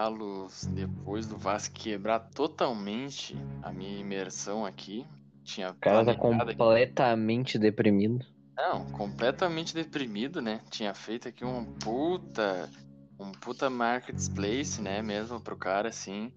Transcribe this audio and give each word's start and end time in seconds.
galos, 0.00 0.64
depois 0.66 1.26
do 1.26 1.36
Vasco 1.36 1.74
quebrar 1.74 2.20
totalmente 2.20 3.36
a 3.62 3.70
minha 3.70 3.98
imersão 4.00 4.64
aqui, 4.64 5.06
tinha 5.44 5.70
O 5.70 5.74
cara 5.74 6.04
tá 6.04 6.14
planejado 6.14 6.50
aqui- 6.50 6.58
completamente 6.58 7.58
deprimido. 7.58 8.24
Não, 8.56 8.84
completamente 8.92 9.74
deprimido, 9.74 10.40
né? 10.40 10.60
Tinha 10.70 10.94
feito 10.94 11.28
aqui 11.28 11.44
um 11.44 11.64
puta, 11.64 12.70
um 13.18 13.32
puta 13.32 13.68
marketplace, 13.68 14.80
né? 14.80 15.02
Mesmo 15.02 15.40
pro 15.40 15.56
cara, 15.56 15.88
assim. 15.88 16.32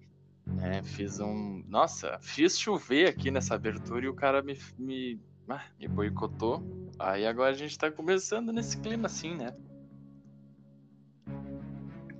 Né? 0.46 0.82
Fiz 0.82 1.20
um. 1.20 1.62
Nossa, 1.66 2.18
fiz 2.20 2.58
chover 2.58 3.08
aqui 3.08 3.30
nessa 3.30 3.54
abertura 3.54 4.04
e 4.04 4.08
o 4.08 4.14
cara 4.14 4.42
me, 4.42 4.58
me, 4.78 5.20
ah, 5.48 5.64
me 5.78 5.88
boicotou. 5.88 6.62
Aí 6.98 7.26
agora 7.26 7.50
a 7.50 7.56
gente 7.56 7.76
tá 7.78 7.90
começando 7.90 8.52
nesse 8.52 8.78
clima 8.78 9.06
assim, 9.06 9.34
né? 9.34 9.54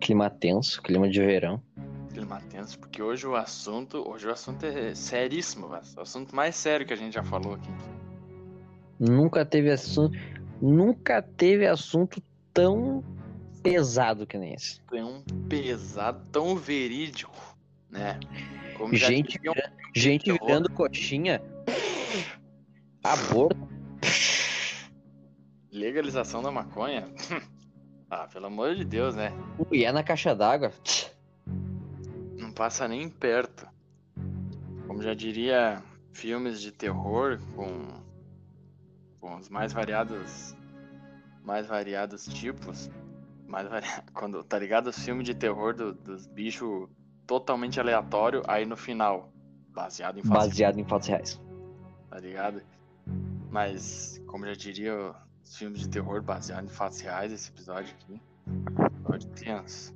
Clima 0.04 0.28
tenso, 0.28 0.82
clima 0.82 1.08
de 1.08 1.18
verão. 1.18 1.62
Clima 2.12 2.38
tenso, 2.50 2.78
porque 2.78 3.02
hoje 3.02 3.26
o 3.26 3.34
assunto. 3.34 4.06
Hoje 4.06 4.26
o 4.28 4.30
assunto 4.30 4.66
é 4.66 4.94
seríssimo. 4.94 5.68
O 5.68 6.00
assunto 6.02 6.36
mais 6.36 6.54
sério 6.56 6.84
que 6.86 6.92
a 6.92 6.96
gente 6.96 7.14
já 7.14 7.22
falou 7.22 7.54
aqui. 7.54 7.70
Nunca 9.00 9.46
teve 9.46 9.70
assunto. 9.70 10.14
Nunca 10.60 11.22
teve 11.22 11.66
assunto 11.66 12.22
tão 12.52 13.02
pesado 13.62 14.26
que 14.26 14.36
nem 14.36 14.52
esse. 14.52 14.78
Um 14.92 15.22
pesado, 15.48 16.22
tão 16.30 16.54
verídico, 16.54 17.56
né? 17.88 18.20
Como 18.76 18.94
Gente, 18.94 19.40
vira- 19.40 19.72
gente 19.96 20.30
virando 20.30 20.70
coxinha. 20.70 21.40
Aborto. 23.02 23.56
Legalização 25.72 26.42
da 26.42 26.50
maconha? 26.50 27.08
ah, 28.10 28.26
pelo 28.32 28.46
amor 28.46 28.74
de 28.74 28.84
Deus, 28.84 29.14
né? 29.14 29.32
E 29.72 29.84
é 29.84 29.92
na 29.92 30.02
caixa 30.02 30.34
d'água. 30.34 30.72
Não 32.38 32.52
passa 32.52 32.86
nem 32.88 33.08
perto. 33.08 33.66
Como 34.86 35.02
já 35.02 35.14
diria, 35.14 35.82
filmes 36.12 36.60
de 36.60 36.70
terror 36.70 37.38
com, 37.56 37.88
com 39.20 39.36
os 39.36 39.48
mais 39.48 39.72
variados 39.72 40.54
mais 41.42 41.66
variados 41.66 42.26
tipos. 42.26 42.90
Mais 43.46 43.68
vari... 43.68 43.86
Quando, 44.14 44.42
tá 44.44 44.58
ligado? 44.58 44.86
Os 44.88 44.98
filmes 45.04 45.24
de 45.26 45.34
terror 45.34 45.74
do- 45.74 45.92
dos 45.92 46.26
bichos 46.26 46.88
totalmente 47.26 47.78
aleatório, 47.80 48.42
aí 48.46 48.64
no 48.66 48.76
final, 48.76 49.30
baseado 49.70 50.18
em 50.18 50.22
fatos 50.22 50.48
Baseado 50.48 50.78
em 50.78 50.84
fatos 50.84 51.08
reais. 51.08 51.40
tá 52.10 52.18
ligado? 52.18 52.62
Mas, 53.50 54.20
como 54.26 54.46
já 54.46 54.52
diria 54.54 55.14
filmes 55.44 55.80
de 55.80 55.88
terror 55.88 56.22
baseados 56.22 56.70
em 56.70 56.74
fatos 56.74 57.00
reais, 57.00 57.32
esse 57.32 57.50
episódio 57.50 57.94
aqui. 57.94 58.20
Episódio 59.00 59.28
tenso. 59.30 59.94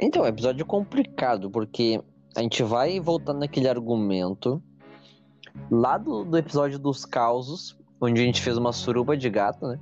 Então, 0.00 0.22
é 0.22 0.26
um 0.26 0.28
episódio 0.28 0.64
complicado, 0.66 1.50
porque 1.50 2.02
a 2.36 2.40
gente 2.40 2.62
vai 2.62 2.98
voltando 2.98 3.40
naquele 3.40 3.68
argumento 3.68 4.62
lá 5.70 5.96
do, 5.98 6.24
do 6.24 6.36
episódio 6.36 6.78
dos 6.78 7.04
causos, 7.04 7.78
onde 8.00 8.20
a 8.20 8.24
gente 8.24 8.40
fez 8.42 8.56
uma 8.56 8.72
suruba 8.72 9.16
de 9.16 9.30
gato, 9.30 9.66
né? 9.68 9.78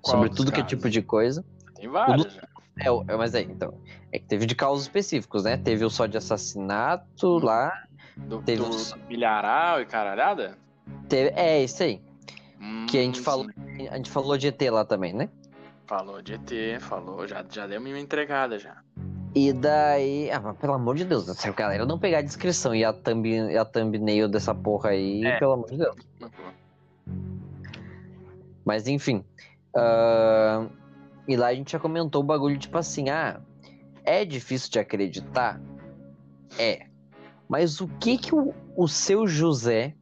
Qual 0.00 0.16
Sobre 0.16 0.30
tudo 0.30 0.50
que 0.50 0.58
é 0.60 0.62
casos? 0.62 0.76
tipo 0.76 0.90
de 0.90 1.00
coisa. 1.02 1.44
Tem 1.76 1.88
vários 1.88 2.32
já. 2.34 2.48
É, 2.80 2.90
o- 2.90 3.04
é, 3.06 3.16
mas 3.16 3.34
é, 3.34 3.42
então. 3.42 3.74
É 4.10 4.18
que 4.18 4.26
teve 4.26 4.46
de 4.46 4.54
causos 4.54 4.84
específicos, 4.84 5.44
né? 5.44 5.56
Teve 5.56 5.84
o 5.84 5.90
só 5.90 6.06
de 6.06 6.16
assassinato 6.16 7.38
lá. 7.38 7.72
Do, 8.16 8.42
Teve 8.42 8.62
do 8.62 8.68
uns- 8.68 8.94
milharal 9.08 9.80
e 9.80 9.86
caralhada? 9.86 10.58
Teve, 11.08 11.30
é, 11.36 11.62
isso 11.62 11.82
aí. 11.82 12.00
Que 12.88 12.98
a 12.98 13.02
gente 13.02 13.20
Hum, 13.20 13.24
falou-. 13.24 13.46
A 13.90 13.96
gente 13.96 14.10
falou 14.10 14.36
de 14.38 14.48
ET 14.48 14.60
lá 14.70 14.84
também, 14.84 15.12
né? 15.12 15.28
Falou 15.86 16.22
de 16.22 16.34
ET, 16.34 16.80
falou, 16.80 17.26
já, 17.28 17.44
já 17.50 17.66
deu 17.66 17.78
uma 17.80 17.98
entregada 17.98 18.58
já. 18.58 18.76
E 19.34 19.52
daí. 19.52 20.30
Ah, 20.30 20.40
mas 20.40 20.56
pelo 20.58 20.72
amor 20.74 20.94
de 20.96 21.04
Deus, 21.04 21.24
se 21.36 21.48
a 21.48 21.52
galera 21.52 21.84
não 21.84 21.98
pegar 21.98 22.18
a 22.18 22.22
descrição 22.22 22.74
e 22.74 22.84
a, 22.84 22.92
thumb, 22.92 23.26
e 23.28 23.56
a 23.58 23.64
thumbnail 23.64 24.28
dessa 24.28 24.54
porra 24.54 24.90
aí, 24.90 25.24
É. 25.24 25.38
pelo 25.38 25.52
amor 25.52 25.70
de 25.70 25.78
Deus. 25.78 25.96
Mas 28.64 28.86
enfim. 28.86 29.24
ahn, 29.76 30.68
e 31.28 31.36
lá 31.36 31.48
a 31.48 31.54
gente 31.54 31.72
já 31.72 31.78
comentou 31.78 32.22
o 32.22 32.24
bagulho, 32.24 32.56
tipo 32.58 32.78
assim, 32.78 33.08
ah, 33.10 33.40
é 34.04 34.24
difícil 34.24 34.70
de 34.70 34.78
acreditar? 34.78 35.60
É. 36.58 36.86
Mas 37.48 37.80
o 37.80 37.88
que 37.88 38.16
que 38.16 38.34
o, 38.34 38.54
o 38.76 38.86
seu 38.88 39.26
José, 39.26 39.94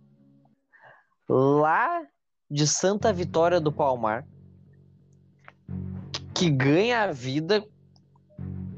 lá 1.33 2.03
de 2.51 2.67
Santa 2.67 3.11
Vitória 3.13 3.59
do 3.59 3.73
Palmar, 3.73 4.27
que 6.35 6.51
ganha 6.51 7.05
a 7.05 7.13
vida 7.13 7.65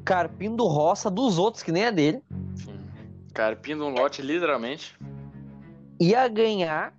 carpindo 0.04 0.64
roça 0.66 1.10
dos 1.10 1.36
outros, 1.36 1.62
que 1.62 1.72
nem 1.72 1.86
a 1.86 1.90
dele. 1.90 2.22
Carpindo 3.32 3.84
um 3.84 3.92
lote, 3.92 4.22
literalmente. 4.22 4.96
ia 5.98 6.28
ganhar 6.28 6.94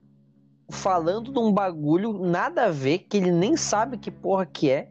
falando 0.70 1.32
de 1.32 1.40
um 1.40 1.54
bagulho 1.54 2.14
nada 2.14 2.66
a 2.66 2.72
ver, 2.72 3.00
que 3.00 3.16
ele 3.18 3.32
nem 3.32 3.56
sabe 3.56 3.98
que 3.98 4.12
porra 4.12 4.46
que 4.46 4.70
é. 4.70 4.90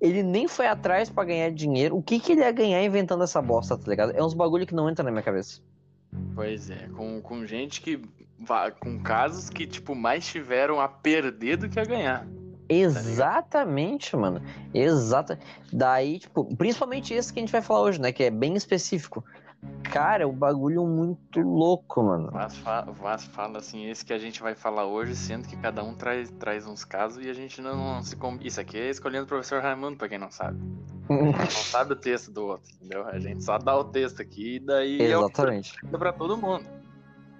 Ele 0.00 0.22
nem 0.22 0.48
foi 0.48 0.66
atrás 0.66 1.10
pra 1.10 1.24
ganhar 1.24 1.50
dinheiro. 1.50 1.96
O 1.96 2.02
que 2.02 2.18
que 2.18 2.32
ele 2.32 2.40
ia 2.40 2.52
ganhar 2.52 2.82
inventando 2.82 3.22
essa 3.24 3.42
bosta, 3.42 3.76
tá 3.76 3.90
ligado? 3.90 4.12
É 4.12 4.24
uns 4.24 4.32
bagulho 4.32 4.66
que 4.66 4.74
não 4.74 4.88
entra 4.88 5.04
na 5.04 5.10
minha 5.10 5.22
cabeça. 5.22 5.60
Pois 6.34 6.70
é, 6.70 6.88
com, 6.94 7.20
com 7.20 7.46
gente 7.46 7.80
que. 7.80 8.00
Com 8.80 9.02
casos 9.02 9.48
que, 9.48 9.66
tipo, 9.66 9.94
mais 9.94 10.26
tiveram 10.26 10.78
a 10.78 10.86
perder 10.86 11.56
do 11.56 11.68
que 11.68 11.80
a 11.80 11.84
ganhar. 11.84 12.26
Exatamente, 12.68 14.14
mano. 14.16 14.42
Exata. 14.74 15.38
Daí, 15.72 16.18
tipo, 16.18 16.44
principalmente 16.56 17.14
esse 17.14 17.32
que 17.32 17.38
a 17.38 17.42
gente 17.42 17.52
vai 17.52 17.62
falar 17.62 17.82
hoje, 17.82 18.00
né? 18.00 18.12
Que 18.12 18.24
é 18.24 18.30
bem 18.30 18.54
específico. 18.54 19.24
Cara, 19.92 20.24
é 20.24 20.26
um 20.26 20.32
bagulho 20.34 20.84
muito 20.86 21.40
louco, 21.40 22.02
mano. 22.02 22.30
Vaz, 22.30 22.56
fa 22.58 22.82
Vaz 22.82 23.24
fala 23.24 23.58
assim, 23.58 23.88
esse 23.88 24.04
que 24.04 24.12
a 24.12 24.18
gente 24.18 24.42
vai 24.42 24.54
falar 24.54 24.84
hoje, 24.86 25.14
sendo 25.14 25.48
que 25.48 25.56
cada 25.56 25.82
um 25.82 25.94
traz, 25.94 26.30
traz 26.32 26.66
uns 26.66 26.84
casos 26.84 27.24
e 27.24 27.30
a 27.30 27.32
gente 27.32 27.62
não, 27.62 27.76
não 27.76 28.02
se. 28.02 28.14
com- 28.16 28.38
Isso 28.42 28.60
aqui 28.60 28.76
é 28.78 28.90
escolhendo 28.90 29.24
o 29.24 29.28
professor 29.28 29.62
Raimundo, 29.62 29.96
pra 29.96 30.08
quem 30.08 30.18
não 30.18 30.30
sabe. 30.30 30.58
Não 31.08 31.48
sabe 31.48 31.92
o 31.92 31.96
texto 31.96 32.32
do 32.32 32.44
outro, 32.46 32.68
entendeu? 32.74 33.06
A 33.06 33.18
gente 33.18 33.42
só 33.44 33.58
dá 33.58 33.76
o 33.76 33.84
texto 33.84 34.20
aqui 34.20 34.56
e 34.56 34.60
daí 34.60 35.00
é 35.00 35.16
o 35.16 35.20
Exatamente. 35.22 35.72
fica 35.80 35.96
pra 35.98 36.12
todo 36.12 36.36
mundo. 36.36 36.66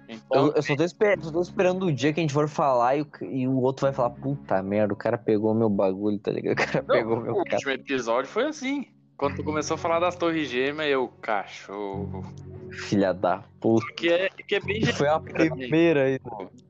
Então, 0.09 0.47
Eu, 0.47 0.53
eu 0.53 0.63
só 0.63 0.73
tô, 0.73 0.83
esper- 0.83 1.21
só 1.21 1.31
tô 1.31 1.41
esperando 1.41 1.85
o 1.85 1.91
dia 1.93 2.13
que 2.13 2.19
a 2.21 2.23
gente 2.23 2.33
for 2.33 2.47
falar 2.47 2.95
e 2.95 3.01
o, 3.01 3.07
e 3.25 3.45
o 3.47 3.57
outro 3.57 3.85
vai 3.85 3.93
falar, 3.93 4.11
puta 4.11 4.63
merda, 4.63 4.93
o 4.93 4.97
cara 4.97 5.17
pegou 5.17 5.53
meu 5.53 5.69
bagulho, 5.69 6.17
tá 6.17 6.31
ligado? 6.31 6.53
O 6.53 6.55
cara 6.55 6.85
não, 6.87 6.95
pegou 6.95 7.19
meu 7.19 7.33
o 7.33 7.37
último 7.39 7.71
episódio 7.71 8.29
foi 8.31 8.45
assim. 8.45 8.85
Quando 9.17 9.37
tu 9.37 9.43
começou 9.43 9.75
a 9.75 9.77
falar 9.79 9.99
das 9.99 10.15
torres 10.15 10.47
gêmeas, 10.47 10.89
eu, 10.91 11.07
cachorro. 11.21 12.23
Filha 12.71 13.13
da 13.13 13.43
puta. 13.59 13.91
Que 13.95 14.09
é, 14.09 14.29
que 14.29 14.55
é 14.55 14.59
bem 14.59 14.85
Foi 14.85 15.07
a 15.07 15.19
primeira 15.19 16.03
aí. 16.03 16.19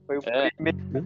Foi 0.06 0.18
o 0.18 0.22
É. 0.26 0.50
primeiro. 0.52 1.06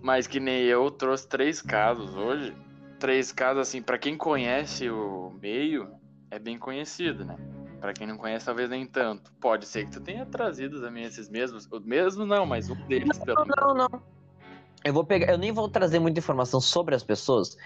Mas 0.00 0.28
que 0.28 0.38
nem 0.38 0.62
eu 0.62 0.88
trouxe 0.90 1.26
três 1.26 1.60
casos 1.60 2.14
hoje. 2.14 2.54
Três 3.00 3.32
casos, 3.32 3.62
assim, 3.62 3.82
pra 3.82 3.98
quem 3.98 4.16
conhece 4.16 4.88
o 4.88 5.32
meio, 5.42 5.88
é 6.30 6.38
bem 6.38 6.56
conhecido, 6.58 7.24
né? 7.24 7.36
Pra 7.80 7.92
quem 7.92 8.06
não 8.06 8.16
conhece, 8.16 8.46
talvez 8.46 8.68
nem 8.70 8.86
tanto. 8.86 9.32
Pode 9.40 9.66
ser 9.66 9.84
que 9.84 9.92
tu 9.92 10.00
tenha 10.00 10.26
trazido 10.26 10.80
também 10.80 11.04
esses 11.04 11.28
mesmos. 11.28 11.66
O 11.72 11.80
mesmo 11.80 12.24
não, 12.24 12.46
mas 12.46 12.70
um 12.70 12.74
deles, 12.86 13.18
pelo 13.18 13.40
menos. 13.44 13.54
Não, 13.60 13.74
não. 13.74 14.02
Eu 14.84 14.92
vou 14.92 15.04
pegar, 15.04 15.32
eu 15.32 15.38
nem 15.38 15.50
vou 15.50 15.68
trazer 15.68 15.98
muita 15.98 16.20
informação 16.20 16.60
sobre 16.60 16.94
as 16.94 17.02
pessoas, 17.02 17.56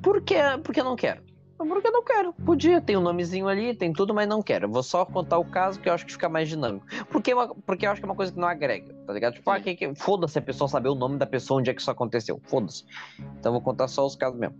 porque, 0.00 0.36
porque 0.62 0.80
eu 0.80 0.84
não 0.84 0.94
quero. 0.94 1.22
Porque 1.66 1.88
eu 1.88 1.92
não 1.92 2.04
quero. 2.04 2.32
Podia, 2.32 2.80
tem 2.80 2.96
um 2.96 3.00
nomezinho 3.00 3.48
ali, 3.48 3.74
tem 3.74 3.92
tudo, 3.92 4.12
mas 4.14 4.28
não 4.28 4.42
quero. 4.42 4.66
Eu 4.66 4.70
vou 4.70 4.82
só 4.82 5.04
contar 5.04 5.38
o 5.38 5.44
caso 5.44 5.80
que 5.80 5.88
eu 5.88 5.92
acho 5.92 6.04
que 6.06 6.12
fica 6.12 6.28
mais 6.28 6.48
dinâmico. 6.48 6.86
Porque, 7.10 7.30
é 7.32 7.34
uma- 7.34 7.54
porque 7.66 7.86
eu 7.86 7.90
acho 7.90 8.00
que 8.00 8.04
é 8.06 8.08
uma 8.08 8.16
coisa 8.16 8.32
que 8.32 8.38
não 8.38 8.48
agrega, 8.48 8.94
tá 9.06 9.12
ligado? 9.12 9.34
Tipo, 9.34 9.50
ah, 9.50 9.56
Sim. 9.56 9.62
que, 9.62 9.74
que, 9.76 9.94
foda-se 9.94 10.38
a 10.38 10.42
pessoa 10.42 10.68
saber 10.68 10.88
o 10.88 10.94
nome 10.94 11.18
da 11.18 11.26
pessoa, 11.26 11.60
onde 11.60 11.70
é 11.70 11.74
que 11.74 11.80
isso 11.80 11.90
aconteceu. 11.90 12.40
Foda-se. 12.44 12.84
Então 13.38 13.50
eu 13.50 13.52
vou 13.52 13.60
contar 13.62 13.88
só 13.88 14.06
os 14.06 14.16
casos 14.16 14.38
mesmo. 14.38 14.56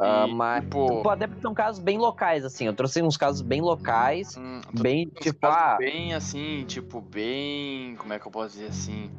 E, 0.00 0.32
mas, 0.34 0.64
tipo, 0.64 0.86
tipo, 0.86 1.08
até 1.08 1.26
porque 1.26 1.42
são 1.42 1.54
casos 1.54 1.82
bem 1.82 1.98
locais, 1.98 2.44
assim. 2.44 2.66
Eu 2.66 2.72
trouxe 2.74 3.02
uns 3.02 3.16
casos 3.16 3.42
bem 3.42 3.60
locais, 3.60 4.36
hum, 4.36 4.60
bem, 4.80 5.06
tipo, 5.20 5.46
ah, 5.46 5.76
bem 5.78 6.14
assim, 6.14 6.64
tipo, 6.66 7.00
bem. 7.00 7.94
Como 7.96 8.12
é 8.12 8.18
que 8.18 8.26
eu 8.26 8.30
posso 8.32 8.54
dizer 8.54 8.68
assim? 8.68 9.10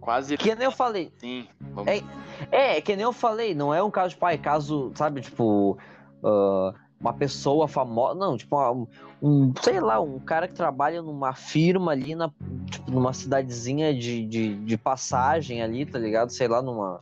Quase 0.00 0.36
que 0.36 0.54
nem 0.54 0.64
eu 0.66 0.72
falei. 0.72 1.10
assim. 1.16 1.46
Vamos... 1.60 1.90
É, 1.90 2.02
É, 2.50 2.80
que 2.80 2.94
nem 2.94 3.02
eu 3.04 3.12
falei, 3.12 3.54
não 3.54 3.72
é 3.74 3.82
um 3.82 3.90
caso, 3.90 4.10
tipo, 4.10 4.24
ah, 4.26 4.32
é 4.34 4.38
caso, 4.38 4.92
sabe, 4.94 5.20
tipo, 5.20 5.76
ah, 6.24 6.74
uma 7.00 7.12
pessoa 7.12 7.68
famosa, 7.68 8.14
não, 8.14 8.36
tipo, 8.36 8.56
um, 8.72 8.86
um, 9.22 9.52
sei 9.60 9.78
lá, 9.78 10.00
um 10.00 10.18
cara 10.18 10.48
que 10.48 10.54
trabalha 10.54 11.02
numa 11.02 11.34
firma 11.34 11.92
ali, 11.92 12.14
na, 12.14 12.30
tipo, 12.70 12.90
numa 12.90 13.12
cidadezinha 13.12 13.92
de, 13.92 14.24
de, 14.24 14.54
de 14.56 14.76
passagem 14.78 15.62
ali, 15.62 15.84
tá 15.84 15.98
ligado? 15.98 16.30
Sei 16.30 16.48
lá, 16.48 16.62
numa, 16.62 17.00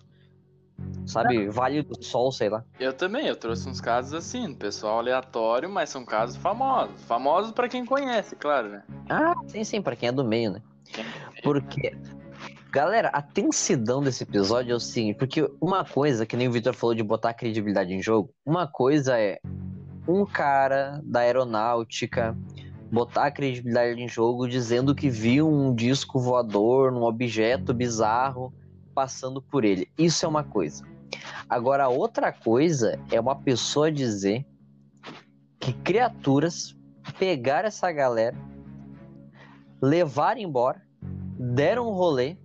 sabe, 1.07 1.49
Vale 1.49 1.83
do 1.83 2.03
Sol, 2.03 2.33
sei 2.33 2.49
lá. 2.49 2.65
Eu 2.81 2.93
também, 2.93 3.27
eu 3.27 3.37
trouxe 3.37 3.69
uns 3.69 3.81
casos 3.81 4.13
assim, 4.13 4.53
pessoal 4.55 4.99
aleatório, 4.99 5.71
mas 5.71 5.91
são 5.91 6.05
casos 6.05 6.37
famosos. 6.37 7.01
Famosos 7.05 7.53
pra 7.53 7.69
quem 7.69 7.87
conhece, 7.87 8.35
claro, 8.35 8.71
né? 8.71 8.83
Ah, 9.09 9.35
sim, 9.47 9.63
sim, 9.63 9.81
pra 9.81 9.95
quem 9.95 10.09
é 10.09 10.13
do 10.13 10.25
meio, 10.25 10.51
né? 10.51 10.63
Porque, 11.43 11.97
Galera, 12.73 13.11
a 13.11 13.21
tensidão 13.21 14.03
desse 14.03 14.23
episódio 14.23 14.73
é 14.73 14.75
o 14.75 14.81
seguinte, 14.81 15.19
porque 15.19 15.47
uma 15.61 15.85
coisa, 15.85 16.25
que 16.25 16.35
nem 16.39 16.49
o 16.49 16.53
Victor 16.53 16.73
falou 16.73 16.95
de 16.95 17.03
botar 17.03 17.35
credibilidade 17.35 17.93
em 17.93 18.01
jogo, 18.01 18.33
uma 18.47 18.67
coisa 18.67 19.21
é 19.21 19.39
um 20.09 20.25
cara 20.25 20.99
da 21.05 21.21
aeronáutica 21.21 22.35
botar 22.91 23.31
credibilidade 23.31 24.01
em 24.01 24.09
jogo 24.09 24.49
dizendo 24.49 24.95
que 24.95 25.11
viu 25.11 25.47
um 25.47 25.75
disco 25.75 26.19
voador, 26.19 26.95
um 26.95 27.03
objeto 27.03 27.75
bizarro 27.75 28.55
passando 28.95 29.43
por 29.43 29.67
ele. 29.67 29.87
Isso 29.99 30.25
é 30.25 30.29
uma 30.31 30.43
coisa. 30.43 30.83
Agora, 31.51 31.91
outra 31.91 32.33
coisa 32.33 32.99
é 33.11 33.21
uma 33.21 33.37
pessoa 33.37 33.93
dizer 33.93 34.47
que 35.61 35.75
criaturas 35.75 36.75
pegaram 37.19 37.69
essa 37.69 37.93
galera, 37.93 38.37
levaram 39.83 40.41
embora, 40.41 40.81
deram 41.39 41.87
um 41.87 41.93
rolê, 41.93 42.39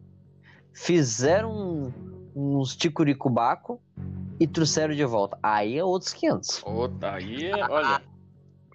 fizeram 0.77 1.91
uns 2.35 2.75
ticuricubaco 2.75 3.81
e 4.39 4.47
trouxeram 4.47 4.93
de 4.93 5.03
volta. 5.03 5.37
Aí 5.41 5.77
é 5.77 5.83
outros 5.83 6.13
500. 6.13 6.61
Outra, 6.65 7.15
aí, 7.15 7.47
é, 7.47 7.65
olha. 7.67 8.01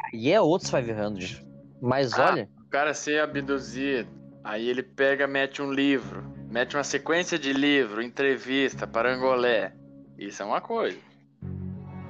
Aí 0.04 0.32
é 0.32 0.40
outros 0.40 0.70
500. 0.70 1.42
Mas 1.80 2.12
ah, 2.14 2.30
olha. 2.30 2.50
O 2.66 2.70
cara 2.70 2.92
ser 2.92 3.20
abduzido, 3.20 4.08
aí 4.42 4.68
ele 4.68 4.82
pega, 4.82 5.28
mete 5.28 5.62
um 5.62 5.72
livro, 5.72 6.24
mete 6.50 6.76
uma 6.76 6.82
sequência 6.82 7.38
de 7.38 7.52
livro, 7.52 8.02
entrevista, 8.02 8.84
parangolé. 8.84 9.72
Isso 10.18 10.42
é 10.42 10.46
uma 10.46 10.60
coisa. 10.60 10.98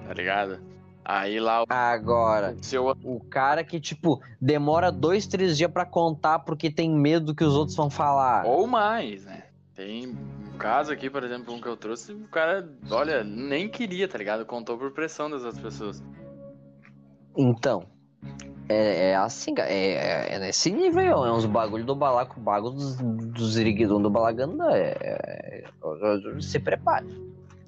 Tá 0.06 0.14
ligado? 0.14 0.58
Aí 1.04 1.38
lá. 1.38 1.64
Agora, 1.68 2.54
o, 2.58 2.64
seu... 2.64 2.88
o 3.04 3.20
cara 3.28 3.62
que, 3.62 3.78
tipo, 3.78 4.22
demora 4.40 4.90
dois, 4.90 5.26
três 5.26 5.58
dias 5.58 5.70
para 5.70 5.84
contar 5.84 6.38
porque 6.40 6.70
tem 6.70 6.90
medo 6.90 7.34
que 7.34 7.44
os 7.44 7.54
outros 7.54 7.76
vão 7.76 7.90
falar. 7.90 8.46
Ou 8.46 8.66
mais, 8.66 9.24
né? 9.24 9.41
Tem 9.74 10.08
um 10.08 10.58
caso 10.58 10.92
aqui, 10.92 11.08
por 11.08 11.24
exemplo, 11.24 11.54
um 11.54 11.60
que 11.60 11.66
eu 11.66 11.76
trouxe, 11.76 12.12
o 12.12 12.28
cara, 12.28 12.68
olha, 12.90 13.24
nem 13.24 13.68
queria, 13.68 14.06
tá 14.06 14.18
ligado? 14.18 14.44
Contou 14.44 14.76
por 14.76 14.92
pressão 14.92 15.30
das 15.30 15.44
outras 15.44 15.62
pessoas. 15.62 16.02
Então, 17.36 17.86
é, 18.68 19.10
é 19.10 19.16
assim, 19.16 19.54
é, 19.58 19.94
é, 19.94 20.34
é, 20.34 20.38
nesse 20.38 20.70
nível, 20.70 21.24
é 21.24 21.32
uns 21.32 21.46
bagulho 21.46 21.84
do 21.84 21.94
balaco, 21.94 22.38
bago 22.40 22.70
dos, 22.70 22.96
dos 22.96 23.54
do 23.54 24.10
balaganda. 24.10 24.64
É, 24.76 24.96
é, 25.00 26.40
se 26.40 26.58
prepare. 26.58 27.06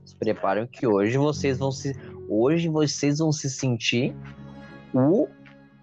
Se 0.04 0.14
preparem 0.16 0.66
que 0.66 0.86
hoje 0.86 1.16
vocês 1.16 1.58
vão 1.58 1.70
se. 1.70 1.94
Hoje 2.28 2.68
vocês 2.68 3.18
vão 3.18 3.32
se 3.32 3.50
sentir 3.50 4.14
o 4.92 5.26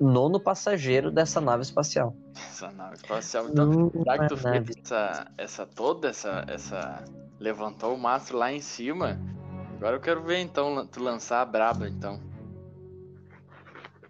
nono 0.01 0.39
passageiro 0.39 1.11
dessa 1.11 1.39
nave 1.39 1.61
espacial. 1.61 2.15
Essa 2.35 2.71
nave 2.71 2.95
espacial. 2.95 3.47
Então, 3.49 3.91
já 4.05 4.17
que 4.17 4.27
tu 4.27 4.37
fez 4.37 4.69
essa, 4.83 5.31
essa 5.37 5.65
toda, 5.65 6.09
essa, 6.09 6.43
essa. 6.47 7.03
Levantou 7.39 7.95
o 7.95 7.99
mastro 7.99 8.37
lá 8.37 8.51
em 8.51 8.59
cima. 8.59 9.19
Agora 9.75 9.95
eu 9.95 9.99
quero 9.99 10.21
ver 10.23 10.39
então 10.39 10.85
tu 10.85 11.01
lançar 11.01 11.41
a 11.41 11.45
braba 11.45 11.87
então. 11.87 12.19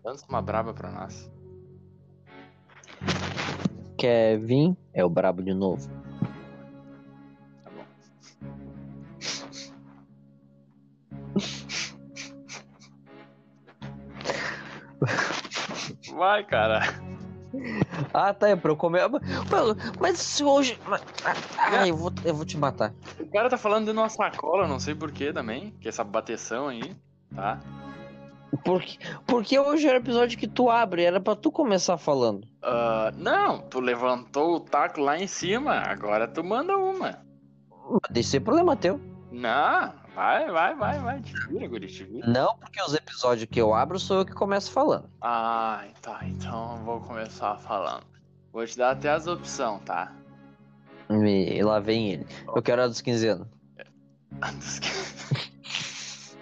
Lança 0.04 0.26
uma 0.28 0.42
braba 0.42 0.74
pra 0.74 0.92
nós. 0.92 1.32
Kevin 3.98 4.76
é 4.94 5.06
o 5.06 5.10
brabo 5.10 5.42
de 5.42 5.54
novo. 5.54 6.01
Vai, 16.22 16.44
cara. 16.44 16.82
Ah, 18.14 18.32
tá, 18.32 18.50
é 18.50 18.56
pra 18.56 18.70
eu 18.70 18.78
comer. 18.78 19.02
Mas 20.00 20.20
se 20.20 20.44
hoje. 20.44 20.80
Ah, 21.58 21.88
eu 21.88 21.98
vou, 21.98 22.12
eu 22.24 22.36
vou 22.36 22.46
te 22.46 22.60
matar. 22.60 22.94
O 23.20 23.26
cara 23.32 23.50
tá 23.50 23.58
falando 23.58 23.86
de 23.86 23.98
uma 23.98 24.08
sacola, 24.08 24.68
não 24.68 24.80
sei 24.80 24.94
porquê 24.94 25.34
também. 25.34 25.72
Que 25.82 25.88
é 25.88 25.90
essa 25.90 26.04
bateção 26.04 26.68
aí, 26.68 26.96
tá? 27.36 27.60
Porque, 28.64 29.00
porque 29.26 29.58
hoje 29.58 29.88
era 29.88 29.98
o 29.98 30.02
episódio 30.02 30.38
que 30.38 30.48
tu 30.48 30.70
abre, 30.70 31.04
era 31.04 31.20
pra 31.20 31.36
tu 31.36 31.52
começar 31.52 31.98
falando. 31.98 32.44
Uh, 32.64 33.12
não, 33.18 33.58
tu 33.58 33.80
levantou 33.80 34.58
o 34.58 34.60
taco 34.60 35.02
lá 35.02 35.18
em 35.18 35.26
cima, 35.26 35.74
agora 35.74 36.28
tu 36.28 36.44
manda 36.44 36.78
uma. 36.78 37.18
Deixa 38.12 38.30
ser 38.30 38.42
problema 38.42 38.76
teu. 38.76 39.02
Não, 39.32 39.92
vai, 40.16 40.52
vai, 40.52 40.76
vai, 40.76 41.00
vai, 41.00 41.22
te 41.22 41.34
vira, 41.48 41.68
guri, 41.68 41.88
te 41.88 42.04
vira. 42.04 42.28
Não, 42.28 42.58
porque 42.58 42.82
os 42.82 42.94
episódios 42.94 43.50
que 43.50 43.60
eu 43.62 43.74
abro 43.74 44.00
sou 44.00 44.18
eu 44.18 44.26
que 44.26 44.34
começo 44.34 44.72
falando. 44.72 45.10
Ah, 45.22 45.86
tá, 46.02 46.20
então 46.24 46.78
eu 46.78 46.84
vou 46.84 47.00
começar 47.02 47.58
falando. 47.58 48.06
Vou 48.52 48.66
te 48.66 48.78
dar 48.78 48.92
até 48.92 49.10
as 49.10 49.28
opções, 49.28 49.82
tá? 49.84 50.14
E 51.10 51.62
lá 51.64 51.80
vem 51.80 52.14
ele. 52.14 52.28
Eu 52.48 52.62
quero 52.62 52.82
a 52.84 52.88
dos 52.88 53.02
15 53.02 53.28
anos. 53.28 53.48
A 54.42 54.52
dos 54.52 54.80
15 54.80 56.38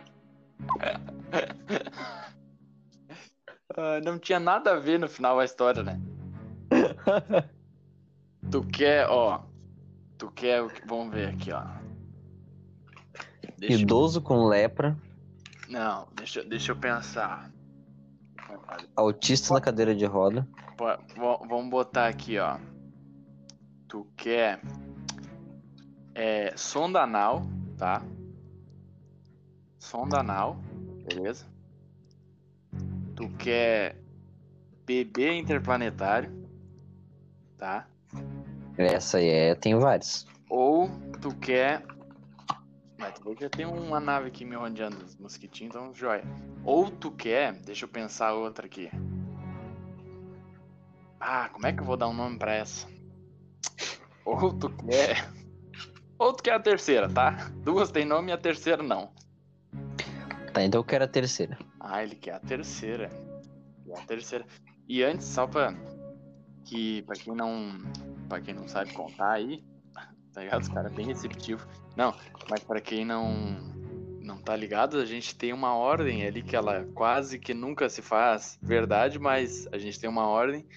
uh, 3.77 4.01
não 4.05 4.19
tinha 4.19 4.39
nada 4.39 4.73
a 4.73 4.79
ver 4.79 4.99
no 4.99 5.07
final 5.07 5.39
a 5.39 5.45
história, 5.45 5.83
né? 5.83 5.99
tu 8.51 8.63
quer, 8.65 9.07
ó. 9.09 9.41
Tu 10.17 10.29
quer 10.31 10.61
o 10.61 10.69
que. 10.69 10.85
Vamos 10.85 11.13
ver 11.13 11.29
aqui, 11.29 11.51
ó. 11.51 11.63
Deixa 13.59 13.81
Idoso 13.81 14.19
eu... 14.19 14.23
com 14.23 14.47
lepra. 14.47 14.97
Não, 15.67 16.07
deixa, 16.15 16.43
deixa 16.43 16.71
eu 16.71 16.75
pensar. 16.75 17.51
Autista 18.95 19.53
na 19.53 19.61
cadeira 19.61 19.93
de 19.93 20.05
roda. 20.05 20.47
vamos 21.17 21.69
botar 21.69 22.07
aqui, 22.07 22.39
ó. 22.39 22.57
Tu 23.87 24.07
quer. 24.15 24.61
É, 26.15 26.53
sonda 26.55 27.01
anal, 27.01 27.45
tá? 27.77 28.01
Sonda 29.77 30.19
anal, 30.19 30.57
beleza? 31.07 31.45
Tu 33.15 33.29
quer 33.37 33.95
bebê 34.85 35.37
interplanetário, 35.37 36.31
tá? 37.57 37.87
Essa 38.77 39.17
aí 39.17 39.27
é, 39.27 39.55
tem 39.55 39.77
vários. 39.77 40.25
Ou 40.49 40.89
tu 41.21 41.35
quer. 41.35 41.83
Mas 42.99 43.17
tu 43.17 43.33
já 43.39 43.49
tem 43.49 43.65
uma 43.65 43.97
nave 43.97 44.27
aqui 44.27 44.43
me 44.43 44.57
rodeando, 44.57 44.97
os 45.05 45.15
mosquitinhos, 45.15 45.73
então 45.73 45.93
joia. 45.93 46.23
Ou 46.65 46.91
tu 46.91 47.09
quer. 47.09 47.53
Deixa 47.53 47.85
eu 47.85 47.89
pensar 47.89 48.33
outra 48.33 48.65
aqui. 48.65 48.91
Ah, 51.17 51.47
como 51.47 51.65
é 51.65 51.71
que 51.71 51.79
eu 51.79 51.85
vou 51.85 51.95
dar 51.95 52.09
um 52.09 52.13
nome 52.13 52.37
pra 52.37 52.53
essa? 52.53 52.85
Ou 54.25 54.51
tu 54.53 54.69
quer. 54.69 55.29
Ou 56.17 56.33
tu 56.33 56.43
quer 56.43 56.55
a 56.55 56.59
terceira, 56.59 57.09
tá? 57.09 57.49
Duas 57.63 57.89
tem 57.89 58.03
nome 58.03 58.31
e 58.31 58.33
a 58.33 58.37
terceira 58.37 58.83
não. 58.83 59.13
Tá, 60.53 60.61
então 60.61 60.79
eu 60.79 60.83
quero 60.85 61.05
a 61.05 61.07
terceira. 61.07 61.57
Ah, 61.79 62.03
ele 62.03 62.15
quer 62.15 62.33
a 62.33 62.39
terceira. 62.39 63.09
a 63.95 64.01
terceira. 64.01 64.45
E 64.89 65.01
antes, 65.03 65.25
só 65.25 65.47
pra. 65.47 65.73
Que 66.65 67.01
pra 67.03 67.15
quem 67.15 67.33
não. 67.33 67.77
Pra 68.27 68.41
quem 68.41 68.53
não 68.53 68.67
sabe 68.67 68.91
contar 68.93 69.31
aí, 69.31 69.63
tá 70.39 70.43
ligado? 70.43 70.61
Os 70.61 70.69
caras 70.69 70.93
bem 70.93 71.05
receptivos. 71.05 71.67
Não, 71.95 72.13
mas 72.49 72.63
pra 72.63 72.79
quem 72.79 73.03
não. 73.05 73.77
Não 74.21 74.37
tá 74.37 74.55
ligado, 74.55 74.97
a 74.99 75.05
gente 75.05 75.35
tem 75.35 75.51
uma 75.51 75.75
ordem 75.75 76.23
ali 76.23 76.43
que 76.43 76.55
ela 76.55 76.85
quase 76.93 77.39
que 77.39 77.51
nunca 77.51 77.89
se 77.89 78.01
faz 78.01 78.59
verdade, 78.61 79.17
mas 79.17 79.67
a 79.71 79.77
gente 79.79 79.99
tem 79.99 80.07
uma 80.07 80.27
ordem 80.27 80.67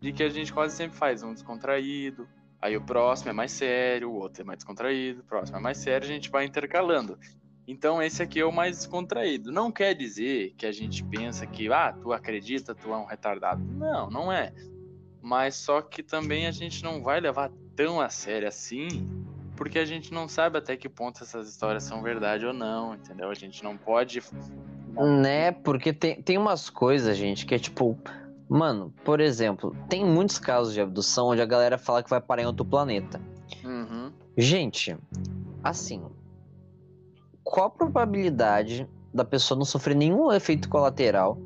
de 0.00 0.12
que 0.12 0.22
a 0.22 0.28
gente 0.28 0.52
quase 0.52 0.74
sempre 0.74 0.98
faz 0.98 1.22
um 1.22 1.32
descontraído, 1.32 2.28
aí 2.60 2.76
o 2.76 2.80
próximo 2.80 3.30
é 3.30 3.32
mais 3.32 3.52
sério, 3.52 4.10
o 4.10 4.14
outro 4.14 4.42
é 4.42 4.44
mais 4.44 4.58
descontraído, 4.58 5.20
o 5.20 5.24
próximo 5.24 5.58
é 5.58 5.60
mais 5.60 5.78
sério, 5.78 6.08
a 6.08 6.10
gente 6.10 6.28
vai 6.28 6.44
intercalando. 6.44 7.16
Então 7.68 8.02
esse 8.02 8.20
aqui 8.20 8.40
é 8.40 8.44
o 8.44 8.50
mais 8.50 8.78
descontraído. 8.78 9.52
Não 9.52 9.70
quer 9.70 9.94
dizer 9.94 10.54
que 10.56 10.66
a 10.66 10.72
gente 10.72 11.04
pensa 11.04 11.46
que, 11.46 11.72
ah, 11.72 11.92
tu 11.92 12.12
acredita, 12.12 12.74
tu 12.74 12.92
é 12.92 12.96
um 12.96 13.04
retardado. 13.04 13.62
Não, 13.62 14.10
não 14.10 14.32
é. 14.32 14.52
Mas 15.22 15.54
só 15.54 15.80
que 15.82 16.02
também 16.02 16.48
a 16.48 16.50
gente 16.50 16.82
não 16.82 17.00
vai 17.00 17.20
levar 17.20 17.52
tão 17.78 18.00
a 18.00 18.08
sério 18.08 18.48
assim, 18.48 19.08
porque 19.54 19.78
a 19.78 19.84
gente 19.84 20.12
não 20.12 20.28
sabe 20.28 20.58
até 20.58 20.76
que 20.76 20.88
ponto 20.88 21.22
essas 21.22 21.48
histórias 21.48 21.84
são 21.84 22.02
verdade 22.02 22.44
ou 22.44 22.52
não, 22.52 22.96
entendeu? 22.96 23.30
A 23.30 23.34
gente 23.34 23.62
não 23.62 23.76
pode. 23.76 24.20
Né, 25.22 25.52
porque 25.52 25.92
tem, 25.92 26.20
tem 26.20 26.36
umas 26.36 26.68
coisas, 26.68 27.16
gente, 27.16 27.46
que 27.46 27.54
é 27.54 27.58
tipo. 27.58 27.96
Mano, 28.48 28.92
por 29.04 29.20
exemplo, 29.20 29.76
tem 29.88 30.04
muitos 30.04 30.38
casos 30.38 30.72
de 30.74 30.80
abdução 30.80 31.28
onde 31.28 31.40
a 31.40 31.46
galera 31.46 31.78
fala 31.78 32.02
que 32.02 32.10
vai 32.10 32.20
parar 32.20 32.42
em 32.42 32.46
outro 32.46 32.64
planeta. 32.64 33.20
Uhum. 33.62 34.10
Gente, 34.36 34.96
assim, 35.62 36.02
qual 37.44 37.66
a 37.66 37.70
probabilidade 37.70 38.88
da 39.14 39.24
pessoa 39.24 39.56
não 39.56 39.66
sofrer 39.66 39.94
nenhum 39.94 40.32
efeito 40.32 40.68
colateral 40.68 41.38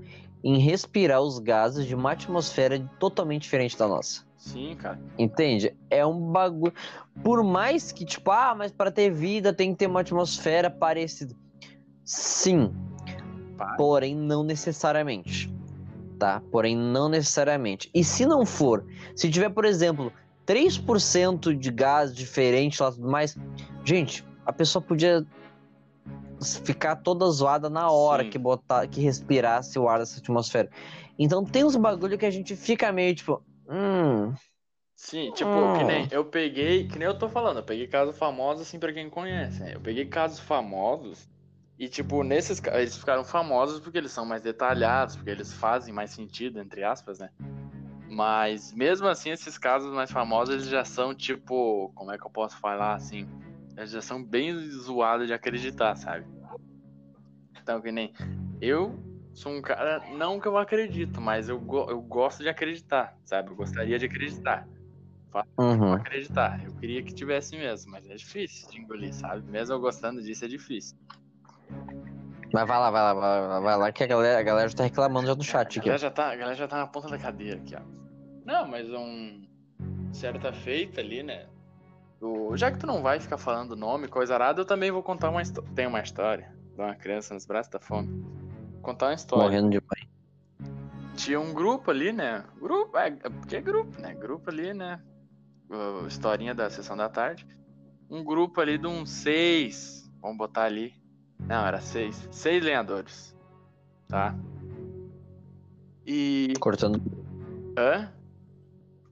em 0.42 0.58
respirar 0.58 1.20
os 1.20 1.38
gases 1.40 1.84
de 1.84 1.94
uma 1.94 2.12
atmosfera 2.12 2.78
totalmente 2.98 3.42
diferente 3.42 3.76
da 3.76 3.86
nossa? 3.86 4.31
Sim, 4.42 4.75
cara. 4.75 4.99
Entende? 5.16 5.72
É 5.88 6.04
um 6.04 6.32
bagulho. 6.32 6.75
Por 7.22 7.44
mais 7.44 7.92
que, 7.92 8.04
tipo, 8.04 8.28
ah, 8.32 8.54
mas 8.56 8.72
para 8.72 8.90
ter 8.90 9.08
vida 9.08 9.52
tem 9.52 9.70
que 9.70 9.78
ter 9.78 9.87
uma 9.87 10.00
atmosfera 10.00 10.68
parecida. 10.68 11.32
Sim. 12.04 12.75
Pai. 13.56 13.76
Porém, 13.76 14.16
não 14.16 14.42
necessariamente. 14.42 15.49
Tá? 16.18 16.42
Porém, 16.50 16.76
não 16.76 17.08
necessariamente. 17.08 17.88
E 17.94 18.02
se 18.02 18.26
não 18.26 18.44
for, 18.44 18.84
se 19.14 19.30
tiver, 19.30 19.49
por 19.50 19.64
exemplo, 19.64 20.12
3% 20.44 21.56
de 21.56 21.70
gás 21.70 22.12
diferente 22.12 22.82
lá 22.82 22.90
tudo 22.90 23.08
mais. 23.08 23.38
Gente, 23.84 24.26
a 24.44 24.52
pessoa 24.52 24.82
podia 24.82 25.25
ficar 26.64 26.96
toda 26.96 27.30
zoada 27.30 27.70
na 27.70 27.88
hora 27.92 28.25
Sim. 28.25 28.30
que 28.30 28.38
botar, 28.38 28.88
que 28.88 29.00
respirasse 29.00 29.78
o 29.78 29.88
ar 29.88 30.00
dessa 30.00 30.18
atmosfera. 30.18 30.68
Então 31.16 31.44
tem 31.44 31.62
uns 31.62 31.76
bagulho 31.76 32.18
que 32.18 32.26
a 32.26 32.30
gente 32.30 32.56
fica 32.56 32.90
meio 32.90 33.14
tipo, 33.14 33.40
hum, 33.72 34.34
Sim, 34.94 35.32
tipo, 35.32 35.50
Hum. 35.50 35.72
que 35.72 35.84
nem 35.84 36.06
eu 36.10 36.24
peguei, 36.24 36.86
que 36.86 36.98
nem 36.98 37.08
eu 37.08 37.18
tô 37.18 37.28
falando, 37.28 37.56
eu 37.58 37.64
peguei 37.64 37.88
casos 37.88 38.16
famosos 38.16 38.62
assim 38.68 38.78
pra 38.78 38.92
quem 38.92 39.10
conhece, 39.10 39.62
né? 39.62 39.74
Eu 39.74 39.80
peguei 39.80 40.04
casos 40.06 40.38
famosos 40.38 41.28
e 41.78 41.88
tipo, 41.88 42.22
nesses 42.22 42.62
eles 42.66 42.96
ficaram 42.96 43.24
famosos 43.24 43.80
porque 43.80 43.98
eles 43.98 44.12
são 44.12 44.24
mais 44.24 44.42
detalhados, 44.42 45.16
porque 45.16 45.30
eles 45.30 45.52
fazem 45.52 45.92
mais 45.92 46.10
sentido, 46.12 46.60
entre 46.60 46.84
aspas, 46.84 47.18
né? 47.18 47.30
Mas 48.08 48.72
mesmo 48.72 49.08
assim, 49.08 49.30
esses 49.30 49.56
casos 49.58 49.92
mais 49.92 50.10
famosos, 50.10 50.54
eles 50.54 50.66
já 50.68 50.84
são 50.84 51.14
tipo, 51.14 51.90
como 51.94 52.12
é 52.12 52.18
que 52.18 52.24
eu 52.26 52.30
posso 52.30 52.56
falar 52.58 52.94
assim? 52.94 53.26
Eles 53.76 53.90
já 53.90 54.02
são 54.02 54.22
bem 54.22 54.54
zoados 54.70 55.26
de 55.26 55.32
acreditar, 55.32 55.96
sabe? 55.96 56.26
Então, 57.60 57.80
que 57.80 57.90
nem 57.90 58.12
eu 58.60 59.12
sou 59.34 59.52
um 59.52 59.62
cara, 59.62 60.02
não 60.12 60.40
que 60.40 60.46
eu 60.46 60.56
acredito, 60.56 61.20
mas 61.20 61.48
eu, 61.48 61.58
go- 61.58 61.86
eu 61.88 62.00
gosto 62.00 62.42
de 62.42 62.48
acreditar, 62.48 63.16
sabe? 63.24 63.50
Eu 63.50 63.56
gostaria 63.56 63.98
de 63.98 64.06
acreditar 64.06 64.66
uhum. 65.58 65.94
acreditar. 65.94 66.62
Eu 66.64 66.72
queria 66.72 67.02
que 67.02 67.14
tivesse 67.14 67.56
mesmo, 67.56 67.92
mas 67.92 68.08
é 68.08 68.14
difícil 68.14 68.68
de 68.70 68.80
engolir, 68.80 69.14
sabe? 69.14 69.50
Mesmo 69.50 69.74
eu 69.74 69.80
gostando 69.80 70.22
disso, 70.22 70.44
é 70.44 70.48
difícil. 70.48 70.96
Mas 72.52 72.68
vai 72.68 72.78
lá, 72.78 72.90
vai 72.90 73.02
lá, 73.02 73.14
vai 73.14 73.40
lá, 73.48 73.60
vai 73.60 73.76
lá 73.78 73.92
que 73.92 74.04
a 74.04 74.06
galera, 74.06 74.38
a 74.38 74.42
galera 74.42 74.68
já 74.68 74.76
tá 74.76 74.84
reclamando 74.84 75.26
já 75.26 75.34
no 75.34 75.42
chat 75.42 75.78
a, 75.78 75.80
aqui. 75.80 75.88
galera 75.88 75.94
ó. 75.94 75.98
já 75.98 76.10
tá, 76.10 76.30
a 76.30 76.36
galera 76.36 76.54
já 76.54 76.68
tá 76.68 76.76
na 76.76 76.86
ponta 76.86 77.08
da 77.08 77.18
cadeira 77.18 77.56
aqui, 77.58 77.74
ó. 77.74 77.80
Não, 78.44 78.68
mas 78.68 78.90
um. 78.90 79.46
Certa 80.12 80.52
feita 80.52 81.00
ali, 81.00 81.22
né? 81.22 81.46
Do... 82.20 82.54
Já 82.54 82.70
que 82.70 82.78
tu 82.78 82.86
não 82.86 83.02
vai 83.02 83.18
ficar 83.18 83.38
falando 83.38 83.74
nome, 83.74 84.06
coisa 84.08 84.34
arada, 84.34 84.60
eu 84.60 84.64
também 84.66 84.90
vou 84.90 85.02
contar 85.02 85.30
uma 85.30 85.40
história. 85.40 85.70
Tem 85.74 85.86
uma 85.86 86.00
história 86.00 86.52
de 86.74 86.82
uma 86.82 86.94
criança 86.94 87.32
nos 87.32 87.46
braços 87.46 87.70
da 87.70 87.80
fome. 87.80 88.41
Contar 88.82 89.06
uma 89.06 89.14
história. 89.14 89.44
Morrendo 89.44 89.70
de 89.70 89.76
mãe. 89.80 90.08
Tinha 91.16 91.40
um 91.40 91.54
grupo 91.54 91.90
ali, 91.90 92.12
né? 92.12 92.44
Grupo, 92.60 92.96
é, 92.98 93.10
porque 93.10 93.56
é 93.56 93.60
grupo, 93.60 94.00
né? 94.00 94.14
Grupo 94.14 94.50
ali, 94.50 94.74
né? 94.74 95.00
Uh, 95.70 96.06
historinha 96.06 96.54
da 96.54 96.68
sessão 96.68 96.96
da 96.96 97.08
tarde. 97.08 97.46
Um 98.10 98.22
grupo 98.24 98.60
ali 98.60 98.76
de 98.76 98.86
uns 98.86 99.10
seis. 99.10 100.10
Vamos 100.20 100.36
botar 100.36 100.64
ali. 100.64 100.94
Não, 101.38 101.64
era 101.66 101.80
seis. 101.80 102.28
Seis 102.30 102.62
lenhadores. 102.64 103.34
Tá? 104.08 104.34
E. 106.06 106.52
Cortando, 106.60 107.00
Hã? 107.78 108.12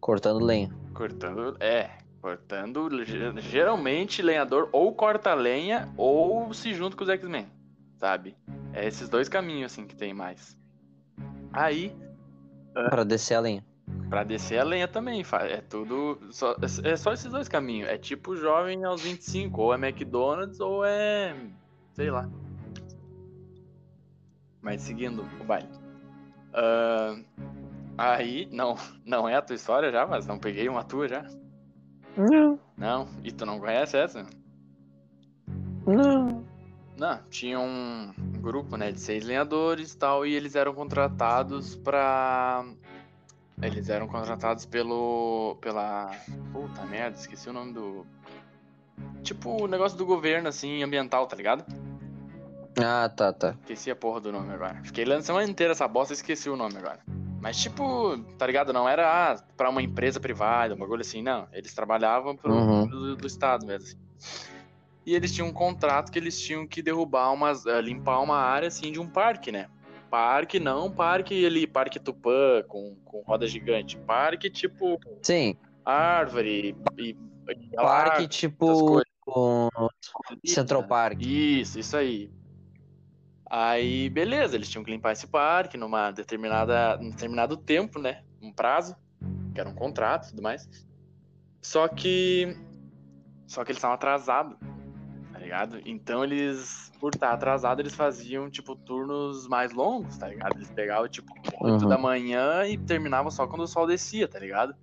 cortando 0.00 0.44
lenha. 0.44 0.70
Cortando. 0.92 1.56
É. 1.60 1.90
Cortando. 2.20 3.04
ge- 3.04 3.40
Geralmente 3.40 4.20
lenhador 4.22 4.68
ou 4.72 4.92
corta 4.94 5.32
lenha 5.34 5.88
ou 5.96 6.52
se 6.52 6.74
junta 6.74 6.96
com 6.96 7.04
os 7.04 7.08
X-Men. 7.10 7.46
Sabe? 7.98 8.36
É 8.72 8.86
esses 8.86 9.08
dois 9.08 9.28
caminhos, 9.28 9.72
assim, 9.72 9.86
que 9.86 9.96
tem 9.96 10.14
mais. 10.14 10.56
Aí. 11.52 11.94
Pra 12.72 13.04
descer 13.04 13.34
a 13.34 13.40
lenha. 13.40 13.64
Pra 14.08 14.22
descer 14.24 14.58
a 14.58 14.64
lenha 14.64 14.86
também, 14.86 15.24
é 15.42 15.60
tudo. 15.60 16.18
Só, 16.30 16.56
é 16.84 16.96
só 16.96 17.12
esses 17.12 17.30
dois 17.30 17.48
caminhos. 17.48 17.88
É 17.88 17.98
tipo 17.98 18.36
jovem 18.36 18.84
aos 18.84 19.02
25, 19.02 19.60
ou 19.60 19.74
é 19.74 19.76
McDonald's 19.76 20.60
ou 20.60 20.84
é. 20.84 21.34
sei 21.94 22.10
lá. 22.10 22.28
Mas 24.62 24.82
seguindo 24.82 25.24
o 25.40 25.44
baile. 25.44 25.68
Ah, 26.52 27.16
aí, 27.96 28.48
não, 28.52 28.76
não 29.04 29.28
é 29.28 29.34
a 29.34 29.42
tua 29.42 29.56
história 29.56 29.90
já, 29.90 30.06
mas 30.06 30.26
não 30.26 30.38
peguei 30.38 30.68
uma 30.68 30.84
tua 30.84 31.08
já. 31.08 31.24
Não, 32.16 32.58
Não, 32.76 33.08
e 33.22 33.30
tu 33.30 33.46
não 33.46 33.58
conhece 33.60 33.96
essa? 33.96 34.26
não. 35.86 36.39
Não, 37.00 37.18
tinha 37.30 37.58
um 37.58 38.12
grupo, 38.42 38.76
né, 38.76 38.92
de 38.92 39.00
seis 39.00 39.24
lenhadores 39.24 39.94
e 39.94 39.96
tal, 39.96 40.26
e 40.26 40.34
eles 40.34 40.54
eram 40.54 40.74
contratados 40.74 41.74
pra. 41.74 42.62
Eles 43.62 43.88
eram 43.88 44.06
contratados 44.06 44.66
pelo. 44.66 45.56
pela. 45.62 46.10
Puta 46.52 46.84
merda, 46.84 47.16
esqueci 47.18 47.48
o 47.48 47.54
nome 47.54 47.72
do. 47.72 48.06
Tipo, 49.22 49.64
o 49.64 49.66
negócio 49.66 49.96
do 49.96 50.04
governo, 50.04 50.48
assim, 50.50 50.82
ambiental, 50.82 51.26
tá 51.26 51.34
ligado? 51.36 51.64
Ah, 52.78 53.08
tá, 53.08 53.32
tá. 53.32 53.54
Esqueci 53.62 53.90
a 53.90 53.96
porra 53.96 54.20
do 54.20 54.30
nome 54.30 54.52
agora. 54.52 54.78
Fiquei 54.84 55.06
lendo 55.06 55.22
semana 55.22 55.48
inteira 55.48 55.72
essa 55.72 55.88
bosta 55.88 56.12
e 56.12 56.16
esqueci 56.16 56.50
o 56.50 56.56
nome 56.56 56.76
agora. 56.76 57.00
Mas, 57.40 57.56
tipo, 57.56 58.18
tá 58.36 58.46
ligado? 58.46 58.74
Não 58.74 58.86
era 58.86 59.32
ah, 59.32 59.42
pra 59.56 59.70
uma 59.70 59.80
empresa 59.80 60.20
privada, 60.20 60.74
um 60.74 60.78
bagulho 60.78 61.00
assim, 61.00 61.22
não. 61.22 61.48
Eles 61.50 61.72
trabalhavam 61.72 62.36
pro, 62.36 62.52
Uhum. 62.52 62.86
do, 62.86 63.16
do 63.16 63.26
Estado 63.26 63.64
mesmo. 63.66 63.86
assim. 63.88 64.59
E 65.04 65.14
eles 65.14 65.34
tinham 65.34 65.48
um 65.48 65.52
contrato 65.52 66.12
que 66.12 66.18
eles 66.18 66.38
tinham 66.40 66.66
que 66.66 66.82
derrubar 66.82 67.32
umas. 67.32 67.66
eh, 67.66 67.80
limpar 67.80 68.20
uma 68.20 68.36
área 68.36 68.68
assim 68.68 68.92
de 68.92 69.00
um 69.00 69.08
parque, 69.08 69.50
né? 69.50 69.68
Parque, 70.10 70.58
não 70.58 70.90
parque 70.90 71.46
ali, 71.46 71.66
parque 71.66 72.00
Tupã, 72.00 72.62
com, 72.66 72.96
com 73.04 73.22
roda 73.22 73.46
gigante. 73.46 73.96
Parque 73.96 74.50
tipo 74.50 74.98
Sim, 75.22 75.56
árvore 75.84 76.76
e. 76.98 77.16
e 77.48 77.76
parque 77.76 78.28
tipo 78.28 79.02
um 79.28 79.68
Central 80.44 80.84
Park. 80.84 81.20
Isso, 81.22 81.78
isso 81.78 81.96
aí. 81.96 82.30
Aí, 83.48 84.08
beleza, 84.10 84.54
eles 84.54 84.68
tinham 84.68 84.84
que 84.84 84.90
limpar 84.90 85.12
esse 85.12 85.26
parque 85.26 85.76
numa 85.76 86.12
determinada, 86.12 86.96
num 86.98 87.10
determinado 87.10 87.56
tempo, 87.56 87.98
né? 87.98 88.22
Um 88.40 88.52
prazo, 88.52 88.94
que 89.52 89.60
era 89.60 89.68
um 89.68 89.74
contrato 89.74 90.26
e 90.26 90.30
tudo 90.30 90.42
mais. 90.42 90.68
Só 91.60 91.88
que. 91.88 92.56
Só 93.46 93.64
que 93.64 93.72
eles 93.72 93.78
estavam 93.78 93.96
atrasados, 93.96 94.56
ligado? 95.50 95.80
Então 95.84 96.22
eles, 96.24 96.92
por 97.00 97.12
estar 97.14 97.32
atrasado, 97.32 97.80
eles 97.80 97.94
faziam, 97.94 98.48
tipo, 98.48 98.76
turnos 98.76 99.48
mais 99.48 99.72
longos, 99.72 100.16
tá 100.16 100.28
ligado? 100.28 100.56
Eles 100.56 100.70
pegavam, 100.70 101.08
tipo, 101.08 101.32
8 101.60 101.82
Uhum. 101.82 101.88
da 101.88 101.98
manhã 101.98 102.64
e 102.66 102.78
terminavam 102.78 103.30
só 103.30 103.46
quando 103.46 103.62
o 103.62 103.66
sol 103.66 103.86
descia, 103.86 104.28
tá 104.28 104.38
ligado? 104.38 104.74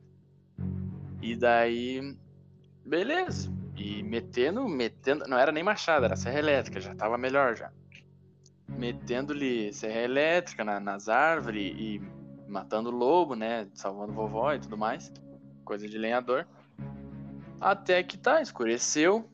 E 1.21 1.35
daí. 1.35 2.15
Beleza. 2.85 3.51
E 3.75 4.01
metendo, 4.03 4.67
metendo. 4.67 5.25
Não 5.27 5.37
era 5.37 5.51
nem 5.51 5.63
machado, 5.63 6.05
era 6.05 6.15
serra 6.15 6.39
elétrica, 6.39 6.79
já 6.81 6.93
tava 6.95 7.17
melhor 7.17 7.55
já. 7.55 7.71
Metendo-lhe 8.67 9.71
serra 9.73 10.01
elétrica 10.01 10.63
na- 10.63 10.79
nas 10.79 11.07
árvores 11.07 11.73
e 11.77 12.01
matando 12.47 12.91
lobo, 12.91 13.35
né? 13.35 13.67
Salvando 13.73 14.13
vovó 14.13 14.53
e 14.53 14.59
tudo 14.59 14.77
mais. 14.77 15.11
Coisa 15.63 15.87
de 15.87 15.97
lenhador. 15.97 16.45
Até 17.59 18.03
que 18.03 18.17
tá, 18.17 18.41
escureceu. 18.41 19.29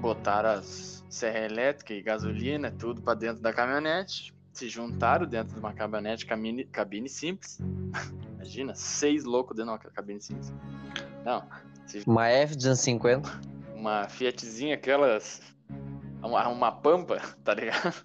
Botaram 0.00 0.50
as 0.50 0.98
serra 1.08 1.40
elétrica 1.40 1.94
e 1.94 2.02
gasolina, 2.02 2.70
tudo 2.70 3.02
pra 3.02 3.14
dentro 3.14 3.42
da 3.42 3.52
caminhonete. 3.52 4.34
Se 4.52 4.68
juntaram 4.68 5.26
dentro 5.26 5.54
de 5.54 5.60
uma 5.60 5.72
caminhonete 5.72 6.26
cabine, 6.26 6.64
cabine 6.64 7.08
simples. 7.08 7.58
Imagina, 8.34 8.74
seis 8.74 9.24
loucos 9.24 9.56
dentro 9.56 9.78
de 9.78 9.86
uma 9.86 9.92
cabine 9.92 10.20
simples. 10.20 10.52
Não, 11.24 11.44
se 11.86 12.02
Uma 12.06 12.28
F-250. 12.28 13.26
uma 13.74 14.08
Fiatzinha, 14.08 14.74
aquelas. 14.74 15.40
Uma, 16.22 16.48
uma 16.48 16.72
pampa, 16.72 17.20
tá 17.44 17.54
ligado? 17.54 18.04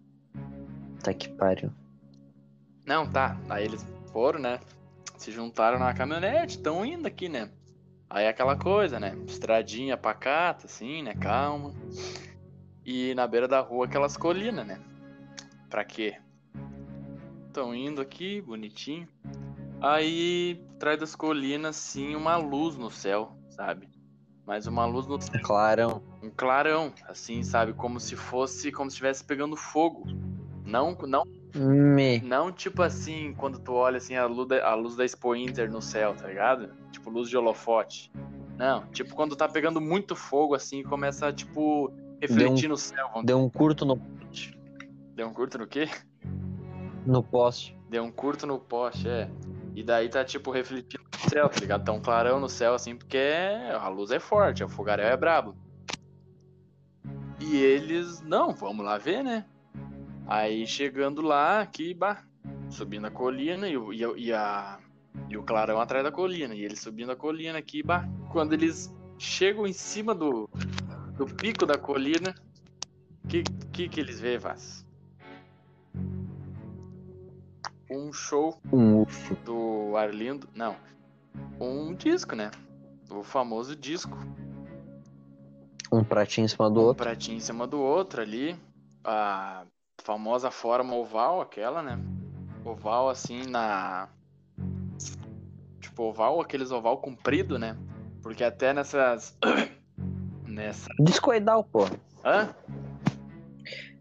Tá 1.03 1.13
que 1.13 1.29
pariu. 1.29 1.71
Não, 2.85 3.09
tá. 3.09 3.37
Aí 3.49 3.65
eles 3.65 3.85
foram, 4.11 4.39
né? 4.39 4.59
Se 5.17 5.31
juntaram 5.31 5.79
na 5.79 5.93
caminhonete, 5.93 6.57
estão 6.57 6.85
indo 6.85 7.07
aqui, 7.07 7.29
né? 7.29 7.49
Aí 8.13 8.25
é 8.25 8.29
aquela 8.29 8.55
coisa, 8.55 8.99
né? 8.99 9.17
Estradinha 9.25 9.97
pacata, 9.97 10.67
assim, 10.67 11.01
né? 11.01 11.15
Calma. 11.15 11.73
E 12.85 13.15
na 13.15 13.25
beira 13.25 13.47
da 13.47 13.59
rua 13.59 13.87
aquelas 13.87 14.15
colinas, 14.15 14.67
né? 14.67 14.79
Pra 15.67 15.83
quê? 15.83 16.19
Estão 17.47 17.73
indo 17.73 17.99
aqui, 17.99 18.39
bonitinho. 18.39 19.07
Aí, 19.81 20.63
atrás 20.75 20.99
das 20.99 21.15
colinas, 21.15 21.75
sim, 21.75 22.15
uma 22.15 22.37
luz 22.37 22.77
no 22.77 22.91
céu, 22.91 23.35
sabe? 23.49 23.89
Mas 24.45 24.67
uma 24.67 24.85
luz 24.85 25.07
no 25.07 25.19
céu. 25.19 25.41
Clarão. 25.41 26.03
um 26.21 26.29
clarão, 26.29 26.93
assim, 27.07 27.41
sabe? 27.41 27.73
Como 27.73 27.99
se 27.99 28.15
fosse, 28.15 28.71
como 28.71 28.91
se 28.91 28.93
estivesse 28.93 29.23
pegando 29.23 29.55
fogo. 29.55 30.03
Não, 30.63 30.95
não, 31.07 31.23
Me. 31.55 32.19
não 32.21 32.51
tipo 32.51 32.81
assim, 32.81 33.33
quando 33.33 33.59
tu 33.59 33.73
olha 33.73 33.97
assim 33.97 34.15
a 34.15 34.25
luz 34.25 34.47
da, 34.47 34.67
a 34.67 34.73
luz 34.73 34.95
da 34.95 35.05
Expo 35.05 35.35
Inter 35.35 35.71
no 35.71 35.81
céu, 35.81 36.15
tá 36.15 36.27
ligado? 36.27 36.71
Tipo 36.91 37.09
luz 37.09 37.29
de 37.29 37.37
holofote. 37.37 38.11
Não, 38.57 38.85
tipo 38.87 39.13
quando 39.13 39.35
tá 39.35 39.47
pegando 39.47 39.79
muito 39.79 40.15
fogo 40.15 40.55
assim 40.55 40.79
e 40.79 40.83
começa 40.83 41.31
tipo 41.31 41.91
refletir 42.19 42.67
no 42.67 42.77
céu. 42.77 43.07
Vamos... 43.09 43.25
Deu 43.25 43.37
um 43.37 43.49
curto 43.49 43.85
no, 43.85 44.01
Deu 45.15 45.27
um 45.27 45.33
curto 45.33 45.57
no 45.57 45.67
quê? 45.67 45.89
no 47.05 47.21
poste. 47.21 47.77
Deu 47.89 48.03
um 48.03 48.11
curto 48.11 48.47
no 48.47 48.59
poste, 48.59 49.07
é. 49.07 49.29
E 49.75 49.83
daí 49.83 50.09
tá 50.09 50.23
tipo 50.23 50.51
refletindo 50.51 51.03
no 51.03 51.29
céu, 51.29 51.49
tá 51.49 51.59
ligado? 51.59 51.83
Tá 51.83 51.91
um 51.91 51.99
clarão 51.99 52.39
no 52.39 52.49
céu 52.49 52.73
assim, 52.73 52.95
porque 52.95 53.19
a 53.79 53.87
luz 53.87 54.11
é 54.11 54.19
forte, 54.19 54.63
o 54.63 54.69
fogaréu 54.69 55.07
é 55.07 55.17
brabo. 55.17 55.55
E 57.39 57.57
eles, 57.57 58.21
não, 58.21 58.53
vamos 58.53 58.85
lá 58.85 58.97
ver, 58.97 59.23
né? 59.23 59.45
Aí 60.33 60.65
chegando 60.65 61.21
lá, 61.21 61.61
aqui, 61.61 61.93
bah, 61.93 62.23
subindo 62.67 63.05
a 63.05 63.11
colina 63.11 63.67
e, 63.69 63.77
o- 63.77 63.93
e, 63.93 63.99
e 64.17 64.33
a, 64.33 64.79
E 65.29 65.37
o 65.37 65.43
clarão 65.43 65.79
atrás 65.79 66.03
da 66.03 66.11
colina. 66.11 66.55
E 66.55 66.63
eles 66.65 66.79
subindo 66.79 67.11
a 67.11 67.15
colina 67.15 67.59
aqui, 67.59 67.83
bah, 67.83 68.03
quando 68.31 68.53
eles 68.53 68.91
chegam 69.19 69.67
em 69.67 69.73
cima 69.73 70.15
do, 70.15 70.49
do 71.15 71.27
pico 71.27 71.67
da 71.67 71.77
colina, 71.77 72.33
o 73.23 73.27
que, 73.27 73.43
que 73.71 73.87
que 73.87 73.99
eles 73.99 74.19
vê, 74.19 74.39
Vaz? 74.39 74.83
Um 77.91 78.11
show 78.11 78.59
Um 78.71 79.03
UFO. 79.03 79.35
do 79.45 79.95
Arlindo. 79.95 80.49
Não. 80.55 80.75
Um 81.59 81.93
disco, 81.93 82.35
né? 82.35 82.49
O 83.07 83.21
famoso 83.21 83.75
disco. 83.75 84.17
Um 85.91 86.03
pratinho 86.03 86.45
em 86.45 86.47
cima 86.47 86.71
do 86.71 86.79
Um 86.79 86.83
outro. 86.85 87.03
pratinho 87.03 87.37
em 87.37 87.39
cima 87.39 87.67
do 87.67 87.79
outro 87.79 88.19
ali. 88.19 88.57
A 89.03 89.63
famosa 90.03 90.51
forma 90.51 90.93
oval, 90.95 91.41
aquela, 91.41 91.81
né? 91.81 91.99
Oval 92.63 93.09
assim 93.09 93.43
na. 93.47 94.09
Tipo, 95.79 96.03
oval, 96.03 96.41
aqueles 96.41 96.71
oval 96.71 96.97
comprido, 96.97 97.57
né? 97.57 97.77
Porque 98.21 98.43
até 98.43 98.73
nessas. 98.73 99.37
Nessa. 100.47 100.87
Discoidal, 100.99 101.63
pô. 101.63 101.85
Hã? 102.23 102.53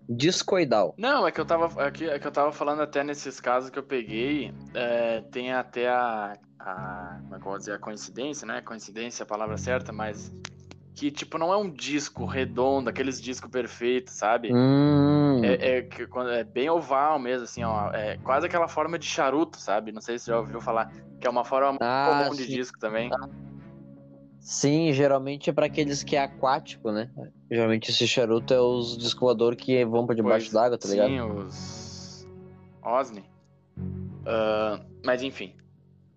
Discoidal. 0.07 0.95
Não, 0.99 1.27
é 1.27 1.33
que 1.33 1.41
eu 1.41 1.47
tava. 1.47 1.83
É 1.83 1.91
que, 1.91 2.05
é 2.05 2.19
que 2.19 2.27
eu 2.27 2.33
tava 2.33 2.53
falando 2.53 2.83
até 2.83 3.03
nesses 3.03 3.41
casos 3.41 3.71
que 3.71 3.79
eu 3.79 3.83
peguei. 3.83 4.53
é, 4.75 5.23
tem 5.33 5.53
até 5.53 5.89
a. 5.89 6.37
a 6.59 7.21
como 7.23 7.35
é 7.35 7.39
que 7.39 7.47
eu 7.47 7.51
vou 7.51 7.59
dizer? 7.59 7.73
A 7.73 7.79
coincidência, 7.79 8.47
né? 8.47 8.61
Coincidência 8.61 9.23
é 9.23 9.25
a 9.25 9.27
palavra 9.27 9.57
certa, 9.57 9.93
mas. 9.93 10.31
Que, 10.95 11.11
tipo, 11.11 11.39
não 11.39 11.53
é 11.53 11.57
um 11.57 11.71
disco 11.71 12.25
redondo, 12.27 12.91
aqueles 12.91 13.21
discos 13.21 13.51
perfeitos, 13.51 14.15
sabe? 14.15 14.53
Hum. 14.53 15.41
É, 15.43 15.79
é, 15.79 15.89
é 16.39 16.45
bem 16.45 16.69
oval 16.69 17.19
mesmo, 17.19 17.45
assim, 17.45 17.65
ó. 17.65 17.91
É 17.93 18.19
quase 18.19 18.47
aquela 18.47 18.69
forma 18.69 18.99
de 18.99 19.07
charuto, 19.07 19.59
sabe? 19.59 19.91
Não 19.91 20.01
sei 20.01 20.19
se 20.19 20.27
você 20.27 20.31
já 20.33 20.39
ouviu 20.39 20.61
falar. 20.61 20.93
Que 21.19 21.27
é 21.27 21.31
uma 21.31 21.45
forma 21.45 21.71
muito 21.71 21.83
Ah, 21.83 22.25
comum 22.25 22.37
de 22.37 22.45
sim. 22.45 22.53
disco 22.53 22.79
também. 22.79 23.11
Sim, 24.39 24.93
geralmente 24.93 25.49
é 25.49 25.53
pra 25.53 25.67
aqueles 25.67 26.03
que 26.03 26.17
é 26.17 26.23
aquático, 26.23 26.91
né? 26.91 27.09
Geralmente 27.51 27.91
esse 27.91 28.07
charuto 28.09 28.53
é 28.53 28.61
os 28.61 28.99
discoador 28.99 29.55
que 29.57 29.85
vão 29.85 30.05
pra 30.05 30.17
debaixo 30.17 30.53
d'água, 30.53 30.77
tá 30.77 30.89
ligado? 30.89 31.09
Sim, 31.09 31.21
os. 31.21 32.29
Osni. 32.83 33.25
Ah, 34.27 34.81
mas 35.05 35.23
enfim. 35.23 35.55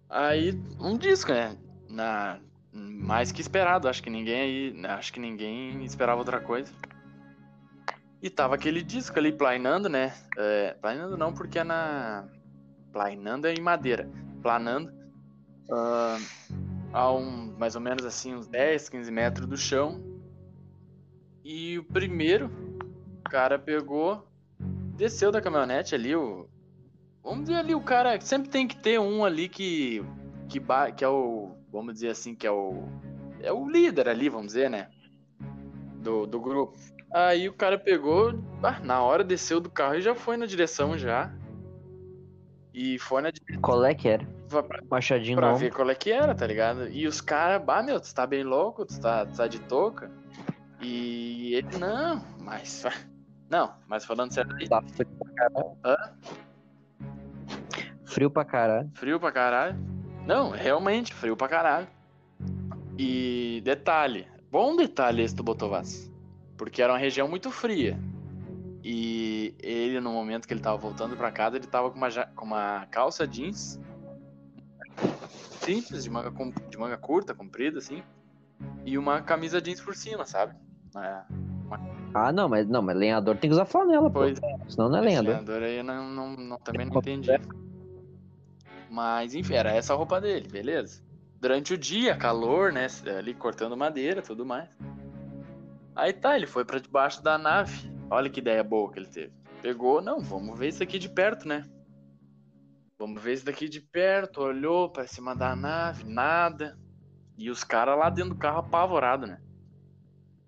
Aí, 0.09 0.59
um 0.79 0.97
disco, 0.97 1.31
né? 1.31 1.55
Na... 1.89 2.39
Mais 2.75 3.31
que 3.31 3.41
esperado. 3.41 3.87
Acho 3.87 4.03
que 4.03 4.09
ninguém 4.09 4.41
aí. 4.41 4.85
Acho 4.87 5.13
que 5.13 5.19
ninguém 5.19 5.83
esperava 5.83 6.19
outra 6.19 6.39
coisa. 6.39 6.71
E 8.21 8.29
tava 8.29 8.55
aquele 8.55 8.81
disco 8.81 9.17
ali 9.17 9.31
planando, 9.31 9.87
né? 9.87 10.13
É, 10.37 10.75
planando 10.81 11.17
não, 11.17 11.33
porque 11.33 11.59
é 11.59 11.63
na. 11.63 12.27
Planando 12.91 13.47
é 13.47 13.53
em 13.53 13.61
madeira. 13.61 14.09
Planando. 14.41 14.91
ah, 15.71 16.17
a 16.91 17.11
um, 17.11 17.53
mais 17.57 17.75
ou 17.75 17.81
menos 17.81 18.05
assim, 18.05 18.33
uns 18.33 18.47
10, 18.47 18.89
15 18.89 19.11
metros 19.11 19.47
do 19.47 19.57
chão. 19.57 20.01
E 21.43 21.77
o 21.77 21.83
primeiro 21.83 22.49
o 23.25 23.29
cara 23.29 23.59
pegou, 23.59 24.27
desceu 24.95 25.31
da 25.31 25.41
caminhonete 25.41 25.93
ali, 25.93 26.15
o. 26.15 26.47
Vamos 27.23 27.45
dizer 27.45 27.55
ali, 27.55 27.75
o 27.75 27.81
cara. 27.81 28.19
Sempre 28.21 28.49
tem 28.49 28.67
que 28.67 28.77
ter 28.77 28.99
um 28.99 29.25
ali 29.25 29.49
que. 29.49 30.03
Que, 30.47 30.61
que 30.95 31.03
é 31.03 31.09
o. 31.09 31.51
Vamos 31.75 31.93
dizer 31.95 32.09
assim, 32.09 32.33
que 32.33 32.47
é 32.47 32.51
o. 32.51 32.83
É 33.41 33.51
o 33.51 33.67
líder 33.69 34.07
ali, 34.07 34.29
vamos 34.29 34.47
dizer, 34.47 34.69
né? 34.69 34.87
Do, 36.01 36.25
do 36.25 36.39
grupo. 36.39 36.77
Aí 37.13 37.49
o 37.49 37.53
cara 37.53 37.77
pegou, 37.77 38.33
ah, 38.63 38.79
na 38.79 39.01
hora 39.01 39.23
desceu 39.25 39.59
do 39.59 39.69
carro 39.69 39.95
e 39.95 40.01
já 40.01 40.15
foi 40.15 40.37
na 40.37 40.45
direção 40.45 40.97
já. 40.97 41.31
E 42.73 42.97
foi 42.99 43.21
na 43.21 43.29
direção 43.31 43.61
Qual 43.61 43.83
é 43.85 43.93
que 43.93 44.07
era? 44.07 44.25
pra, 44.49 44.79
Machadinho 44.89 45.37
pra 45.37 45.49
não. 45.51 45.57
ver 45.57 45.71
qual 45.73 45.89
é 45.89 45.95
que 45.95 46.11
era, 46.11 46.33
tá 46.33 46.47
ligado? 46.47 46.87
E 46.89 47.07
os 47.07 47.19
caras, 47.19 47.61
bah, 47.63 47.83
meu, 47.83 47.99
tu 47.99 48.13
tá 48.13 48.25
bem 48.25 48.43
louco, 48.43 48.85
tu 48.85 48.99
tá, 48.99 49.25
tu 49.25 49.35
tá 49.35 49.47
de 49.47 49.59
touca. 49.59 50.09
E 50.81 51.53
ele, 51.55 51.77
não, 51.77 52.21
mas. 52.39 52.83
Não, 53.47 53.75
mas 53.87 54.03
falando 54.03 54.33
sério 54.33 54.51
Tá 54.67 54.81
frio 54.81 55.07
pra 55.19 55.31
caralho. 55.35 55.77
Hã? 55.85 55.95
Frio 58.05 58.31
pra 58.31 58.43
caralho. 58.43 58.89
frio 58.95 59.19
pra 59.19 59.31
caralho. 59.31 59.94
Não, 60.27 60.49
realmente, 60.49 61.13
frio 61.13 61.35
pra 61.37 61.47
caralho. 61.47 61.87
E 62.97 63.61
detalhe, 63.63 64.27
bom 64.51 64.75
detalhe 64.75 65.21
esse 65.21 65.35
do 65.35 65.43
Botovaz. 65.43 66.11
Porque 66.57 66.81
era 66.81 66.93
uma 66.93 66.99
região 66.99 67.27
muito 67.27 67.51
fria. 67.51 67.97
E 68.83 69.53
ele, 69.61 69.99
no 69.99 70.11
momento 70.11 70.47
que 70.47 70.53
ele 70.53 70.61
tava 70.61 70.77
voltando 70.77 71.17
pra 71.17 71.31
casa, 71.31 71.57
ele 71.57 71.67
tava 71.67 71.89
com 71.89 71.97
uma, 71.97 72.09
com 72.35 72.45
uma 72.45 72.85
calça 72.91 73.27
jeans 73.27 73.79
simples, 75.61 76.03
de 76.03 76.09
manga, 76.09 76.31
de 76.69 76.77
manga 76.77 76.97
curta, 76.97 77.33
comprida, 77.33 77.79
assim. 77.79 78.03
E 78.85 78.97
uma 78.97 79.21
camisa 79.21 79.59
jeans 79.61 79.81
por 79.81 79.95
cima, 79.95 80.25
sabe? 80.25 80.53
É, 80.97 81.21
Ah, 82.13 82.31
não, 82.31 82.47
mas 82.47 82.67
não, 82.67 82.81
mas 82.81 82.95
lenhador 82.95 83.35
tem 83.37 83.49
que 83.49 83.53
usar 83.55 83.65
flanela, 83.65 84.09
pô. 84.09 84.19
pois 84.19 84.39
Senão 84.69 84.87
não 84.89 84.99
é 84.99 85.01
lenhador. 85.01 85.31
lenhador 85.33 85.63
aí 85.63 85.77
eu 85.77 85.83
não, 85.83 86.09
não, 86.11 86.35
não- 86.37 86.57
também 86.59 86.85
não 86.85 86.97
entendi. 86.97 87.31
Mas, 88.95 89.35
enfim, 89.35 89.55
era 89.55 89.73
essa 89.73 89.91
a 89.91 89.95
roupa 89.97 90.21
dele, 90.21 90.47
beleza? 90.47 91.03
Durante 91.41 91.73
o 91.73 91.77
dia, 91.77 92.15
calor, 92.15 92.71
né? 92.71 92.87
Ali 93.17 93.33
cortando 93.33 93.75
madeira 93.75 94.21
tudo 94.21 94.45
mais. 94.45 94.69
Aí 95.93 96.13
tá, 96.13 96.33
ele 96.37 96.47
foi 96.47 96.63
pra 96.63 96.79
debaixo 96.79 97.21
da 97.21 97.37
nave. 97.37 97.91
Olha 98.09 98.29
que 98.29 98.39
ideia 98.39 98.63
boa 98.63 98.89
que 98.89 98.99
ele 98.99 99.09
teve. 99.09 99.33
Pegou, 99.61 100.01
não, 100.01 100.21
vamos 100.21 100.57
ver 100.57 100.69
isso 100.69 100.81
aqui 100.81 100.97
de 100.97 101.09
perto, 101.09 101.45
né? 101.45 101.69
Vamos 102.97 103.21
ver 103.21 103.33
isso 103.33 103.45
daqui 103.45 103.67
de 103.67 103.81
perto. 103.81 104.39
Olhou 104.39 104.89
pra 104.89 105.05
cima 105.05 105.35
da 105.35 105.57
nave, 105.57 106.05
nada. 106.05 106.79
E 107.37 107.49
os 107.49 107.65
caras 107.65 107.99
lá 107.99 108.09
dentro 108.09 108.29
do 108.29 108.39
carro 108.39 108.59
apavorado, 108.59 109.27
né? 109.27 109.41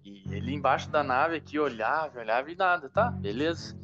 E 0.05 0.23
ele 0.33 0.53
embaixo 0.53 0.89
da 0.89 1.03
nave 1.03 1.35
aqui 1.35 1.59
olhava, 1.59 2.17
olhava 2.17 2.49
e 2.49 2.55
nada, 2.55 2.87
tá? 2.87 3.11
Beleza 3.11 3.77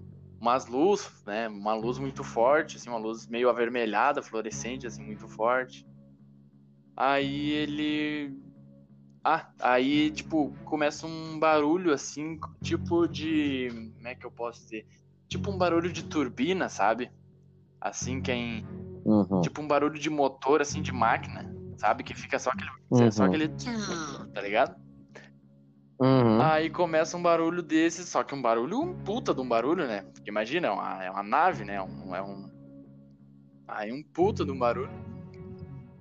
umas 0.43 0.67
luzes, 0.67 1.10
né? 1.25 1.47
Uma 1.47 1.73
luz 1.73 1.97
muito 1.97 2.21
forte, 2.21 2.75
assim, 2.75 2.89
uma 2.89 2.99
luz 2.99 3.25
meio 3.27 3.49
avermelhada, 3.49 4.21
fluorescente, 4.21 4.86
assim, 4.86 5.01
muito 5.01 5.25
forte. 5.25 5.88
Aí 6.97 7.51
ele. 7.51 8.38
Ah, 9.23 9.47
aí, 9.62 10.12
tipo, 10.12 10.53
começa 10.65 11.08
um 11.08 11.39
barulho, 11.39 11.93
assim, 11.93 12.38
tipo 12.62 13.08
de. 13.08 13.69
Como 13.95 14.08
é 14.08 14.15
que 14.15 14.25
eu 14.25 14.32
posso 14.32 14.62
dizer? 14.63 14.86
Tipo 15.29 15.49
um 15.49 15.58
barulho 15.58 15.93
de 15.93 16.03
turbina, 16.03 16.67
sabe? 16.67 17.10
Assim, 17.79 18.21
quem. 18.21 18.65
Uhum. 19.06 19.39
Tipo 19.39 19.62
um 19.62 19.67
barulho 19.67 19.97
de 19.97 20.10
motor, 20.10 20.62
assim, 20.62 20.82
de 20.82 20.91
máquina, 20.91 21.56
sabe? 21.77 22.03
Que 22.03 22.13
fica 22.13 22.38
só 22.38 22.49
aquele. 22.49 22.69
Uhum. 22.91 23.12
Só 23.12 23.23
aquele. 23.23 23.47
Tá 24.34 24.41
ligado? 24.41 24.75
Uhum. 25.99 26.41
Aí 26.41 26.69
começa 26.69 27.15
um 27.15 27.21
barulho 27.21 27.62
desse, 27.62 28.03
só 28.03 28.23
que 28.23 28.34
um 28.34 28.41
barulho, 28.41 28.79
um 28.79 28.93
puta 28.93 29.34
de 29.34 29.41
um 29.41 29.47
barulho, 29.47 29.88
né? 29.88 30.01
Porque 30.13 30.29
imagina, 30.29 30.67
é 30.67 30.71
uma, 30.71 31.03
é 31.03 31.12
uma 31.12 31.23
nave, 31.23 31.63
né? 31.63 31.82
Um, 31.82 32.15
é 32.15 32.21
um. 32.21 32.51
Aí 33.67 33.91
um 33.91 34.03
puta 34.03 34.43
de 34.43 34.51
um 34.51 34.58
barulho. 34.58 34.91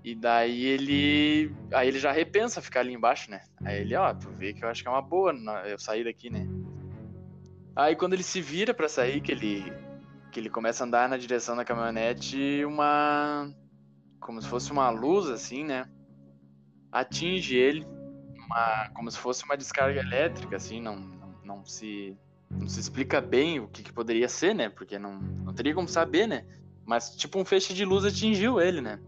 E 0.03 0.15
daí 0.15 0.65
ele. 0.65 1.55
Aí 1.73 1.89
ele 1.89 1.99
já 1.99 2.11
repensa 2.11 2.63
ficar 2.63 2.81
ali 2.81 2.93
embaixo, 2.93 3.31
né? 3.31 3.43
Aí 3.65 3.81
ele, 3.81 3.95
ó, 3.95 4.13
tu 4.15 4.31
vê 4.31 4.53
que 4.53 4.65
eu 4.65 4.69
acho 4.69 4.83
que 4.83 4.89
é 4.89 4.91
uma 4.91 5.03
boa 5.03 5.33
eu 5.67 5.79
sair 5.79 6.05
daqui, 6.05 6.31
né? 6.31 6.49
Aí 7.77 7.95
quando 7.95 8.15
ele 8.15 8.23
se 8.23 8.41
vira 8.41 8.75
pra 8.75 8.89
sair, 8.89 9.21
que 9.21 9.31
ele. 9.31 9.73
Que 10.33 10.41
ele 10.41 10.49
começa 10.49 10.83
a 10.83 10.87
andar 10.87 11.09
na 11.09 11.19
direção 11.19 11.55
da 11.55 11.65
caminhonete, 11.65 12.65
uma. 12.65 13.53
Como 14.19 14.41
se 14.41 14.49
fosse 14.49 14.73
uma 14.73 14.89
luz, 14.89 15.29
assim, 15.29 15.65
né? 15.65 15.87
Atinge 16.91 17.55
ele 17.55 17.87
uma, 18.53 18.89
como 18.91 19.11
se 19.11 19.19
fosse 19.19 19.45
uma 19.45 19.57
descarga 19.57 19.99
elétrica, 20.01 20.57
assim, 20.57 20.81
não, 20.81 20.97
não, 20.97 21.35
não 21.45 21.65
se 21.65 22.17
não 22.51 22.69
se 22.69 22.79
explica 22.79 23.19
bem 23.19 23.61
o 23.61 23.67
que, 23.69 23.83
que 23.83 23.93
poderia 23.93 24.29
ser, 24.29 24.55
né? 24.55 24.69
Porque 24.69 24.99
não, 24.99 25.15
não 25.19 25.55
teria 25.55 25.75
como 25.75 25.89
saber, 25.89 26.27
né? 26.27 26.45
Mas 26.85 27.17
tipo 27.17 27.39
um 27.39 27.45
feixe 27.47 27.73
de 27.73 27.85
luz 27.85 28.05
atingiu 28.05 28.61
ele, 28.61 28.83
né? 28.83 29.01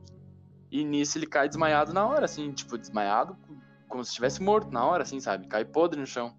E 0.70 0.82
nisso 0.82 1.18
ele 1.18 1.26
cai 1.26 1.46
desmaiado 1.46 1.92
na 1.92 2.06
hora, 2.06 2.24
assim, 2.24 2.50
tipo 2.52 2.78
desmaiado, 2.78 3.36
como 3.86 4.02
se 4.02 4.10
estivesse 4.10 4.42
morto 4.42 4.70
na 4.72 4.84
hora, 4.84 5.02
assim, 5.02 5.20
sabe? 5.20 5.46
Cai 5.46 5.64
podre 5.64 6.00
no 6.00 6.06
chão. 6.06 6.34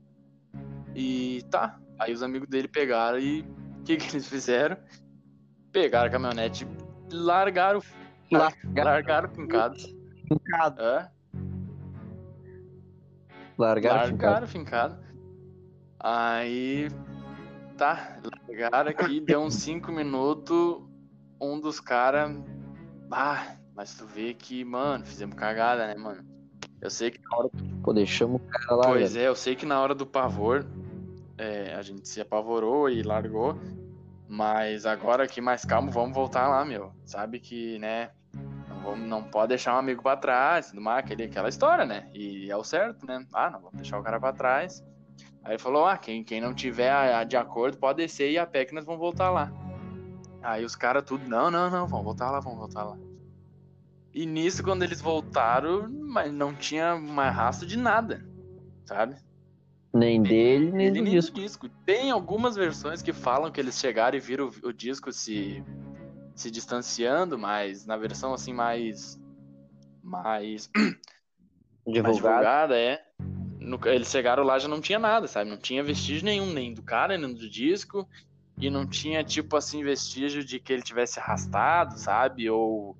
E 0.95 1.43
tá, 1.51 1.79
aí 1.99 2.11
os 2.11 2.23
amigos 2.23 2.49
dele 2.49 2.67
pegaram 2.67 3.19
e 3.19 3.41
o 3.79 3.83
que 3.83 3.97
que 3.97 4.09
eles 4.11 4.27
fizeram? 4.27 4.77
Pegaram 5.71 6.07
a 6.07 6.11
caminhonete, 6.11 6.67
largaram, 7.11 7.81
Largaram. 8.31 8.91
largaram 8.91 9.29
fincado. 9.29 9.75
Fincado. 10.27 10.81
Hã? 10.81 11.11
Largaram, 13.57 14.07
fincado. 14.07 14.23
Largaram 14.23 14.47
fincado. 14.47 14.97
Aí. 15.99 16.89
Tá, 17.77 18.19
largaram 18.47 18.89
aqui, 18.91 19.19
deu 19.25 19.41
uns 19.41 19.55
5 19.55 19.91
minutos. 19.91 20.81
Um 21.39 21.59
dos 21.59 21.79
caras. 21.79 22.35
Ah, 23.11 23.55
mas 23.75 23.95
tu 23.95 24.05
vê 24.05 24.33
que, 24.33 24.63
mano, 24.63 25.05
fizemos 25.05 25.35
cagada, 25.35 25.85
né, 25.87 25.95
mano? 25.95 26.23
Eu 26.81 26.89
sei 26.89 27.11
que 27.11 27.19
na 27.21 27.37
hora. 27.37 27.49
Pô, 27.83 27.93
deixamos 27.93 28.41
o 28.41 28.45
cara 28.45 28.75
lá, 28.75 28.83
Pois 28.87 29.13
velho. 29.13 29.25
é, 29.25 29.27
eu 29.27 29.35
sei 29.35 29.55
que 29.55 29.65
na 29.65 29.79
hora 29.81 29.93
do 29.95 30.05
pavor. 30.05 30.65
é, 31.37 31.73
a 31.75 31.81
gente 31.81 32.07
se 32.07 32.21
apavorou 32.21 32.89
e 32.89 33.03
largou. 33.03 33.59
Mas 34.27 34.85
agora 34.85 35.23
aqui 35.23 35.39
mais 35.39 35.63
calmo, 35.65 35.91
vamos 35.91 36.15
voltar 36.15 36.47
lá, 36.47 36.65
meu. 36.65 36.91
Sabe 37.05 37.39
que, 37.39 37.77
né? 37.79 38.09
Não 38.85 38.91
vamos, 38.91 39.09
não 39.09 39.23
pode 39.23 39.49
deixar 39.49 39.75
um 39.75 39.79
amigo 39.79 40.03
pra 40.03 40.15
trás, 40.15 40.69
tudo 40.69 40.81
mais, 40.81 40.99
aquele, 40.99 41.23
aquela 41.23 41.49
história, 41.49 41.85
né? 41.85 42.07
E 42.13 42.51
é 42.51 42.55
o 42.55 42.63
certo, 42.63 43.05
né? 43.05 43.25
Ah, 43.33 43.49
não 43.49 43.59
vamos 43.59 43.75
deixar 43.77 43.99
o 43.99 44.03
cara 44.03 44.19
pra 44.19 44.31
trás. 44.31 44.83
Aí 45.43 45.57
falou, 45.57 45.85
ah, 45.85 45.97
quem, 45.97 46.23
quem 46.23 46.39
não 46.39 46.53
tiver 46.53 46.89
a, 46.89 47.19
a 47.19 47.23
de 47.23 47.35
acordo 47.35 47.77
pode 47.77 47.97
descer 47.97 48.31
e 48.31 48.37
a 48.37 48.45
pé 48.45 48.65
que 48.65 48.73
nós 48.73 48.85
vamos 48.85 48.99
voltar 48.99 49.29
lá. 49.31 49.51
Aí 50.41 50.63
os 50.63 50.75
caras 50.75 51.03
tudo, 51.03 51.27
não, 51.27 51.49
não, 51.49 51.69
não, 51.69 51.87
vamos 51.87 52.05
voltar 52.05 52.29
lá, 52.29 52.39
vamos 52.39 52.59
voltar 52.59 52.83
lá. 52.83 52.97
E 54.13 54.25
nisso, 54.25 54.63
quando 54.63 54.83
eles 54.83 55.01
voltaram, 55.01 55.89
mas 55.89 56.31
não 56.31 56.53
tinha 56.53 56.95
mais 56.95 57.35
rastro 57.35 57.67
de 57.67 57.77
nada, 57.77 58.23
sabe? 58.85 59.17
Nem 59.93 60.21
dele, 60.21 60.71
nem, 60.71 60.87
Ele 60.87 60.99
do 60.99 61.03
nem 61.03 61.13
disco. 61.13 61.35
do 61.35 61.41
disco. 61.41 61.69
Tem 61.85 62.11
algumas 62.11 62.55
versões 62.55 63.01
que 63.01 63.13
falam 63.13 63.51
que 63.51 63.59
eles 63.59 63.77
chegaram 63.77 64.17
e 64.17 64.21
viram 64.21 64.49
o, 64.63 64.69
o 64.69 64.73
disco 64.73 65.11
se, 65.11 65.63
se 66.35 66.51
distanciando, 66.51 67.37
mas 67.37 67.85
na 67.85 67.97
versão 67.97 68.33
assim 68.33 68.53
mais. 68.53 69.19
mais, 70.03 70.69
mais 70.75 70.95
Divulgado. 71.87 72.15
divulgada, 72.35 72.77
é. 72.77 73.03
No- 73.59 73.79
eles 73.85 74.09
chegaram 74.09 74.43
lá 74.43 74.59
já 74.59 74.67
não 74.67 74.81
tinha 74.81 74.99
nada, 74.99 75.27
sabe? 75.27 75.49
Não 75.49 75.57
tinha 75.57 75.83
vestígio 75.83 76.25
nenhum, 76.25 76.51
nem 76.53 76.73
do 76.73 76.83
cara, 76.83 77.17
nem 77.17 77.33
do 77.33 77.49
disco. 77.49 78.07
E 78.59 78.69
não 78.69 78.85
tinha, 78.85 79.23
tipo 79.23 79.57
assim, 79.57 79.83
vestígio 79.83 80.43
de 80.43 80.59
que 80.59 80.71
ele 80.71 80.81
tivesse 80.81 81.19
arrastado, 81.19 81.97
sabe? 81.97 82.49
Ou 82.49 82.97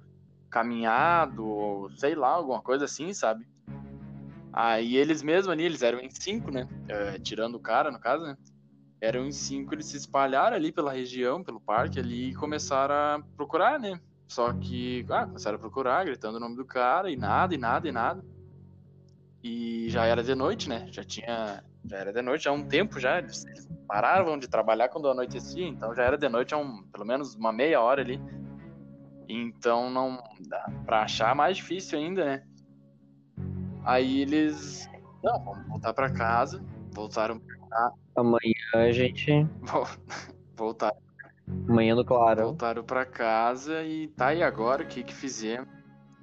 caminhado, 0.50 1.46
ou 1.46 1.90
sei 1.98 2.16
lá, 2.16 2.30
alguma 2.30 2.62
coisa 2.62 2.86
assim, 2.86 3.14
sabe? 3.14 3.46
Aí 4.52 4.96
eles 4.96 5.22
mesmos 5.22 5.50
ali, 5.50 5.64
eles 5.64 5.82
eram 5.82 6.00
em 6.00 6.10
cinco, 6.10 6.50
né? 6.52 6.66
É, 6.88 7.20
tirando 7.20 7.56
o 7.56 7.60
cara, 7.60 7.92
no 7.92 8.00
caso, 8.00 8.24
né? 8.24 8.38
Eram 9.06 9.28
em 9.28 9.32
cinco, 9.32 9.76
eles 9.76 9.86
se 9.86 9.98
espalharam 9.98 10.56
ali 10.56 10.72
pela 10.72 10.92
região, 10.92 11.44
pelo 11.44 11.62
parque 11.62 12.00
ali, 12.00 12.30
e 12.30 12.36
começaram 12.36 12.96
a 12.96 13.24
procurar, 13.38 13.80
né? 13.80 14.00
Só 14.28 14.52
que, 14.52 15.06
ah, 15.10 15.28
começaram 15.28 15.58
a 15.58 15.60
procurar, 15.60 16.06
gritando 16.06 16.38
o 16.38 16.40
nome 16.40 16.56
do 16.56 16.66
cara, 16.66 17.12
e 17.12 17.16
nada, 17.16 17.54
e 17.54 17.58
nada, 17.58 17.88
e 17.88 17.92
nada. 17.92 18.26
E 19.44 19.88
já 19.90 20.06
era 20.06 20.24
de 20.24 20.34
noite, 20.34 20.68
né? 20.68 20.88
Já 20.90 21.04
tinha. 21.04 21.64
Já 21.86 21.98
era 21.98 22.12
de 22.12 22.22
noite, 22.24 22.48
há 22.48 22.52
um 22.52 22.68
tempo 22.68 23.00
já. 23.00 23.20
Eles 23.20 23.46
paravam 23.88 24.40
de 24.40 24.48
trabalhar 24.48 24.90
quando 24.90 25.08
anoitecia, 25.08 25.68
então 25.68 25.94
já 25.94 26.02
era 26.02 26.18
de 26.18 26.28
noite 26.28 26.56
há 26.56 26.58
um, 26.58 26.82
pelo 26.88 27.06
menos 27.06 27.36
uma 27.36 27.54
meia 27.54 27.80
hora 27.80 28.02
ali. 28.02 28.20
Então 29.30 29.92
não. 29.92 30.18
dá 30.48 30.66
Pra 30.84 31.04
achar 31.04 31.36
mais 31.36 31.58
difícil 31.58 32.00
ainda, 32.00 32.26
né? 32.26 32.44
Aí 33.84 34.22
eles. 34.22 34.90
Não, 35.24 35.44
vamos 35.44 35.68
voltar 35.68 35.94
pra 35.94 36.12
casa. 36.12 36.64
Voltaram. 36.92 37.40
Amanhã 38.18 38.55
a 38.74 38.92
gente. 38.92 39.32
vol- 39.62 39.88
Voltaram, 40.58 40.98
Amanhã 41.68 41.96
do 41.96 42.06
Clarão. 42.06 42.46
voltaram 42.46 42.84
pra 42.84 43.06
casa 43.06 43.84
e 43.84 44.08
tá 44.08 44.28
aí 44.28 44.42
agora 44.42 44.84
o 44.84 44.88
que 44.88 45.04
que 45.04 45.14
fizemos. 45.14 45.68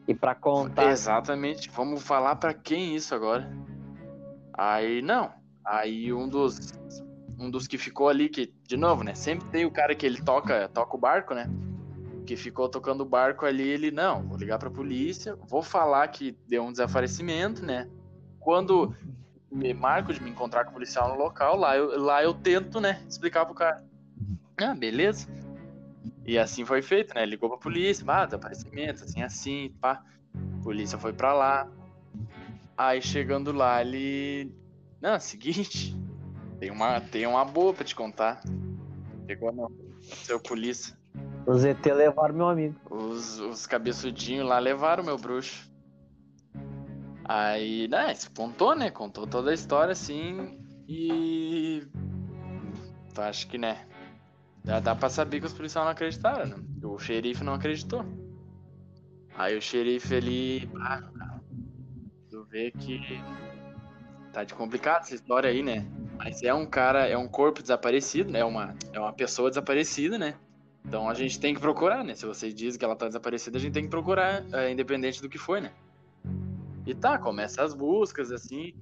E 0.08 0.14
pra 0.14 0.34
contar. 0.34 0.90
Exatamente. 0.90 1.70
Vamos 1.70 2.02
falar 2.02 2.36
pra 2.36 2.52
quem 2.54 2.96
isso 2.96 3.14
agora? 3.14 3.48
Aí 4.54 5.02
não. 5.02 5.30
Aí 5.64 6.12
um 6.12 6.28
dos 6.28 6.72
um 7.38 7.50
dos 7.50 7.66
que 7.66 7.76
ficou 7.78 8.08
ali 8.08 8.28
que 8.28 8.52
de 8.66 8.76
novo, 8.76 9.04
né? 9.04 9.14
Sempre 9.14 9.48
tem 9.50 9.64
o 9.64 9.70
cara 9.70 9.94
que 9.94 10.04
ele 10.06 10.20
toca 10.22 10.68
toca 10.68 10.96
o 10.96 11.00
barco, 11.00 11.34
né? 11.34 11.48
Que 12.26 12.34
ficou 12.36 12.68
tocando 12.68 13.02
o 13.02 13.06
barco 13.06 13.44
ali, 13.44 13.68
ele 13.68 13.90
não, 13.90 14.22
vou 14.26 14.38
ligar 14.38 14.58
pra 14.58 14.70
polícia, 14.70 15.36
vou 15.48 15.62
falar 15.62 16.08
que 16.08 16.36
deu 16.48 16.64
um 16.64 16.72
desaparecimento, 16.72 17.64
né? 17.64 17.88
Quando 18.40 18.94
me 19.52 19.74
marco 19.74 20.12
de 20.12 20.22
me 20.22 20.30
encontrar 20.30 20.64
com 20.64 20.70
o 20.70 20.74
policial 20.74 21.10
no 21.10 21.16
local, 21.16 21.56
lá 21.56 21.76
eu, 21.76 22.00
lá 22.00 22.22
eu 22.22 22.32
tento, 22.32 22.80
né, 22.80 23.02
explicar 23.08 23.44
pro 23.44 23.54
cara. 23.54 23.84
Ah, 24.56 24.74
beleza. 24.74 25.28
E 26.24 26.38
assim 26.38 26.64
foi 26.64 26.82
feito, 26.82 27.14
né? 27.14 27.26
Ligou 27.26 27.48
pra 27.48 27.58
polícia, 27.58 28.04
ah, 28.08 28.24
desaparecimento, 28.24 29.04
assim, 29.04 29.22
assim, 29.22 29.74
pá. 29.80 30.02
Polícia 30.62 30.98
foi 30.98 31.12
pra 31.12 31.32
lá. 31.32 31.68
Aí 32.76 33.02
chegando 33.02 33.52
lá, 33.52 33.80
ele. 33.80 34.54
Não, 35.00 35.18
seguinte. 35.18 35.96
Tem 36.58 36.70
uma, 36.70 37.00
tem 37.00 37.26
uma 37.26 37.44
boa 37.44 37.74
pra 37.74 37.84
te 37.84 37.94
contar. 37.94 38.40
Chegou 39.26 39.52
não. 39.52 39.70
Seu 40.00 40.38
polícia. 40.38 40.96
Os 41.44 41.62
ZT 41.62 41.92
levaram 41.92 42.34
meu 42.34 42.48
amigo. 42.48 42.76
Os, 42.88 43.40
os 43.40 43.66
cabeçudinhos 43.66 44.46
lá 44.46 44.60
levaram 44.60 45.02
meu 45.02 45.18
bruxo. 45.18 45.71
Aí, 47.24 47.88
né, 47.88 48.14
contou, 48.34 48.74
né? 48.74 48.90
Contou 48.90 49.26
toda 49.26 49.50
a 49.50 49.54
história 49.54 49.92
assim. 49.92 50.58
E. 50.88 51.86
Tu 53.14 53.20
acha 53.20 53.46
que, 53.46 53.58
né? 53.58 53.86
Já 54.64 54.80
dá 54.80 54.94
pra 54.94 55.08
saber 55.08 55.40
que 55.40 55.46
os 55.46 55.52
policiais 55.52 55.84
não 55.84 55.92
acreditaram, 55.92 56.46
né? 56.46 56.56
O 56.82 56.98
xerife 56.98 57.44
não 57.44 57.54
acreditou. 57.54 58.04
Aí 59.36 59.56
o 59.56 59.62
xerife 59.62 60.14
ele. 60.14 60.68
Ah, 60.80 61.02
tu 62.30 62.44
vê 62.44 62.70
que. 62.70 63.00
Tá 64.32 64.44
de 64.44 64.54
complicado 64.54 65.02
essa 65.02 65.14
história 65.14 65.50
aí, 65.50 65.62
né? 65.62 65.86
Mas 66.16 66.42
é 66.42 66.54
um 66.54 66.64
cara, 66.64 67.06
é 67.06 67.16
um 67.16 67.28
corpo 67.28 67.60
desaparecido, 67.60 68.30
né? 68.30 68.40
É 68.40 68.44
uma, 68.44 68.74
é 68.92 68.98
uma 68.98 69.12
pessoa 69.12 69.50
desaparecida, 69.50 70.16
né? 70.16 70.34
Então 70.84 71.08
a 71.08 71.14
gente 71.14 71.38
tem 71.38 71.54
que 71.54 71.60
procurar, 71.60 72.02
né? 72.02 72.14
Se 72.14 72.24
você 72.24 72.52
diz 72.52 72.76
que 72.76 72.84
ela 72.84 72.96
tá 72.96 73.06
desaparecida, 73.06 73.58
a 73.58 73.60
gente 73.60 73.72
tem 73.72 73.84
que 73.84 73.90
procurar, 73.90 74.44
é, 74.52 74.70
independente 74.70 75.20
do 75.20 75.28
que 75.28 75.38
foi, 75.38 75.60
né? 75.60 75.72
E 76.86 76.94
tá, 76.94 77.18
começa 77.18 77.62
as 77.62 77.74
buscas, 77.74 78.32
assim. 78.32 78.74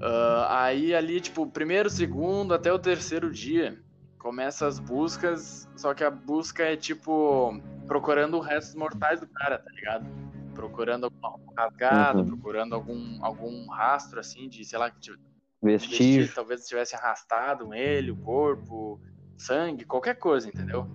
Ah, 0.00 0.64
aí 0.64 0.94
ali, 0.94 1.20
tipo, 1.20 1.46
primeiro, 1.46 1.90
segundo, 1.90 2.54
até 2.54 2.72
o 2.72 2.78
terceiro 2.78 3.30
dia, 3.30 3.80
começa 4.18 4.66
as 4.66 4.78
buscas, 4.78 5.68
só 5.76 5.94
que 5.94 6.04
a 6.04 6.10
busca 6.10 6.62
é 6.64 6.76
tipo 6.76 7.58
procurando 7.86 8.38
restos 8.40 8.74
mortais 8.74 9.20
do 9.20 9.26
cara, 9.26 9.58
tá 9.58 9.70
ligado? 9.72 10.06
Procurando 10.54 11.04
alguma 11.04 11.38
rasgada, 11.56 12.20
Uhum. 12.20 12.26
procurando 12.26 12.74
algum, 12.74 13.24
algum 13.24 13.66
rastro, 13.70 14.20
assim, 14.20 14.48
de, 14.48 14.64
sei 14.64 14.78
lá, 14.78 14.90
que 14.90 15.00
tive- 15.00 15.18
Vestígio. 15.62 16.20
vestir, 16.22 16.34
talvez 16.34 16.66
tivesse 16.66 16.94
arrastado 16.94 17.72
ele, 17.74 18.10
o 18.12 18.16
corpo, 18.16 19.00
sangue, 19.36 19.84
qualquer 19.84 20.14
coisa, 20.16 20.46
entendeu? 20.48 20.86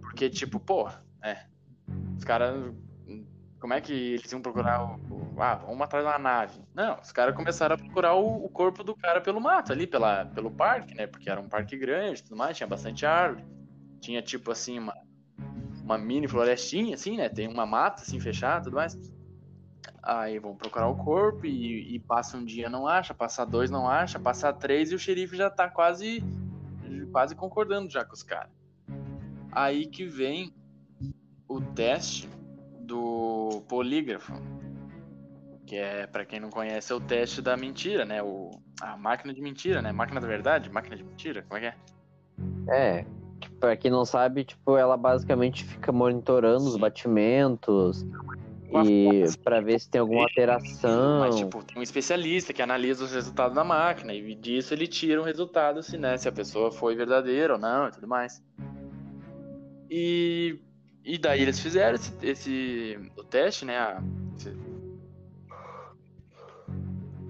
Porque, 0.00 0.28
tipo, 0.28 0.60
pô, 0.60 0.88
é. 1.22 1.46
Os 2.16 2.22
caras. 2.24 2.72
Como 3.62 3.74
é 3.74 3.80
que 3.80 3.92
eles 3.92 4.32
iam 4.32 4.42
procurar 4.42 4.82
o. 4.84 4.94
o- 5.08 5.40
ah, 5.40 5.54
vamos 5.54 5.80
atrás 5.82 6.04
de 6.04 6.10
uma 6.10 6.18
nave. 6.18 6.60
Não, 6.74 6.98
os 7.00 7.12
caras 7.12 7.32
começaram 7.32 7.76
a 7.76 7.78
procurar 7.78 8.12
o, 8.16 8.44
o 8.44 8.48
corpo 8.48 8.82
do 8.82 8.92
cara 8.96 9.20
pelo 9.20 9.40
mato 9.40 9.70
ali, 9.70 9.86
pela, 9.86 10.24
pelo 10.26 10.50
parque, 10.50 10.96
né? 10.96 11.06
Porque 11.06 11.30
era 11.30 11.40
um 11.40 11.48
parque 11.48 11.76
grande 11.78 12.18
e 12.18 12.22
tudo 12.24 12.36
mais, 12.36 12.56
tinha 12.56 12.66
bastante 12.66 13.06
árvore. 13.06 13.46
Tinha, 14.00 14.20
tipo 14.20 14.50
assim, 14.50 14.80
uma, 14.80 14.92
uma 15.84 15.96
mini 15.96 16.26
florestinha, 16.26 16.96
assim, 16.96 17.16
né? 17.16 17.28
Tem 17.28 17.46
uma 17.46 17.64
mata, 17.64 18.02
assim, 18.02 18.18
fechada 18.18 18.62
e 18.62 18.64
tudo 18.64 18.74
mais. 18.74 18.98
Aí 20.02 20.40
vão 20.40 20.56
procurar 20.56 20.88
o 20.88 20.96
corpo 20.96 21.46
e, 21.46 21.94
e 21.94 22.00
passa 22.00 22.36
um 22.36 22.44
dia 22.44 22.68
não 22.68 22.88
acha, 22.88 23.14
passa 23.14 23.46
dois 23.46 23.70
não 23.70 23.88
acha, 23.88 24.18
passa 24.18 24.52
três 24.52 24.90
e 24.90 24.96
o 24.96 24.98
xerife 24.98 25.36
já 25.36 25.48
tá 25.48 25.70
quase 25.70 26.20
quase 27.12 27.36
concordando 27.36 27.88
já 27.88 28.04
com 28.04 28.12
os 28.12 28.24
caras. 28.24 28.50
Aí 29.52 29.86
que 29.86 30.04
vem 30.04 30.52
o 31.46 31.60
teste 31.60 32.28
do 32.92 33.62
polígrafo, 33.68 34.34
que 35.66 35.76
é 35.76 36.06
pra 36.06 36.26
quem 36.26 36.38
não 36.38 36.50
conhece 36.50 36.92
é 36.92 36.94
o 36.94 37.00
teste 37.00 37.40
da 37.40 37.56
mentira, 37.56 38.04
né? 38.04 38.22
O 38.22 38.50
a 38.82 38.96
máquina 38.96 39.32
de 39.32 39.40
mentira, 39.40 39.80
né? 39.80 39.92
Máquina 39.92 40.20
da 40.20 40.26
verdade, 40.26 40.70
máquina 40.70 40.94
de 40.96 41.02
mentira, 41.02 41.42
como 41.42 41.56
é 41.56 41.60
que 41.60 41.66
é? 41.66 42.98
É. 43.00 43.06
Pra 43.58 43.76
quem 43.76 43.90
não 43.90 44.04
sabe, 44.04 44.44
tipo, 44.44 44.76
ela 44.76 44.96
basicamente 44.96 45.64
fica 45.64 45.90
monitorando 45.90 46.64
os 46.64 46.76
batimentos 46.76 48.04
e 48.84 49.24
pra 49.42 49.60
ver 49.60 49.80
se 49.80 49.88
tem 49.88 50.00
alguma 50.00 50.22
alteração. 50.24 51.20
Mas, 51.20 51.36
tipo, 51.36 51.62
tem 51.64 51.78
um 51.78 51.82
especialista 51.82 52.52
que 52.52 52.60
analisa 52.60 53.04
os 53.04 53.12
resultados 53.12 53.54
da 53.54 53.64
máquina 53.64 54.12
e 54.12 54.34
disso 54.34 54.74
ele 54.74 54.86
tira 54.86 55.20
um 55.20 55.24
resultado 55.24 55.82
se, 55.82 55.96
né, 55.96 56.16
se 56.16 56.28
a 56.28 56.32
pessoa 56.32 56.70
foi 56.70 56.94
verdadeira 56.94 57.54
ou 57.54 57.58
não 57.58 57.88
e 57.88 57.90
tudo 57.90 58.06
mais. 58.06 58.42
E, 59.90 60.58
e 61.04 61.18
daí 61.18 61.42
eles 61.42 61.58
fizeram 61.60 61.94
esse, 61.94 62.12
esse 62.22 63.12
o 63.16 63.24
teste, 63.24 63.64
né? 63.64 63.78
a- 63.78 64.02
esse- 64.36 64.56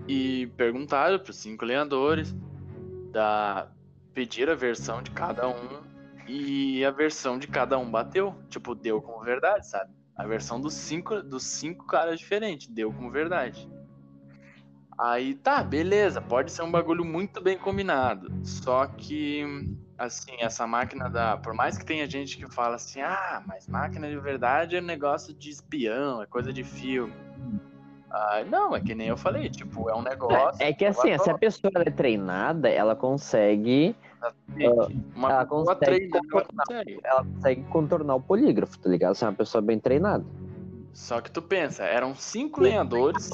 e 0.09 0.47
perguntaram 0.57 1.19
para 1.19 1.31
os 1.31 1.37
cinco 1.37 1.65
lenhadores 1.65 2.35
da 3.13 3.69
pedir 4.13 4.51
a 4.51 4.55
versão 4.55 5.03
de 5.03 5.11
cada 5.11 5.49
um 5.49 5.83
e 6.27 6.85
a 6.85 6.91
versão 6.91 7.39
de 7.39 7.47
cada 7.47 7.79
um 7.79 7.91
bateu, 7.91 8.35
tipo, 8.49 8.75
deu 8.75 9.01
como 9.01 9.25
verdade, 9.25 9.67
sabe? 9.69 9.91
A 10.17 10.27
versão 10.27 10.61
dos 10.61 10.75
cinco, 10.75 11.23
dos 11.23 11.45
cinco 11.45 11.87
caras 11.87 12.19
diferentes 12.19 12.69
deu 12.69 12.93
como 12.93 13.11
verdade. 13.11 13.69
Aí 14.99 15.35
tá, 15.35 15.63
beleza, 15.65 16.21
pode 16.21 16.53
ser 16.53 16.63
um 16.63 16.71
bagulho 16.71 17.05
muito 17.05 17.41
bem 17.41 17.59
combinado. 17.59 18.31
Só 18.45 18.87
que, 18.87 19.43
assim, 20.07 20.33
essa 20.39 20.67
máquina 20.67 21.09
da. 21.09 21.37
Por 21.37 21.55
mais 21.55 21.79
que 21.79 21.85
tenha 21.85 22.09
gente 22.09 22.37
que 22.37 22.51
fala 22.53 22.77
assim, 22.77 23.01
ah, 23.01 23.43
mas 23.47 23.67
máquina 23.69 24.09
de 24.09 24.19
verdade 24.19 24.77
é 24.77 24.81
negócio 24.81 25.33
de 25.35 25.51
espião, 25.51 26.23
é 26.23 26.27
coisa 26.27 26.53
de 26.53 26.65
filme. 26.65 27.13
Ah, 28.11 28.45
não, 28.47 28.77
é 28.77 28.81
que 28.81 28.95
nem 28.95 29.09
eu 29.09 29.17
falei, 29.17 29.49
tipo, 29.49 29.89
é 29.89 29.95
um 29.95 30.03
negócio. 30.03 30.63
É 30.63 30.73
que 30.73 30.85
assim, 30.85 31.17
se 31.19 31.31
a 31.31 31.39
pessoa 31.39 31.73
é 31.77 31.91
treinada, 31.91 32.69
ela 32.69 32.95
consegue. 32.95 33.97
uma 35.15 35.31
ela 35.31 35.47
consegue 35.47 36.11
consegue. 36.31 37.01
Ela 37.03 37.25
consegue 37.25 37.63
contornar 37.65 38.15
o 38.17 38.21
polígrafo, 38.21 38.79
tá 38.79 38.91
ligado? 38.91 39.15
Se 39.15 39.25
é 39.25 39.29
uma 39.29 39.35
pessoa 39.35 39.63
bem 39.63 39.79
treinada. 39.79 40.25
Só 40.93 41.23
que 41.23 41.31
tu 41.31 41.41
pensa, 41.41 41.85
eram 41.85 42.15
cinco 42.15 42.61
lenhadores 42.61 43.31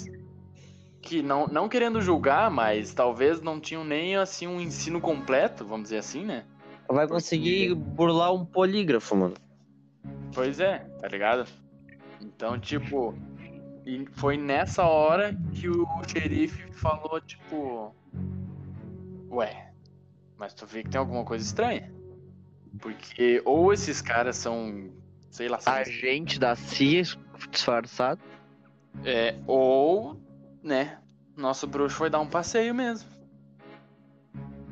que 1.00 1.22
não, 1.22 1.46
não 1.46 1.68
querendo 1.68 2.00
julgar, 2.00 2.50
mas 2.50 2.92
talvez 2.92 3.40
não 3.40 3.58
tinham 3.58 3.84
nem 3.84 4.16
assim 4.16 4.46
um 4.46 4.60
ensino 4.60 5.00
completo, 5.00 5.64
vamos 5.64 5.84
dizer 5.84 5.98
assim, 5.98 6.24
né? 6.24 6.44
Vai 6.88 7.06
conseguir 7.06 7.74
burlar 7.74 8.32
um 8.32 8.44
polígrafo, 8.44 9.14
mano. 9.14 9.34
Pois 10.34 10.58
é, 10.58 10.78
tá 11.00 11.08
ligado? 11.08 11.46
Então, 12.20 12.58
tipo, 12.58 13.14
e 13.84 14.06
foi 14.12 14.36
nessa 14.36 14.84
hora 14.84 15.36
que 15.54 15.68
o 15.68 15.86
xerife 16.06 16.70
falou, 16.72 17.20
tipo, 17.20 17.94
ué, 19.30 19.72
mas 20.36 20.54
tu 20.54 20.66
vê 20.66 20.82
que 20.82 20.90
tem 20.90 20.98
alguma 20.98 21.24
coisa 21.24 21.44
estranha. 21.44 21.92
Porque 22.80 23.42
ou 23.44 23.72
esses 23.72 24.00
caras 24.00 24.36
são, 24.36 24.90
sei 25.30 25.48
lá, 25.48 25.60
são 25.60 25.72
Agente 25.72 26.38
da 26.38 26.54
CIA 26.54 27.02
disfarçado. 27.50 28.20
É, 29.04 29.36
ou, 29.46 30.20
né, 30.62 30.98
nosso 31.36 31.66
bruxo 31.66 31.96
foi 31.96 32.10
dar 32.10 32.20
um 32.20 32.28
passeio 32.28 32.74
mesmo. 32.74 33.17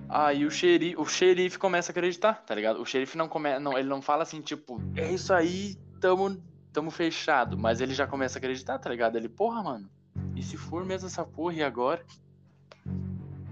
Aí 0.08 0.44
o 0.44 0.50
xerife, 0.50 0.96
o 0.96 1.04
xerife 1.04 1.58
começa 1.58 1.90
a 1.90 1.92
acreditar, 1.92 2.44
tá 2.46 2.54
ligado? 2.54 2.80
O 2.80 2.86
xerife 2.86 3.18
não 3.18 3.28
começa, 3.28 3.58
não, 3.60 3.76
ele 3.76 3.88
não 3.88 4.00
fala 4.00 4.22
assim, 4.22 4.40
tipo, 4.40 4.80
é 4.96 5.10
isso 5.10 5.32
aí, 5.32 5.74
tamo, 6.00 6.40
tamo 6.72 6.90
fechado, 6.90 7.58
mas 7.58 7.80
ele 7.80 7.92
já 7.92 8.06
começa 8.06 8.38
a 8.38 8.40
acreditar, 8.40 8.78
tá 8.78 8.88
ligado? 8.88 9.16
Ele, 9.16 9.28
porra, 9.28 9.62
mano, 9.62 9.90
e 10.36 10.42
se 10.42 10.56
for 10.56 10.84
mesmo 10.84 11.08
essa 11.08 11.24
porra 11.24 11.54
e 11.54 11.62
agora? 11.62 12.04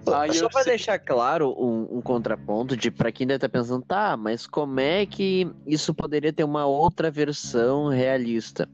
Aí 0.07 0.35
Só 0.35 0.49
pra 0.51 0.63
sei- 0.63 0.73
deixar 0.73 0.99
claro 0.99 1.55
um, 1.59 1.97
um 1.99 2.03
contraponto 2.03 2.77
de 2.77 2.91
pra 2.91 3.11
quem 3.11 3.27
deve 3.27 3.39
estar 3.39 3.49
pensando, 3.49 3.83
tá, 3.85 4.17
mas 4.17 4.47
como 4.47 4.79
é 4.79 5.07
que 5.07 5.51
isso 5.67 5.95
poderia 5.95 6.33
ter 6.33 6.45
uma 6.45 6.67
outra 6.67 7.11
versão 7.11 7.89
realista? 7.89 8.69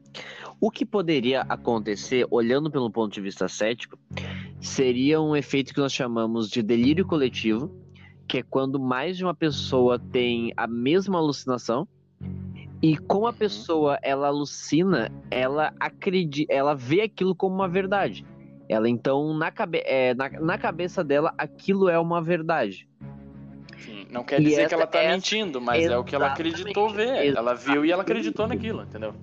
O 0.61 0.69
que 0.69 0.85
poderia 0.85 1.41
acontecer, 1.49 2.25
olhando 2.29 2.69
pelo 2.69 2.91
ponto 2.91 3.11
de 3.11 3.19
vista 3.19 3.47
cético, 3.47 3.97
seria 4.59 5.19
um 5.19 5.35
efeito 5.35 5.73
que 5.73 5.79
nós 5.79 5.91
chamamos 5.91 6.49
de 6.49 6.61
delírio 6.61 7.03
coletivo, 7.05 7.71
que 8.27 8.37
é 8.37 8.43
quando 8.43 8.79
mais 8.79 9.17
de 9.17 9.23
uma 9.23 9.33
pessoa 9.33 9.97
tem 9.97 10.53
a 10.55 10.67
mesma 10.67 11.17
alucinação 11.17 11.87
e 12.81 12.95
como 12.95 13.25
a 13.25 13.31
Uhum. 13.31 13.35
pessoa 13.35 13.97
ela 14.03 14.27
alucina, 14.27 15.11
ela 15.31 15.73
acredita, 15.79 16.53
ela 16.53 16.75
vê 16.75 17.01
aquilo 17.01 17.35
como 17.35 17.55
uma 17.55 17.67
verdade. 17.67 18.23
Ela 18.69 18.87
então 18.87 19.33
na, 19.33 19.51
cabe 19.51 19.81
é, 19.83 20.13
na, 20.13 20.29
na 20.29 20.57
cabeça 20.59 21.03
dela 21.03 21.33
aquilo 21.37 21.89
é 21.89 21.97
uma 21.99 22.21
verdade. 22.21 22.87
Enfim, 23.75 24.05
não 24.11 24.23
quer 24.23 24.39
E 24.39 24.43
dizer 24.45 24.61
essa- 24.61 24.69
que 24.69 24.73
ela 24.75 24.87
tá 24.87 24.99
essa- 24.99 25.15
mentindo, 25.15 25.59
mas 25.59 25.85
é 25.85 25.97
o 25.97 26.03
que 26.03 26.15
ela 26.15 26.27
acreditou 26.27 26.89
ver. 26.91 27.35
Ela 27.35 27.53
viu 27.55 27.83
e 27.83 27.91
ela 27.91 28.03
acreditou 28.03 28.47
naquilo, 28.47 28.83
entendeu? 28.83 29.13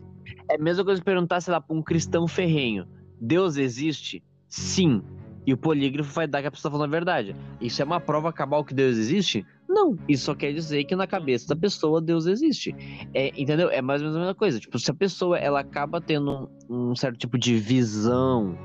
É 0.49 0.57
a 0.57 0.59
mesma 0.59 0.85
coisa 0.85 1.01
que 1.01 1.05
perguntar, 1.05 1.41
sei 1.41 1.53
lá, 1.53 1.61
pra 1.61 1.77
um 1.77 1.83
cristão 1.83 2.27
ferrenho: 2.27 2.87
Deus 3.21 3.57
existe? 3.57 4.23
Sim. 4.49 5.03
E 5.47 5.53
o 5.53 5.57
polígrafo 5.57 6.13
vai 6.13 6.27
dar 6.27 6.43
que 6.43 6.49
a 6.49 6.51
pessoa 6.51 6.71
tá 6.71 6.77
falando 6.77 6.91
a 6.91 6.97
verdade. 6.97 7.35
Isso 7.59 7.81
é 7.81 7.85
uma 7.85 7.99
prova 7.99 8.31
cabal 8.33 8.63
que 8.63 8.75
Deus 8.75 8.99
existe? 8.99 9.47
Não. 9.67 9.97
Isso 10.07 10.25
só 10.25 10.35
quer 10.35 10.53
dizer 10.53 10.85
que 10.85 10.95
na 10.95 11.07
cabeça 11.07 11.49
da 11.49 11.57
pessoa 11.57 12.03
Deus 12.03 12.27
existe. 12.27 12.75
É, 13.15 13.29
entendeu? 13.35 13.71
É 13.71 13.81
mais 13.81 14.03
ou 14.03 14.09
menos 14.09 14.17
a 14.17 14.21
mesma 14.21 14.35
coisa. 14.35 14.61
Tipo, 14.61 14.79
se 14.79 14.91
a 14.91 14.95
pessoa 14.95 15.39
ela 15.39 15.61
acaba 15.61 16.01
tendo 16.03 16.51
um, 16.69 16.91
um 16.91 16.97
certo 16.97 17.19
tipo 17.19 17.39
de 17.39 17.57
visão 17.57 18.59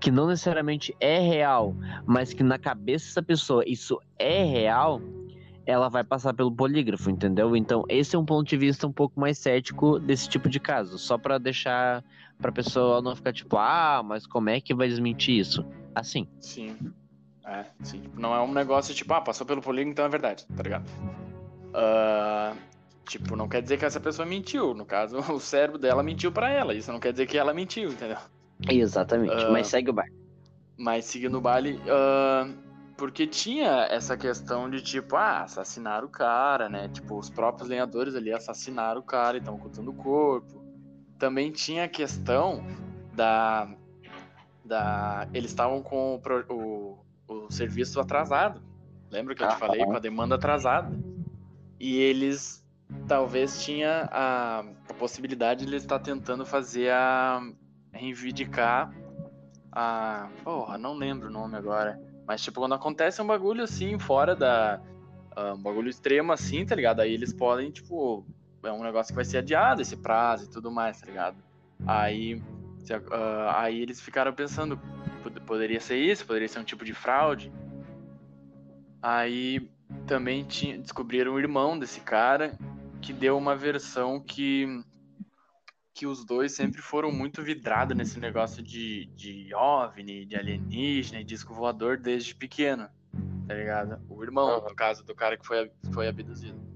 que 0.00 0.10
não 0.10 0.26
necessariamente 0.28 0.94
é 0.98 1.18
real, 1.18 1.76
mas 2.06 2.32
que 2.32 2.42
na 2.42 2.58
cabeça 2.58 3.06
dessa 3.06 3.22
pessoa 3.22 3.62
isso 3.66 4.00
é 4.18 4.42
real, 4.44 5.00
ela 5.70 5.88
vai 5.88 6.02
passar 6.02 6.34
pelo 6.34 6.50
polígrafo, 6.50 7.10
entendeu? 7.10 7.54
Então, 7.54 7.84
esse 7.88 8.16
é 8.16 8.18
um 8.18 8.24
ponto 8.24 8.48
de 8.48 8.56
vista 8.56 8.86
um 8.86 8.92
pouco 8.92 9.20
mais 9.20 9.38
cético 9.38 9.98
desse 9.98 10.28
tipo 10.28 10.48
de 10.48 10.58
caso, 10.58 10.98
só 10.98 11.16
pra 11.16 11.38
deixar 11.38 12.04
pra 12.38 12.50
pessoa 12.50 13.00
não 13.00 13.14
ficar 13.14 13.32
tipo, 13.32 13.56
ah, 13.56 14.02
mas 14.04 14.26
como 14.26 14.50
é 14.50 14.60
que 14.60 14.74
vai 14.74 14.88
desmentir 14.88 15.38
isso? 15.38 15.64
Assim. 15.94 16.26
Sim. 16.40 16.76
É, 17.46 17.66
sim. 17.82 18.02
Não 18.16 18.34
é 18.34 18.40
um 18.40 18.52
negócio 18.52 18.94
tipo, 18.94 19.12
ah, 19.14 19.20
passou 19.20 19.46
pelo 19.46 19.62
polígono, 19.62 19.92
então 19.92 20.04
é 20.04 20.08
verdade, 20.08 20.44
tá 20.56 20.62
ligado? 20.62 20.90
Ah, 21.72 22.54
tipo, 23.06 23.36
não 23.36 23.48
quer 23.48 23.62
dizer 23.62 23.78
que 23.78 23.84
essa 23.84 24.00
pessoa 24.00 24.26
mentiu. 24.26 24.74
No 24.74 24.84
caso, 24.84 25.18
o 25.32 25.38
cérebro 25.38 25.78
dela 25.78 26.02
mentiu 26.02 26.32
pra 26.32 26.50
ela. 26.50 26.74
Isso 26.74 26.92
não 26.92 27.00
quer 27.00 27.12
dizer 27.12 27.26
que 27.26 27.38
ela 27.38 27.54
mentiu, 27.54 27.90
entendeu? 27.90 28.18
Exatamente. 28.68 29.44
Ah. 29.44 29.50
Mas 29.50 29.68
segue 29.68 29.90
o 29.90 29.92
baile. 29.92 30.14
Mas 30.76 31.04
seguindo 31.04 31.36
o 31.36 31.40
baile, 31.40 31.80
ah, 31.88 32.48
porque 33.00 33.26
tinha 33.26 33.86
essa 33.90 34.14
questão 34.14 34.68
de 34.68 34.82
tipo, 34.82 35.16
ah, 35.16 35.44
assassinaram 35.44 36.06
o 36.06 36.10
cara, 36.10 36.68
né? 36.68 36.86
Tipo, 36.88 37.16
os 37.18 37.30
próprios 37.30 37.66
lenhadores 37.66 38.14
ali 38.14 38.30
assassinaram 38.30 39.00
o 39.00 39.02
cara 39.02 39.38
e 39.38 39.40
estão 39.40 39.54
ocultando 39.54 39.90
o 39.90 39.94
corpo. 39.94 40.62
Também 41.18 41.50
tinha 41.50 41.84
a 41.84 41.88
questão 41.88 42.62
da. 43.14 43.74
da 44.62 45.26
eles 45.32 45.50
estavam 45.50 45.82
com 45.82 46.20
o, 46.22 46.52
o, 46.54 46.98
o 47.46 47.50
serviço 47.50 47.98
atrasado. 47.98 48.62
Lembra 49.10 49.34
que 49.34 49.44
eu 49.44 49.48
te 49.48 49.54
Ah, 49.54 49.56
falei? 49.56 49.80
ah. 49.80 49.86
Com 49.86 49.96
a 49.96 49.98
demanda 49.98 50.34
atrasada. 50.34 50.94
E 51.80 51.96
eles 51.96 52.62
talvez 53.08 53.64
tinha 53.64 54.10
a, 54.12 54.60
a 54.60 54.94
possibilidade 54.98 55.64
de 55.64 55.70
ele 55.70 55.76
estar 55.78 56.00
tentando 56.00 56.44
fazer 56.44 56.90
a 56.92 57.40
reivindicar 57.94 58.92
a. 59.72 60.28
Porra, 60.44 60.76
não 60.76 60.92
lembro 60.92 61.28
o 61.28 61.32
nome 61.32 61.56
agora. 61.56 62.09
Mas, 62.30 62.42
tipo, 62.42 62.60
quando 62.60 62.76
acontece 62.76 63.20
um 63.20 63.26
bagulho 63.26 63.64
assim, 63.64 63.98
fora 63.98 64.36
da. 64.36 64.80
ah, 65.34 65.52
um 65.52 65.60
bagulho 65.60 65.88
extremo 65.88 66.30
assim, 66.30 66.64
tá 66.64 66.76
ligado? 66.76 67.00
Aí 67.00 67.12
eles 67.12 67.32
podem, 67.32 67.72
tipo. 67.72 68.24
É 68.62 68.70
um 68.70 68.84
negócio 68.84 69.12
que 69.12 69.16
vai 69.16 69.24
ser 69.24 69.38
adiado 69.38 69.82
esse 69.82 69.96
prazo 69.96 70.44
e 70.44 70.48
tudo 70.48 70.70
mais, 70.70 71.00
tá 71.00 71.06
ligado? 71.06 71.36
Aí. 71.84 72.40
se 72.84 72.94
ah, 72.94 73.62
aí 73.62 73.80
eles 73.82 74.00
ficaram 74.00 74.32
pensando, 74.32 74.78
pod- 75.24 75.40
poderia 75.40 75.80
ser 75.80 75.96
isso, 75.96 76.24
poderia 76.24 76.46
ser 76.46 76.60
um 76.60 76.64
tipo 76.64 76.84
de 76.84 76.94
fraude. 76.94 77.52
Aí 79.02 79.68
também 80.06 80.44
tinha, 80.44 80.78
descobriram 80.78 81.32
o 81.34 81.38
irmão 81.40 81.76
desse 81.76 81.98
cara, 81.98 82.56
que 83.00 83.12
deu 83.12 83.36
uma 83.36 83.56
versão 83.56 84.20
que 84.20 84.84
que 85.94 86.06
os 86.06 86.24
dois 86.24 86.52
sempre 86.52 86.80
foram 86.80 87.10
muito 87.10 87.42
vidrados 87.42 87.96
nesse 87.96 88.18
negócio 88.18 88.62
de, 88.62 89.06
de 89.16 89.54
OVNI, 89.54 90.24
de 90.24 90.36
alienígena 90.36 91.20
e 91.20 91.24
disco 91.24 91.52
voador 91.52 91.98
desde 91.98 92.34
pequeno, 92.34 92.88
tá 93.46 93.54
ligado? 93.54 94.00
O 94.08 94.22
irmão, 94.22 94.62
no 94.62 94.74
caso 94.74 95.04
do 95.04 95.14
cara 95.14 95.36
que 95.36 95.46
foi, 95.46 95.70
foi 95.92 96.08
abduzido. 96.08 96.70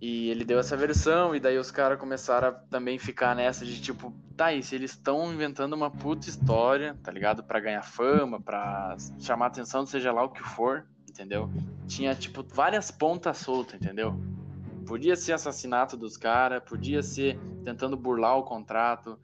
E 0.00 0.30
ele 0.30 0.46
deu 0.46 0.58
essa 0.58 0.76
versão, 0.78 1.34
e 1.34 1.40
daí 1.40 1.58
os 1.58 1.70
caras 1.70 1.98
começaram 1.98 2.48
a 2.48 2.52
também 2.52 2.98
ficar 2.98 3.36
nessa 3.36 3.66
de 3.66 3.78
tipo, 3.82 4.14
tá, 4.34 4.50
e 4.50 4.62
se 4.62 4.74
eles 4.74 4.92
estão 4.92 5.30
inventando 5.30 5.74
uma 5.74 5.90
puta 5.90 6.26
história, 6.26 6.96
tá 7.02 7.12
ligado? 7.12 7.44
Pra 7.44 7.60
ganhar 7.60 7.82
fama, 7.82 8.40
pra 8.40 8.96
chamar 9.18 9.46
atenção, 9.46 9.84
seja 9.84 10.10
lá 10.10 10.24
o 10.24 10.30
que 10.30 10.42
for, 10.42 10.86
entendeu? 11.06 11.50
Tinha, 11.86 12.14
tipo, 12.14 12.42
várias 12.42 12.90
pontas 12.90 13.36
soltas, 13.36 13.74
entendeu? 13.74 14.18
Podia 14.90 15.14
ser 15.14 15.34
assassinato 15.34 15.96
dos 15.96 16.16
caras, 16.16 16.64
podia 16.64 17.00
ser 17.00 17.38
tentando 17.64 17.96
burlar 17.96 18.36
o 18.38 18.42
contrato, 18.42 19.16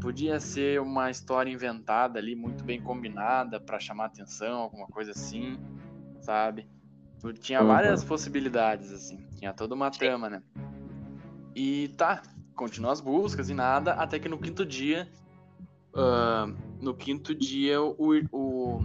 podia 0.00 0.40
ser 0.40 0.80
uma 0.80 1.12
história 1.12 1.48
inventada 1.48 2.18
ali, 2.18 2.34
muito 2.34 2.64
bem 2.64 2.82
combinada 2.82 3.60
pra 3.60 3.78
chamar 3.78 4.06
atenção, 4.06 4.58
alguma 4.58 4.88
coisa 4.88 5.12
assim, 5.12 5.56
sabe? 6.22 6.66
Tinha 7.40 7.60
Uhum. 7.60 7.68
várias 7.68 8.02
possibilidades, 8.02 8.90
assim, 8.90 9.24
tinha 9.36 9.52
toda 9.52 9.76
uma 9.76 9.92
trama, 9.92 10.28
né? 10.28 10.42
E 11.54 11.94
tá, 11.96 12.20
continua 12.56 12.90
as 12.90 13.00
buscas 13.00 13.48
e 13.48 13.54
nada, 13.54 13.92
até 13.92 14.18
que 14.18 14.28
no 14.28 14.38
quinto 14.38 14.66
dia, 14.66 15.08
ah, 15.94 16.52
no 16.80 16.94
quinto 16.94 17.32
dia, 17.32 17.80
o, 17.80 17.94
o, 18.32 18.80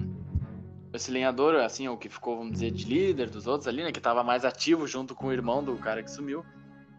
esse 0.98 1.10
lenhador, 1.10 1.56
assim, 1.56 1.88
o 1.88 1.98
que 1.98 2.10
ficou, 2.10 2.38
vamos 2.38 2.54
dizer, 2.54 2.72
de 2.72 2.86
líder 2.86 3.30
dos 3.30 3.48
outros 3.48 3.68
ali, 3.68 3.84
né, 3.84 3.92
que 3.92 4.02
tava 4.02 4.24
mais 4.24 4.44
ativo 4.44 4.86
junto 4.86 5.16
com 5.16 5.28
o 5.28 5.34
irmão 5.34 5.64
do 5.64 5.76
cara 5.78 6.04
que 6.04 6.12
sumiu, 6.12 6.46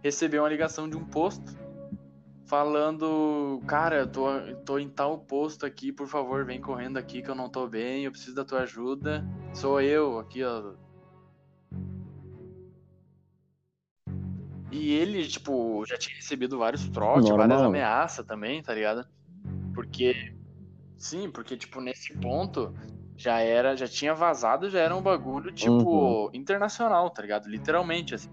recebeu 0.03 0.43
uma 0.43 0.49
ligação 0.49 0.89
de 0.89 0.97
um 0.97 1.05
posto 1.05 1.57
falando, 2.49 3.63
cara, 3.67 3.97
eu 3.97 4.07
tô, 4.07 4.27
tô 4.65 4.79
em 4.79 4.89
tal 4.89 5.19
posto 5.19 5.67
aqui, 5.67 5.93
por 5.93 6.09
favor, 6.09 6.47
vem 6.47 6.59
correndo 6.59 6.97
aqui 6.97 7.21
que 7.21 7.29
eu 7.29 7.35
não 7.35 7.49
tô 7.49 7.67
bem, 7.69 8.05
eu 8.05 8.11
preciso 8.11 8.35
da 8.35 8.45
tua 8.45 8.61
ajuda. 8.61 9.23
Sou 9.53 9.81
eu 9.83 10.19
aqui, 10.19 10.43
ó. 10.43 10.73
E 14.73 14.93
ele, 14.93 15.27
tipo, 15.27 15.85
já 15.87 15.99
tinha 15.99 16.17
recebido 16.17 16.59
vários 16.59 16.89
trotes, 16.89 17.29
várias 17.29 17.61
ameaças 17.61 18.25
também, 18.25 18.63
tá 18.63 18.75
ligado? 18.75 19.07
Porque. 19.75 20.35
Sim, 20.97 21.31
porque, 21.31 21.57
tipo, 21.57 21.81
nesse 21.81 22.13
ponto 22.15 22.75
já 23.19 23.41
era, 23.41 23.77
já 23.77 23.89
tinha 23.89 24.15
vazado, 24.15 24.71
já 24.71 24.79
era 24.79 24.97
um 24.97 25.03
bagulho, 25.03 25.51
tipo, 25.51 25.73
Uhum. 25.75 26.31
internacional, 26.33 27.11
tá 27.11 27.21
ligado? 27.21 27.49
Literalmente, 27.49 28.15
assim. 28.15 28.29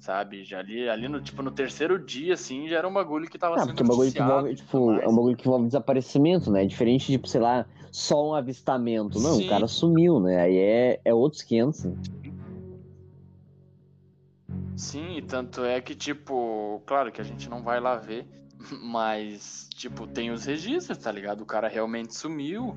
Sabe? 0.00 0.42
Já 0.42 0.58
ali, 0.58 0.88
ali 0.88 1.08
no, 1.08 1.20
tipo, 1.20 1.42
no 1.42 1.50
terceiro 1.50 1.98
dia, 2.04 2.34
assim, 2.34 2.66
já 2.68 2.78
era 2.78 2.88
um 2.88 2.92
bagulho 2.92 3.28
que 3.28 3.38
tava 3.38 3.54
Ah, 3.56 3.58
sendo 3.60 3.76
porque 3.76 3.82
é 3.82 3.84
um 3.84 3.88
bagulho 3.88 4.12
que 4.12 4.18
envolve, 4.18 4.54
tipo, 4.56 4.92
é 4.94 5.08
um 5.08 5.14
bagulho 5.14 5.36
que 5.36 5.46
envolve 5.46 5.66
desaparecimento, 5.66 6.50
né? 6.50 6.64
Diferente 6.64 7.06
de, 7.06 7.12
tipo, 7.12 7.28
sei 7.28 7.40
lá, 7.40 7.66
só 7.92 8.30
um 8.30 8.34
avistamento. 8.34 9.20
Não, 9.20 9.36
Sim. 9.36 9.44
o 9.44 9.48
cara 9.48 9.68
sumiu, 9.68 10.18
né? 10.18 10.40
Aí 10.40 10.56
é, 10.56 11.00
é 11.04 11.14
outros 11.14 11.42
500. 11.42 11.84
né? 11.84 11.96
Sim, 14.74 15.18
e 15.18 15.22
tanto 15.22 15.64
é 15.64 15.80
que, 15.80 15.94
tipo, 15.94 16.82
claro 16.86 17.12
que 17.12 17.20
a 17.20 17.24
gente 17.24 17.48
não 17.48 17.62
vai 17.62 17.78
lá 17.78 17.96
ver, 17.96 18.26
Mas, 18.82 19.68
tipo, 19.74 20.06
tem 20.06 20.30
os 20.30 20.44
registros, 20.44 20.98
tá 20.98 21.10
ligado? 21.10 21.42
O 21.42 21.46
cara 21.46 21.68
realmente 21.68 22.14
sumiu, 22.14 22.74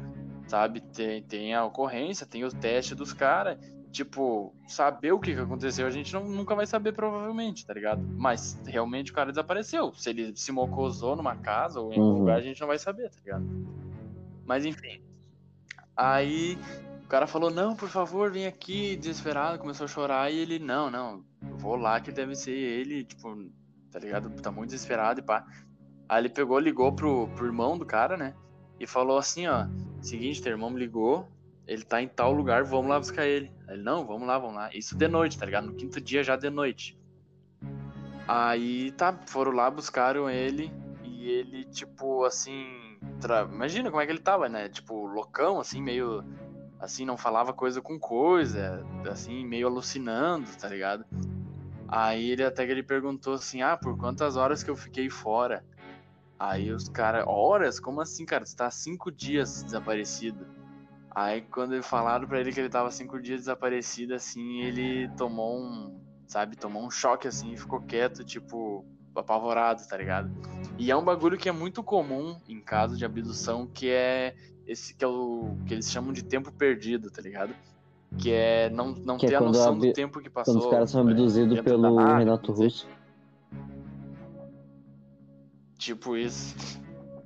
sabe? 0.48 0.82
Tem, 0.82 1.22
tem 1.24 1.54
a 1.54 1.64
ocorrência, 1.66 2.26
tem 2.26 2.44
o 2.44 2.50
teste 2.52 2.94
dos 2.96 3.14
caras. 3.14 3.58
Tipo, 3.92 4.54
saber 4.68 5.14
o 5.14 5.20
que, 5.20 5.34
que 5.34 5.40
aconteceu, 5.40 5.88
a 5.88 5.90
gente 5.90 6.14
não, 6.14 6.26
nunca 6.26 6.54
vai 6.54 6.68
saber, 6.68 6.92
provavelmente, 6.92 7.66
tá 7.66 7.74
ligado? 7.74 8.02
Mas 8.18 8.60
realmente 8.66 9.12
o 9.12 9.16
cara 9.16 9.32
desapareceu. 9.32 9.94
Se 9.94 10.10
ele 10.10 10.36
se 10.36 10.52
mocosou 10.52 11.16
numa 11.16 11.38
casa 11.38 11.80
ou 11.80 11.94
em 11.94 11.98
algum 11.98 12.12
Uhum. 12.12 12.20
lugar, 12.20 12.38
a 12.38 12.42
gente 12.42 12.60
não 12.60 12.68
vai 12.68 12.78
saber, 12.78 13.10
tá 13.10 13.18
ligado? 13.24 13.46
Mas 14.46 14.66
enfim. 14.66 15.02
Aí 15.96 16.58
o 17.06 17.08
cara 17.08 17.26
falou, 17.26 17.50
não, 17.50 17.74
por 17.74 17.88
favor, 17.88 18.30
vem 18.32 18.48
aqui, 18.48 18.98
desesperado, 18.98 19.60
começou 19.60 19.86
a 19.86 19.88
chorar, 19.88 20.30
e 20.30 20.40
ele, 20.40 20.60
não, 20.60 20.92
não, 20.92 21.24
eu 21.50 21.58
vou 21.58 21.78
lá 21.78 22.00
que 22.02 22.12
deve 22.12 22.36
ser 22.36 22.52
ele, 22.52 23.06
tipo, 23.06 23.34
tá 23.92 24.00
ligado? 24.00 24.30
Tá 24.42 24.52
muito 24.52 24.72
desesperado 24.72 25.22
e 25.22 25.24
pá. 25.24 25.46
Aí 26.10 26.22
ele 26.22 26.30
pegou, 26.30 26.60
ligou 26.60 26.92
pro, 26.92 27.30
pro 27.30 27.46
irmão 27.46 27.78
do 27.78 27.86
cara, 27.86 28.18
né? 28.18 28.36
E 28.80 28.86
falou 28.86 29.18
assim, 29.18 29.48
ó, 29.48 29.68
seguinte, 30.02 30.42
teu 30.42 30.52
irmão 30.52 30.70
me 30.70 30.80
ligou, 30.80 31.28
ele 31.68 31.84
tá 31.84 32.02
em 32.02 32.08
tal 32.08 32.32
lugar, 32.34 32.64
vamos 32.64 32.90
lá 32.90 33.00
buscar 33.00 33.26
ele. 33.26 33.52
Ele, 33.68 33.82
não, 33.82 34.06
vamos 34.06 34.28
lá, 34.28 34.38
vamos 34.38 34.56
lá. 34.56 34.70
Isso 34.74 34.96
de 34.98 35.08
noite, 35.08 35.38
tá 35.38 35.46
ligado? 35.46 35.68
No 35.68 35.74
quinto 35.74 36.00
dia 36.02 36.24
já 36.24 36.36
de 36.36 36.50
noite. 36.50 36.98
Aí 38.28 38.92
tá, 38.92 39.18
foram 39.28 39.52
lá, 39.52 39.70
buscaram 39.70 40.30
ele, 40.30 40.72
e 41.04 41.30
ele, 41.30 41.66
tipo, 41.66 42.24
assim. 42.26 42.98
tra- 43.22 43.48
Imagina 43.52 43.90
como 43.90 44.02
é 44.02 44.06
que 44.06 44.12
ele 44.12 44.20
tava, 44.20 44.50
né? 44.50 44.68
Tipo, 44.70 45.06
loucão, 45.06 45.60
assim, 45.60 45.82
meio. 45.82 46.24
Assim, 46.80 47.06
não 47.06 47.18
falava 47.18 47.54
coisa 47.54 47.82
com 47.82 47.98
coisa, 47.98 48.86
assim, 49.10 49.46
meio 49.46 49.68
alucinando, 49.68 50.48
tá 50.60 50.68
ligado? 50.68 51.06
Aí 51.88 52.32
ele 52.32 52.44
até 52.44 52.66
que 52.66 52.72
ele 52.72 52.84
perguntou 52.84 53.34
assim: 53.36 53.62
ah, 53.62 53.78
por 53.78 53.98
quantas 53.98 54.36
horas 54.36 54.62
que 54.64 54.70
eu 54.70 54.76
fiquei 54.76 55.10
fora? 55.10 55.64
Aí 56.38 56.71
os 56.71 56.89
caras, 56.89 57.24
horas? 57.28 57.80
Como 57.80 58.02
assim, 58.02 58.26
cara? 58.26 58.45
Você 58.45 58.56
tá 58.56 58.69
cinco 58.69 59.12
dias 59.12 59.63
desaparecido. 59.63 60.45
Aí 61.13 61.41
quando 61.41 61.82
falaram 61.82 62.28
pra 62.28 62.39
ele 62.41 62.52
que 62.52 62.60
ele 62.60 62.69
tava 62.69 62.91
cinco 62.91 63.21
dias 63.21 63.39
desaparecido, 63.41 64.13
assim, 64.13 64.60
ele 64.62 65.08
tomou 65.15 65.58
um, 65.58 65.98
sabe, 66.28 66.58
tomou 66.58 66.86
um 66.86 66.91
choque 66.91 67.28
assim 67.28 67.54
e 67.54 67.58
ficou 67.58 67.80
quieto, 67.80 68.24
tipo, 68.26 68.86
apavorado, 69.15 69.82
tá 69.88 69.95
ligado? 69.95 70.30
E 70.78 70.91
é 70.91 70.95
um 70.95 71.04
bagulho 71.06 71.38
que 71.38 71.48
é 71.48 71.54
muito 71.54 71.82
comum 71.82 72.38
em 72.50 72.60
caso 72.60 72.98
de 72.98 73.06
abdução, 73.06 73.65
que 73.65 73.89
é 73.89 74.36
esse 74.67 74.93
que 74.93 75.06
é 75.06 75.08
o 75.08 75.56
que 75.65 75.74
eles 75.74 75.89
chamam 75.89 76.12
de 76.12 76.21
tempo 76.21 76.52
perdido, 76.52 77.10
tá 77.10 77.21
ligado? 77.21 77.56
Que 78.17 78.34
é 78.34 78.69
não, 78.69 78.91
não 78.91 79.17
Que 79.17 79.28
é 79.28 79.30
ter 79.30 79.36
a 79.36 79.39
quando 79.39 79.54
noção 79.56 79.74
abi- 79.74 79.88
do 79.88 79.93
tempo 79.93 80.19
que 80.19 80.30
passou. 80.30 80.56
Quando 80.56 80.63
os 80.65 80.69
caras 80.69 80.91
são 80.91 81.00
é, 81.08 81.12
abduzidos 81.12 81.56
da 81.56 81.63
pelo 81.63 81.95
nave, 81.95 82.19
Renato. 82.19 82.52
Russo. 82.52 82.89
Tipo 85.78 86.16
isso. 86.16 86.56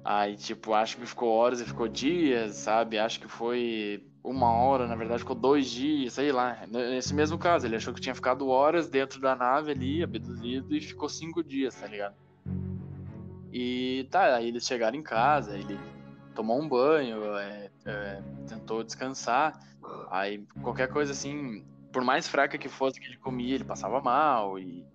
Aí, 0.04 0.36
tipo, 0.36 0.74
acho 0.74 0.98
que 0.98 1.06
ficou 1.06 1.30
horas 1.30 1.62
e 1.62 1.66
ficou 1.66 1.88
dias, 1.88 2.56
sabe? 2.56 2.98
Acho 2.98 3.20
que 3.20 3.28
foi 3.28 4.04
uma 4.24 4.52
hora, 4.52 4.88
na 4.88 4.96
verdade 4.96 5.20
ficou 5.20 5.36
dois 5.36 5.70
dias, 5.70 6.14
sei 6.14 6.32
lá. 6.32 6.66
Nesse 6.68 7.14
mesmo 7.14 7.38
caso, 7.38 7.66
ele 7.66 7.76
achou 7.76 7.94
que 7.94 8.02
tinha 8.02 8.16
ficado 8.16 8.48
horas 8.48 8.90
dentro 8.90 9.20
da 9.20 9.36
nave 9.36 9.72
ali, 9.72 10.04
abduzido, 10.04 10.76
e 10.76 10.82
ficou 10.82 11.10
cinco 11.10 11.44
dias, 11.44 11.76
tá 11.76 11.88
ligado? 11.88 12.16
E 13.52 14.08
tá, 14.12 14.36
aí 14.36 14.48
eles 14.48 14.66
chegaram 14.66 14.98
em 14.98 15.04
casa, 15.04 15.58
ele 15.58 15.80
tomou 16.36 16.62
um 16.62 16.68
banho, 16.68 17.36
é, 17.38 17.70
é, 17.86 18.24
tentou 18.48 18.84
descansar. 18.84 19.60
Aí 20.10 20.46
qualquer 20.62 20.88
coisa 20.88 21.12
assim, 21.12 21.66
por 21.92 22.04
mais 22.04 22.28
fraca 22.28 22.58
que 22.58 22.70
fosse 22.70 23.00
que 23.00 23.08
ele 23.08 23.18
comia, 23.18 23.56
ele 23.56 23.64
passava 23.64 24.02
mal 24.02 24.60
e 24.60 24.86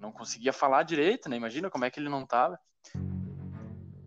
não 0.00 0.10
conseguia 0.10 0.52
falar 0.52 0.82
direito, 0.82 1.28
né? 1.28 1.36
Imagina 1.36 1.70
como 1.70 1.84
é 1.84 1.90
que 1.90 2.00
ele 2.00 2.08
não 2.08 2.26
tava. 2.26 2.58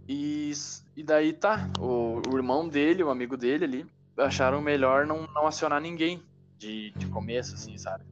E, 0.08 0.52
e 0.96 1.04
daí 1.04 1.34
tá, 1.34 1.70
o, 1.80 2.22
o 2.32 2.38
irmão 2.38 2.68
dele, 2.68 3.04
o 3.04 3.10
amigo 3.10 3.36
dele 3.36 3.66
ali, 3.66 3.86
acharam 4.18 4.62
melhor 4.62 5.06
não, 5.06 5.28
não 5.34 5.48
acionar 5.48 5.82
ninguém 5.82 6.22
de, 6.58 6.92
de 6.92 7.08
começo, 7.08 7.56
assim, 7.56 7.78
sabe? 7.78 8.04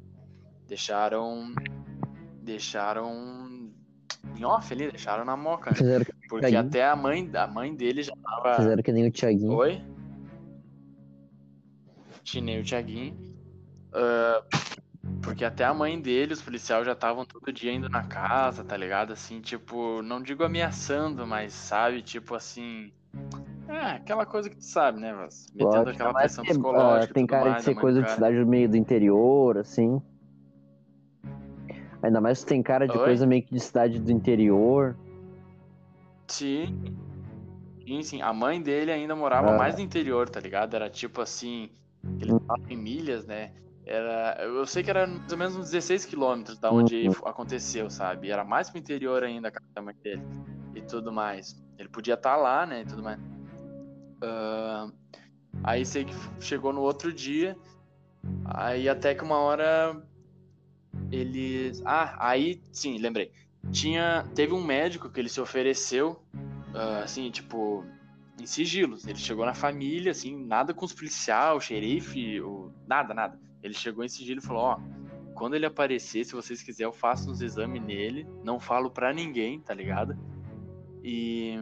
Deixaram. 0.68 1.54
Deixaram 2.42 3.72
em 4.38 4.44
off 4.44 4.74
ali, 4.74 4.90
deixaram 4.90 5.24
na 5.24 5.38
moca, 5.38 5.72
né? 5.72 6.04
Porque 6.28 6.56
até 6.56 6.86
a 6.86 6.96
mãe, 6.96 7.30
a 7.36 7.48
mãe 7.48 7.74
dele 7.74 8.04
já 8.04 8.14
tava. 8.16 8.56
fizeram 8.56 8.84
que 8.84 8.92
nem 8.92 9.08
o 9.08 9.12
Thiaguinho. 9.12 9.54
Oi? 9.54 9.82
Chinei 12.24 12.60
o 12.60 12.64
Thiaguinho. 12.64 13.16
Ah, 13.94 14.44
porque 15.24 15.46
até 15.46 15.64
a 15.64 15.74
mãe 15.74 16.00
dele, 16.00 16.34
os 16.34 16.42
policiais 16.42 16.86
já 16.86 16.92
estavam 16.92 17.26
todo 17.26 17.52
dia 17.52 17.72
indo 17.72 17.90
na 17.90 18.04
casa, 18.04 18.64
tá 18.64 18.76
ligado? 18.76 19.14
Assim, 19.14 19.40
tipo, 19.40 20.02
não 20.02 20.22
digo 20.22 20.44
ameaçando, 20.44 21.26
mas 21.26 21.54
sabe, 21.54 22.02
tipo 22.02 22.36
assim. 22.36 22.92
É, 23.68 23.92
aquela 23.92 24.26
coisa 24.26 24.50
que 24.50 24.58
tu 24.58 24.66
sabe, 24.66 25.00
né, 25.00 25.14
Vaz? 25.14 25.48
Metendo 25.56 25.90
aquela 25.90 26.14
pressão 26.14 26.44
ah, 26.44 26.48
psicológica. 26.48 27.14
tem 27.14 27.26
tudo 27.26 27.32
cara 27.32 27.50
mais, 27.52 27.58
de 27.58 27.64
ser 27.64 27.74
mãe 27.74 27.82
coisa 27.82 28.04
de 28.04 28.12
cidade 28.12 28.38
do 28.38 28.46
meio 28.46 28.70
do 28.70 28.78
interior, 28.78 29.58
assim. 29.58 30.02
Ainda 32.02 32.20
mais 32.20 32.44
que 32.44 32.50
tem 32.50 32.62
cara 32.62 32.86
de 32.86 32.98
Oi? 32.98 33.06
coisa 33.06 33.26
meio 33.26 33.44
que 33.44 33.54
de 33.54 33.62
cidade 33.62 34.00
do 34.00 34.12
interior. 34.12 34.98
Sim. 36.28 36.84
Sim, 37.88 38.04
sim. 38.04 38.22
A 38.22 38.34
mãe 38.34 38.62
dele 38.62 38.92
ainda 38.92 39.16
morava 39.16 39.52
Ah. 39.52 39.58
mais 39.58 39.76
no 39.76 39.82
interior, 39.82 40.30
tá 40.30 40.40
ligado? 40.40 40.76
Era 40.76 40.90
tipo 40.90 41.22
assim, 41.22 41.70
ele 42.20 42.34
em 42.70 42.78
milhas, 42.78 43.26
né? 43.26 43.54
Era, 43.86 44.38
eu 44.44 44.66
sei 44.66 44.82
que 44.82 44.90
era 44.90 45.06
mais 45.06 45.32
ou 45.32 45.38
menos 45.38 45.56
uns 45.56 45.70
16 45.70 46.06
quilômetros 46.06 46.58
da 46.58 46.72
onde 46.72 47.08
Uhum. 47.08 47.14
aconteceu, 47.26 47.90
sabe? 47.90 48.30
Era 48.32 48.46
mais 48.46 48.70
pro 48.70 48.80
interior 48.80 49.24
ainda 49.24 49.52
a 49.76 49.82
mãe 49.82 49.96
dele 50.02 50.24
e 50.74 50.82
tudo 50.82 51.12
mais. 51.12 51.62
Ele 51.78 51.90
podia 51.90 52.14
estar 52.14 52.38
lá, 52.38 52.66
né? 52.66 52.82
E 52.82 52.86
tudo 52.86 53.04
mais. 53.04 53.20
Ah, 54.22 54.90
aí 55.64 55.86
sei 55.86 56.06
que 56.06 56.14
chegou 56.40 56.72
no 56.72 56.82
outro 56.82 57.12
dia, 57.12 57.58
aí 58.46 58.88
até 58.88 59.14
que 59.14 59.24
uma 59.24 59.38
hora 59.38 60.02
eles. 61.12 61.82
Ah, 61.86 62.16
aí 62.20 62.62
sim, 62.72 62.98
lembrei. 62.98 63.32
Tinha. 63.72 64.26
Teve 64.34 64.54
um 64.54 64.64
médico 64.64 65.10
que 65.10 65.20
ele 65.20 65.30
se 65.30 65.42
ofereceu, 65.42 66.24
ah, 66.74 67.02
assim, 67.04 67.30
tipo, 67.32 67.86
em 68.40 68.46
sigilos. 68.46 69.06
Ele 69.06 69.18
chegou 69.20 69.46
na 69.46 69.54
família, 69.54 70.12
assim, 70.12 70.38
nada 70.46 70.74
com 70.74 70.86
os 70.86 70.94
policiais, 70.94 71.58
o 71.58 71.60
xerife, 71.60 72.40
o... 72.42 72.72
nada, 72.88 73.14
nada. 73.14 73.38
Ele 73.64 73.74
chegou 73.74 74.04
em 74.04 74.10
sigilo 74.10 74.40
e 74.40 74.44
falou: 74.44 74.64
Ó, 74.64 74.80
quando 75.34 75.56
ele 75.56 75.66
aparecer, 75.66 76.26
se 76.26 76.34
vocês 76.34 76.62
quiserem, 76.62 76.92
eu 76.92 76.94
faço 76.94 77.32
uns 77.32 77.42
exames 77.42 77.82
nele, 77.82 78.28
não 78.44 78.60
falo 78.60 78.92
pra 78.92 79.14
ninguém, 79.14 79.60
tá 79.60 79.74
ligado? 79.74 80.16
E. 81.04 81.56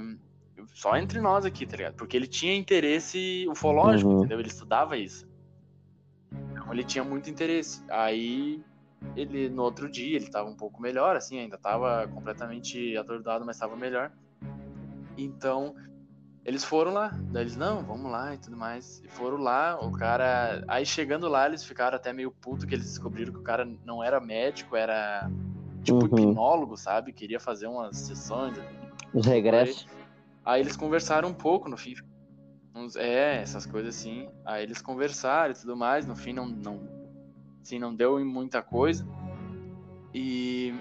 Só 0.73 0.95
entre 0.95 1.19
nós 1.19 1.43
aqui, 1.45 1.65
tá 1.65 1.75
ligado? 1.75 1.95
Porque 1.95 2.15
ele 2.15 2.27
tinha 2.27 2.55
interesse 2.55 3.45
ufológico, 3.49 4.09
Uhum. 4.09 4.17
entendeu? 4.19 4.39
Ele 4.39 4.47
estudava 4.47 4.95
isso. 4.97 5.27
Então 6.51 6.71
ele 6.71 6.83
tinha 6.83 7.03
muito 7.03 7.29
interesse. 7.29 7.83
Aí 7.89 8.63
ele 9.15 9.49
no 9.49 9.63
outro 9.63 9.89
dia 9.89 10.15
ele 10.15 10.29
tava 10.29 10.47
um 10.49 10.55
pouco 10.55 10.79
melhor, 10.81 11.15
assim, 11.15 11.39
ainda 11.39 11.57
tava 11.57 12.07
completamente 12.09 12.95
atordoado, 12.95 13.43
mas 13.45 13.57
tava 13.57 13.75
melhor. 13.75 14.11
Então 15.17 15.75
eles 16.43 16.63
foram 16.63 16.91
lá, 16.93 17.09
daí 17.31 17.43
eles, 17.43 17.55
não, 17.55 17.83
vamos 17.83 18.11
lá 18.11 18.33
e 18.33 18.37
tudo 18.37 18.57
mais. 18.57 18.99
E 19.03 19.07
foram 19.07 19.37
lá, 19.37 19.79
o 19.79 19.91
cara. 19.91 20.63
Aí 20.67 20.85
chegando 20.85 21.27
lá, 21.27 21.45
eles 21.45 21.63
ficaram 21.63 21.95
até 21.95 22.11
meio 22.11 22.31
puto 22.31 22.65
que 22.65 22.73
eles 22.75 22.85
descobriram 22.87 23.31
que 23.31 23.39
o 23.39 23.43
cara 23.43 23.65
não 23.85 24.03
era 24.03 24.19
médico, 24.19 24.75
era 24.75 25.29
tipo 25.83 25.99
Uhum. 25.99 26.29
hipnólogo, 26.29 26.75
sabe? 26.77 27.13
Queria 27.13 27.39
fazer 27.39 27.67
umas 27.67 27.97
sessões. 27.97 28.57
Os 29.13 29.25
regressos. 29.25 29.85
Aí 30.43 30.61
eles 30.61 30.75
conversaram 30.75 31.29
um 31.29 31.33
pouco 31.33 31.69
no 31.69 31.77
fim. 31.77 31.93
Uns- 32.73 32.95
É, 32.95 33.41
essas 33.41 33.65
coisas 33.65 33.95
assim. 33.95 34.27
Aí 34.45 34.63
eles 34.63 34.81
conversaram 34.81 35.51
e 35.51 35.55
tudo 35.55 35.75
mais. 35.77 36.07
No 36.07 36.15
fim 36.15 36.33
não, 36.33 36.47
não, 36.47 36.79
assim, 37.61 37.77
não 37.77 37.93
deu 37.93 38.19
em 38.19 38.25
muita 38.25 38.61
coisa. 38.63 39.05
E 40.13 40.73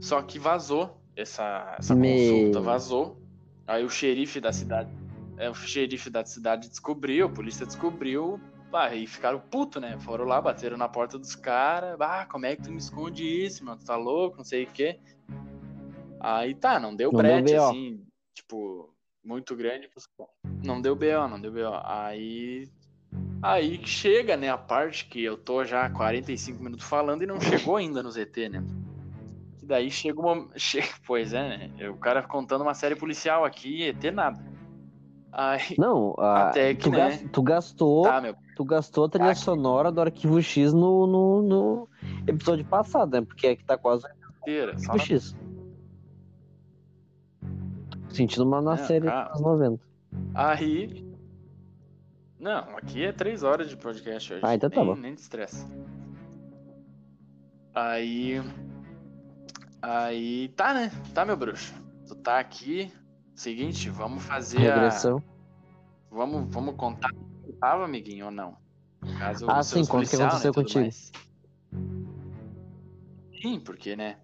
só 0.00 0.22
que 0.22 0.38
vazou 0.38 0.98
essa, 1.16 1.76
essa 1.78 1.94
Me- 1.94 2.28
consulta, 2.28 2.60
vazou. 2.60 3.20
Aí 3.68 3.84
o 3.84 3.90
xerife 3.90 4.40
da 4.40 4.50
cidade, 4.50 4.90
é, 5.36 5.50
o 5.50 5.54
xerife 5.54 6.08
da 6.08 6.24
cidade 6.24 6.70
descobriu, 6.70 7.26
a 7.26 7.28
polícia 7.28 7.66
descobriu, 7.66 8.40
pá, 8.70 8.94
e 8.94 9.06
ficaram 9.06 9.38
puto, 9.38 9.78
né? 9.78 9.98
Foram 10.00 10.24
lá, 10.24 10.40
bateram 10.40 10.78
na 10.78 10.88
porta 10.88 11.18
dos 11.18 11.34
caras, 11.34 12.00
ah, 12.00 12.24
como 12.24 12.46
é 12.46 12.56
que 12.56 12.62
tu 12.62 12.70
me 12.70 12.78
esconde 12.78 13.22
isso, 13.22 13.62
mano? 13.62 13.78
Tu 13.78 13.84
tá 13.84 13.94
louco, 13.94 14.38
não 14.38 14.44
sei 14.44 14.64
o 14.64 14.68
quê. 14.68 14.98
Aí 16.18 16.54
tá, 16.54 16.80
não 16.80 16.96
deu 16.96 17.12
Não 17.12 17.18
brete, 17.18 17.54
assim, 17.54 18.02
tipo, 18.34 18.92
muito 19.22 19.54
grande. 19.54 19.90
Não 20.64 20.80
deu 20.80 20.96
BO, 20.96 21.28
não 21.28 21.38
deu 21.38 21.52
BO. 21.52 21.80
Aí. 21.84 22.68
Aí 23.42 23.76
que 23.76 23.88
chega, 23.88 24.34
né, 24.36 24.48
a 24.48 24.58
parte 24.58 25.04
que 25.04 25.22
eu 25.22 25.36
tô 25.36 25.62
já 25.62 25.84
há 25.84 25.90
45 25.90 26.62
minutos 26.62 26.86
falando 26.86 27.22
e 27.22 27.26
não 27.26 27.38
chegou 27.38 27.76
ainda 27.76 28.02
no 28.02 28.10
ZT, 28.10 28.48
né? 28.48 28.64
Daí 29.68 29.90
chega 29.90 30.18
uma. 30.18 30.48
che- 30.56 30.82
Pois 31.06 31.32
é, 31.34 31.68
né? 31.76 31.90
O 31.90 31.96
cara 31.98 32.22
contando 32.22 32.62
uma 32.62 32.72
série 32.74 32.96
policial 32.96 33.44
aqui, 33.44 33.82
ET 33.82 34.02
nada. 34.12 34.42
Aí. 35.30 35.74
Não, 35.78 36.14
a- 36.18 36.48
Até 36.48 36.74
que, 36.74 36.84
tu, 36.84 36.90
né? 36.90 36.96
gas- 36.96 37.24
tu 37.30 37.42
gastou. 37.42 38.02
Tá, 38.04 38.18
meu. 38.20 38.34
Tu 38.56 38.64
gastou 38.64 39.04
a 39.04 39.08
trilha 39.10 39.28
Tá 39.28 39.34
sonora 39.34 39.92
do 39.92 40.00
arquivo 40.00 40.40
X 40.42 40.72
no, 40.72 41.06
no, 41.06 41.42
no 41.42 41.88
episódio 42.26 42.64
passado, 42.64 43.12
né? 43.12 43.20
Porque 43.20 43.46
aqui 43.48 43.62
tá 43.64 43.76
quase 43.76 44.04
Inteira, 44.40 44.72
arquivo 44.72 44.98
X. 44.98 45.36
Sentindo 48.08 48.44
uma 48.46 48.62
na 48.62 48.74
Não, 48.74 48.84
série 48.86 49.06
calma. 49.06 49.30
dos 49.32 49.40
90. 49.42 49.82
Aí. 50.34 51.06
Não, 52.40 52.58
aqui 52.76 53.04
é 53.04 53.12
três 53.12 53.42
horas 53.42 53.68
de 53.68 53.76
podcast 53.76 54.32
hoje. 54.32 54.42
Ah, 54.44 54.54
então 54.54 54.70
tá 54.70 54.76
nem, 54.80 54.86
bom. 54.86 54.96
Nem 54.96 55.14
de 55.14 55.20
estresse. 55.20 55.66
Aí. 57.74 58.40
Aí. 59.82 60.48
Tá, 60.56 60.74
né? 60.74 60.90
Tá, 61.14 61.24
meu 61.24 61.36
bruxo. 61.36 61.74
Tu 62.06 62.14
tá 62.16 62.38
aqui. 62.38 62.92
Seguinte, 63.34 63.88
vamos 63.90 64.22
fazer 64.24 64.70
a. 64.70 64.74
Regressão. 64.74 65.22
Vamos, 66.10 66.52
vamos 66.52 66.74
contar 66.76 67.10
como 67.12 67.52
tava, 67.60 67.84
amiguinho, 67.84 68.26
ou 68.26 68.30
não? 68.32 68.56
No 69.02 69.16
caso, 69.18 69.48
Ah, 69.48 69.60
o 69.60 69.62
sim, 69.62 69.84
conta 69.84 70.06
o 70.06 70.08
que 70.10 70.16
né, 70.16 70.24
aconteceu 70.24 70.52
tudo 70.52 70.64
contigo. 70.64 70.80
mais. 70.80 71.12
Sim, 73.40 73.60
porque, 73.60 73.94
né? 73.94 74.16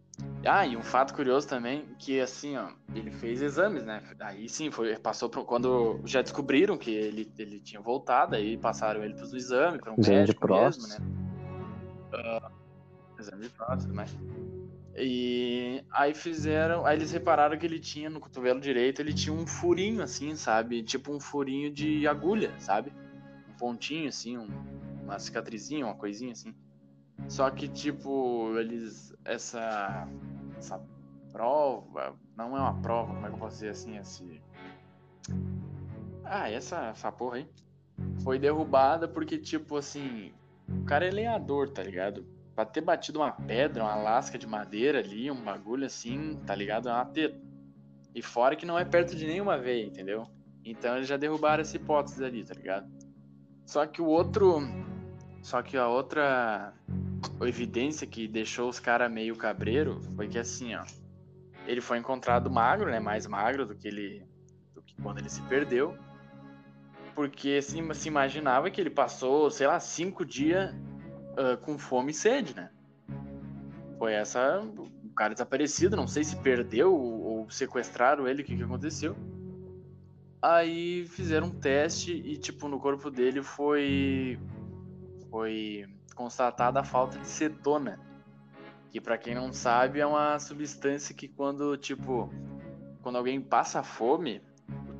Ah, 0.46 0.66
e 0.66 0.76
um 0.76 0.82
fato 0.82 1.14
curioso 1.14 1.46
também, 1.48 1.86
que 1.98 2.20
assim, 2.20 2.56
ó, 2.56 2.68
ele 2.94 3.10
fez 3.10 3.40
exames, 3.42 3.84
né? 3.84 4.02
Aí 4.20 4.48
sim, 4.48 4.70
foi, 4.70 4.96
passou 4.98 5.28
por, 5.28 5.44
quando 5.44 6.00
já 6.04 6.22
descobriram 6.22 6.76
que 6.76 6.90
ele, 6.90 7.32
ele 7.38 7.60
tinha 7.60 7.80
voltado, 7.80 8.34
aí 8.36 8.56
passaram 8.56 9.02
ele 9.02 9.14
pros 9.14 9.32
exames, 9.32 9.80
para 9.80 9.92
um 9.92 9.96
Exame 9.98 10.04
de 10.04 10.20
médico 10.20 10.48
mesmo, 10.48 10.58
próstata. 10.86 11.02
né? 11.02 11.10
Ah, 12.14 12.50
exame 13.18 13.42
de 13.42 13.50
próstata, 13.50 13.92
mas... 13.94 14.16
E 14.96 15.84
aí 15.90 16.14
fizeram, 16.14 16.86
aí 16.86 16.96
eles 16.96 17.10
repararam 17.10 17.58
que 17.58 17.66
ele 17.66 17.80
tinha 17.80 18.08
no 18.08 18.20
cotovelo 18.20 18.60
direito, 18.60 19.00
ele 19.00 19.12
tinha 19.12 19.34
um 19.34 19.46
furinho 19.46 20.02
assim, 20.02 20.36
sabe? 20.36 20.82
Tipo 20.82 21.12
um 21.12 21.18
furinho 21.20 21.72
de 21.72 22.06
agulha, 22.06 22.52
sabe? 22.60 22.92
Um 23.48 23.56
pontinho 23.58 24.08
assim, 24.08 24.38
um- 24.38 24.48
uma 25.02 25.18
cicatrizinha, 25.18 25.84
uma 25.84 25.96
coisinha 25.96 26.32
assim. 26.32 26.54
Só 27.28 27.50
que 27.50 27.68
tipo, 27.68 28.56
eles 28.58 29.12
essa 29.24 30.06
essa 30.56 30.80
prova, 31.32 32.14
não 32.36 32.56
é 32.56 32.60
uma 32.60 32.80
prova, 32.80 33.12
como 33.12 33.26
é 33.26 33.28
que 33.28 33.34
eu 33.34 33.38
posso 33.40 33.56
dizer 33.56 33.70
assim, 33.70 33.96
esse 33.98 34.40
Ah, 36.24 36.48
essa 36.50 36.86
essa 36.86 37.10
porra 37.12 37.36
aí 37.38 37.48
foi 38.22 38.38
derrubada 38.38 39.06
porque 39.08 39.38
tipo 39.38 39.76
assim, 39.76 40.32
o 40.68 40.84
cara 40.84 41.04
é 41.06 41.10
lenhador, 41.10 41.68
tá 41.70 41.82
ligado? 41.82 42.24
Pra 42.54 42.64
ter 42.64 42.80
batido 42.80 43.18
uma 43.18 43.32
pedra, 43.32 43.82
uma 43.82 43.96
lasca 43.96 44.38
de 44.38 44.46
madeira 44.46 45.00
ali, 45.00 45.30
um 45.30 45.42
bagulho 45.42 45.86
assim, 45.86 46.38
tá 46.46 46.54
ligado? 46.54 46.88
É 46.88 46.92
uma 46.92 47.04
teta. 47.04 47.36
E 48.14 48.22
fora 48.22 48.54
que 48.54 48.64
não 48.64 48.78
é 48.78 48.84
perto 48.84 49.16
de 49.16 49.26
nenhuma 49.26 49.58
veia, 49.58 49.84
entendeu? 49.84 50.26
Então 50.64 50.96
eles 50.96 51.08
já 51.08 51.16
derrubaram 51.16 51.62
essa 51.62 51.76
hipótese 51.76 52.24
ali, 52.24 52.44
tá 52.44 52.54
ligado? 52.54 52.88
Só 53.66 53.84
que 53.86 54.00
o 54.00 54.06
outro. 54.06 54.60
Só 55.42 55.62
que 55.62 55.76
a 55.76 55.88
outra 55.88 56.72
evidência 57.42 58.06
que 58.06 58.28
deixou 58.28 58.68
os 58.68 58.78
caras 58.78 59.10
meio 59.10 59.36
cabreiro 59.36 60.00
foi 60.14 60.28
que 60.28 60.38
assim, 60.38 60.74
ó. 60.74 60.84
Ele 61.66 61.80
foi 61.80 61.98
encontrado 61.98 62.50
magro, 62.50 62.90
né? 62.90 63.00
Mais 63.00 63.26
magro 63.26 63.66
do 63.66 63.74
que 63.74 63.88
ele. 63.88 64.24
do 64.72 64.80
que 64.80 64.94
quando 65.02 65.18
ele 65.18 65.28
se 65.28 65.42
perdeu. 65.42 65.96
Porque 67.16 67.60
se, 67.60 67.82
se 67.94 68.08
imaginava 68.08 68.70
que 68.70 68.80
ele 68.80 68.90
passou, 68.90 69.50
sei 69.50 69.66
lá, 69.66 69.80
cinco 69.80 70.24
dias 70.24 70.74
ah, 71.36 71.56
com 71.56 71.78
fome 71.78 72.10
e 72.10 72.14
sede, 72.14 72.54
né? 72.54 72.70
Foi 73.98 74.12
essa. 74.12 74.60
O 74.60 75.14
cara 75.14 75.32
desaparecido, 75.32 75.96
não 75.96 76.06
sei 76.06 76.24
se 76.24 76.36
perdeu 76.36 76.92
ou, 76.92 77.22
ou 77.22 77.50
sequestraram 77.50 78.26
ele, 78.26 78.42
o 78.42 78.44
que, 78.44 78.56
que 78.56 78.62
aconteceu. 78.62 79.16
Aí 80.42 81.06
fizeram 81.06 81.46
um 81.46 81.50
teste 81.50 82.12
e, 82.12 82.36
tipo, 82.36 82.68
no 82.68 82.78
corpo 82.78 83.10
dele 83.10 83.42
foi. 83.42 84.38
Foi 85.30 85.86
constatada 86.14 86.80
a 86.80 86.84
falta 86.84 87.18
de 87.18 87.26
cetona. 87.26 87.98
Que, 88.90 89.00
pra 89.00 89.18
quem 89.18 89.34
não 89.34 89.52
sabe, 89.52 90.00
é 90.00 90.06
uma 90.06 90.38
substância 90.38 91.14
que, 91.14 91.28
quando, 91.28 91.76
tipo. 91.76 92.30
Quando 93.00 93.16
alguém 93.16 93.40
passa 93.40 93.82
fome, 93.82 94.42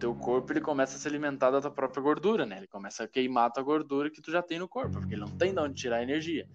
teu 0.05 0.15
corpo 0.15 0.53
ele 0.53 0.61
começa 0.61 0.97
a 0.97 0.99
se 0.99 1.09
alimentar 1.09 1.51
da 1.51 1.63
tua 1.63 1.71
própria 1.71 2.03
gordura, 2.03 2.45
né? 2.45 2.59
Ele 2.59 2.67
começa 2.67 3.05
a 3.05 3.09
queimar 3.09 3.47
a 3.47 3.51
tua 3.51 3.63
gordura 3.63 4.11
que 4.11 4.21
tu 4.21 4.31
já 4.31 4.43
tem 4.43 4.59
no 4.59 4.69
corpo, 4.69 4.99
porque 4.99 5.15
ele 5.15 5.23
não 5.23 5.31
tem 5.31 5.55
de 5.55 5.59
onde 5.59 5.75
tirar 5.75 6.03
energia. 6.03 6.47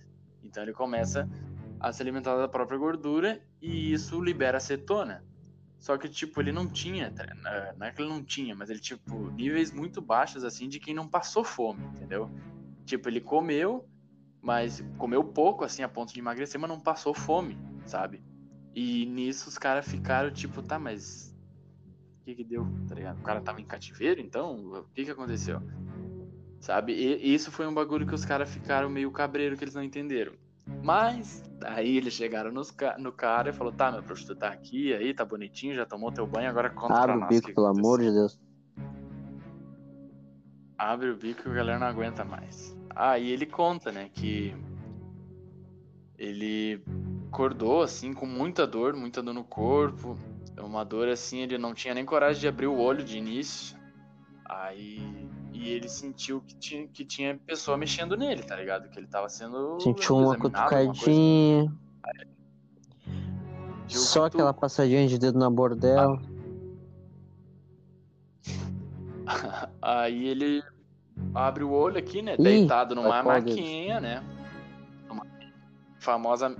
Então 0.43 0.61
ele 0.61 0.71
começa 0.71 1.27
a 1.79 1.91
se 1.91 1.99
alimentar 1.99 2.37
da 2.37 2.47
própria 2.47 2.77
gordura 2.77 3.41
e 3.59 3.91
isso 3.91 4.21
libera 4.21 4.59
cetona. 4.59 5.25
Só 5.79 5.97
que, 5.97 6.07
tipo, 6.07 6.39
ele 6.39 6.51
não 6.51 6.67
tinha, 6.67 7.11
não 7.75 7.87
é 7.87 7.91
que 7.91 8.01
ele 8.03 8.09
não 8.09 8.23
tinha, 8.23 8.53
mas 8.53 8.69
ele, 8.69 8.79
tipo, 8.79 9.31
níveis 9.31 9.71
muito 9.71 9.99
baixos, 9.99 10.43
assim, 10.43 10.69
de 10.69 10.79
quem 10.79 10.93
não 10.93 11.07
passou 11.07 11.43
fome, 11.43 11.83
entendeu? 11.95 12.29
Tipo, 12.85 13.09
ele 13.09 13.21
comeu, 13.21 13.87
mas 14.41 14.83
comeu 14.99 15.23
pouco, 15.23 15.63
assim, 15.63 15.81
a 15.81 15.89
ponto 15.89 16.13
de 16.13 16.19
emagrecer, 16.19 16.61
mas 16.61 16.69
não 16.69 16.79
passou 16.79 17.15
fome, 17.15 17.57
sabe? 17.85 18.21
E 18.75 19.07
nisso 19.07 19.49
os 19.49 19.57
caras 19.57 19.87
ficaram, 19.87 20.29
tipo, 20.29 20.61
tá, 20.61 20.77
mas 20.77 21.28
que 22.29 22.43
que 22.43 22.49
deu, 22.49 22.67
tá 22.87 22.95
ligado? 22.95 23.19
O 23.19 23.23
cara 23.23 23.41
tava 23.41 23.61
em 23.61 23.65
cativeiro, 23.65 24.21
então? 24.21 24.55
O 24.73 24.83
que 24.93 25.05
que 25.05 25.11
aconteceu? 25.11 25.61
Sabe? 26.59 26.93
E 26.93 27.33
isso 27.33 27.51
foi 27.51 27.65
um 27.67 27.73
bagulho 27.73 28.05
que 28.05 28.13
os 28.13 28.25
caras 28.25 28.49
ficaram 28.49 28.89
meio 28.89 29.11
cabreiro 29.11 29.57
que 29.57 29.63
eles 29.63 29.75
não 29.75 29.83
entenderam. 29.83 30.33
Mas, 30.83 31.43
aí 31.65 31.97
eles 31.97 32.13
chegaram 32.13 32.51
nos 32.51 32.73
no 32.99 33.11
cara 33.11 33.49
e 33.49 33.53
falou, 33.53 33.73
tá, 33.73 33.91
meu 33.91 34.03
tu 34.03 34.35
tá 34.35 34.49
aqui, 34.49 34.93
aí, 34.93 35.13
tá 35.13 35.25
bonitinho, 35.25 35.75
já 35.75 35.85
tomou 35.85 36.11
teu 36.11 36.27
banho, 36.27 36.49
agora 36.49 36.69
conta 36.69 36.93
pra 36.93 37.03
Abre 37.03 37.15
o 37.15 37.19
nós 37.21 37.29
bico, 37.29 37.47
que 37.47 37.53
pelo 37.53 37.67
aconteceu." 37.67 37.85
amor 37.87 37.99
de 38.01 38.11
Deus. 38.11 38.39
Abre 40.77 41.09
o 41.09 41.17
bico 41.17 41.47
e 41.47 41.51
a 41.51 41.55
galera 41.55 41.79
não 41.79 41.87
aguenta 41.87 42.23
mais. 42.23 42.77
Aí 42.95 43.31
ele 43.31 43.45
conta, 43.45 43.91
né, 43.91 44.09
que 44.13 44.55
ele 46.17 46.83
acordou, 47.29 47.81
assim, 47.81 48.13
com 48.13 48.25
muita 48.25 48.67
dor, 48.67 48.95
muita 48.95 49.21
dor 49.21 49.33
no 49.33 49.43
corpo, 49.43 50.17
uma 50.61 50.83
dor, 50.83 51.07
assim, 51.07 51.39
ele 51.39 51.57
não 51.57 51.73
tinha 51.73 51.93
nem 51.93 52.05
coragem 52.05 52.41
de 52.41 52.47
abrir 52.47 52.67
o 52.67 52.77
olho 52.77 53.03
de 53.03 53.17
início. 53.17 53.77
Aí... 54.45 55.27
E 55.51 55.67
ele 55.71 55.89
sentiu 55.89 56.39
que 56.41 56.55
tinha, 56.55 56.87
que 56.87 57.03
tinha 57.03 57.37
pessoa 57.45 57.75
mexendo 57.75 58.15
nele, 58.15 58.43
tá 58.43 58.55
ligado? 58.55 58.87
Que 58.87 58.97
ele 58.97 59.07
tava 59.07 59.27
sendo 59.27 59.77
Sentiu 59.81 60.15
uma 60.15 60.37
cutucadinha. 60.37 61.69
Sentiu 63.81 63.99
Só 63.99 64.21
cutuco. 64.21 64.37
aquela 64.37 64.53
passadinha 64.53 65.05
de 65.05 65.19
dedo 65.19 65.37
na 65.37 65.49
bordela. 65.49 66.17
Aí 69.81 70.27
ele 70.27 70.63
abre 71.33 71.65
o 71.65 71.71
olho 71.71 71.97
aqui, 71.97 72.21
né? 72.21 72.35
Ih, 72.39 72.43
deitado 72.43 72.95
numa 72.95 73.21
maquinha, 73.21 73.99
né? 73.99 74.23
Uma 75.09 75.25
famosa, 75.99 76.55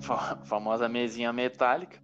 fa- 0.00 0.36
famosa 0.44 0.88
mesinha 0.88 1.32
metálica. 1.32 1.98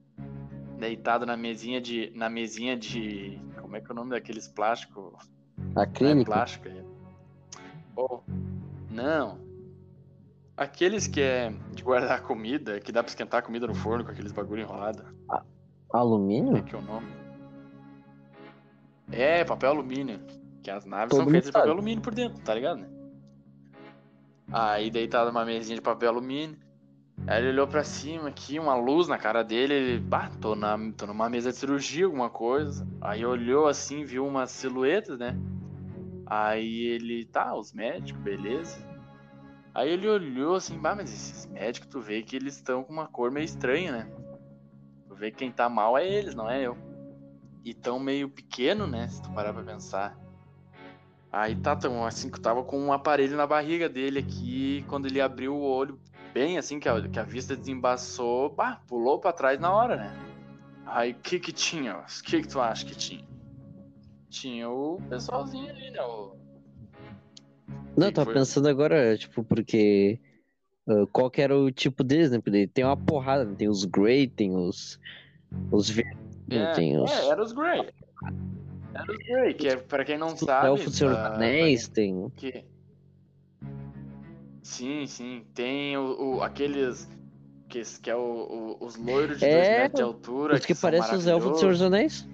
Deitado 0.80 1.26
na 1.26 1.36
mesinha 1.36 1.78
de. 1.78 2.10
Na 2.16 2.30
mesinha 2.30 2.74
de. 2.74 3.38
Como 3.60 3.76
é 3.76 3.80
que 3.80 3.90
é 3.90 3.92
o 3.92 3.94
nome 3.94 4.10
daqueles 4.10 4.48
plásticos? 4.48 5.12
Não 5.58 5.82
é 5.82 5.84
Acrílico. 5.84 6.30
plástico. 6.30 6.68
É... 6.68 6.82
Não. 8.90 9.38
Aqueles 10.56 11.06
que 11.06 11.20
é 11.20 11.52
de 11.74 11.82
guardar 11.82 12.22
comida, 12.22 12.80
que 12.80 12.90
dá 12.90 13.02
pra 13.02 13.10
esquentar 13.10 13.42
comida 13.42 13.66
no 13.66 13.74
forno 13.74 14.04
com 14.04 14.10
aqueles 14.10 14.32
bagulho 14.32 14.62
enrolado. 14.62 15.04
Como 15.26 15.40
é 15.40 15.44
Alumínio? 15.92 16.64
que 16.64 16.74
é 16.74 16.78
o 16.78 16.82
nome? 16.82 17.08
É, 19.12 19.44
papel 19.44 19.70
alumínio. 19.70 20.20
Que 20.62 20.70
as 20.70 20.84
naves 20.86 21.10
Todo 21.10 21.24
são 21.24 21.30
feitas 21.30 21.48
de 21.48 21.52
papel 21.52 21.72
alumínio 21.72 22.02
por 22.02 22.14
dentro, 22.14 22.42
tá 22.42 22.54
ligado, 22.54 22.78
né? 22.78 22.88
Aí 24.52 24.90
deitado 24.90 25.30
numa 25.30 25.44
mesinha 25.44 25.76
de 25.76 25.82
papel 25.82 26.08
alumínio. 26.08 26.58
Aí 27.26 27.42
ele 27.42 27.50
olhou 27.50 27.66
pra 27.66 27.84
cima 27.84 28.28
aqui, 28.28 28.58
uma 28.58 28.74
luz 28.74 29.06
na 29.06 29.18
cara 29.18 29.42
dele. 29.42 29.74
Ele, 29.74 30.00
bah, 30.00 30.30
tô, 30.40 30.54
na, 30.54 30.76
tô 30.96 31.06
numa 31.06 31.28
mesa 31.28 31.50
de 31.50 31.56
cirurgia, 31.56 32.06
alguma 32.06 32.30
coisa. 32.30 32.86
Aí 33.00 33.24
olhou 33.24 33.66
assim, 33.66 34.04
viu 34.04 34.26
umas 34.26 34.50
silhuetas, 34.50 35.18
né? 35.18 35.36
Aí 36.26 36.86
ele, 36.86 37.24
tá, 37.24 37.54
os 37.54 37.72
médicos, 37.72 38.22
beleza. 38.22 38.78
Aí 39.74 39.90
ele 39.90 40.08
olhou 40.08 40.56
assim, 40.56 40.78
bah, 40.78 40.94
mas 40.96 41.12
esses 41.12 41.46
médicos, 41.46 41.88
tu 41.88 42.00
vê 42.00 42.22
que 42.22 42.36
eles 42.36 42.56
estão 42.56 42.82
com 42.82 42.92
uma 42.92 43.06
cor 43.06 43.30
meio 43.30 43.44
estranha, 43.44 43.92
né? 43.92 44.12
Tu 45.06 45.14
vê 45.14 45.30
que 45.30 45.38
quem 45.38 45.52
tá 45.52 45.68
mal 45.68 45.96
é 45.96 46.08
eles, 46.08 46.34
não 46.34 46.50
é 46.50 46.60
eu. 46.60 46.76
E 47.64 47.74
tão 47.74 48.00
meio 48.00 48.28
pequeno, 48.28 48.86
né? 48.86 49.06
Se 49.08 49.22
tu 49.22 49.30
parar 49.30 49.52
pra 49.52 49.62
pensar. 49.62 50.18
Aí 51.32 51.54
tá, 51.54 51.76
tão 51.76 52.04
assim, 52.04 52.28
que 52.28 52.40
tava 52.40 52.64
com 52.64 52.80
um 52.80 52.92
aparelho 52.92 53.36
na 53.36 53.46
barriga 53.46 53.88
dele 53.88 54.18
aqui. 54.18 54.84
Quando 54.88 55.06
ele 55.06 55.20
abriu 55.20 55.54
o 55.54 55.62
olho, 55.62 56.00
bem 56.32 56.58
assim, 56.58 56.78
que 56.78 56.88
a, 56.88 57.08
que 57.08 57.18
a 57.18 57.22
vista 57.22 57.56
desembaçou, 57.56 58.50
bah, 58.50 58.80
pulou 58.86 59.18
pra 59.18 59.32
trás 59.32 59.58
na 59.60 59.72
hora, 59.72 59.96
né? 59.96 60.12
Aí 60.86 61.12
o 61.12 61.14
que 61.16 61.38
que 61.38 61.52
tinha? 61.52 61.98
O 61.98 62.22
que 62.24 62.42
que 62.42 62.48
tu 62.48 62.60
acha 62.60 62.84
que 62.84 62.94
tinha? 62.94 63.24
Tinha 64.28 64.68
o 64.68 65.00
pessoalzinho 65.08 65.68
ali, 65.70 65.90
né? 65.90 66.02
O... 66.02 66.36
Não, 67.96 68.06
eu 68.06 68.12
tava 68.12 68.32
pensando 68.32 68.68
agora, 68.68 69.16
tipo, 69.16 69.42
porque. 69.44 70.18
ah, 70.88 71.06
qual 71.12 71.30
que 71.30 71.42
era 71.42 71.56
o 71.56 71.70
tipo 71.70 72.02
deles, 72.02 72.30
né? 72.30 72.40
Porque 72.40 72.66
tem 72.66 72.84
uma 72.84 72.96
porrada, 72.96 73.44
né? 73.44 73.54
tem 73.56 73.68
os 73.68 73.84
Grey, 73.84 74.26
tem 74.28 74.54
os. 74.54 74.98
Os 75.70 75.90
verdes, 75.90 76.16
É, 76.48 76.72
tem 76.72 76.98
os. 76.98 77.10
é, 77.10 77.28
era 77.28 77.42
os 77.42 77.52
Grey. 77.52 77.88
Era 78.94 79.12
os 79.12 79.18
Grey, 79.18 79.54
que 79.54 79.68
é, 79.68 79.76
pra 79.76 80.04
quem 80.04 80.16
não 80.16 80.36
sabe. 80.36 80.68
Elfos 80.68 80.86
do 80.86 80.92
Senhor 80.92 81.10
dos 81.10 81.18
ah, 81.18 81.34
Anéis, 81.34 81.88
tem. 81.88 82.30
Que... 82.36 82.64
Sim, 84.62 85.06
sim. 85.06 85.44
Tem 85.54 85.96
o, 85.96 86.36
o- 86.36 86.42
aqueles 86.42 87.08
que, 87.68 87.82
que 88.02 88.10
é 88.10 88.16
o, 88.16 88.76
o- 88.80 88.84
os 88.84 88.96
loiros 88.96 89.38
de 89.38 89.46
É, 89.46 89.52
2 89.52 89.68
metros 89.68 89.94
de 89.96 90.02
altura. 90.02 90.54
Os 90.54 90.66
que 90.66 90.74
são 90.74 90.90
parecem 90.90 91.16
os 91.18 91.26
elfos 91.26 91.50
do 91.52 91.58
Senhor 91.58 91.72
dos. 91.72 91.82
Anéis. 91.82 92.28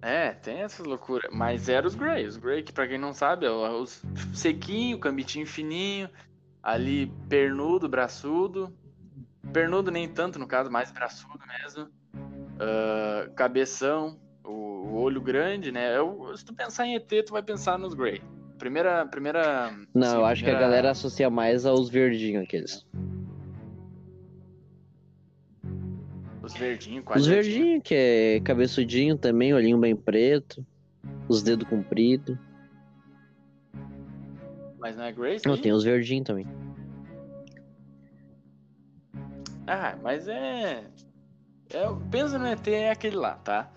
É, 0.00 0.32
tem 0.32 0.58
essas 0.58 0.84
loucuras. 0.84 1.30
Mas 1.32 1.68
era 1.68 1.86
os 1.86 1.94
Grey. 1.94 2.26
Os 2.26 2.36
Grey, 2.36 2.62
que 2.62 2.72
pra 2.72 2.88
quem 2.88 2.98
não 2.98 3.14
sabe, 3.14 3.46
é 3.46 3.50
os 3.50 4.02
sequinho, 4.34 4.98
cambitinho 4.98 5.46
fininho, 5.46 6.10
ali 6.62 7.06
pernudo, 7.28 7.88
braçudo. 7.88 8.76
Pernudo 9.52 9.90
nem 9.90 10.08
tanto, 10.08 10.38
no 10.38 10.46
caso, 10.46 10.70
mais 10.70 10.90
braçudo 10.90 11.38
mesmo. 11.46 11.84
Uh, 12.14 13.32
cabeção, 13.34 14.18
o, 14.44 14.50
o, 14.50 14.94
olho 15.02 15.20
grande, 15.20 15.70
né? 15.70 15.96
Eu, 15.96 16.36
se 16.36 16.44
tu 16.44 16.52
pensar 16.52 16.86
em 16.86 16.94
ET, 16.96 17.08
tu 17.24 17.32
vai 17.32 17.42
pensar 17.42 17.78
nos 17.78 17.94
Grey. 17.94 18.20
Primeira. 18.62 19.04
primeira 19.06 19.76
não, 19.92 20.06
assim, 20.06 20.16
eu 20.16 20.24
acho 20.24 20.42
primeira... 20.44 20.58
que 20.60 20.64
a 20.64 20.68
galera 20.68 20.90
associa 20.92 21.28
mais 21.28 21.66
aos 21.66 21.90
verdinhos 21.90 22.44
aqueles. 22.44 22.86
Os 26.40 26.54
verdinhos, 26.54 27.04
quase. 27.04 27.22
Os 27.22 27.26
verdinhos, 27.26 27.82
que 27.82 27.92
é 27.92 28.40
cabeçudinho 28.44 29.18
também, 29.18 29.52
olhinho 29.52 29.78
bem 29.78 29.96
preto, 29.96 30.64
os 31.28 31.42
dedos 31.42 31.68
compridos. 31.68 32.38
Mas 34.78 34.96
não 34.96 35.04
é 35.06 35.12
Grace? 35.12 35.44
Não, 35.44 35.58
tem 35.58 35.72
os 35.72 35.82
verdinhos 35.82 36.24
também. 36.24 36.46
Ah, 39.66 39.98
mas 40.00 40.28
é. 40.28 40.84
é 41.70 41.86
pensa 42.12 42.38
no 42.38 42.46
ET, 42.46 42.68
é 42.68 42.90
aquele 42.92 43.16
lá, 43.16 43.34
tá? 43.38 43.68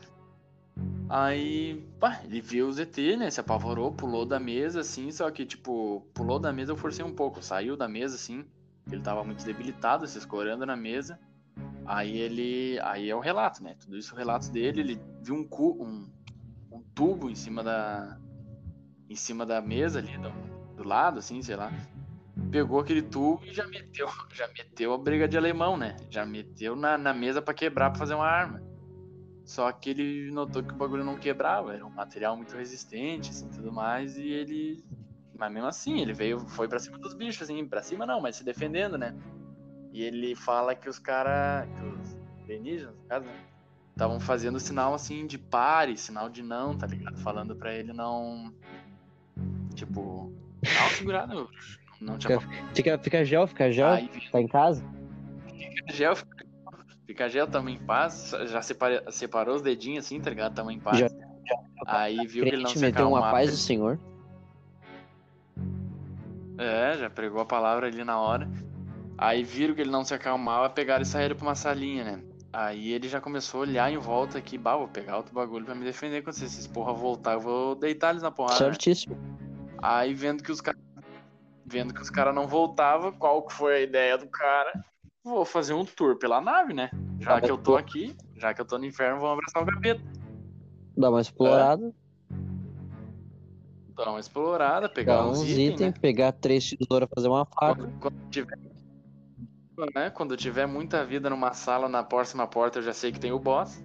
Aí, 1.08 1.88
pá, 2.00 2.22
ele 2.24 2.42
viu 2.42 2.68
os 2.68 2.80
ET, 2.80 2.98
né? 3.18 3.30
Se 3.30 3.40
apavorou, 3.40 3.92
pulou 3.92 4.26
da 4.26 4.40
mesa, 4.40 4.82
assim, 4.82 5.12
só 5.12 5.30
que, 5.30 5.46
tipo, 5.46 6.02
pulou 6.14 6.40
da 6.40 6.52
mesa, 6.52 6.72
eu 6.72 6.78
forcei 6.78 7.06
um 7.06 7.14
pouco, 7.14 7.44
saiu 7.44 7.78
da 7.78 7.88
mesa, 7.88 8.16
assim. 8.16 8.46
Ele 8.92 9.02
tava 9.02 9.24
muito 9.24 9.44
debilitado, 9.46 10.08
se 10.08 10.18
escorando 10.18 10.66
na 10.66 10.76
mesa. 10.76 11.20
Aí 11.86 12.18
ele. 12.18 12.80
Aí 12.84 13.10
é 13.10 13.16
o 13.16 13.20
relato, 13.20 13.64
né? 13.64 13.76
Tudo 13.80 13.98
isso 13.98 14.14
o 14.14 14.18
relato 14.18 14.52
dele, 14.52 14.82
ele 14.82 15.02
viu 15.22 15.36
um, 15.36 15.44
cu, 15.44 15.84
um, 15.84 16.10
um 16.72 16.82
tubo 16.94 17.30
em 17.30 17.36
cima 17.36 17.64
da. 17.64 18.18
Em 19.08 19.16
cima 19.16 19.46
da 19.46 19.62
mesa 19.62 20.00
ali, 20.00 20.18
do, 20.18 20.32
do 20.76 20.88
lado, 20.88 21.20
assim, 21.20 21.42
sei 21.42 21.56
lá. 21.56 21.72
Pegou 22.52 22.80
aquele 22.80 23.02
tubo 23.02 23.42
e 23.46 23.54
já 23.54 23.66
meteu, 23.68 24.08
já 24.34 24.48
meteu 24.48 24.94
a 24.94 24.98
briga 24.98 25.28
de 25.28 25.38
alemão, 25.38 25.78
né? 25.78 25.96
Já 26.10 26.26
meteu 26.26 26.76
na, 26.76 26.98
na 26.98 27.14
mesa 27.14 27.42
para 27.42 27.54
quebrar 27.54 27.92
pra 27.92 28.00
fazer 28.00 28.16
uma 28.16 28.28
arma. 28.28 28.62
Só 29.46 29.72
que 29.72 29.92
ele 29.92 30.32
notou 30.32 30.64
que 30.64 30.74
o 30.74 30.78
bagulho 30.78 31.04
não 31.04 31.18
quebrava, 31.18 31.76
era 31.76 31.86
um 31.86 31.90
material 31.90 32.36
muito 32.36 32.58
resistente, 32.58 33.30
assim, 33.30 33.48
tudo 33.50 33.72
mais, 33.72 34.18
e 34.18 34.28
ele. 34.28 34.84
Mas 35.38 35.52
mesmo 35.52 35.68
assim, 35.68 36.02
ele 36.02 36.14
veio, 36.14 36.40
foi 36.40 36.68
para 36.68 36.80
cima 36.80 36.98
dos 36.98 37.14
bichos, 37.14 37.44
assim, 37.44 37.64
pra 37.68 37.84
cima 37.84 38.06
não, 38.06 38.20
mas 38.20 38.38
se 38.38 38.44
defendendo, 38.44 38.98
né? 38.98 39.16
E 39.94 40.02
ele 40.02 40.36
fala 40.36 40.74
que 40.74 40.90
os 40.90 40.98
caras, 40.98 41.70
que 41.70 41.86
os 41.86 42.18
alienígenas, 42.44 42.96
no 42.96 43.04
caso, 43.04 43.26
estavam 43.92 44.20
fazendo 44.20 44.60
sinal 44.60 44.94
assim 44.94 45.28
de 45.28 45.38
pare, 45.38 45.96
sinal 45.96 46.30
de 46.30 46.42
não, 46.42 46.76
tá 46.76 46.88
ligado? 46.88 47.18
Falando 47.18 47.56
pra 47.56 47.74
ele 47.74 47.94
não. 47.94 48.52
Tipo, 49.76 50.34
dá 50.62 50.82
uma 50.82 50.90
segurada, 50.90 51.34
meu 51.34 51.46
bruxo. 51.46 51.80
Não 52.02 52.18
te 52.18 52.28
fica, 52.74 52.98
fica, 52.98 53.24
gel, 53.24 53.48
fica 53.48 53.72
gel. 53.72 53.88
Aí, 53.88 54.10
tá 54.32 54.42
em 54.42 54.48
casa? 54.48 54.84
Fica 55.48 55.94
gel, 55.94 56.16
fica, 56.16 56.35
fica 57.06 57.30
gel, 57.30 57.48
tamo 57.48 57.70
em 57.70 57.80
paz. 57.80 58.32
Já 58.46 58.62
separa, 58.62 59.12
separou 59.12 59.56
os 59.56 59.62
dedinhos 59.62 60.06
assim, 60.06 60.20
tá 60.20 60.30
ligado? 60.30 60.56
Tamo 60.56 60.72
em 60.72 60.80
paz. 60.80 61.00
Já, 61.00 61.08
já, 61.08 61.58
aí 61.86 62.26
viu 62.28 62.44
que 62.44 62.50
ele 62.50 62.64
não 62.64 62.70
se 62.70 62.80
meteu 62.80 63.08
uma 63.08 63.32
paz 63.32 63.52
do 63.52 63.58
Senhor. 63.58 64.00
É, 66.58 66.98
já 66.98 67.10
pregou 67.10 67.42
a 67.42 67.46
palavra 67.46 67.88
ali 67.88 68.04
na 68.04 68.20
hora. 68.20 68.50
Aí 69.18 69.44
viram 69.44 69.74
que 69.76 69.82
ele 69.82 69.92
não 69.92 70.04
se 70.04 70.14
acalmava, 70.14 70.70
pegaram 70.70 71.04
e 71.04 71.06
saíram 71.06 71.36
pra 71.36 71.46
uma 71.46 71.56
salinha, 71.56 72.04
né? 72.04 72.24
Aí 72.52 72.94
ele 72.94 73.10
já 73.10 73.20
começou 73.20 73.60
a 73.60 73.62
olhar 73.62 73.92
em 73.92 73.98
volta 73.98 74.38
aqui, 74.38 74.58
bah, 74.58 74.78
vou 74.78 74.88
pegar 74.88 75.18
outro 75.18 75.34
bagulho 75.34 75.66
pra 75.66 75.76
me 75.76 75.84
defender 75.84 76.22
quando 76.22 76.36
esses 76.36 76.68
porra 76.68 76.94
voltar, 76.94 77.34
eu 77.34 77.40
vou 77.42 77.76
deitar 77.76 78.12
eles 78.12 78.24
na 78.24 78.32
porrada. 78.32 78.54
Né? 78.54 78.72
Certíssimo. 78.72 79.16
Né? 79.16 79.22
Aí 79.82 80.14
vendo 80.14 80.42
que 80.42 80.52
os 80.52 80.62
caras 80.62 80.80
vendo 81.66 81.94
que 81.94 82.02
os 82.02 82.10
caras 82.10 82.34
não 82.34 82.48
voltavam, 82.48 83.12
qual 83.12 83.46
que 83.46 83.54
foi 83.54 83.76
a 83.76 83.82
ideia 83.82 84.18
do 84.18 84.28
cara? 84.28 84.86
Vou 85.26 85.44
fazer 85.44 85.74
um 85.74 85.84
tour 85.84 86.18
pela 86.18 86.40
nave, 86.40 86.72
né? 86.72 86.92
Já 87.20 87.42
que 87.42 87.50
eu 87.50 87.58
tô 87.58 87.76
aqui, 87.76 88.16
já 88.36 88.54
que 88.54 88.62
eu 88.62 88.66
tô 88.66 88.78
no 88.78 88.86
inferno, 88.86 89.20
vamos 89.20 89.40
abraçar 89.40 89.64
o 89.64 89.66
capeta. 89.66 90.02
Dar 90.96 91.10
uma 91.10 91.20
explorada. 91.20 91.88
É. 91.88 92.36
Dar 93.96 94.10
uma 94.12 94.20
explorada, 94.20 94.88
pegar 94.88 95.26
uns, 95.26 95.40
uns 95.40 95.50
itens, 95.50 95.74
itens 95.74 95.94
né? 95.94 96.00
pegar 96.00 96.32
três 96.32 96.70
tesouras, 96.70 97.10
fazer 97.14 97.28
uma 97.28 97.44
faca. 97.44 97.82
Quando, 97.82 98.00
quando 98.00 98.30
tiver 98.30 98.58
né? 99.96 100.10
Quando 100.12 100.38
tiver 100.38 100.68
muita 100.68 101.04
vida 101.04 101.28
numa 101.28 101.54
sala, 101.54 101.90
na 101.90 102.04
próxima 102.04 102.46
porta 102.46 102.78
eu 102.78 102.84
já 102.84 102.94
sei 102.94 103.12
que 103.12 103.20
tem 103.20 103.32
o 103.32 103.40
boss. 103.40 103.84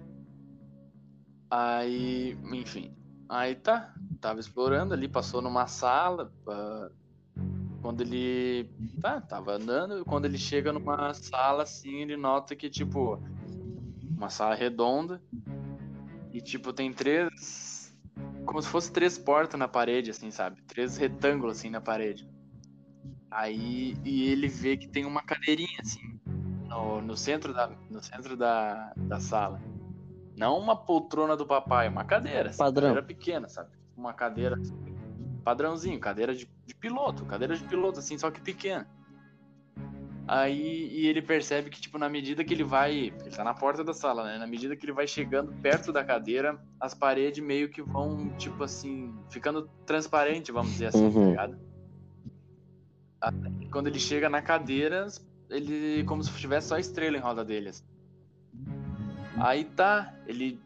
Aí, 1.49 2.37
enfim. 2.53 2.95
Aí 3.27 3.55
tá. 3.55 3.93
Tava 4.21 4.39
explorando 4.39 4.93
ali, 4.93 5.07
passou 5.07 5.41
numa 5.41 5.65
sala. 5.65 6.31
Quando 7.81 8.01
ele. 8.01 8.69
Tá, 9.01 9.19
tava 9.19 9.53
andando. 9.53 10.05
Quando 10.05 10.25
ele 10.25 10.37
chega 10.37 10.71
numa 10.71 11.13
sala 11.13 11.63
assim, 11.63 12.01
ele 12.01 12.15
nota 12.15 12.55
que, 12.55 12.69
tipo. 12.69 13.21
Uma 14.15 14.29
sala 14.29 14.55
redonda. 14.55 15.21
E, 16.31 16.41
tipo, 16.41 16.71
tem 16.71 16.93
três. 16.93 17.95
Como 18.45 18.61
se 18.61 18.67
fosse 18.67 18.91
três 18.91 19.17
portas 19.17 19.59
na 19.59 19.67
parede, 19.67 20.11
assim, 20.11 20.31
sabe? 20.31 20.61
Três 20.63 20.97
retângulos 20.97 21.57
assim 21.57 21.69
na 21.69 21.81
parede. 21.81 22.29
Aí 23.29 23.95
e 24.03 24.29
ele 24.29 24.47
vê 24.47 24.75
que 24.75 24.87
tem 24.87 25.05
uma 25.05 25.21
cadeirinha 25.21 25.79
assim 25.79 26.19
no, 26.67 27.01
no 27.01 27.17
centro, 27.17 27.53
da, 27.53 27.69
no 27.89 28.01
centro 28.01 28.35
da, 28.35 28.93
da 28.95 29.19
sala. 29.19 29.61
Não 30.37 30.57
uma 30.57 30.75
poltrona 30.75 31.35
do 31.35 31.45
papai, 31.45 31.87
uma 31.87 32.03
cadeira. 32.03 32.49
Assim, 32.49 32.57
Padrão. 32.57 32.89
Cadeira 32.89 33.07
pequena, 33.07 33.49
sabe? 33.49 33.69
Uma 33.95 34.13
cadeira 34.13 34.55
assim, 34.55 34.75
padrãozinho, 35.43 35.99
cadeira 35.99 36.33
de, 36.33 36.49
de 36.65 36.75
piloto, 36.75 37.25
cadeira 37.25 37.55
de 37.55 37.63
piloto, 37.63 37.99
assim, 37.99 38.17
só 38.17 38.29
que 38.31 38.41
pequena. 38.41 38.87
Aí 40.27 40.87
e 40.93 41.07
ele 41.07 41.21
percebe 41.21 41.69
que, 41.69 41.81
tipo, 41.81 41.97
na 41.97 42.07
medida 42.07 42.43
que 42.43 42.53
ele 42.53 42.63
vai. 42.63 43.13
Ele 43.21 43.35
tá 43.35 43.43
na 43.43 43.53
porta 43.53 43.83
da 43.83 43.93
sala, 43.93 44.23
né? 44.23 44.37
Na 44.37 44.47
medida 44.47 44.75
que 44.75 44.85
ele 44.85 44.93
vai 44.93 45.07
chegando 45.07 45.51
perto 45.61 45.91
da 45.91 46.03
cadeira, 46.03 46.57
as 46.79 46.93
paredes 46.93 47.43
meio 47.43 47.69
que 47.69 47.81
vão, 47.81 48.29
tipo 48.37 48.63
assim, 48.63 49.13
ficando 49.29 49.69
transparente, 49.85 50.51
vamos 50.51 50.71
dizer 50.71 50.87
assim, 50.87 51.11
tá 51.11 51.19
uhum. 51.19 51.35
tá 51.35 51.47
ligado? 51.47 51.71
quando 53.71 53.87
ele 53.87 53.99
chega 53.99 54.29
na 54.29 54.41
cadeira, 54.41 55.05
ele 55.49 56.03
como 56.05 56.23
se 56.23 56.31
tivesse 56.39 56.69
só 56.69 56.77
estrela 56.77 57.17
em 57.17 57.19
roda 57.19 57.43
dele. 57.43 57.69
Assim. 57.69 57.83
Aí 59.37 59.65
tá, 59.65 60.13
ele 60.25 60.59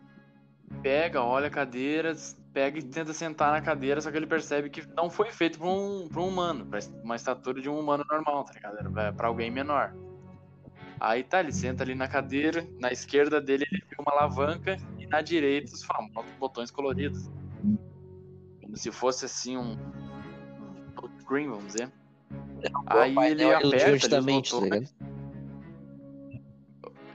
pega, 0.81 1.21
olha 1.21 1.47
a 1.47 1.51
cadeira, 1.51 2.13
pega 2.55 2.79
e 2.79 2.81
tenta 2.81 3.11
sentar 3.11 3.51
na 3.51 3.59
cadeira, 3.59 3.99
só 3.99 4.09
que 4.09 4.15
ele 4.15 4.25
percebe 4.25 4.69
que 4.69 4.81
não 4.95 5.09
foi 5.09 5.29
feito 5.29 5.59
para 5.59 5.67
um, 5.67 6.07
pra 6.07 6.21
um 6.21 6.29
humano, 6.29 6.65
pra 6.65 6.79
uma 7.03 7.17
estatura 7.17 7.61
de 7.61 7.69
um 7.69 7.77
humano 7.77 8.05
normal, 8.09 8.45
tá 8.45 8.53
ligado? 8.53 8.77
Era 8.79 9.11
pra 9.11 9.27
alguém 9.27 9.51
menor. 9.51 9.93
Aí 10.97 11.21
tá, 11.21 11.41
ele 11.41 11.51
senta 11.51 11.83
ali 11.83 11.93
na 11.93 12.07
cadeira, 12.07 12.65
na 12.79 12.93
esquerda 12.93 13.41
dele 13.41 13.65
ele 13.69 13.83
vê 13.89 13.97
uma 13.99 14.13
alavanca 14.13 14.77
e 14.97 15.05
na 15.05 15.21
direita 15.21 15.73
os 15.73 15.83
famosos 15.83 16.31
botões 16.39 16.71
coloridos. 16.71 17.29
Como 18.61 18.77
se 18.77 18.89
fosse 18.89 19.25
assim 19.25 19.57
um, 19.57 19.77
screen, 21.19 21.49
vamos 21.49 21.73
dizer. 21.73 21.91
Aí 22.85 23.17
ele 23.31 23.53
aperta 23.53 24.15
ali 24.15 24.39
os 24.39 24.49
botões. 24.49 24.95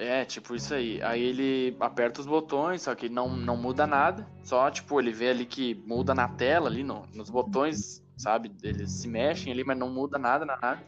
É, 0.01 0.25
tipo 0.25 0.55
isso 0.55 0.73
aí. 0.73 1.03
Aí 1.03 1.23
ele 1.23 1.77
aperta 1.79 2.23
os 2.23 2.27
botões, 2.27 2.81
só 2.81 2.95
que 2.95 3.11
não, 3.11 3.37
não 3.37 3.55
muda 3.55 3.87
nada. 3.87 4.27
Só, 4.43 4.71
tipo, 4.71 4.99
ele 4.99 5.13
vê 5.13 5.29
ali 5.29 5.45
que 5.45 5.75
muda 5.87 6.15
na 6.15 6.27
tela 6.27 6.71
ali, 6.71 6.83
no, 6.83 7.05
nos 7.15 7.29
botões, 7.29 8.03
sabe? 8.17 8.51
Eles 8.63 8.91
se 8.93 9.07
mexem 9.07 9.53
ali, 9.53 9.63
mas 9.63 9.77
não 9.77 9.91
muda 9.91 10.19
nada 10.19 10.47
na 10.47 10.57
nave. 10.57 10.83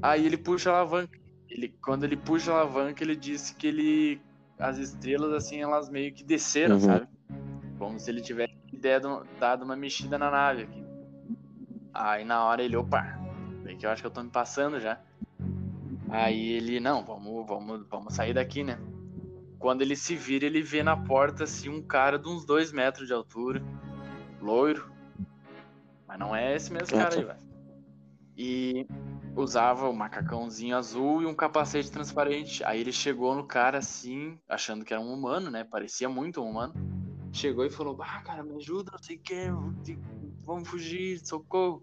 Aí 0.00 0.24
ele 0.24 0.38
puxa 0.38 0.72
a 0.72 0.76
alavanca. 0.76 1.18
Ele, 1.46 1.68
quando 1.82 2.04
ele 2.04 2.16
puxa 2.16 2.52
a 2.52 2.60
alavanca, 2.60 3.04
ele 3.04 3.14
disse 3.14 3.54
que 3.54 3.66
ele. 3.66 4.20
As 4.58 4.78
estrelas, 4.78 5.32
assim, 5.34 5.60
elas 5.60 5.90
meio 5.90 6.10
que 6.10 6.24
desceram, 6.24 6.76
uhum. 6.76 6.80
sabe? 6.80 7.08
Como 7.78 8.00
se 8.00 8.10
ele 8.10 8.22
tivesse 8.22 8.54
dado 9.38 9.62
uma 9.62 9.76
mexida 9.76 10.16
na 10.16 10.30
nave 10.30 10.62
aqui. 10.62 10.84
Aí 11.92 12.24
na 12.24 12.44
hora 12.44 12.62
ele, 12.62 12.76
opa, 12.76 13.02
bem 13.62 13.76
que 13.76 13.84
eu 13.84 13.90
acho 13.90 14.00
que 14.00 14.06
eu 14.06 14.10
tô 14.10 14.22
me 14.22 14.30
passando 14.30 14.80
já. 14.80 14.98
Aí 16.08 16.52
ele, 16.52 16.80
não, 16.80 17.04
vamos, 17.04 17.46
vamos, 17.46 17.86
vamos 17.88 18.14
sair 18.14 18.34
daqui, 18.34 18.62
né? 18.62 18.78
Quando 19.58 19.82
ele 19.82 19.96
se 19.96 20.14
vira, 20.14 20.44
ele 20.44 20.62
vê 20.62 20.82
na 20.82 20.96
porta 20.96 21.44
assim 21.44 21.68
um 21.68 21.82
cara 21.82 22.18
de 22.18 22.28
uns 22.28 22.44
dois 22.44 22.72
metros 22.72 23.06
de 23.06 23.12
altura, 23.12 23.62
loiro. 24.40 24.92
Mas 26.06 26.18
não 26.18 26.36
é 26.36 26.54
esse 26.54 26.72
mesmo 26.72 26.96
cara 26.96 27.14
aí, 27.16 27.24
velho. 27.24 27.38
E 28.36 28.86
usava 29.36 29.88
um 29.88 29.92
macacãozinho 29.92 30.76
azul 30.76 31.22
e 31.22 31.26
um 31.26 31.34
capacete 31.34 31.90
transparente. 31.90 32.62
Aí 32.64 32.80
ele 32.80 32.92
chegou 32.92 33.34
no 33.34 33.46
cara 33.46 33.78
assim, 33.78 34.38
achando 34.48 34.84
que 34.84 34.92
era 34.92 35.02
um 35.02 35.12
humano, 35.12 35.50
né? 35.50 35.64
Parecia 35.64 36.08
muito 36.08 36.40
um 36.40 36.50
humano. 36.50 36.74
Chegou 37.32 37.64
e 37.64 37.70
falou: 37.70 37.96
Ah, 38.00 38.20
cara, 38.22 38.44
me 38.44 38.56
ajuda, 38.56 38.92
não 38.92 39.02
sei 39.02 39.16
o 39.16 39.20
que, 39.20 39.48
vamos 40.44 40.68
fugir, 40.68 41.18
socorro. 41.26 41.82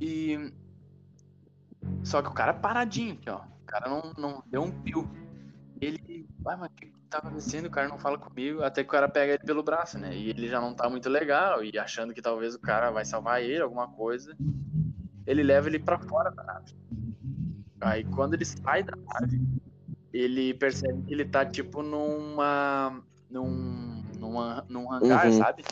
E. 0.00 0.52
Só 2.02 2.20
que 2.22 2.28
o 2.28 2.32
cara 2.34 2.52
paradinho 2.54 3.14
aqui, 3.14 3.30
ó. 3.30 3.38
O 3.40 3.66
cara 3.66 3.88
não, 3.88 4.12
não 4.16 4.42
deu 4.46 4.62
um 4.62 4.70
pio. 4.70 5.08
Ele. 5.80 6.26
Vai, 6.40 6.56
mas 6.56 6.70
tá 7.10 7.18
acontecendo? 7.18 7.66
O 7.66 7.70
cara 7.70 7.88
não 7.88 7.98
fala 7.98 8.18
comigo. 8.18 8.62
Até 8.62 8.82
que 8.82 8.88
o 8.88 8.92
cara 8.92 9.08
pega 9.08 9.34
ele 9.34 9.42
pelo 9.44 9.62
braço, 9.62 9.98
né? 9.98 10.14
E 10.14 10.28
ele 10.30 10.48
já 10.48 10.60
não 10.60 10.74
tá 10.74 10.88
muito 10.88 11.08
legal. 11.08 11.62
E 11.64 11.78
achando 11.78 12.12
que 12.14 12.20
talvez 12.22 12.54
o 12.54 12.60
cara 12.60 12.90
vai 12.90 13.04
salvar 13.04 13.42
ele, 13.42 13.62
alguma 13.62 13.88
coisa. 13.88 14.36
Ele 15.26 15.42
leva 15.42 15.68
ele 15.68 15.78
pra 15.78 15.98
fora 15.98 16.30
da 16.30 16.42
nave. 16.44 16.74
Aí 17.80 18.04
quando 18.04 18.34
ele 18.34 18.44
sai 18.44 18.82
da 18.82 18.94
nave, 18.96 19.40
ele 20.12 20.54
percebe 20.54 21.02
que 21.02 21.12
ele 21.14 21.24
tá 21.24 21.44
tipo 21.44 21.82
numa. 21.82 23.02
num. 23.30 24.02
numa, 24.18 24.64
num 24.68 24.92
hangar, 24.92 25.26
Uhum. 25.26 25.32
sabe? 25.38 25.64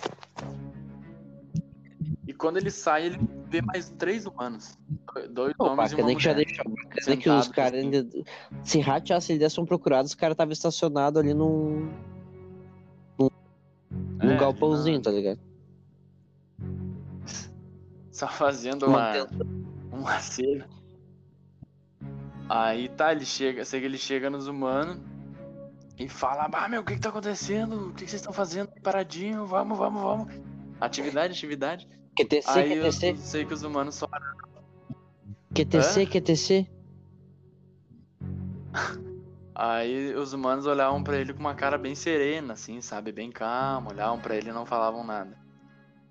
Quando 2.42 2.56
ele 2.56 2.72
sai, 2.72 3.06
ele 3.06 3.20
vê 3.48 3.62
mais 3.62 3.88
três 3.90 4.26
humanos. 4.26 4.76
Dois 5.30 5.54
Pô, 5.56 5.68
homens 5.68 5.92
e 5.92 5.94
uma 5.94 6.10
mulher. 6.10 6.44
que 6.44 7.30
os 7.30 7.46
caras 7.48 7.78
assim. 7.78 7.84
ainda. 7.94 8.08
Se 8.64 8.80
rateasse, 8.80 9.30
eles 9.30 9.40
dessem 9.40 9.64
procurados, 9.64 10.10
os 10.10 10.14
caras 10.16 10.34
estavam 10.34 10.52
estacionados 10.52 11.20
ali 11.22 11.32
num, 11.32 11.88
num 13.16 13.30
É, 14.32 14.36
galpãozinho, 14.36 14.96
não- 14.96 15.02
tá 15.02 15.12
ligado? 15.12 15.38
Só 18.10 18.26
fazendo 18.26 18.86
uma, 18.86 19.12
uma 19.92 20.18
cena. 20.18 20.68
Aí 22.48 22.88
tá, 22.88 23.12
ele 23.12 23.24
chega, 23.24 23.64
sei 23.64 23.78
que 23.78 23.86
ele 23.86 23.98
chega 23.98 24.28
nos 24.28 24.48
humanos 24.48 24.98
e 25.96 26.08
fala, 26.08 26.48
ah, 26.52 26.68
meu, 26.68 26.80
o 26.82 26.84
que 26.84 26.94
que 26.94 27.00
tá 27.00 27.08
acontecendo? 27.10 27.88
O 27.90 27.92
que 27.94 28.04
que 28.04 28.10
vocês 28.10 28.20
estão 28.20 28.32
fazendo? 28.32 28.68
Paradinho, 28.82 29.46
vamos, 29.46 29.78
vamos, 29.78 30.02
vamos. 30.02 30.34
Atividade, 30.80 31.32
atividade. 31.34 31.88
QTC, 32.16 32.50
Aí 32.50 32.76
eu 32.76 32.84
QTC, 32.84 33.16
sei 33.16 33.44
que 33.44 33.54
os 33.54 33.62
humanos 33.62 33.94
só. 33.94 34.08
QTC, 35.54 36.02
Hã? 36.02 36.06
QTC. 36.06 36.66
Aí 39.54 40.14
os 40.14 40.32
humanos 40.32 40.66
olhavam 40.66 41.02
pra 41.02 41.16
ele 41.18 41.32
com 41.32 41.40
uma 41.40 41.54
cara 41.54 41.76
bem 41.76 41.94
serena, 41.94 42.54
assim, 42.54 42.80
sabe? 42.80 43.12
Bem 43.12 43.30
calmo, 43.30 43.90
olhavam 43.90 44.18
pra 44.18 44.34
ele 44.36 44.50
e 44.50 44.52
não 44.52 44.66
falavam 44.66 45.04
nada. 45.04 45.38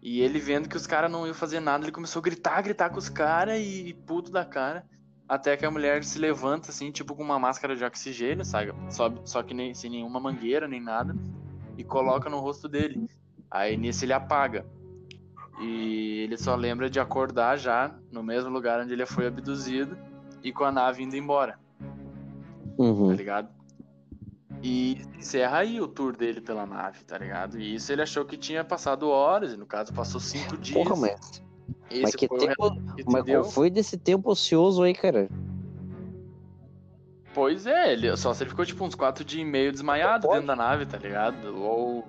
E 0.02 0.22
ele 0.22 0.40
vendo 0.40 0.70
que 0.70 0.78
os 0.78 0.88
caras 0.88 1.12
não 1.12 1.26
iam 1.26 1.34
fazer 1.34 1.60
nada, 1.60 1.84
ele 1.84 1.92
começou 1.92 2.20
a 2.20 2.24
gritar, 2.24 2.62
gritar 2.62 2.90
com 2.90 2.98
os 2.98 3.10
caras 3.10 3.60
e 3.60 3.94
puto 4.06 4.32
da 4.32 4.46
cara. 4.46 4.86
Até 5.28 5.56
que 5.56 5.66
a 5.66 5.72
mulher 5.72 6.04
se 6.04 6.20
levanta, 6.20 6.72
assim, 6.72 6.92
tipo 6.92 7.16
com 7.16 7.24
uma 7.24 7.40
máscara 7.40 7.76
de 7.76 7.84
oxigênio, 7.84 8.44
sabe? 8.44 8.74
Só, 8.90 9.12
só 9.24 9.42
que 9.42 9.54
nem, 9.54 9.74
sem 9.74 9.90
nenhuma 9.90 10.20
mangueira, 10.20 10.68
nem 10.68 10.82
nada. 10.82 11.16
E 11.78 11.84
coloca 11.84 12.30
no 12.30 12.40
rosto 12.40 12.68
dele. 12.68 13.08
Aí 13.50 13.78
nisso 13.78 14.06
ele 14.06 14.14
apaga. 14.14 14.66
E 15.60 16.22
ele 16.22 16.38
só 16.38 16.56
lembra 16.56 16.90
de 16.90 17.00
acordar 17.00 17.58
já 17.58 17.94
no 18.12 18.24
mesmo 18.24 18.50
lugar 18.50 18.80
onde 18.82 18.94
ele 18.94 19.06
foi 19.06 19.28
abduzido 19.28 19.98
e 20.44 20.52
com 20.52 20.64
a 20.64 20.72
nave 20.72 21.04
indo 21.04 21.16
embora 21.16 21.60
tá 22.78 22.84
Uhum. 22.84 23.12
ligado? 23.12 23.50
E 24.64 25.02
encerra 25.18 25.60
aí 25.60 25.82
o 25.82 25.88
tour 25.88 26.16
dele 26.16 26.40
pela 26.42 26.66
nave, 26.66 27.04
tá 27.04 27.18
ligado? 27.18 27.60
E 27.60 27.76
isso 27.76 27.92
ele 27.92 28.02
achou 28.02 28.24
que 28.26 28.38
tinha 28.38 28.64
passado 28.64 29.10
horas, 29.10 29.54
e 29.54 29.58
no 29.58 29.66
caso 29.66 29.94
passou 29.94 30.20
cinco 30.20 30.56
dias. 30.58 30.78
Porra, 30.84 30.96
mas, 30.96 31.44
Esse 31.90 32.02
mas 32.04 32.16
que 32.16 32.28
tempo. 32.28 32.72
que 32.96 33.04
Mas 33.08 33.24
qual 33.26 33.44
foi 33.44 33.70
desse 33.70 33.98
tempo 33.98 34.30
ocioso 34.32 34.84
aí, 34.84 34.94
cara? 34.94 35.30
Pois 37.34 37.66
é, 37.66 37.94
ele, 37.94 38.16
só 38.18 38.34
se 38.34 38.44
ele 38.44 38.50
ficou 38.50 38.66
tipo 38.66 38.84
uns 38.84 38.94
quatro 38.94 39.24
dias 39.24 39.42
e 39.42 39.46
meio 39.50 39.72
desmaiado 39.72 40.28
dentro 40.28 40.48
da 40.48 40.56
nave, 40.56 40.86
tá 40.86 40.98
ligado? 40.98 41.56
Ou. 41.58 42.06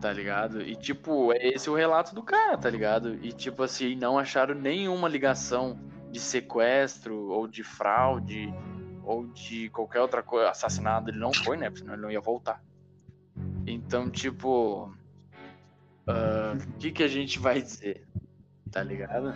Tá 0.00 0.12
ligado? 0.12 0.62
E 0.62 0.76
tipo, 0.76 1.32
é 1.32 1.48
esse 1.48 1.68
o 1.68 1.74
relato 1.74 2.14
do 2.14 2.22
cara, 2.22 2.56
tá 2.56 2.70
ligado? 2.70 3.14
E 3.24 3.32
tipo 3.32 3.62
assim, 3.62 3.96
não 3.96 4.18
acharam 4.18 4.54
nenhuma 4.54 5.08
ligação 5.08 5.78
de 6.10 6.20
sequestro 6.20 7.28
ou 7.30 7.48
de 7.48 7.64
fraude 7.64 8.52
ou 9.02 9.26
de 9.26 9.68
qualquer 9.70 10.00
outra 10.00 10.22
coisa. 10.22 10.50
Assassinado 10.50 11.10
ele 11.10 11.18
não 11.18 11.32
foi, 11.32 11.56
né? 11.56 11.68
Porque 11.68 11.80
senão 11.80 11.94
ele 11.94 12.02
não 12.02 12.10
ia 12.10 12.20
voltar. 12.20 12.62
Então, 13.66 14.08
tipo. 14.08 14.92
ah, 16.06 16.56
O 16.56 16.78
que, 16.78 16.92
que 16.92 17.02
a 17.02 17.08
gente 17.08 17.38
vai 17.38 17.60
dizer? 17.60 18.06
Tá 18.70 18.82
ligado? 18.82 19.34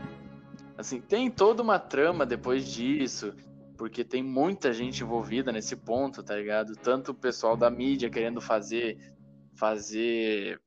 Assim, 0.78 1.00
tem 1.00 1.30
toda 1.30 1.62
uma 1.62 1.78
trama 1.78 2.24
depois 2.24 2.70
disso 2.70 3.34
porque 3.76 4.04
tem 4.04 4.22
muita 4.22 4.72
gente 4.72 5.02
envolvida 5.02 5.50
nesse 5.50 5.74
ponto, 5.74 6.22
tá 6.22 6.36
ligado? 6.36 6.76
Tanto 6.76 7.10
o 7.10 7.14
pessoal 7.14 7.56
da 7.56 7.68
mídia 7.68 8.08
querendo 8.08 8.40
fazer 8.40 8.96
fazer 9.54 10.60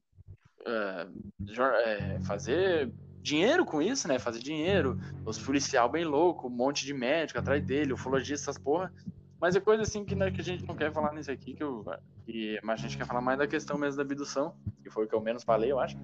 eh, 0.66 2.20
fazer 2.24 2.92
dinheiro 3.22 3.66
com 3.66 3.82
isso, 3.82 4.08
né? 4.08 4.20
Fazer 4.20 4.40
dinheiro, 4.40 5.00
os 5.26 5.40
policial 5.40 5.90
bem 5.90 6.06
louco, 6.06 6.48
um 6.48 6.52
monte 6.52 6.86
de 6.86 6.94
médico 6.94 7.40
atrás 7.40 7.64
dele, 7.64 7.94
ufologista, 7.94 8.52
essas 8.52 8.58
porra. 8.62 8.94
Mas 9.40 9.56
é 9.56 9.60
coisa 9.60 9.84
assim 9.84 10.06
que, 10.06 10.16
né, 10.16 10.32
que 10.32 10.42
a 10.42 10.44
gente 10.44 10.66
não 10.66 10.76
quer 10.76 10.92
falar 10.92 11.14
nisso 11.14 11.32
aqui, 11.32 11.54
que, 11.54 11.64
eu, 11.64 11.86
que 12.26 12.60
mas 12.64 12.80
a 12.80 12.84
gente 12.84 12.98
quer 12.98 13.06
falar 13.06 13.22
mais 13.22 13.38
da 13.38 13.48
questão 13.48 13.78
mesmo 13.78 13.98
da 13.98 14.04
abdução, 14.04 14.56
que 14.82 14.90
foi 14.90 15.06
o 15.06 15.08
que 15.08 15.14
eu 15.14 15.22
menos 15.22 15.44
falei, 15.44 15.72
eu 15.72 15.80
acho. 15.80 15.98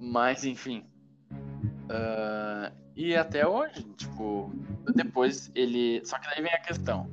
Mas, 0.00 0.44
enfim. 0.44 0.84
Ah, 1.88 2.72
e 2.96 3.14
até 3.14 3.46
hoje, 3.46 3.82
tipo, 3.96 4.52
depois 4.94 5.50
ele. 5.54 6.04
Só 6.04 6.18
que 6.18 6.26
daí 6.28 6.42
vem 6.42 6.52
a 6.52 6.60
questão. 6.60 7.10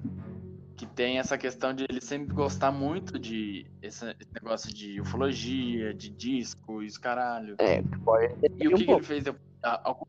Que 0.78 0.86
tem 0.86 1.19
essa 1.19 1.38
questão 1.38 1.73
de 1.73 1.86
ele 1.89 2.01
sempre 2.01 2.34
gostar 2.34 2.71
muito 2.71 3.17
de 3.17 3.65
esse 3.82 4.05
negócio 4.34 4.73
de 4.73 4.99
ufologia, 4.99 5.93
de 5.93 6.09
disco 6.09 6.84
e 6.84 6.88
os 6.88 6.97
caralho. 6.97 7.55
É, 7.59 7.82
pode 8.03 8.26
E 8.26 8.67
interferir 8.67 8.67
o 8.67 8.69
que, 8.69 8.73
um 8.73 8.78
que 8.78 8.84
ele 8.84 8.86
pouco. 8.91 9.03
fez 9.05 9.23
depois? 9.23 9.45
Ah, 9.63 9.82
algum- 9.86 10.05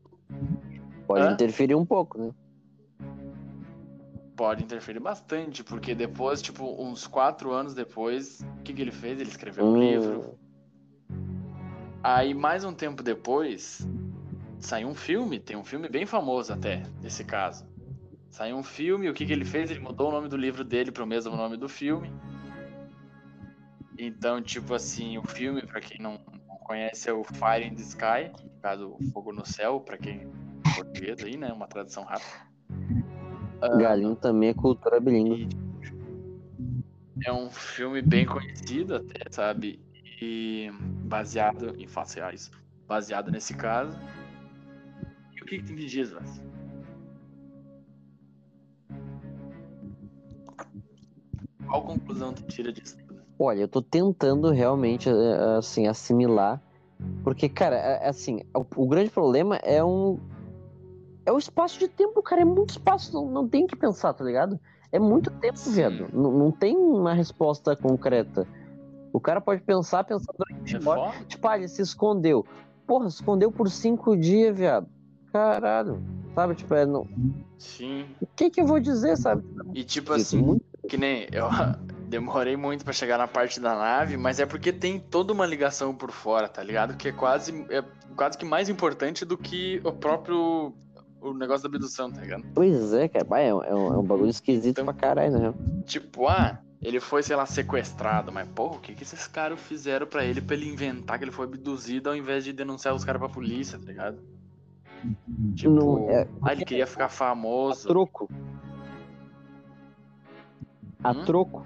Pode 1.07 1.25
Hã? 1.25 1.31
interferir 1.33 1.75
um 1.75 1.85
pouco, 1.85 2.17
né? 2.19 2.31
Pode 4.35 4.63
interferir 4.63 4.99
bastante, 4.99 5.63
porque 5.63 5.95
depois, 5.95 6.41
tipo, 6.41 6.65
uns 6.83 7.07
quatro 7.07 7.51
anos 7.53 7.73
depois, 7.73 8.41
o 8.59 8.63
que, 8.63 8.73
que 8.73 8.81
ele 8.81 8.91
fez? 8.91 9.19
Ele 9.19 9.29
escreveu 9.29 9.65
um 9.65 9.75
Hum, 9.75 9.79
livro. 9.79 10.37
Aí, 12.03 12.33
mais 12.33 12.63
um 12.63 12.73
tempo 12.73 13.01
depois, 13.01 13.87
saiu 14.59 14.89
um 14.89 14.93
filme, 14.95 15.39
tem 15.39 15.55
um 15.57 15.63
filme 15.63 15.89
bem 15.89 16.05
famoso 16.05 16.53
até, 16.53 16.83
desse 17.01 17.23
caso. 17.23 17.65
Saiu 18.29 18.57
um 18.57 18.63
filme, 18.63 19.09
o 19.09 19.13
que, 19.13 19.25
que 19.25 19.33
ele 19.33 19.45
fez? 19.45 19.71
Ele 19.71 19.79
mudou 19.79 20.09
o 20.09 20.11
nome 20.11 20.27
do 20.27 20.37
livro 20.37 20.63
dele 20.63 20.91
pro 20.91 21.07
mesmo 21.07 21.35
nome 21.35 21.57
do 21.57 21.67
filme. 21.67 22.11
Então, 23.97 24.41
tipo 24.41 24.73
assim, 24.73 25.17
o 25.17 25.23
filme, 25.23 25.65
pra 25.65 25.81
quem 25.81 25.99
não 25.99 26.19
não 26.47 26.57
conhece, 26.57 27.09
é 27.09 27.13
o 27.13 27.23
Fire 27.23 27.65
in 27.65 27.75
the 27.75 27.81
Sky, 27.81 28.31
no 28.43 28.61
caso, 28.61 28.97
Fogo 29.13 29.31
no 29.31 29.45
Céu, 29.45 29.79
pra 29.79 29.97
quem 29.97 30.21
é 30.21 30.75
português 30.75 31.23
aí, 31.23 31.37
né? 31.37 31.51
Uma 31.51 31.67
tradução 31.67 32.03
rápida. 32.03 32.47
Galinho 33.79 34.15
também 34.15 34.49
é 34.49 34.53
cultura 34.53 34.99
bilíngue. 34.99 35.49
E 36.59 37.27
é 37.27 37.33
um 37.33 37.49
filme 37.49 38.01
bem 38.01 38.25
conhecido 38.25 38.95
até, 38.95 39.25
sabe? 39.31 39.81
E 40.21 40.69
baseado 41.05 41.75
em 41.77 41.87
fatos 41.87 42.13
reais. 42.13 42.51
Baseado 42.87 43.31
nesse 43.31 43.55
caso. 43.55 43.97
E 45.35 45.41
o 45.41 45.45
que, 45.45 45.61
que 45.61 45.73
me 45.73 45.85
diz, 45.85 46.11
Vaz? 46.11 46.46
Qual 51.67 51.81
conclusão 51.83 52.33
tu 52.33 52.43
tira 52.43 52.71
disso? 52.71 52.97
Olha, 53.39 53.61
eu 53.61 53.67
tô 53.67 53.81
tentando 53.81 54.49
realmente, 54.49 55.09
eh, 55.09 55.57
assim, 55.57 55.87
assimilar. 55.87 56.61
Porque, 57.23 57.47
cara, 57.47 57.75
é- 57.75 58.07
assim, 58.07 58.41
o, 58.55 58.65
o 58.83 58.87
grande 58.87 59.09
problema 59.09 59.57
é 59.57 59.83
um. 59.83 60.17
É 61.25 61.31
o 61.31 61.37
espaço 61.37 61.77
de 61.77 61.87
tempo, 61.87 62.21
cara. 62.23 62.41
É 62.41 62.45
muito 62.45 62.71
espaço, 62.71 63.13
não, 63.13 63.29
não 63.29 63.47
tem 63.47 63.67
que 63.67 63.75
pensar, 63.75 64.13
tá 64.13 64.23
ligado? 64.23 64.59
É 64.91 64.97
muito 64.97 65.29
tempo, 65.29 65.59
viado. 65.69 66.07
Não, 66.13 66.31
não 66.31 66.51
tem 66.51 66.75
uma 66.77 67.13
resposta 67.13 67.75
concreta. 67.75 68.47
O 69.11 69.19
cara 69.19 69.41
pode 69.41 69.61
pensar, 69.61 70.03
pensar 70.03 70.31
durante 70.37 70.75
É 70.75 70.89
hora. 70.89 71.25
Tipo, 71.25 71.47
ah, 71.47 71.57
ele 71.57 71.67
se 71.67 71.81
escondeu. 71.81 72.45
Porra, 72.87 73.09
se 73.09 73.17
escondeu 73.17 73.51
por 73.51 73.69
cinco 73.69 74.15
dias, 74.15 74.57
viado. 74.57 74.87
Caralho. 75.33 76.01
Sabe, 76.33 76.55
tipo, 76.55 76.73
é, 76.73 76.85
não... 76.85 77.05
Sim. 77.57 78.05
o 78.21 78.27
que 78.27 78.49
que 78.49 78.61
eu 78.61 78.65
vou 78.67 78.79
dizer, 78.79 79.17
sabe? 79.17 79.43
E 79.73 79.83
tipo 79.83 80.13
Isso, 80.15 80.35
assim, 80.35 80.45
muito- 80.45 80.63
que 80.87 80.97
nem 80.97 81.27
eu 81.31 81.47
demorei 82.07 82.55
muito 82.55 82.83
pra 82.83 82.93
chegar 82.93 83.17
na 83.17 83.27
parte 83.27 83.59
da 83.59 83.75
nave, 83.75 84.15
mas 84.17 84.39
é 84.39 84.45
porque 84.45 84.71
tem 84.71 84.99
toda 84.99 85.33
uma 85.33 85.45
ligação 85.45 85.93
por 85.93 86.11
fora, 86.11 86.47
tá 86.47 86.63
ligado? 86.63 86.95
Que 86.95 87.09
é 87.09 87.11
quase 87.11 87.65
é 87.69 87.83
quase 88.15 88.37
que 88.37 88.45
mais 88.45 88.69
importante 88.69 89.23
do 89.25 89.37
que 89.37 89.79
o 89.83 89.91
próprio 89.91 90.73
o 91.19 91.33
negócio 91.33 91.67
da 91.67 91.75
abdução, 91.75 92.11
tá 92.11 92.21
ligado? 92.21 92.43
Pois 92.53 92.93
é, 92.93 93.07
cara. 93.07 93.25
É, 93.41 93.53
um, 93.53 93.63
é 93.63 93.73
um- 93.75 93.93
é 93.93 93.97
um 93.97 94.03
bagulho 94.03 94.29
esquisito 94.29 94.79
Então- 94.81 94.85
pra 94.85 94.93
caralho, 94.93 95.37
né? 95.39 95.53
Tipo, 95.85 96.27
ah, 96.27 96.59
ele 96.81 96.99
foi, 96.99 97.23
sei 97.23 97.35
lá, 97.35 97.45
sequestrado, 97.45 98.31
mas 98.31 98.47
porra, 98.49 98.75
o 98.75 98.79
que 98.79 98.93
que 98.93 99.01
esses 99.03 99.25
caras 99.27 99.59
fizeram 99.59 100.05
pra 100.07 100.23
ele 100.23 100.39
pra 100.41 100.55
ele 100.55 100.69
inventar 100.69 101.17
que 101.17 101.23
ele 101.25 101.31
foi 101.31 101.45
abduzido 101.45 102.09
ao 102.09 102.15
invés 102.15 102.43
de 102.43 102.53
denunciar 102.53 102.93
os 102.95 103.03
caras 103.03 103.19
pra 103.19 103.27
polícia, 103.29 103.77
tá 103.79 103.85
ligado? 103.85 104.19
Tipo, 105.55 105.71
Não, 105.71 106.09
é- 106.09 106.27
ah, 106.41 106.53
ele 106.53 106.65
queria 106.65 106.87
ficar 106.87 107.05
A 107.05 107.09
famoso. 107.09 107.87
troco. 107.87 108.29
A 111.07 111.11
Hum? 111.11 111.25
troco. 111.25 111.65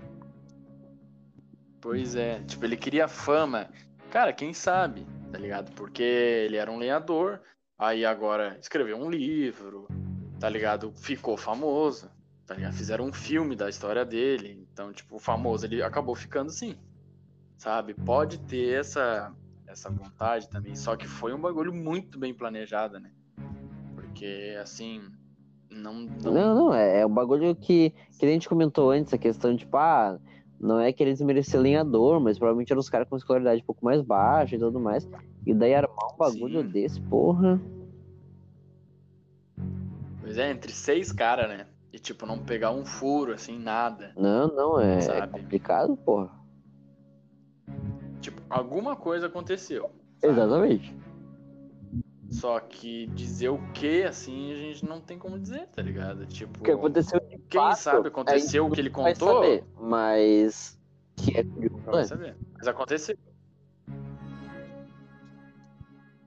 Pois 1.80 2.16
é, 2.16 2.44
tipo, 2.44 2.64
ele 2.64 2.78
queria 2.78 3.08
fama. 3.08 3.70
Cara, 4.12 4.32
quem 4.32 4.54
sabe, 4.54 5.06
tá 5.32 5.38
ligado? 5.40 5.72
Porque 5.72 6.04
ele 6.04 6.58
era 6.58 6.72
um 6.72 6.78
lenhador, 6.78 7.42
aí 7.78 8.06
agora 8.06 8.58
escreveu 8.60 8.98
um 8.98 9.10
livro, 9.10 9.88
tá 10.40 10.48
ligado? 10.48 10.92
Ficou 10.94 11.38
famoso, 11.38 12.12
Tá 12.52 12.56
ligado? 12.56 12.74
Fizeram 12.74 13.06
um 13.06 13.14
filme 13.14 13.56
da 13.56 13.70
história 13.70 14.04
dele. 14.04 14.68
Então, 14.74 14.92
tipo, 14.92 15.16
o 15.16 15.20
famoso, 15.20 15.66
ele 15.66 15.82
acabou 15.82 16.14
ficando 16.14 16.52
sim. 16.52 16.78
Sabe? 17.58 17.94
Pode 17.94 18.40
ter 18.40 18.78
essa, 18.78 19.34
essa 19.66 19.90
vontade 19.90 20.50
também. 20.50 20.76
Só 20.76 20.98
que 20.98 21.08
foi 21.08 21.34
um 21.34 21.40
bagulho 21.40 21.74
muito 21.74 22.20
bem 22.20 22.34
planejado, 22.34 23.00
né? 23.00 23.10
Porque, 23.96 24.58
assim. 24.62 25.02
Não, 25.72 25.94
não... 25.94 26.34
não, 26.34 26.56
não 26.56 26.74
é, 26.74 27.02
é 27.02 27.06
um 27.06 27.14
bagulho 27.14 27.56
que, 27.56 27.94
que 28.20 28.26
a 28.26 28.30
gente 28.30 28.50
comentou 28.50 28.92
antes, 28.92 29.14
a 29.14 29.18
questão 29.18 29.52
de, 29.52 29.60
tipo, 29.60 29.78
ah, 29.78 30.20
não 30.60 30.80
é 30.80 30.92
que 30.92 31.02
eles 31.02 31.20
mereciam 31.22 31.64
lenhador, 31.64 32.20
mas 32.20 32.38
provavelmente 32.38 32.72
eram 32.72 32.80
os 32.80 32.90
caras 32.90 33.08
com 33.10 33.18
escolaridade 33.18 33.62
um 33.62 33.66
pouco 33.66 33.84
mais 33.84 34.02
baixa 34.02 34.56
e 34.56 34.60
tudo 34.60 34.80
mais. 34.80 35.10
E 35.46 35.54
daí 35.54 35.74
armar 35.74 36.14
um 36.14 36.18
bagulho 36.18 36.62
Sim. 36.62 36.68
desse, 36.68 37.02
porra. 37.02 37.60
Pois 40.22 40.38
é, 40.38 40.52
entre 40.52 40.72
seis 40.72 41.12
caras, 41.12 41.50
né? 41.50 41.66
E 41.92 41.98
tipo, 41.98 42.26
não 42.26 42.38
pegar 42.38 42.72
um 42.72 42.86
furo, 42.86 43.34
assim, 43.34 43.58
nada. 43.58 44.14
Não, 44.16 44.48
não, 44.48 44.80
é, 44.80 45.00
é 45.00 45.28
complicado, 45.28 45.98
porra. 45.98 46.30
Tipo, 48.22 48.42
alguma 48.50 48.96
coisa 48.96 49.26
aconteceu. 49.26 49.90
Sabe? 50.20 50.34
Exatamente. 50.34 50.96
Só 52.32 52.60
que 52.62 53.08
dizer 53.08 53.50
o 53.50 53.60
que, 53.74 54.04
assim, 54.04 54.54
a 54.54 54.56
gente 54.56 54.86
não 54.86 55.02
tem 55.02 55.20
como 55.20 55.38
dizer, 55.38 55.68
tá 55.68 55.82
ligado? 55.82 56.26
Tipo. 56.26 56.62
O 56.62 56.64
que 56.64 56.72
aconteceu 56.72 57.20
de 57.20 57.38
Quem 57.38 57.62
fato, 57.62 57.78
sabe 57.78 58.08
aconteceu 58.08 58.66
o 58.66 58.72
que 58.72 58.80
ele 58.80 58.90
contou. 58.90 59.44
Saber, 59.44 59.66
mas. 59.78 60.80
Que 61.18 61.38
é 61.38 61.44
vai 61.44 62.06
saber. 62.06 62.38
Mas 62.58 62.68
aconteceu. 62.68 63.18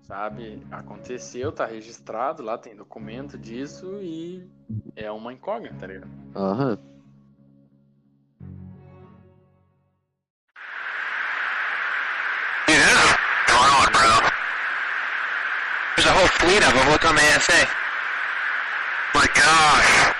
Sabe? 0.02 0.62
Aconteceu, 0.70 1.50
tá 1.50 1.64
registrado 1.64 2.42
lá, 2.42 2.58
tem 2.58 2.76
documento 2.76 3.38
disso 3.38 3.98
e 4.02 4.46
é 4.94 5.10
uma 5.10 5.32
incógnita, 5.32 5.74
tá 5.76 5.86
ligado? 5.86 6.10
Aham. 6.36 6.70
Uhum. 6.72 6.93
Fleet 16.40 16.62
of 16.62 16.74
them. 16.74 16.90
Look 16.90 17.04
on 17.04 17.14
the 17.14 17.22
ASA. 17.36 17.68
My 19.14 19.26
gosh. 19.34 20.14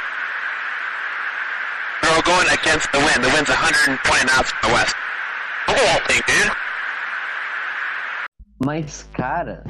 They're 2.00 2.14
all 2.14 2.22
going 2.22 2.48
against 2.48 2.90
the 2.92 2.98
wind. 2.98 3.24
The 3.24 3.30
wind's 3.30 3.50
120 3.50 4.24
knots 4.26 4.50
from 4.50 4.70
the 4.70 4.74
west. 4.74 4.96
That 5.66 6.06
thing, 6.06 6.22
dude. 6.26 6.52
Mas, 8.64 9.02
cara, 9.12 9.64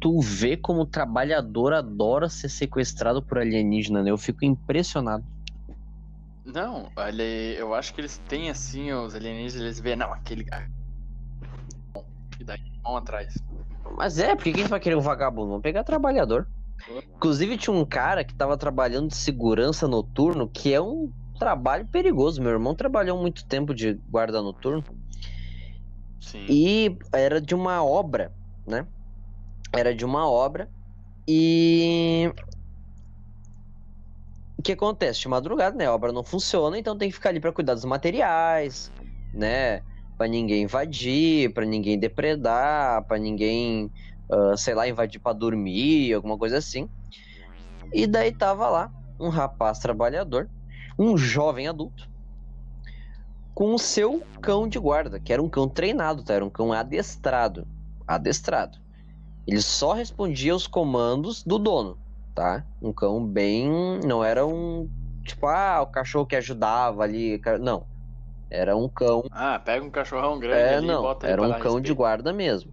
tu 0.00 0.20
vê 0.20 0.56
como 0.56 0.82
o 0.82 0.86
trabalhador 0.86 1.72
adora 1.72 2.28
ser 2.28 2.48
sequestrado 2.48 3.22
por 3.22 3.38
alienígena, 3.38 4.02
né? 4.02 4.10
Eu 4.10 4.18
fico 4.18 4.44
impressionado. 4.44 5.24
Não, 6.44 6.90
eu 7.58 7.74
acho 7.74 7.94
que 7.94 8.00
eles 8.00 8.18
têm 8.28 8.50
assim, 8.50 8.92
os 8.92 9.14
alienígenas, 9.14 9.62
eles 9.62 9.80
vê, 9.80 9.96
não, 9.96 10.12
aquele. 10.12 10.46
E 12.38 12.44
daí 12.44 12.60
vão 12.82 12.96
atrás. 12.96 13.34
Mas 13.96 14.18
é, 14.18 14.34
porque 14.34 14.52
quem 14.52 14.64
vai 14.64 14.80
querer 14.80 14.96
um 14.96 15.00
vagabundo? 15.00 15.48
Vamos 15.48 15.62
pegar 15.62 15.84
trabalhador. 15.84 16.48
Inclusive 17.16 17.56
tinha 17.56 17.74
um 17.74 17.84
cara 17.84 18.24
que 18.24 18.34
tava 18.34 18.56
trabalhando 18.56 19.08
de 19.08 19.16
segurança 19.16 19.86
noturno, 19.86 20.48
que 20.48 20.74
é 20.74 20.80
um 20.80 21.12
trabalho 21.38 21.86
perigoso. 21.86 22.42
Meu 22.42 22.50
irmão 22.50 22.74
trabalhou 22.74 23.18
muito 23.18 23.46
tempo 23.46 23.74
de 23.74 23.94
guarda 24.10 24.42
noturno. 24.42 24.84
Sim. 26.20 26.44
E 26.48 26.98
era 27.12 27.40
de 27.40 27.54
uma 27.54 27.84
obra, 27.84 28.32
né? 28.66 28.86
Era 29.72 29.94
de 29.94 30.04
uma 30.04 30.28
obra. 30.28 30.68
E. 31.26 32.32
O 34.58 34.62
que 34.62 34.72
acontece? 34.72 35.20
De 35.20 35.28
madrugada, 35.28 35.76
né? 35.76 35.86
A 35.86 35.94
obra 35.94 36.12
não 36.12 36.24
funciona, 36.24 36.78
então 36.78 36.96
tem 36.96 37.08
que 37.08 37.14
ficar 37.14 37.28
ali 37.28 37.40
para 37.40 37.52
cuidar 37.52 37.74
dos 37.74 37.84
materiais, 37.84 38.90
né? 39.32 39.82
Para 40.24 40.28
ninguém 40.28 40.62
invadir, 40.62 41.52
para 41.52 41.66
ninguém 41.66 41.98
depredar, 41.98 43.04
para 43.04 43.18
ninguém, 43.18 43.92
uh, 44.30 44.56
sei 44.56 44.74
lá, 44.74 44.88
invadir 44.88 45.20
para 45.20 45.34
dormir, 45.34 46.14
alguma 46.14 46.38
coisa 46.38 46.56
assim. 46.56 46.88
E 47.92 48.06
daí 48.06 48.32
tava 48.32 48.70
lá 48.70 48.90
um 49.20 49.28
rapaz 49.28 49.78
trabalhador, 49.78 50.48
um 50.98 51.14
jovem 51.14 51.68
adulto, 51.68 52.08
com 53.54 53.74
o 53.74 53.78
seu 53.78 54.22
cão 54.40 54.66
de 54.66 54.78
guarda, 54.78 55.20
que 55.20 55.30
era 55.30 55.42
um 55.42 55.48
cão 55.48 55.68
treinado, 55.68 56.22
tá? 56.22 56.32
Era 56.32 56.44
um 56.44 56.50
cão 56.50 56.72
adestrado. 56.72 57.68
Adestrado. 58.08 58.78
Ele 59.46 59.60
só 59.60 59.92
respondia 59.92 60.54
aos 60.54 60.66
comandos 60.66 61.42
do 61.42 61.58
dono, 61.58 61.98
tá? 62.34 62.64
Um 62.80 62.94
cão 62.94 63.22
bem. 63.22 63.70
Não 64.06 64.24
era 64.24 64.46
um. 64.46 64.88
Tipo, 65.22 65.48
ah, 65.48 65.82
o 65.82 65.86
cachorro 65.86 66.24
que 66.24 66.34
ajudava 66.34 67.02
ali. 67.02 67.38
Não. 67.60 67.93
Era 68.54 68.76
um 68.76 68.88
cão. 68.88 69.24
Ah, 69.32 69.58
pega 69.58 69.84
um 69.84 69.90
cachorrão 69.90 70.38
grande 70.38 70.60
é, 70.60 70.76
ali 70.76 70.86
não, 70.86 71.00
e 71.00 71.02
bota 71.02 71.26
Era 71.26 71.42
um 71.42 71.58
cão 71.58 71.80
de 71.80 71.92
guarda 71.92 72.32
mesmo. 72.32 72.72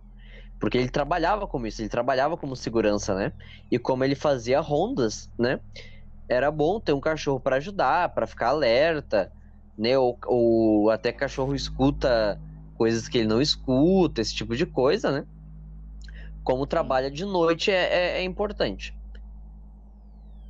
Porque 0.60 0.78
ele 0.78 0.90
trabalhava 0.90 1.48
como 1.48 1.66
isso, 1.66 1.82
ele 1.82 1.90
trabalhava 1.90 2.38
como 2.38 2.56
segurança, 2.56 3.16
né? 3.16 3.34
E 3.72 3.80
como 3.80 4.04
ele 4.04 4.14
fazia 4.14 4.60
rondas, 4.60 5.28
né? 5.40 5.60
Era 6.30 6.52
bom 6.52 6.80
ter 6.80 6.94
um 6.94 7.00
cachorro 7.00 7.40
para 7.40 7.56
ajudar, 7.56 8.10
para 8.10 8.28
ficar 8.28 8.50
alerta, 8.50 9.32
né? 9.76 9.98
Ou, 9.98 10.20
ou 10.28 10.92
até 10.92 11.12
cachorro 11.12 11.56
escuta 11.56 12.40
coisas 12.76 13.08
que 13.08 13.18
ele 13.18 13.28
não 13.28 13.42
escuta, 13.42 14.22
esse 14.22 14.36
tipo 14.36 14.56
de 14.56 14.68
coisa, 14.68 15.12
né? 15.12 15.26
Como 16.44 16.68
trabalha 16.68 17.10
de 17.10 17.26
noite 17.26 17.72
é, 17.72 18.18
é, 18.18 18.18
é 18.20 18.24
importante. 18.24 18.96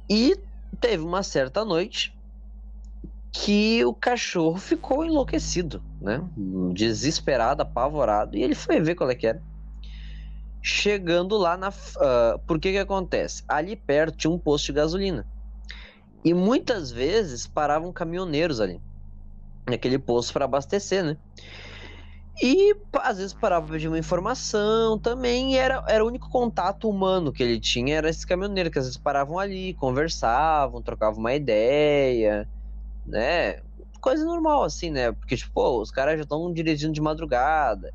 E 0.09 0.37
teve 0.81 1.03
uma 1.03 1.23
certa 1.23 1.63
noite 1.63 2.13
que 3.31 3.83
o 3.85 3.93
cachorro 3.93 4.57
ficou 4.57 5.05
enlouquecido, 5.05 5.81
né? 6.01 6.21
Desesperado, 6.73 7.61
apavorado, 7.61 8.35
e 8.35 8.43
ele 8.43 8.55
foi 8.55 8.79
ver 8.81 8.95
qual 8.95 9.09
é 9.09 9.15
que 9.15 9.27
era. 9.27 9.41
Chegando 10.61 11.37
lá 11.37 11.57
na. 11.57 11.69
Uh, 11.69 12.37
por 12.45 12.59
que 12.59 12.71
que 12.71 12.77
acontece? 12.77 13.43
Ali 13.47 13.75
perto 13.75 14.17
tinha 14.17 14.31
um 14.31 14.37
posto 14.37 14.67
de 14.67 14.73
gasolina. 14.73 15.25
E 16.23 16.33
muitas 16.33 16.91
vezes 16.91 17.47
paravam 17.47 17.91
caminhoneiros 17.91 18.59
ali, 18.59 18.79
naquele 19.67 19.97
posto 19.97 20.33
para 20.33 20.45
abastecer, 20.45 21.03
né? 21.03 21.17
E 22.43 22.75
às 23.01 23.17
vezes 23.17 23.33
parava 23.33 23.65
para 23.65 23.73
pedir 23.73 23.87
uma 23.87 23.97
informação 23.97 24.99
também, 24.99 25.53
e 25.53 25.57
era, 25.57 25.83
era 25.87 26.03
o 26.03 26.07
único 26.07 26.29
contato 26.29 26.87
humano 26.87 27.31
que 27.31 27.41
ele 27.41 27.59
tinha, 27.59 27.95
era 27.95 28.09
esse 28.09 28.25
caminhoneiro, 28.25 28.69
que 28.69 28.77
às 28.77 28.85
vezes 28.85 28.99
paravam 28.99 29.39
ali, 29.39 29.73
conversavam, 29.75 30.81
trocavam 30.81 31.19
uma 31.19 31.33
ideia 31.33 32.47
né? 33.05 33.59
Coisa 33.99 34.25
normal, 34.25 34.63
assim, 34.63 34.89
né? 34.89 35.11
Porque, 35.11 35.37
tipo, 35.37 35.51
pô, 35.53 35.81
os 35.81 35.91
caras 35.91 36.17
já 36.17 36.23
estão 36.23 36.51
dirigindo 36.51 36.93
de 36.93 37.01
madrugada, 37.01 37.91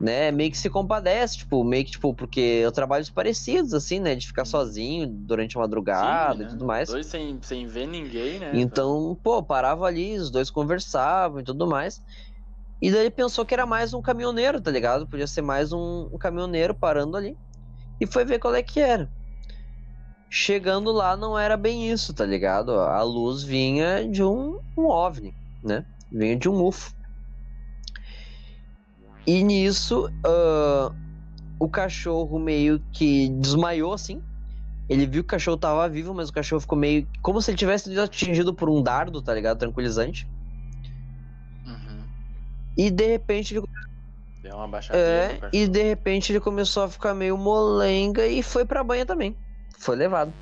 né? 0.00 0.30
Meio 0.30 0.50
que 0.50 0.58
se 0.58 0.70
compadece, 0.70 1.38
tipo, 1.38 1.64
meio 1.64 1.84
que, 1.84 1.92
tipo, 1.92 2.14
porque 2.14 2.62
trabalhos 2.74 3.10
parecidos, 3.10 3.74
assim, 3.74 3.98
né? 3.98 4.14
De 4.14 4.26
ficar 4.26 4.44
sozinho 4.44 5.08
durante 5.08 5.56
a 5.56 5.60
madrugada 5.60 6.34
Sim, 6.34 6.40
né? 6.40 6.46
e 6.46 6.48
tudo 6.50 6.64
mais. 6.64 6.88
Dois 6.88 7.06
sem, 7.06 7.38
sem 7.42 7.66
ver 7.66 7.86
ninguém, 7.86 8.38
né? 8.38 8.50
Então, 8.54 9.18
pô, 9.22 9.42
parava 9.42 9.86
ali, 9.86 10.16
os 10.16 10.30
dois 10.30 10.50
conversavam 10.50 11.40
e 11.40 11.44
tudo 11.44 11.66
mais. 11.66 12.00
E 12.80 12.90
daí 12.90 13.00
ele 13.00 13.10
pensou 13.10 13.46
que 13.46 13.54
era 13.54 13.64
mais 13.64 13.94
um 13.94 14.02
caminhoneiro, 14.02 14.60
tá 14.60 14.70
ligado? 14.70 15.08
Podia 15.08 15.26
ser 15.26 15.42
mais 15.42 15.72
um, 15.72 16.10
um 16.12 16.18
caminhoneiro 16.18 16.74
parando 16.74 17.16
ali. 17.16 17.36
E 18.00 18.06
foi 18.06 18.24
ver 18.24 18.38
qual 18.38 18.54
é 18.54 18.62
que 18.62 18.78
era. 18.78 19.10
Chegando 20.36 20.90
lá 20.90 21.16
não 21.16 21.38
era 21.38 21.56
bem 21.56 21.88
isso, 21.88 22.12
tá 22.12 22.26
ligado? 22.26 22.72
A 22.72 23.00
luz 23.04 23.44
vinha 23.44 24.04
de 24.04 24.20
um, 24.20 24.58
um 24.76 24.86
OVNI, 24.86 25.32
né? 25.62 25.86
Vinha 26.10 26.34
de 26.34 26.48
um 26.48 26.60
UFO. 26.60 26.92
E 29.24 29.44
nisso, 29.44 30.08
uh, 30.26 30.92
o 31.56 31.68
cachorro 31.68 32.36
meio 32.40 32.82
que 32.92 33.28
desmaiou 33.28 33.92
assim. 33.92 34.20
Ele 34.88 35.06
viu 35.06 35.22
que 35.22 35.28
o 35.28 35.30
cachorro 35.30 35.56
tava 35.56 35.88
vivo, 35.88 36.12
mas 36.12 36.30
o 36.30 36.32
cachorro 36.32 36.60
ficou 36.60 36.76
meio. 36.76 37.06
Como 37.22 37.40
se 37.40 37.52
ele 37.52 37.58
tivesse 37.58 37.84
sido 37.88 38.00
atingido 38.00 38.52
por 38.52 38.68
um 38.68 38.82
dardo, 38.82 39.22
tá 39.22 39.32
ligado? 39.32 39.60
Tranquilizante. 39.60 40.28
Uhum. 41.64 42.02
E 42.76 42.90
de 42.90 43.06
repente 43.06 43.54
ele. 43.56 43.64
Deu 44.42 44.56
uma 44.56 44.66
baixadinha. 44.66 45.00
É, 45.00 45.50
e 45.52 45.68
de 45.68 45.84
repente 45.84 46.32
ele 46.32 46.40
começou 46.40 46.82
a 46.82 46.88
ficar 46.88 47.14
meio 47.14 47.38
molenga 47.38 48.26
e 48.26 48.42
foi 48.42 48.64
pra 48.64 48.82
banha 48.82 49.06
também 49.06 49.36
foi 49.84 49.96
levado. 49.96 50.32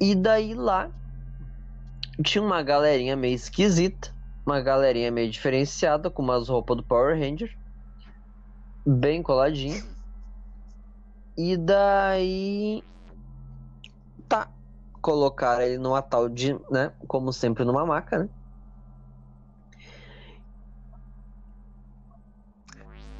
E 0.00 0.14
daí 0.14 0.54
lá 0.54 0.88
tinha 2.22 2.42
uma 2.42 2.62
galerinha 2.62 3.16
meio 3.16 3.34
esquisita, 3.34 4.14
uma 4.46 4.60
galerinha 4.60 5.10
meio 5.10 5.30
diferenciada, 5.30 6.08
com 6.10 6.22
umas 6.22 6.48
roupas 6.48 6.76
do 6.76 6.84
Power 6.84 7.18
Ranger, 7.18 7.50
bem 8.86 9.22
coladinha. 9.22 9.82
E 11.36 11.56
daí 11.56 12.84
tá, 14.28 14.48
colocaram 15.00 15.62
ele 15.62 15.78
numa 15.78 16.02
tal 16.02 16.28
de, 16.28 16.52
né, 16.70 16.92
como 17.08 17.32
sempre 17.32 17.64
numa 17.64 17.84
maca, 17.84 18.18
né? 18.18 18.28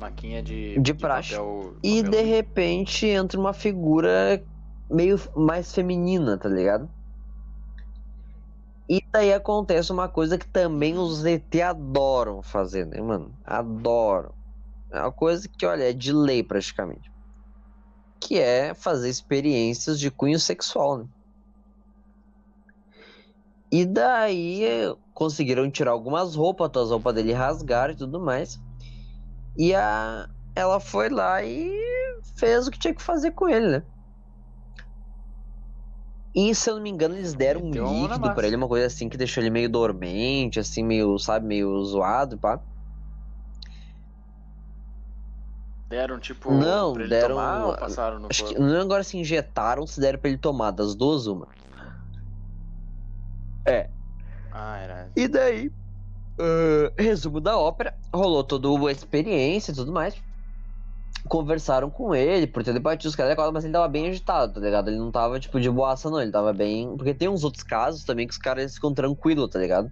Maquinha 0.03 0.43
de, 0.43 0.75
de, 0.75 0.81
de 0.81 0.95
praxe. 0.95 1.31
Papel, 1.31 1.77
e 1.83 2.03
de 2.03 2.23
repente 2.23 3.07
entra 3.07 3.39
uma 3.39 3.53
figura 3.53 4.45
meio 4.91 5.19
mais 5.37 5.73
feminina, 5.73 6.37
tá 6.37 6.49
ligado? 6.49 6.91
E 8.89 9.01
daí 9.13 9.33
acontece 9.33 9.93
uma 9.93 10.09
coisa 10.09 10.37
que 10.37 10.47
também 10.47 10.99
os 10.99 11.25
ET 11.25 11.55
adoram 11.63 12.43
fazer, 12.43 12.87
né, 12.87 13.01
mano? 13.01 13.33
Adoram. 13.45 14.35
É 14.91 15.01
uma 15.01 15.13
coisa 15.13 15.49
que, 15.49 15.65
olha, 15.65 15.89
é 15.89 15.93
de 15.93 16.13
lei 16.13 16.43
praticamente. 16.43 17.11
Que 18.21 18.39
é 18.39 18.75
fazer 18.75 19.09
experiências 19.09 19.99
de 19.99 20.11
cunho 20.11 20.39
sexual, 20.39 20.99
né? 20.99 21.07
E 23.71 23.87
daí 23.87 24.95
conseguiram 25.15 25.71
tirar 25.71 25.93
algumas 25.93 26.35
roupas, 26.35 26.71
as 26.77 26.91
roupas 26.91 27.15
dele 27.15 27.33
rasgaram 27.33 27.95
e 27.95 27.97
tudo 27.97 28.21
mais. 28.21 28.61
E 29.57 29.75
a 29.75 30.29
ela 30.55 30.81
foi 30.81 31.09
lá 31.09 31.43
e 31.43 31.71
fez 32.37 32.67
o 32.67 32.71
que 32.71 32.79
tinha 32.79 32.95
que 32.95 33.03
fazer 33.03 33.33
com 33.33 33.49
ele, 33.49 33.79
né? 33.79 33.87
E 36.35 36.55
se 36.55 36.71
eu 36.71 36.77
não 36.77 36.83
me 36.83 36.89
engano, 36.91 37.15
eles 37.15 37.35
deram 37.35 37.61
um 37.63 37.71
líquido 37.73 38.31
pra 38.35 38.47
ele, 38.47 38.57
uma 38.57 38.67
coisa 38.69 38.87
assim 38.87 39.09
que 39.09 39.19
deixou 39.19 39.43
ele 39.43 39.51
meio 39.51 39.69
dormente, 39.69 40.59
assim, 40.59 40.83
meio, 40.83 41.19
sabe, 41.19 41.47
meio 41.47 41.83
zoado, 41.85 42.39
pá. 42.39 42.59
Deram, 45.91 46.19
tipo, 46.19 46.51
Não, 46.51 46.95
pra 46.95 47.03
ele 47.03 47.11
deram- 47.11 47.35
tomar 47.37 47.67
ou 47.67 47.77
passaram 47.77 48.19
no 48.19 48.29
Acho 48.31 48.39
que 48.45 48.45
corpo? 48.55 48.61
não 48.63 48.69
lembro 48.69 48.83
agora 48.85 49.05
se 49.05 49.17
injetaram 49.19 49.87
se 49.87 50.01
deram 50.01 50.19
pra 50.19 50.31
ele 50.31 50.39
tomar, 50.39 50.71
das 50.71 50.95
duas, 50.95 51.27
uma. 51.27 51.47
É. 53.69 53.91
Ah, 54.51 54.79
era. 54.79 55.13
E 55.15 55.29
daí, 55.29 55.71
ah, 56.39 56.93
resumo 56.99 57.41
da 57.41 57.59
ópera, 57.59 57.95
rolou 58.13 58.45
toda 58.45 58.69
a 58.89 58.93
experiência 58.93 59.73
e 59.73 59.75
tudo 59.75 59.93
mais. 59.93 60.15
Conversaram 61.29 61.89
com 61.89 62.15
ele 62.15 62.47
por 62.47 62.65
ter 62.65 62.73
debatido 62.73 63.09
os 63.09 63.15
caras, 63.15 63.37
mas 63.53 63.65
ele 63.65 63.73
tava 63.73 63.87
bem 63.89 64.09
agitado, 64.09 64.55
tá 64.55 64.61
ligado? 64.61 64.89
Ele 64.89 64.99
não 64.99 65.13
tava, 65.13 65.39
tipo, 65.39 65.61
de 65.61 65.71
boaça, 65.71 66.11
não. 66.11 66.21
Ele 66.21 66.33
tava 66.33 66.53
bem. 66.53 66.97
Porque 66.97 67.15
tem 67.15 67.29
uns 67.29 67.45
outros 67.45 67.63
casos 67.63 68.05
também 68.05 68.27
que 68.27 68.33
os 68.33 68.39
caras 68.39 68.75
ficam 68.75 68.93
tranquilos, 68.93 69.49
tá 69.49 69.59
ligado? 69.59 69.91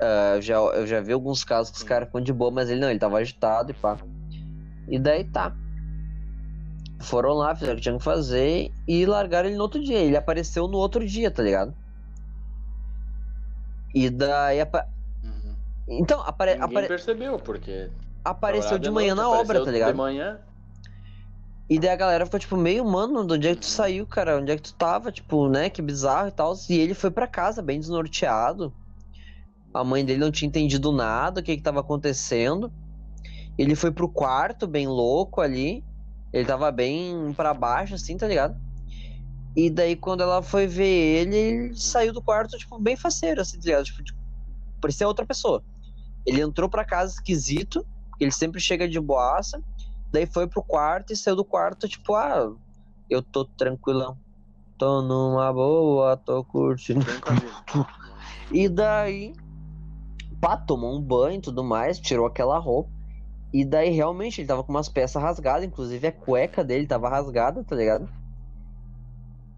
Ah, 0.00 0.32
eu, 0.34 0.42
já, 0.42 0.54
eu 0.54 0.86
já 0.86 1.00
vi 1.00 1.12
alguns 1.12 1.44
casos 1.44 1.70
que 1.70 1.78
os 1.78 1.84
caras 1.84 2.08
ficam 2.08 2.20
de 2.20 2.32
boa, 2.32 2.50
mas 2.50 2.68
ele 2.68 2.80
não, 2.80 2.90
ele 2.90 2.98
tava 2.98 3.18
agitado 3.18 3.70
e 3.70 3.74
pá. 3.74 3.98
E 4.88 4.98
daí 4.98 5.24
tá. 5.24 5.54
Foram 7.00 7.34
lá, 7.34 7.54
fizeram 7.54 7.74
o 7.74 7.76
que 7.76 7.82
tinham 7.82 7.98
que 7.98 8.04
fazer 8.04 8.72
e 8.86 9.06
largaram 9.06 9.48
ele 9.48 9.56
no 9.56 9.62
outro 9.62 9.82
dia. 9.82 9.98
Ele 9.98 10.16
apareceu 10.16 10.66
no 10.66 10.78
outro 10.78 11.06
dia, 11.06 11.30
tá 11.30 11.42
ligado? 11.42 11.74
E 13.94 14.08
daí. 14.10 14.60
apa- 14.60 14.86
Uhum. 15.22 15.54
Então, 15.88 16.20
apare... 16.22 16.52
Ninguém 16.52 16.68
apare- 16.68 16.88
percebeu, 16.88 17.38
porque. 17.38 17.90
apareceu 18.24 18.78
de 18.78 18.90
manhã 18.90 19.14
noite, 19.14 19.28
na 19.30 19.40
obra, 19.40 19.58
tá 19.60 19.64
De 19.66 19.70
ligado? 19.72 19.96
manhã. 19.96 20.38
E 21.68 21.78
daí 21.78 21.90
a 21.90 21.96
galera 21.96 22.24
ficou 22.26 22.38
tipo, 22.40 22.56
meio, 22.56 22.84
mano, 22.84 23.26
de 23.26 23.34
onde 23.34 23.48
é 23.48 23.54
que 23.54 23.60
tu 23.62 23.66
saiu, 23.66 24.06
cara? 24.06 24.38
Onde 24.38 24.52
é 24.52 24.56
que 24.56 24.62
tu 24.62 24.74
tava? 24.74 25.10
Tipo, 25.10 25.48
né? 25.48 25.70
Que 25.70 25.80
bizarro 25.80 26.28
e 26.28 26.32
tal. 26.32 26.54
E 26.68 26.78
ele 26.78 26.92
foi 26.94 27.10
pra 27.10 27.26
casa, 27.26 27.62
bem 27.62 27.80
desnorteado. 27.80 28.72
A 29.72 29.82
mãe 29.82 30.04
dele 30.04 30.20
não 30.20 30.30
tinha 30.30 30.48
entendido 30.48 30.92
nada, 30.92 31.40
o 31.40 31.42
que 31.42 31.56
que 31.56 31.62
tava 31.62 31.80
acontecendo. 31.80 32.70
Ele 33.56 33.74
foi 33.74 33.90
pro 33.90 34.08
quarto, 34.08 34.66
bem 34.66 34.86
louco 34.86 35.40
ali. 35.40 35.82
Ele 36.32 36.44
tava 36.44 36.70
bem 36.70 37.32
pra 37.34 37.54
baixo, 37.54 37.94
assim, 37.94 38.16
tá 38.16 38.26
ligado? 38.26 38.54
E 39.54 39.68
daí, 39.68 39.94
quando 39.94 40.22
ela 40.22 40.42
foi 40.42 40.66
ver 40.66 40.84
ele, 40.84 41.36
ele 41.36 41.74
saiu 41.76 42.12
do 42.12 42.22
quarto, 42.22 42.56
tipo, 42.56 42.78
bem 42.78 42.96
faceiro, 42.96 43.40
assim, 43.40 43.58
tá 43.58 43.66
ligado? 43.66 43.84
Tipo, 43.84 44.02
tipo, 44.02 44.18
parecia 44.80 45.06
outra 45.06 45.26
pessoa. 45.26 45.62
Ele 46.24 46.40
entrou 46.40 46.68
pra 46.68 46.84
casa 46.84 47.12
esquisito, 47.12 47.84
ele 48.18 48.30
sempre 48.30 48.60
chega 48.60 48.88
de 48.88 48.98
boaça. 48.98 49.60
Daí 50.10 50.26
foi 50.26 50.46
pro 50.46 50.62
quarto 50.62 51.12
e 51.12 51.16
saiu 51.16 51.36
do 51.36 51.44
quarto, 51.44 51.88
tipo, 51.88 52.14
ah, 52.14 52.50
eu 53.10 53.22
tô 53.22 53.44
tranquilão. 53.44 54.16
Tô 54.78 55.02
numa 55.02 55.52
boa, 55.52 56.16
tô 56.16 56.44
curtindo. 56.44 57.04
E 58.50 58.68
daí, 58.68 59.32
pá, 60.38 60.58
tomou 60.58 60.94
um 60.94 61.00
banho 61.00 61.38
e 61.38 61.40
tudo 61.40 61.64
mais, 61.64 61.98
tirou 61.98 62.26
aquela 62.26 62.58
roupa. 62.58 62.90
E 63.50 63.64
daí, 63.64 63.88
realmente, 63.90 64.40
ele 64.40 64.48
tava 64.48 64.62
com 64.62 64.70
umas 64.70 64.90
peças 64.90 65.22
rasgadas, 65.22 65.64
inclusive 65.64 66.06
a 66.06 66.12
cueca 66.12 66.62
dele 66.62 66.86
tava 66.86 67.08
rasgada, 67.08 67.64
tá 67.64 67.74
ligado? 67.74 68.08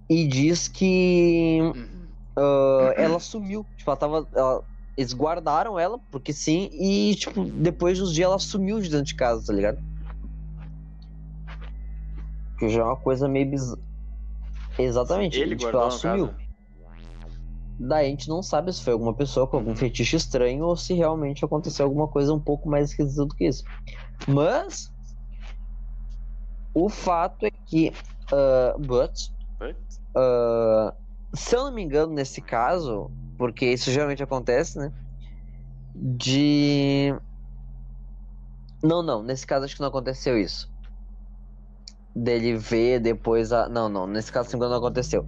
E 0.09 0.26
diz 0.28 0.68
que 0.68 1.61
Uhum. 1.62 2.09
ah, 2.38 2.92
ela 2.96 3.18
sumiu. 3.18 3.64
Tipo, 3.76 3.90
ela 3.90 3.96
tava. 3.96 4.28
ela- 4.34 4.64
eles 4.96 5.12
guardaram 5.12 5.76
ela, 5.76 5.98
porque 6.11 6.32
sim, 6.32 6.68
e, 6.72 7.16
tipo, 7.16 7.44
depois 7.44 7.98
dos 7.98 8.14
dias 8.14 8.26
ela 8.26 8.38
sumiu 8.38 8.80
de 8.80 8.88
dentro 8.88 9.07
de 9.07 9.16
casa, 9.16 9.44
tá 9.44 9.52
ligado? 9.52 9.78
Que 12.59 12.68
já 12.68 12.80
é 12.82 12.84
uma 12.84 12.96
coisa 12.96 13.28
meio 13.28 13.50
bizarra. 13.50 13.82
Exatamente. 14.78 15.40
Ele 15.40 15.57
tipo, 15.57 15.68
ela 15.68 15.90
sumiu. 15.90 16.28
caso. 16.28 16.44
Daí 17.80 18.07
a 18.07 18.09
gente 18.11 18.28
não 18.28 18.40
sabe 18.40 18.72
se 18.72 18.84
foi 18.84 18.92
alguma 18.92 19.14
pessoa 19.16 19.48
com 19.48 19.57
algum 19.57 19.70
Uhum. 19.70 19.76
fetiche 19.76 20.16
estranho 20.16 20.64
ou 20.64 20.76
se 20.76 20.94
realmente 20.94 21.44
aconteceu 21.44 21.86
alguma 21.86 22.07
coisa 22.07 22.32
um 22.32 22.38
pouco 22.40 22.68
mais 22.68 22.90
esquisita 22.90 23.26
do 23.26 23.34
que 23.34 23.48
isso. 23.48 23.64
Mas 24.28 24.88
o 26.72 26.88
fato 26.88 27.46
é 27.46 27.50
que 27.66 27.92
ah, 28.32 28.76
but 28.78 29.11
Ah, 30.16 30.94
se 31.34 31.57
eu 31.57 31.64
não 31.64 31.72
me 31.74 31.82
engano 31.82 32.12
nesse 32.12 32.40
caso, 32.40 33.11
porque 33.36 33.66
isso 33.66 33.90
geralmente 33.90 34.22
acontece, 34.22 34.78
né? 34.78 34.92
De 35.94 37.14
não, 38.84 39.02
não, 39.02 39.22
nesse 39.22 39.46
caso 39.46 39.64
acho 39.64 39.76
que 39.76 39.80
não 39.80 39.88
aconteceu 39.88 40.38
isso. 40.38 40.68
Dele 42.14 42.55
ver 42.57 43.00
depois 43.00 43.50
a. 43.50 43.66
Não, 43.66 43.88
não, 43.88 44.07
nesse 44.07 44.30
caso 44.30 44.50
se 44.50 44.57
não 44.59 44.72
aconteceu. 44.74 45.26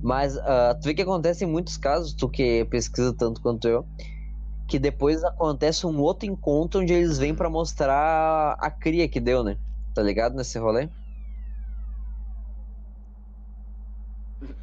Mas 0.00 0.36
ah, 0.38 0.74
tu 0.80 0.84
vê 0.86 0.94
que 0.94 1.02
acontece 1.02 1.44
em 1.44 1.48
muitos 1.48 1.76
casos, 1.76 2.14
tu 2.14 2.28
que 2.28 2.64
pesquisa 2.66 3.12
tanto 3.16 3.40
quanto 3.40 3.66
eu, 3.66 3.84
que 4.68 4.78
depois 4.78 5.22
acontece 5.24 5.84
um 5.84 6.00
outro 6.00 6.28
encontro 6.28 6.80
onde 6.80 6.92
eles 6.92 7.18
vêm 7.18 7.34
pra 7.34 7.50
mostrar 7.50 8.56
a 8.60 8.70
cria 8.70 9.08
que 9.08 9.20
deu, 9.20 9.42
né? 9.42 9.58
Tá 9.94 10.02
ligado 10.02 10.36
nesse 10.36 10.58
rolê? 10.58 10.88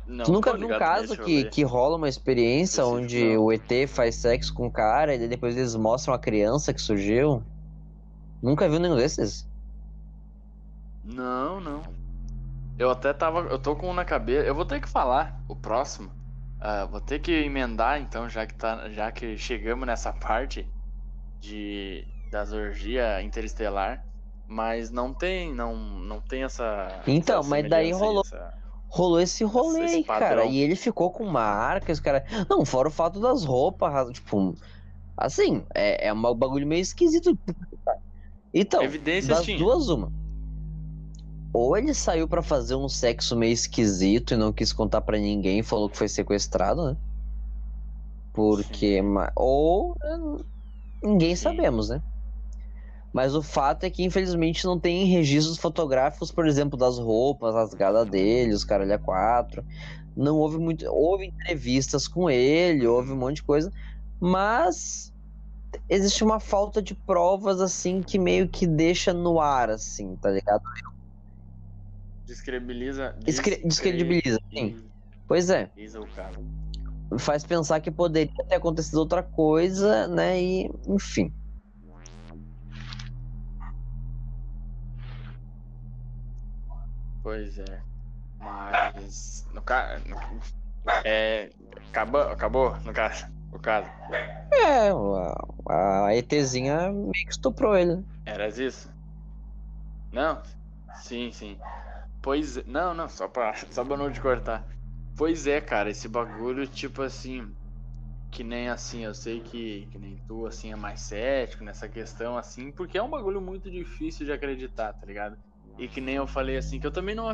Não, 0.10 0.26
tu 0.26 0.32
nunca 0.34 0.54
viu 0.58 0.68
um 0.68 0.80
caso 0.80 1.16
que, 1.18 1.46
que 1.46 1.64
rola 1.64 1.98
uma 1.98 2.10
experiência 2.10 2.86
onde 2.86 3.38
o 3.38 3.52
ET 3.52 3.88
faz 3.88 4.16
sexo 4.16 4.54
com 4.54 4.68
o 4.68 4.72
cara 4.72 5.16
e 5.16 5.28
depois 5.28 5.56
eles 5.56 5.76
mostram 5.76 6.14
a 6.14 6.20
criança 6.20 6.74
que 6.74 6.82
surgiu? 6.82 7.44
Nunca 8.42 8.68
viu 8.68 8.80
nenhum 8.80 8.96
desses? 8.96 9.48
Não, 11.04 11.60
não. 11.60 11.82
Eu 12.78 12.90
até 12.90 13.14
tava. 13.14 13.42
Eu 13.42 13.60
tô 13.60 13.76
com 13.76 13.90
um 13.90 13.94
na 13.94 14.06
cabeça. 14.06 14.48
Eu 14.48 14.56
vou 14.56 14.66
ter 14.66 14.80
que 14.80 14.88
falar 14.90 15.40
o 15.48 15.56
próximo. 15.56 16.10
Ah, 16.62 16.86
vou 16.86 17.02
ter 17.02 17.20
que 17.20 17.32
emendar 17.32 18.02
então, 18.02 18.30
já 18.30 18.46
que, 18.46 18.54
tá, 18.54 18.90
já 18.90 19.12
que 19.12 19.38
chegamos 19.38 19.86
nessa 19.86 20.12
parte 20.14 20.68
de 21.42 22.06
das 22.32 22.52
orgia 22.52 23.22
interestelar. 23.22 24.04
Mas 24.48 24.90
não 24.90 25.14
tem, 25.14 25.54
não, 25.54 25.76
não 25.76 26.20
tem 26.22 26.44
essa. 26.44 27.02
Então, 27.08 27.40
essa 27.42 27.50
mas 27.50 27.70
daí 27.70 27.92
rolou- 27.92 28.24
essa- 28.26 28.54
Rolou 28.90 29.20
esse 29.20 29.44
rolê 29.44 29.86
Esse 29.86 30.04
cara. 30.04 30.46
E 30.46 30.58
ele 30.58 30.76
ficou 30.76 31.12
com 31.12 31.24
marca, 31.26 31.92
os 31.94 32.00
cara. 32.00 32.26
Não, 32.50 32.66
fora 32.66 32.88
o 32.88 32.92
fato 32.92 33.20
das 33.20 33.44
roupas, 33.46 34.12
tipo. 34.12 34.56
Assim, 35.16 35.64
é, 35.76 36.08
é 36.08 36.14
um 36.14 36.22
bagulho 36.36 36.66
meio 36.66 36.82
esquisito. 36.82 37.38
Então, 38.54 38.82
Evidências 38.84 39.28
das 39.38 39.46
tinha. 39.46 39.58
duas, 39.60 39.90
uma. 39.90 40.12
Ou 41.54 41.78
ele 41.78 41.94
saiu 41.94 42.28
pra 42.28 42.42
fazer 42.42 42.76
um 42.76 42.90
sexo 42.90 43.36
meio 43.36 43.54
esquisito 43.54 44.34
e 44.34 44.38
não 44.38 44.52
quis 44.52 44.74
contar 44.74 45.02
pra 45.02 45.18
ninguém, 45.20 45.62
falou 45.62 45.90
que 45.90 45.98
foi 45.98 46.08
sequestrado, 46.08 46.86
né? 46.86 46.98
Porque. 48.34 49.02
Ou. 49.36 49.96
eh, 50.04 50.44
Ninguém 51.04 51.36
Sim. 51.36 51.44
sabemos, 51.44 51.90
né? 51.90 52.02
Mas 53.12 53.34
o 53.34 53.42
fato 53.42 53.84
é 53.86 53.90
que, 53.90 54.04
infelizmente, 54.04 54.66
não 54.66 54.80
tem 54.80 55.06
registros 55.06 55.58
fotográficos, 55.58 56.32
por 56.32 56.46
exemplo, 56.48 56.78
das 56.78 57.00
roupas 57.00 57.56
rasgadas 57.56 58.08
dele, 58.08 58.54
os 58.54 58.64
caralho 58.64 58.94
a 58.94 59.00
quatro. 59.00 59.66
Não 60.16 60.38
houve 60.38 60.58
muito. 60.58 60.86
Houve 60.86 61.26
entrevistas 61.26 62.08
com 62.08 62.30
ele, 62.30 62.86
houve 62.88 63.12
um 63.12 63.18
monte 63.18 63.38
de 63.38 63.44
coisa. 63.44 63.72
Mas 64.20 65.12
existe 65.88 66.24
uma 66.24 66.40
falta 66.40 66.82
de 66.82 66.94
provas, 66.94 67.62
assim, 67.62 68.02
que 68.02 68.20
meio 68.20 68.48
que 68.48 68.68
deixa 68.68 69.14
no 69.14 69.40
ar, 69.40 69.70
assim, 69.70 70.16
tá 70.18 70.30
ligado? 70.30 70.62
Descredibiliza. 72.28 73.16
Descre- 73.18 73.62
descredibiliza, 73.66 74.40
sim. 74.54 74.76
Pois 75.28 75.50
é. 75.50 75.66
Descredibiliza 75.66 76.00
o 76.02 76.08
cara. 76.08 76.38
Faz 77.18 77.44
pensar 77.44 77.80
que 77.82 77.90
poderia 77.90 78.32
ter 78.48 78.56
acontecido 78.56 78.98
outra 79.00 79.24
coisa, 79.24 80.08
né? 80.08 80.40
E, 80.40 80.70
enfim. 80.88 81.34
Pois 87.30 87.60
é. 87.60 87.80
Mas. 88.40 89.48
No 89.54 89.62
caso. 89.62 90.04
É. 91.06 91.52
Acabou, 91.92 92.22
acabou 92.22 92.76
no 92.80 92.92
caso. 92.92 93.28
O 93.52 93.60
caso. 93.60 93.88
É, 94.52 94.90
a, 95.70 96.08
a 96.08 96.16
ETzinha 96.16 96.92
meio 96.92 97.12
que 97.12 97.30
estuprou 97.30 97.78
ele. 97.78 97.98
né? 97.98 98.04
Eras 98.26 98.58
isso? 98.58 98.92
Não? 100.12 100.42
Sim, 100.96 101.32
sim. 101.32 101.60
Pois 102.20 102.58
é. 102.58 102.64
Não, 102.66 102.96
não, 102.96 103.08
só 103.08 103.28
pra, 103.28 103.54
só 103.70 103.86
pra 103.86 103.96
não 103.96 104.12
te 104.12 104.20
cortar. 104.20 104.66
Pois 105.16 105.46
é, 105.46 105.62
cara, 105.62 105.92
esse 105.92 106.08
bagulho, 106.08 106.66
tipo 106.66 107.04
assim, 107.04 107.48
que 108.32 108.44
nem 108.44 108.70
assim, 108.70 109.06
eu 109.06 109.14
sei 109.14 109.40
que, 109.40 109.88
que 109.92 110.00
nem 110.00 110.18
tu, 110.28 110.48
assim, 110.48 110.72
é 110.72 110.76
mais 110.76 111.02
cético 111.02 111.64
nessa 111.64 111.88
questão, 111.88 112.36
assim, 112.40 112.72
porque 112.72 112.98
é 112.98 113.04
um 113.04 113.10
bagulho 113.12 113.40
muito 113.40 113.70
difícil 113.70 114.26
de 114.26 114.32
acreditar, 114.32 114.94
tá 114.94 115.06
ligado? 115.06 115.38
E 115.80 115.88
que 115.88 116.02
nem 116.02 116.16
eu 116.16 116.28
falei, 116.28 116.58
assim, 116.58 116.78
que 116.78 116.86
eu 116.86 116.92
também 116.92 117.16
não, 117.16 117.28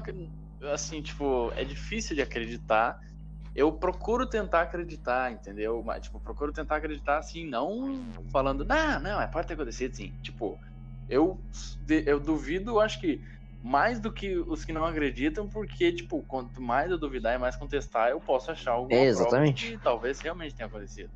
assim, 0.71 1.01
tipo, 1.01 1.51
é 1.55 1.65
difícil 1.65 2.15
de 2.15 2.21
acreditar. 2.21 2.95
Eu 3.55 3.71
procuro 3.71 4.27
tentar 4.27 4.61
acreditar, 4.61 5.31
entendeu? 5.31 5.81
Mas, 5.83 6.03
tipo, 6.03 6.19
procuro 6.19 6.53
tentar 6.53 6.75
acreditar, 6.75 7.17
assim, 7.17 7.49
não 7.49 8.13
falando, 8.31 8.63
não, 8.63 8.99
não, 8.99 9.19
é 9.19 9.25
pode 9.25 9.47
ter 9.47 9.55
acontecido, 9.55 9.95
sim. 9.95 10.13
Tipo, 10.21 10.59
eu, 11.09 11.41
eu 12.05 12.19
duvido, 12.19 12.79
acho 12.79 12.99
que 12.99 13.19
mais 13.63 13.99
do 13.99 14.13
que 14.13 14.37
os 14.37 14.63
que 14.63 14.71
não 14.71 14.85
acreditam, 14.85 15.49
porque, 15.49 15.91
tipo, 15.91 16.21
quanto 16.23 16.61
mais 16.61 16.91
eu 16.91 16.99
duvidar 16.99 17.33
e 17.33 17.39
mais 17.39 17.55
contestar, 17.55 18.11
eu 18.11 18.19
posso 18.19 18.51
achar 18.51 18.73
alguma 18.73 18.99
prova 18.99 19.05
Exatamente. 19.05 19.71
que 19.71 19.79
talvez 19.79 20.19
realmente 20.19 20.53
tenha 20.53 20.67
acontecido. 20.67 21.11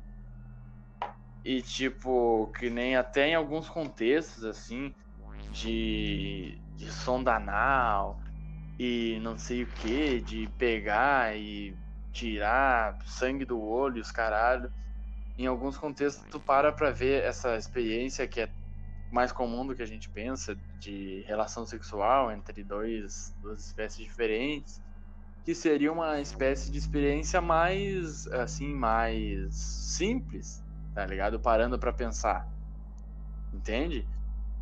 E, 1.44 1.62
tipo, 1.62 2.48
que 2.58 2.68
nem 2.68 2.96
até 2.96 3.28
em 3.28 3.34
alguns 3.36 3.68
contextos, 3.68 4.44
assim, 4.44 4.92
de, 5.52 6.59
de 6.80 6.90
sonda 6.90 7.36
anal 7.36 8.18
e 8.78 9.20
não 9.20 9.36
sei 9.36 9.64
o 9.64 9.66
que, 9.66 10.20
de 10.20 10.48
pegar 10.58 11.36
e 11.36 11.76
tirar 12.10 12.98
sangue 13.04 13.44
do 13.44 13.60
olho 13.60 14.00
os 14.00 14.10
caralho. 14.10 14.72
Em 15.36 15.46
alguns 15.46 15.76
contextos, 15.76 16.24
tu 16.30 16.40
para 16.40 16.72
pra 16.72 16.90
ver 16.90 17.22
essa 17.22 17.56
experiência 17.56 18.26
que 18.26 18.40
é 18.40 18.50
mais 19.12 19.30
comum 19.30 19.66
do 19.66 19.74
que 19.74 19.82
a 19.82 19.86
gente 19.86 20.08
pensa, 20.08 20.56
de 20.78 21.22
relação 21.26 21.66
sexual 21.66 22.32
entre 22.32 22.64
dois, 22.64 23.34
duas 23.42 23.66
espécies 23.66 24.06
diferentes, 24.06 24.80
que 25.44 25.54
seria 25.54 25.92
uma 25.92 26.20
espécie 26.20 26.70
de 26.70 26.78
experiência 26.78 27.40
mais, 27.40 28.26
assim, 28.28 28.74
mais 28.74 29.54
simples, 29.54 30.62
tá 30.94 31.04
ligado? 31.04 31.38
Parando 31.38 31.78
pra 31.78 31.92
pensar. 31.92 32.46
Entende? 33.52 34.06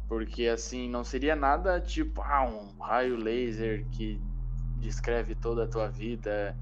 Porque, 0.09 0.47
assim, 0.49 0.89
não 0.89 1.05
seria 1.05 1.37
nada 1.37 1.81
tipo, 1.81 2.23
ah, 2.23 2.43
um 2.49 2.79
raio 2.83 3.17
laser 3.17 3.89
que 3.91 4.25
descreve 4.77 5.35
toda 5.35 5.65
a 5.65 5.69
tua 5.69 5.91
vida 5.91 6.59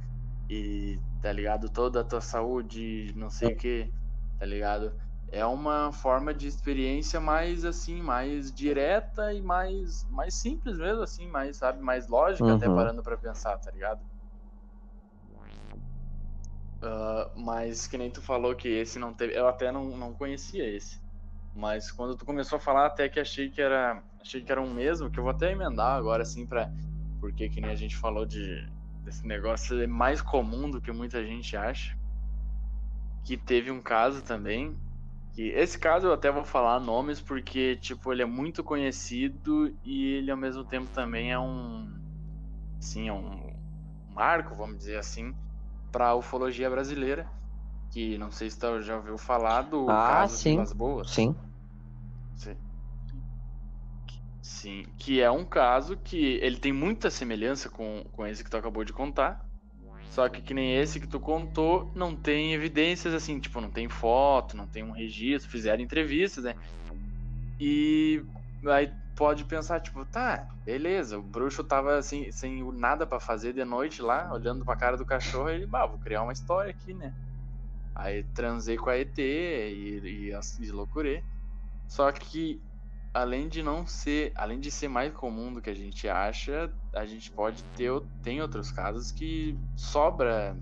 e, 0.51 1.03
tá 1.21 1.33
ligado? 1.33 1.71
Toda 1.71 2.01
a 2.01 2.05
tua 2.05 2.21
saúde, 2.21 3.13
não 3.17 3.31
sei 3.31 3.53
o 3.55 3.57
que, 3.57 3.93
tá 4.39 4.47
ligado? 4.47 4.97
É 5.31 5.45
uma 5.47 5.93
forma 5.93 6.35
de 6.35 6.49
experiência 6.49 7.21
mais, 7.21 7.65
assim, 7.65 8.03
mais 8.03 8.53
direta 8.53 9.33
e 9.35 9.43
mais, 9.43 10.05
mais 10.11 10.37
simples 10.41 10.79
mesmo, 10.79 11.03
assim, 11.03 11.29
mais, 11.29 11.59
sabe, 11.59 11.81
mais 11.83 12.09
lógica 12.09 12.53
até 12.53 12.69
Uhum. 12.69 12.71
parando 12.71 13.03
pra 13.03 13.19
pensar, 13.19 13.59
tá 13.59 13.71
ligado? 13.73 14.07
Ah, 16.83 17.33
mas 17.37 17.87
que 17.87 17.97
nem 17.99 18.11
tu 18.11 18.23
falou 18.23 18.55
que 18.57 18.69
esse 18.69 18.99
não 18.99 19.15
teve. 19.15 19.37
Eu 19.39 19.47
até 19.49 19.71
não, 19.73 19.97
não 19.97 20.15
conhecia 20.15 20.65
esse. 20.69 21.01
Mas 21.57 21.91
quando 21.91 22.15
tu 22.15 22.25
começou 22.27 22.59
a 22.59 22.61
falar, 22.61 22.87
até 22.87 23.09
que 23.09 23.19
achei 23.19 23.49
que 23.49 23.61
era. 23.61 24.03
Achei 24.21 24.43
que 24.43 24.53
era 24.53 24.61
um 24.61 24.73
mesmo, 24.73 25.11
que 25.11 25.19
eu 25.19 25.25
vou 25.25 25.31
até 25.31 25.51
emendar 25.51 25.97
agora, 25.97 26.23
assim, 26.23 26.47
pra. 26.47 26.71
Porque 27.19 27.49
que 27.49 27.61
nem 27.61 27.71
a 27.71 27.75
gente 27.75 27.97
falou 27.97 28.27
de 28.27 28.69
desse 29.03 29.27
negócio 29.27 29.81
é 29.81 29.87
mais 29.87 30.21
comum 30.21 30.71
do 30.71 30.81
que 30.81 30.93
muita 30.93 31.25
gente 31.25 31.57
acha. 31.57 31.97
Que 33.25 33.37
teve 33.37 33.71
um 33.71 33.81
caso 33.81 34.23
também. 34.23 34.77
Que 35.33 35.49
esse 35.51 35.79
caso 35.79 36.09
eu 36.09 36.13
até 36.13 36.31
vou 36.31 36.45
falar 36.45 36.79
nomes 36.81 37.21
porque, 37.21 37.77
tipo, 37.77 38.13
ele 38.13 38.23
é 38.23 38.27
muito 38.27 38.63
conhecido 38.63 39.75
e 39.85 40.15
ele 40.15 40.31
ao 40.31 40.37
mesmo 40.37 40.65
tempo 40.65 40.91
também 40.91 41.33
é 41.33 41.39
um. 41.39 41.89
Assim, 42.79 43.09
é 43.09 43.13
um 43.13 43.55
marco, 44.11 44.55
vamos 44.55 44.79
dizer 44.79 44.99
assim, 44.99 45.35
para 45.91 46.09
a 46.09 46.15
ufologia 46.15 46.69
brasileira. 46.69 47.27
Que 47.93 48.19
não 48.19 48.31
sei 48.31 48.51
se 48.51 48.59
tu 48.59 48.83
já 48.83 48.97
ouviu 48.97 49.17
falar 49.17 49.63
do 49.63 49.89
Ah, 49.89 50.21
caso 50.21 50.37
sim. 50.37 50.53
Vilas 50.53 50.73
Boas. 50.73 51.11
Sim. 51.11 51.33
Sim. 51.33 51.46
Sim, 54.67 54.85
que 54.99 55.21
é 55.21 55.31
um 55.31 55.45
caso 55.45 55.97
que 55.97 56.41
ele 56.43 56.57
tem 56.57 56.73
muita 56.73 57.09
semelhança 57.09 57.69
com, 57.69 58.03
com 58.11 58.27
esse 58.27 58.43
que 58.43 58.51
tu 58.51 58.57
acabou 58.57 58.83
de 58.85 58.93
contar. 58.93 59.41
Só 60.11 60.29
que 60.29 60.43
que 60.43 60.53
nem 60.53 60.75
esse 60.75 60.99
que 60.99 61.07
tu 61.07 61.21
contou, 61.21 61.93
não 61.95 62.17
tem 62.17 62.53
evidências 62.53 63.15
assim, 63.15 63.39
tipo, 63.39 63.61
não 63.61 63.71
tem 63.71 63.89
foto, 63.89 64.57
não 64.57 64.67
tem 64.67 64.83
um 64.83 64.91
registro, 64.91 65.49
fizeram 65.49 65.85
entrevistas, 65.85 66.43
né? 66.43 66.57
E 67.61 68.21
aí 68.67 68.93
pode 69.15 69.45
pensar, 69.45 69.79
tipo, 69.79 70.05
tá, 70.07 70.45
beleza, 70.65 71.17
o 71.17 71.23
bruxo 71.23 71.63
tava 71.63 71.97
assim, 71.97 72.33
sem 72.33 72.69
nada 72.73 73.07
pra 73.07 73.21
fazer 73.21 73.53
de 73.53 73.65
noite 73.65 74.03
lá, 74.03 74.33
olhando 74.33 74.65
pra 74.65 74.75
cara 74.75 74.97
do 74.97 75.07
cachorro, 75.07 75.49
ele, 75.49 75.67
bah, 75.69 75.87
vou 75.87 75.99
criar 75.99 76.25
uma 76.25 76.33
história 76.33 76.73
aqui, 76.73 76.93
né? 76.93 77.15
Aí 77.95 78.25
transei 78.35 78.77
com 78.77 78.91
a 78.91 78.99
ET 78.99 79.17
e, 79.17 80.33
e, 80.33 80.33
e 80.61 80.71
loucurei. 80.73 81.23
Só 81.87 82.11
que 82.11 82.61
além 83.17 83.49
de 83.49 83.63
não 83.63 83.87
ser, 83.87 84.33
além 84.37 84.61
de 84.61 84.71
ser 84.71 84.89
mais 84.89 85.13
comum 85.15 85.53
do 85.55 85.63
que 85.63 85.71
a 85.71 85.75
gente 85.75 86.09
acha, 86.09 86.73
a 86.95 87.07
gente 87.07 87.33
pode 87.33 87.65
ter 87.75 87.91
tem 88.23 88.43
outros 88.43 88.71
casos 88.73 89.11
que 89.13 89.59
sobra, 89.77 90.57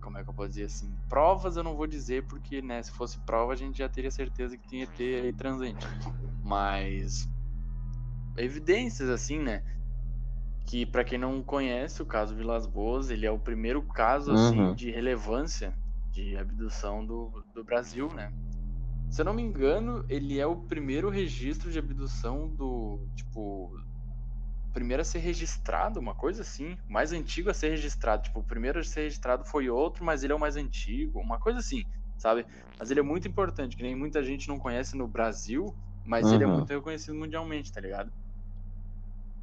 como 0.00 0.18
é 0.18 0.24
que 0.24 0.30
eu 0.30 0.34
posso 0.34 0.50
dizer 0.50 0.64
assim, 0.64 0.98
provas 1.08 1.56
eu 1.56 1.64
não 1.64 1.76
vou 1.76 1.86
dizer 1.86 2.26
porque, 2.28 2.62
né, 2.62 2.82
se 2.82 2.92
fosse 2.92 3.20
prova 3.24 3.52
a 3.52 3.56
gente 3.56 3.78
já 3.78 3.88
teria 3.88 4.10
certeza 4.10 4.56
que 4.58 4.66
tinha 4.68 4.84
ET 4.84 5.00
aí 5.24 5.32
transante. 5.34 5.86
Mas 6.42 7.28
evidências 8.38 9.08
assim, 9.10 9.38
né, 9.38 9.62
que 10.66 10.84
pra 10.86 11.04
quem 11.04 11.18
não 11.18 11.42
conhece 11.42 12.02
o 12.02 12.06
caso 12.06 12.34
Vilas 12.36 12.66
Boas, 12.66 13.10
ele 13.10 13.26
é 13.26 13.30
o 13.30 13.40
primeiro 13.40 13.82
caso 13.86 14.32
assim 14.32 14.72
Uhum. 14.72 14.74
de 14.74 14.90
relevância 14.90 15.76
de 16.12 16.36
abdução 16.36 17.04
do, 17.04 17.44
do 17.54 17.64
Brasil, 17.64 18.08
né? 18.12 18.32
Se 19.10 19.20
eu 19.22 19.24
não 19.24 19.34
me 19.34 19.42
engano, 19.42 20.04
ele 20.08 20.38
é 20.38 20.46
o 20.46 20.56
primeiro 20.66 21.08
registro 21.10 21.70
de 21.70 21.78
abdução 21.78 22.48
do, 22.54 23.10
tipo, 23.14 23.72
primeiro 24.72 25.02
a 25.02 25.04
ser 25.04 25.18
registrado, 25.20 25.98
uma 26.00 26.14
coisa 26.14 26.42
assim, 26.42 26.74
o 26.88 26.92
mais 26.92 27.12
antigo 27.12 27.50
a 27.50 27.54
ser 27.54 27.70
registrado, 27.70 28.22
tipo, 28.24 28.40
o 28.40 28.44
primeiro 28.44 28.78
a 28.80 28.84
ser 28.84 29.02
registrado 29.02 29.44
foi 29.46 29.68
outro, 29.70 30.04
mas 30.04 30.22
ele 30.22 30.32
é 30.32 30.36
o 30.36 30.40
mais 30.40 30.56
antigo, 30.56 31.20
uma 31.20 31.38
coisa 31.38 31.58
assim, 31.60 31.84
sabe? 32.16 32.46
Mas 32.78 32.90
ele 32.90 33.00
é 33.00 33.02
muito 33.02 33.26
importante, 33.28 33.76
que 33.76 33.82
nem 33.82 33.96
muita 33.96 34.22
gente 34.24 34.48
não 34.48 34.58
conhece 34.58 34.96
no 34.96 35.08
Brasil, 35.08 35.76
mas 36.04 36.32
ele 36.32 36.44
é 36.44 36.46
Uhum. 36.46 36.68
muito 36.68 36.70
reconhecido 36.72 37.14
mundialmente, 37.16 37.72
tá 37.72 37.80
ligado? 37.80 38.12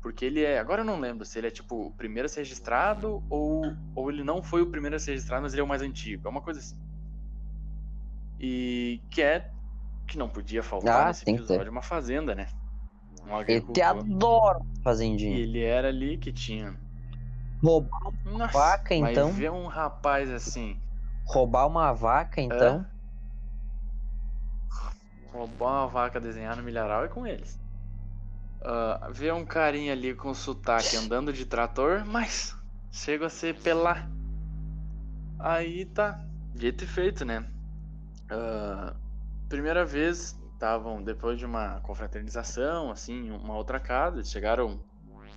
Porque 0.02 0.24
ele 0.26 0.42
é, 0.44 0.58
agora 0.60 0.82
eu 0.82 0.86
não 0.86 1.00
lembro 1.02 1.26
se 1.26 1.38
ele 1.38 1.48
é 1.48 1.52
tipo 1.52 1.88
o 1.88 1.94
primeiro 1.94 2.28
a 2.28 2.30
ser 2.30 2.42
registrado 2.42 3.26
ou, 3.30 3.78
ou 3.94 4.10
ele 4.12 4.24
não 4.24 4.42
foi 4.44 4.62
o 4.62 4.70
primeiro 4.72 4.96
a 4.96 5.00
ser 5.00 5.12
registrado, 5.12 5.44
mas 5.44 5.54
ele 5.54 5.62
é 5.62 5.64
o 5.64 5.68
mais 5.68 5.82
antigo, 5.82 6.28
é 6.28 6.30
uma 6.32 6.42
coisa 6.42 6.60
assim. 6.60 6.78
E 8.40 9.04
que 9.12 9.22
é 9.22 9.55
que 10.08 10.18
não 10.18 10.30
podia 10.30 10.62
faltar 10.64 11.06
Ah, 11.06 11.08
nesse 11.08 11.30
episódio 11.30 11.72
uma 11.72 11.82
fazenda, 11.82 12.36
né? 12.36 12.48
Um 13.28 13.36
agricultor. 13.36 13.84
adora 13.84 14.60
E 14.60 14.84
fazendinha. 14.84 15.38
ele 15.40 15.64
era 15.64 15.88
ali 15.88 16.18
que 16.18 16.32
tinha. 16.32 16.76
Roubar, 17.64 18.12
Nossa, 18.26 18.54
Vaca, 18.54 18.96
mas 18.96 19.18
então? 19.18 19.32
ver 19.32 19.52
um 19.52 19.68
rapaz 19.68 20.30
assim, 20.30 20.80
roubar 21.26 21.66
uma 21.68 21.92
vaca, 21.94 22.42
então. 22.42 22.86
roubar 25.32 25.82
uma 25.82 25.88
vaca 25.88 26.20
desenhar 26.20 26.56
no 26.56 26.64
milharal 26.64 27.06
é 27.06 27.08
com 27.08 27.26
eles. 27.26 27.58
Ah, 28.64 29.10
ver 29.12 29.34
um 29.34 29.46
carinha 29.46 29.94
ali 29.94 30.14
com 30.16 30.34
sotaque 30.34 30.96
andando 30.96 31.32
de 31.34 31.46
trator, 31.46 32.06
mas 32.06 32.56
chega 32.92 33.28
a 33.28 33.30
ser 33.30 33.56
pelar. 33.62 34.10
Aí 35.40 35.86
tá, 35.86 36.20
dito 36.56 36.84
e 36.84 36.88
feito, 36.88 37.26
né? 37.26 37.46
Ah, 38.30 38.94
primeira 39.56 39.86
vez, 39.86 40.40
estavam 40.54 41.04
depois 41.04 41.40
de 41.40 41.46
uma 41.46 41.80
confraternização, 41.82 42.92
assim, 42.92 43.32
uma 43.32 43.56
outra 43.56 43.80
casa, 43.80 44.18
eles 44.18 44.32
chegaram 44.32 44.84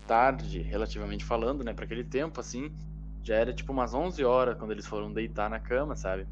tarde, 0.06 0.60
relativamente 0.62 1.24
falando, 1.24 1.64
né, 1.64 1.74
para 1.74 1.84
aquele 1.84 2.04
tempo, 2.04 2.40
assim, 2.40 2.70
já 3.22 3.36
era 3.36 3.52
tipo 3.54 3.72
umas 3.72 3.94
11 3.94 4.24
horas 4.24 4.58
quando 4.58 4.72
eles 4.72 4.86
foram 4.86 5.12
deitar 5.12 5.50
na 5.50 5.60
cama, 5.60 5.96
sabe? 5.96 6.26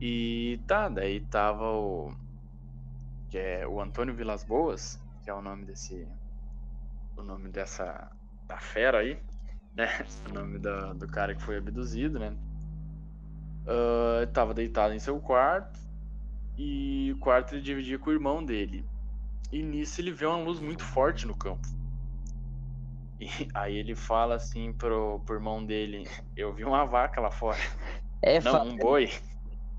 E 0.00 0.62
tá, 0.68 0.88
daí 0.88 1.20
tava 1.20 1.64
o 1.72 2.14
que 3.28 3.38
é 3.38 3.66
o 3.66 3.80
Antônio 3.80 4.14
Vilas 4.14 4.44
Boas, 4.44 4.98
que 5.22 5.30
é 5.30 5.34
o 5.34 5.42
nome 5.42 5.66
desse 5.66 6.08
o 7.16 7.22
nome 7.22 7.48
dessa 7.50 8.10
da 8.48 8.58
fera 8.58 8.98
aí, 8.98 9.20
né? 9.74 9.86
O 10.30 10.32
nome 10.32 10.58
da- 10.58 10.92
do 10.94 11.06
cara 11.06 11.34
que 11.34 11.42
foi 11.42 11.56
abduzido, 11.58 12.18
né? 12.18 12.36
Ah, 13.66 14.26
tava 14.32 14.54
deitado 14.54 14.94
em 14.94 14.98
seu 14.98 15.20
quarto 15.20 15.78
e 16.56 17.12
o 17.12 17.18
quarto 17.18 17.54
ele 17.54 17.62
dividia 17.62 17.98
com 17.98 18.10
o 18.10 18.12
irmão 18.12 18.44
dele. 18.44 18.84
E 19.52 19.62
nisso 19.62 20.00
ele 20.00 20.10
vê 20.10 20.26
uma 20.26 20.38
luz 20.42 20.60
muito 20.60 20.82
forte 20.82 21.26
no 21.26 21.36
campo. 21.36 21.66
E 23.20 23.26
aí 23.54 23.76
ele 23.76 23.94
fala 23.94 24.34
assim 24.34 24.72
pro, 24.72 25.20
pro 25.20 25.36
irmão 25.36 25.64
dele: 25.64 26.04
Eu 26.36 26.52
vi 26.52 26.64
uma 26.64 26.84
vaca 26.84 27.20
lá 27.20 27.30
fora. 27.30 27.58
É 28.22 28.40
Não, 28.40 28.52
fa- 28.52 28.62
um 28.62 28.76
boi. 28.76 29.10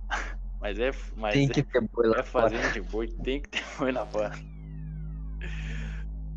Mas 0.60 0.80
é. 0.80 0.92
Mas 1.16 1.34
Tem 1.34 1.50
é, 1.50 1.54
que 1.54 1.64
ter 1.64 1.82
boi 1.82 2.08
lá 2.08 2.20
é 2.20 2.24
fora. 2.24 2.50
fazenda 2.50 2.72
de 2.72 2.82
boi, 2.82 3.08
tem 3.08 3.42
que 3.42 3.50
ter 3.50 3.64
boi 3.78 3.92
lá 3.92 4.06
fora. 4.06 4.32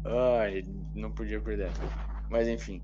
Ai, 0.05 0.65
não 0.95 1.11
podia 1.11 1.41
perder. 1.41 1.71
Mas 2.31 2.49
enfim. 2.49 2.83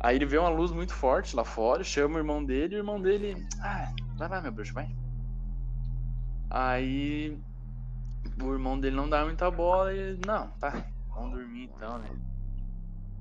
Aí 0.00 0.16
ele 0.16 0.26
vê 0.26 0.38
uma 0.38 0.48
luz 0.48 0.70
muito 0.70 0.94
forte 0.94 1.34
lá 1.34 1.44
fora, 1.44 1.82
chama 1.82 2.16
o 2.16 2.18
irmão 2.18 2.44
dele, 2.44 2.74
e 2.74 2.78
o 2.78 2.80
irmão 2.80 3.00
dele. 3.00 3.44
Ah, 3.60 3.92
vai 4.16 4.28
lá, 4.28 4.40
meu 4.40 4.52
bruxo, 4.52 4.72
vai. 4.72 4.88
Aí 6.50 7.38
o 8.42 8.52
irmão 8.52 8.78
dele 8.78 8.96
não 8.96 9.08
dá 9.08 9.24
muita 9.24 9.50
bola 9.50 9.92
e. 9.92 9.98
ele, 9.98 10.26
Não, 10.26 10.48
tá, 10.58 10.86
vamos 11.08 11.38
dormir 11.38 11.64
então, 11.64 11.98
né? 11.98 12.08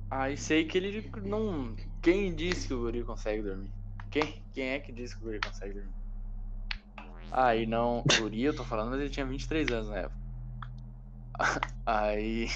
Aí 0.09 0.38
sei 0.38 0.65
que 0.65 0.78
ele 0.78 1.11
não. 1.23 1.75
Quem 2.01 2.34
disse 2.34 2.67
que 2.67 2.73
o 2.73 2.80
guri 2.80 3.03
consegue 3.03 3.41
dormir? 3.43 3.71
Quem? 4.09 4.41
Quem 4.53 4.69
é 4.69 4.80
que 4.80 4.93
disse 4.93 5.15
que 5.15 5.21
o 5.21 5.25
guri 5.25 5.39
consegue 5.39 5.73
dormir? 5.73 5.93
Aí 7.32 7.65
não. 7.65 7.99
O 7.99 8.21
guri, 8.21 8.43
eu 8.43 8.55
tô 8.55 8.63
falando, 8.63 8.91
mas 8.91 9.01
ele 9.01 9.09
tinha 9.09 9.25
23 9.25 9.69
anos 9.69 9.89
na 9.89 9.97
época. 9.97 10.17
Aí 11.86 12.47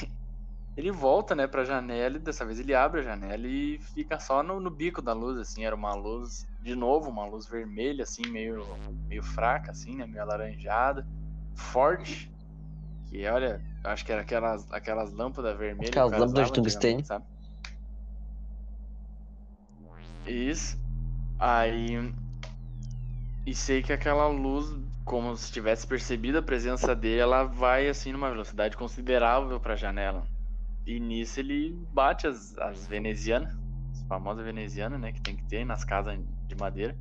ele 0.77 0.91
volta, 0.91 1.35
né, 1.35 1.45
pra 1.45 1.65
janela 1.65 2.15
e 2.15 2.19
dessa 2.19 2.45
vez 2.45 2.59
ele 2.59 2.73
abre 2.73 3.01
a 3.01 3.03
janela 3.03 3.45
e 3.45 3.79
fica 3.93 4.19
só 4.19 4.41
no, 4.41 4.59
no 4.59 4.71
bico 4.71 5.01
da 5.01 5.13
luz, 5.13 5.37
assim. 5.37 5.65
Era 5.65 5.75
uma 5.75 5.93
luz, 5.93 6.45
de 6.61 6.75
novo, 6.75 7.09
uma 7.09 7.25
luz 7.25 7.47
vermelha, 7.47 8.03
assim, 8.03 8.21
meio, 8.27 8.65
meio 9.07 9.23
fraca, 9.23 9.71
assim, 9.71 9.95
né, 9.95 10.05
meio 10.05 10.21
alaranjada, 10.21 11.05
forte. 11.55 12.31
Que 13.09 13.27
olha, 13.27 13.61
acho 13.83 14.05
que 14.05 14.11
era 14.11 14.21
aquelas, 14.21 14.71
aquelas 14.71 15.11
lâmpadas 15.11 15.57
vermelhas. 15.57 15.89
Aquelas 15.89 16.11
lâmpadas 16.11 16.47
de 16.47 16.53
tungstênio. 16.53 17.05
Sabe? 17.05 17.25
Isso. 20.25 20.79
Aí. 21.39 22.13
E 23.45 23.55
sei 23.55 23.81
que 23.81 23.91
aquela 23.91 24.27
luz, 24.27 24.73
como 25.03 25.35
se 25.35 25.51
tivesse 25.51 25.85
percebido 25.87 26.37
a 26.37 26.43
presença 26.43 26.95
dele, 26.95 27.21
ela 27.21 27.43
vai 27.43 27.89
assim 27.89 28.11
numa 28.11 28.29
velocidade 28.29 28.77
considerável 28.77 29.59
pra 29.59 29.75
janela. 29.75 30.23
E 30.85 30.99
nisso 30.99 31.39
ele 31.39 31.75
bate 31.91 32.27
as, 32.27 32.55
as 32.59 32.85
venezianas, 32.85 33.57
as 33.91 34.03
famosas 34.03 34.45
venezianas, 34.45 35.01
né? 35.01 35.11
Que 35.11 35.21
tem 35.21 35.35
que 35.35 35.43
ter 35.45 35.65
nas 35.65 35.83
casas 35.83 36.19
de 36.51 36.59
madeira. 36.61 36.97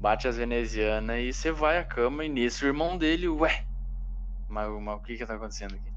Bate 0.00 0.28
as 0.28 0.36
venezianas 0.38 1.18
e 1.20 1.32
você 1.32 1.52
vai 1.52 1.78
à 1.78 1.84
cama. 1.84 2.24
E 2.24 2.28
nisso 2.28 2.64
o 2.64 2.68
irmão 2.68 2.98
dele, 2.98 3.28
ué, 3.28 3.64
mas, 4.48 4.68
mas 4.82 4.96
o 4.96 5.00
que 5.00 5.16
que 5.16 5.26
tá 5.26 5.34
acontecendo 5.36 5.76
aqui? 5.76 5.92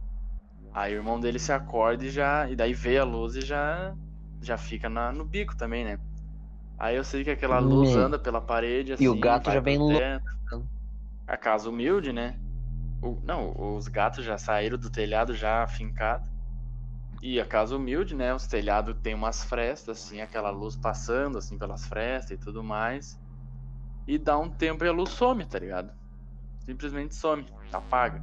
Aí 0.73 0.93
o 0.93 0.97
irmão 0.97 1.19
dele 1.19 1.39
se 1.39 1.51
acorda 1.53 2.05
e 2.05 2.09
já. 2.09 2.49
E 2.49 2.55
daí 2.55 2.73
vê 2.73 2.97
a 2.97 3.03
luz 3.03 3.35
e 3.35 3.41
já. 3.41 3.95
Já 4.41 4.57
fica 4.57 4.89
na, 4.89 5.11
no 5.11 5.25
bico 5.25 5.55
também, 5.55 5.85
né? 5.85 5.99
Aí 6.77 6.95
eu 6.95 7.03
sei 7.03 7.23
que 7.23 7.31
aquela 7.31 7.59
luz 7.59 7.95
Hum. 7.95 7.97
anda 7.97 8.19
pela 8.19 8.41
parede 8.41 8.93
assim. 8.93 9.05
E 9.05 9.09
o 9.09 9.15
gato 9.19 9.45
vai 9.45 9.53
já 9.53 9.61
vem 9.61 9.77
louco. 9.77 10.07
teto. 10.07 10.25
A 11.27 11.35
casa 11.37 11.69
humilde, 11.69 12.13
né? 12.13 12.39
O- 13.01 13.19
não, 13.23 13.75
os 13.77 13.87
gatos 13.87 14.25
já 14.25 14.37
saíram 14.37 14.77
do 14.77 14.89
telhado 14.91 15.35
já 15.35 15.63
afincado. 15.63 16.29
E 17.25 17.39
a 17.39 17.45
casa 17.45 17.77
humilde, 17.77 18.13
né? 18.13 18.33
Os 18.33 18.47
telhados 18.47 18.97
tem 19.01 19.13
umas 19.13 19.45
frestas, 19.45 20.03
assim, 20.03 20.19
aquela 20.19 20.49
luz 20.49 20.75
passando, 20.75 21.37
assim, 21.37 21.57
pelas 21.57 21.87
frestas 21.87 22.31
e 22.31 22.37
tudo 22.37 22.61
mais. 22.61 23.17
E 24.05 24.17
dá 24.17 24.37
um 24.37 24.49
tempo 24.49 24.83
e 24.83 24.89
a 24.89 24.91
luz 24.91 25.11
some, 25.11 25.45
tá 25.45 25.57
ligado? 25.57 25.89
Simplesmente 26.65 27.15
some, 27.15 27.45
apaga. 27.71 28.21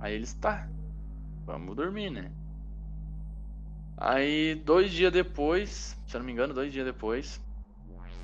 Aí 0.00 0.16
eles, 0.16 0.34
tá, 0.34 0.68
vamos 1.46 1.76
dormir, 1.76 2.10
né? 2.10 2.32
Aí, 3.96 4.56
dois 4.64 4.90
dias 4.90 5.12
depois, 5.12 5.96
se 6.04 6.16
eu 6.16 6.18
não 6.18 6.26
me 6.26 6.32
engano, 6.32 6.52
dois 6.52 6.72
dias 6.72 6.84
depois, 6.84 7.40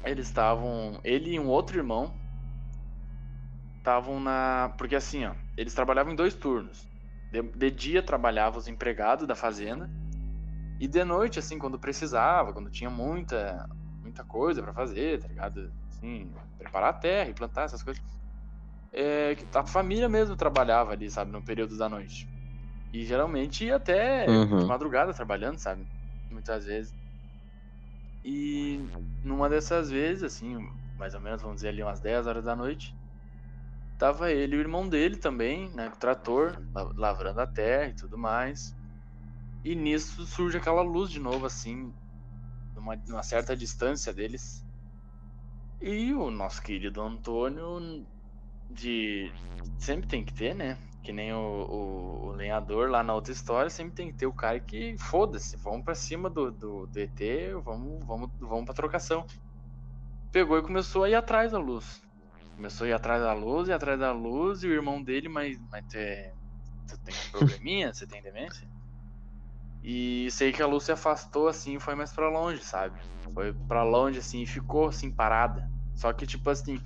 eles 0.05 0.27
estavam. 0.27 1.01
Ele 1.05 1.35
e 1.35 1.39
um 1.39 1.47
outro 1.47 1.79
irmão 1.79 2.13
estavam 3.79 4.19
na. 4.19 4.75
Porque 4.77 4.97
assim, 4.97 5.25
ó, 5.25 5.37
eles 5.57 5.73
trabalhavam 5.73 6.13
em 6.13 6.17
dois 6.17 6.35
turnos. 6.35 6.93
De, 7.35 7.43
de 7.43 7.71
dia 7.71 8.03
trabalhavam 8.03 8.59
os 8.61 8.69
empregados 8.69 9.27
da 9.27 9.35
fazenda. 9.35 9.91
E 10.79 10.87
de 10.87 11.05
noite, 11.05 11.39
assim, 11.39 11.59
quando 11.59 11.79
precisava, 11.79 12.53
quando 12.53 12.71
tinha 12.71 12.91
muita, 12.91 13.69
muita 14.03 14.25
coisa 14.25 14.63
pra 14.63 14.73
fazer, 14.73 15.21
tá 15.21 15.29
ligado? 15.29 15.73
Assim, 15.89 16.33
preparar 16.59 16.91
a 16.91 16.95
terra 16.95 17.31
e 17.31 17.35
plantar 17.35 17.65
essas 17.65 17.83
coisas. 17.83 18.03
É, 18.93 19.37
a 19.55 19.67
família 19.67 20.09
mesmo 20.09 20.37
trabalhava 20.37 20.93
ali, 20.93 21.11
sabe, 21.11 21.33
no 21.33 21.43
período 21.43 21.77
da 21.77 21.89
noite. 21.89 22.29
E 22.93 23.05
geralmente 23.05 23.65
ia 23.65 23.77
até 23.77 24.27
Uhum. 24.29 24.59
de 24.59 24.67
madrugada 24.67 25.13
trabalhando, 25.15 25.59
sabe? 25.59 25.85
Muitas 26.31 26.65
vezes. 26.67 26.95
E 28.25 28.79
numa 29.23 29.49
dessas 29.49 29.91
vezes, 29.91 30.23
assim, 30.23 30.57
mais 30.99 31.15
ou 31.15 31.21
menos, 31.21 31.43
vamos 31.43 31.57
dizer 31.57 31.69
ali 31.69 31.83
umas 31.83 32.01
10 32.01 32.27
horas 32.27 32.45
da 32.45 32.57
noite, 32.57 32.97
tava 33.99 34.31
ele 34.33 34.57
e 34.57 34.59
o 34.59 34.63
irmão 34.63 34.89
dele 34.89 35.17
também, 35.17 35.71
né, 35.75 35.89
com 35.91 35.97
o 35.97 35.99
trator, 35.99 36.61
la- 36.75 36.93
lavrando 36.97 37.41
a 37.41 37.47
terra 37.47 37.89
e 37.91 37.95
tudo 37.95 38.19
mais. 38.19 38.77
E 39.65 39.75
nisso 39.77 40.27
surge 40.27 40.59
aquela 40.59 40.83
luz 40.83 41.11
de 41.11 41.21
novo, 41.21 41.47
assim, 41.47 41.95
numa, 42.75 42.97
numa 43.09 43.23
certa 43.23 43.57
distância 43.57 44.13
deles. 44.15 44.65
E 45.81 46.13
o 46.15 46.31
nosso 46.31 46.63
querido 46.63 47.01
Antônio, 47.03 48.07
de. 48.71 49.33
Sempre 49.79 50.09
tem 50.09 50.25
que 50.25 50.35
ter, 50.35 50.55
né? 50.55 50.79
Que 51.03 51.13
nem 51.13 51.33
o, 51.35 51.39
o, 51.39 52.27
o 52.29 52.33
lenhador 52.33 52.91
lá 52.91 53.03
na 53.03 53.15
outra 53.15 53.33
história, 53.33 53.71
sempre 53.71 53.95
tem 53.95 54.09
que 54.11 54.17
ter 54.19 54.27
o 54.27 54.33
cara 54.33 54.61
que 54.61 54.97
foda-se, 54.99 55.57
vamos 55.59 55.85
pra 55.85 55.95
cima 55.95 56.31
do, 56.31 56.51
do, 56.51 56.87
do 56.87 56.99
ET, 57.01 57.55
vamos, 57.65 58.07
vamos, 58.07 58.31
vamos 58.41 58.65
pra 58.65 58.75
trocação. 58.75 59.27
Pegou 60.31 60.59
e 60.59 60.63
começou 60.63 61.05
a 61.05 61.09
ir 61.09 61.15
atrás 61.15 61.53
da 61.53 61.59
luz. 61.59 62.04
Começou 62.57 62.85
a 62.85 62.91
ir 62.91 62.93
atrás 62.93 63.23
da 63.23 63.33
luz 63.33 63.69
e 63.69 63.73
atrás 63.73 63.99
da 63.99 64.13
luz, 64.13 64.63
e 64.63 64.69
o 64.69 64.73
irmão 64.73 65.03
dele, 65.03 65.29
mas, 65.29 65.59
mas 65.71 65.85
tu 65.87 66.99
tem 66.99 67.15
um 67.15 67.31
probleminha? 67.31 67.93
Você 67.93 68.07
tem 68.07 68.23
demência? 68.23 68.69
E 69.83 70.31
sei 70.31 70.51
que 70.51 70.63
a 70.63 70.67
luz 70.67 70.85
se 70.85 70.93
afastou 70.93 71.47
assim 71.47 71.79
foi 71.79 71.95
mais 71.95 72.13
pra 72.13 72.31
longe, 72.31 72.63
sabe? 72.65 72.99
Foi 73.35 73.53
pra 73.53 73.83
longe 73.83 74.19
assim 74.19 74.43
e 74.43 74.47
ficou 74.47 74.89
assim 74.89 75.11
parada. 75.11 75.69
Só 75.95 76.13
que 76.13 76.27
tipo 76.27 76.49
assim, 76.49 76.81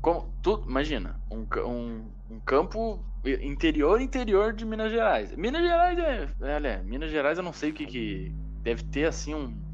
como, 0.00 0.32
tu, 0.42 0.64
imagina, 0.66 1.20
um, 1.30 1.46
um, 1.68 2.10
um 2.30 2.40
campo 2.40 3.04
interior 3.24 4.00
interior 4.00 4.52
de 4.52 4.64
Minas 4.64 4.90
Gerais. 4.90 5.34
Minas 5.36 5.62
Gerais 5.62 5.98
é, 5.98 6.30
olha, 6.40 6.82
Minas 6.84 7.10
Gerais 7.10 7.38
eu 7.38 7.44
não 7.44 7.52
sei 7.52 7.70
o 7.70 7.74
que 7.74 7.84
que 7.84 8.32
deve 8.62 8.84
ter 8.84 9.04
assim 9.04 9.34
um 9.34 9.65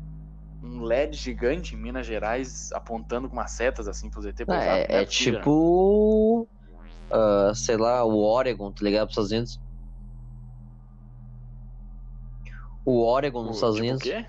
um 0.63 0.83
LED 0.83 1.17
gigante 1.17 1.75
em 1.75 1.79
Minas 1.79 2.07
Gerais 2.07 2.71
apontando 2.73 3.29
com 3.29 3.35
umas 3.37 3.51
setas 3.53 3.89
assim 3.89 4.09
pro 4.11 4.23
ZT 4.23 4.47
pousar. 4.47 4.79
é, 4.79 5.01
é 5.01 5.05
possível, 5.05 5.33
né? 5.41 5.41
tipo. 5.41 6.49
ah, 7.11 7.53
sei 7.55 7.77
lá, 7.77 8.05
o 8.05 8.19
Oregon, 8.23 8.73
tá 8.73 8.85
ligado? 8.85 9.09
Pros 9.09 9.13
Estados 9.27 9.33
Unidos. 9.33 9.61
O 12.85 13.05
Oregon 13.05 13.43
nos 13.45 13.53
O- 13.53 13.55
Estados 13.57 13.77
tipo 13.77 13.87
Unidos. 13.87 14.03
O 14.03 14.05
quê? 14.05 14.27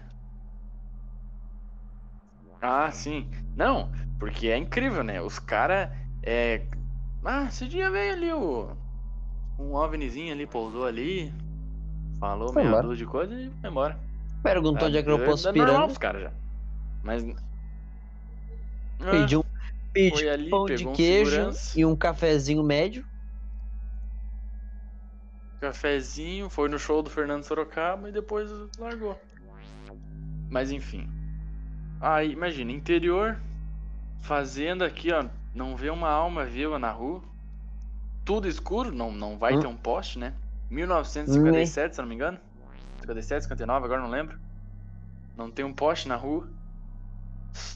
Ah, 2.62 2.92
sim. 2.92 3.30
Não, 3.56 3.92
porque 4.20 4.48
é 4.48 4.58
incrível, 4.58 5.04
né? 5.04 5.22
Os 5.22 5.40
caras. 5.40 5.90
É... 6.24 6.62
Ah, 7.24 7.46
esse 7.46 7.68
dia 7.68 7.90
veio 7.92 8.14
ali 8.14 8.34
o. 8.34 8.70
Um 9.60 9.74
OVNizinho 9.74 10.34
ali, 10.34 10.48
pousou 10.48 10.86
ali. 10.86 11.32
Falou 12.20 12.54
Foi 12.54 12.64
meia 12.64 12.82
dúzia 12.82 13.06
de 13.06 13.06
coisa 13.06 13.34
e 13.40 13.50
foi 13.62 13.70
embora. 13.70 14.00
Perguntou 14.44 14.88
onde 14.88 14.98
é 14.98 15.04
que 15.04 15.10
eu 15.10 15.20
posso 15.24 15.48
É 15.48 15.52
normal 15.52 15.54
pirando. 15.54 15.86
pros 15.88 15.98
caras 15.98 16.22
já. 16.24 16.32
Mas. 17.04 17.24
Ah, 19.00 19.10
Pediu 19.12 19.40
um, 19.40 20.06
um 20.08 20.30
ali, 20.30 20.50
pão 20.50 20.66
de 20.66 20.86
queijo 20.88 21.36
segurança. 21.36 21.78
e 21.78 21.86
um 21.86 21.96
cafezinho 21.96 22.64
médio. 22.64 23.06
cafezinho, 25.60 26.50
foi 26.50 26.68
no 26.70 26.78
show 26.78 27.02
do 27.02 27.10
Fernando 27.10 27.44
Sorocaba 27.44 28.10
e 28.10 28.12
depois 28.12 28.50
largou. 28.78 29.18
Mas 30.50 30.72
enfim. 30.72 31.08
Aí, 32.02 32.32
imagina, 32.32 32.72
interior, 32.72 33.40
fazenda 34.22 34.86
aqui, 34.86 35.12
ó, 35.12 35.26
não 35.56 35.76
vê 35.76 35.90
uma 35.90 36.10
alma 36.10 36.46
viva 36.46 36.78
na 36.78 36.92
rua. 36.92 37.24
Tudo 38.26 38.48
escuro, 38.48 38.92
não, 38.92 39.12
não 39.12 39.38
vai 39.38 39.54
Hum. 39.54 39.60
ter 39.60 39.68
um 39.68 39.76
poste, 39.78 40.20
né? 40.20 40.34
1957, 40.70 41.96
se 41.96 42.02
eu 42.02 42.04
não 42.04 42.10
me 42.10 42.16
engano. 42.16 42.40
57, 43.04 43.44
59, 43.44 43.86
agora 43.86 44.02
não 44.02 44.10
lembro. 44.10 44.40
Não 45.36 45.52
tem 45.52 45.66
um 45.66 45.74
poste 45.74 46.08
na 46.08 46.16
rua. 46.16 46.50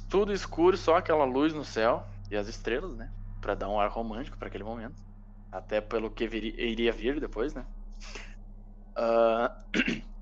Tudo 0.09 0.33
escuro, 0.33 0.77
só 0.77 0.95
aquela 0.95 1.25
luz 1.25 1.53
no 1.53 1.63
céu 1.65 2.07
e 2.31 2.35
as 2.37 2.47
estrelas, 2.47 2.95
né? 2.95 3.11
Pra 3.39 3.55
dar 3.55 3.69
um 3.69 3.79
ar 3.79 3.89
romântico 3.89 4.37
pra 4.37 4.47
aquele 4.47 4.63
momento. 4.63 5.01
Até 5.51 5.81
pelo 5.81 6.09
que 6.09 6.27
viri- 6.27 6.55
iria 6.57 6.91
vir 6.91 7.19
depois, 7.19 7.53
né? 7.53 7.67
Ah, 8.95 9.55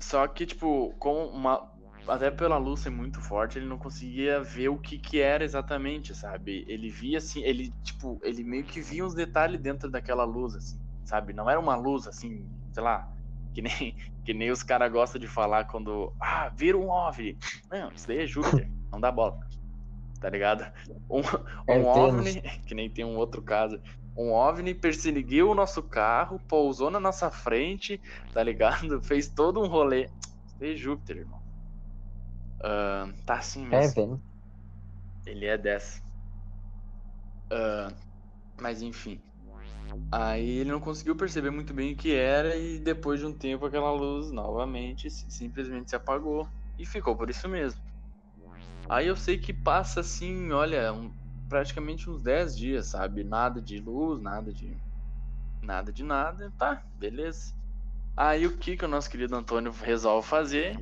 Só 0.00 0.26
que, 0.28 0.44
tipo, 0.44 0.94
com 0.98 1.26
uma. 1.28 1.66
Até 2.06 2.30
pela 2.30 2.58
luz 2.58 2.80
ser 2.80 2.90
muito 2.90 3.22
forte, 3.22 3.58
ele 3.58 3.66
não 3.66 3.78
conseguia 3.78 4.42
ver 4.42 4.68
o 4.68 4.78
que 4.78 4.98
que 4.98 5.20
era 5.20 5.42
exatamente, 5.42 6.14
sabe? 6.14 6.62
Ele 6.68 6.90
via 6.90 7.16
assim, 7.16 7.42
ele, 7.42 7.72
tipo, 7.82 8.20
ele 8.22 8.44
meio 8.44 8.64
que 8.64 8.82
via 8.82 9.04
uns 9.04 9.14
detalhes 9.14 9.58
dentro 9.58 9.90
daquela 9.90 10.24
luz, 10.24 10.54
assim, 10.54 10.78
sabe? 11.02 11.32
Não 11.32 11.48
era 11.48 11.58
uma 11.58 11.76
luz 11.76 12.06
assim, 12.06 12.46
sei 12.72 12.82
lá, 12.82 13.08
que 13.54 13.62
nem, 13.62 13.96
que 14.24 14.32
nem 14.34 14.50
os 14.50 14.62
caras 14.62 14.90
gostam 14.90 15.20
de 15.20 15.26
falar 15.28 15.64
quando. 15.64 16.12
Ah, 16.20 16.48
vira 16.48 16.76
um 16.78 16.88
OVNI. 16.88 17.38
Não, 17.70 17.92
isso 17.92 18.06
daí 18.08 18.20
é 18.22 18.26
Júpiter, 18.26 18.70
não 18.90 19.00
dá 19.00 19.10
bola. 19.12 19.38
Tá 20.20 20.30
ligado? 20.30 20.64
Um, 21.10 21.20
É 21.66 21.78
um 21.78 21.92
Vênus. 21.92 22.36
OVNI, 22.36 22.40
que 22.66 22.74
nem 22.74 22.88
tem 22.88 23.04
um 23.04 23.16
outro 23.16 23.42
caso. 23.42 23.80
Um 24.16 24.32
OVNI 24.32 24.74
perseguiu 24.74 25.50
o 25.50 25.54
nosso 25.54 25.82
carro, 25.82 26.38
pousou 26.48 26.90
na 26.90 27.00
nossa 27.00 27.30
frente, 27.30 28.00
tá 28.32 28.42
ligado? 28.42 29.00
Fez 29.04 29.28
todo 29.28 29.60
um 29.60 29.66
rolê. 29.66 30.04
Isso 30.46 30.56
daí 30.58 30.72
é 30.72 30.76
Júpiter, 30.76 31.18
irmão. 31.18 31.42
Ah, 32.62 33.12
tá 33.26 33.34
assim 33.34 33.66
É, 33.66 33.80
mesmo. 33.80 33.94
velho. 33.94 34.22
Ele 35.26 35.46
é 35.46 35.58
dessa. 35.58 36.02
Ah, 37.50 37.92
mas 38.60 38.80
enfim. 38.82 39.20
Aí 40.12 40.58
ele 40.58 40.70
não 40.70 40.80
conseguiu 40.80 41.16
perceber 41.16 41.50
muito 41.50 41.72
bem 41.74 41.92
o 41.92 41.96
que 41.96 42.14
era 42.14 42.56
e 42.56 42.78
depois 42.78 43.20
de 43.20 43.26
um 43.26 43.32
tempo 43.32 43.66
aquela 43.66 43.90
luz 43.92 44.30
novamente 44.30 45.10
si- 45.10 45.30
simplesmente 45.30 45.90
se 45.90 45.96
apagou 45.96 46.48
e 46.78 46.86
ficou 46.86 47.16
por 47.16 47.28
isso 47.30 47.48
mesmo. 47.48 47.80
Aí 48.88 49.06
eu 49.08 49.16
sei 49.16 49.38
que 49.38 49.52
passa 49.52 50.00
assim, 50.00 50.52
olha, 50.52 50.92
um- 50.92 51.10
praticamente 51.48 52.08
uns 52.08 52.22
10 52.22 52.56
dias, 52.56 52.88
sabe? 52.88 53.24
Nada 53.24 53.60
de 53.60 53.78
luz, 53.80 54.20
nada 54.20 54.52
de 54.52 54.76
nada 55.62 55.92
de 55.92 56.02
nada. 56.04 56.52
Tá, 56.58 56.82
beleza. 56.98 57.52
Aí 58.16 58.46
o 58.46 58.56
que 58.56 58.76
que 58.76 58.84
o 58.84 58.88
nosso 58.88 59.10
querido 59.10 59.34
Antônio 59.34 59.72
resolve 59.72 60.26
fazer? 60.28 60.78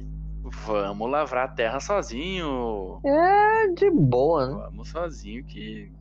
Vamos 0.66 1.10
lavrar 1.10 1.44
a 1.44 1.52
terra 1.52 1.78
sozinho. 1.80 3.00
É 3.04 3.68
de 3.74 3.90
boa, 3.90 4.46
né? 4.48 4.54
Vamos 4.66 4.88
sozinho 4.88 5.44
que 5.44 5.92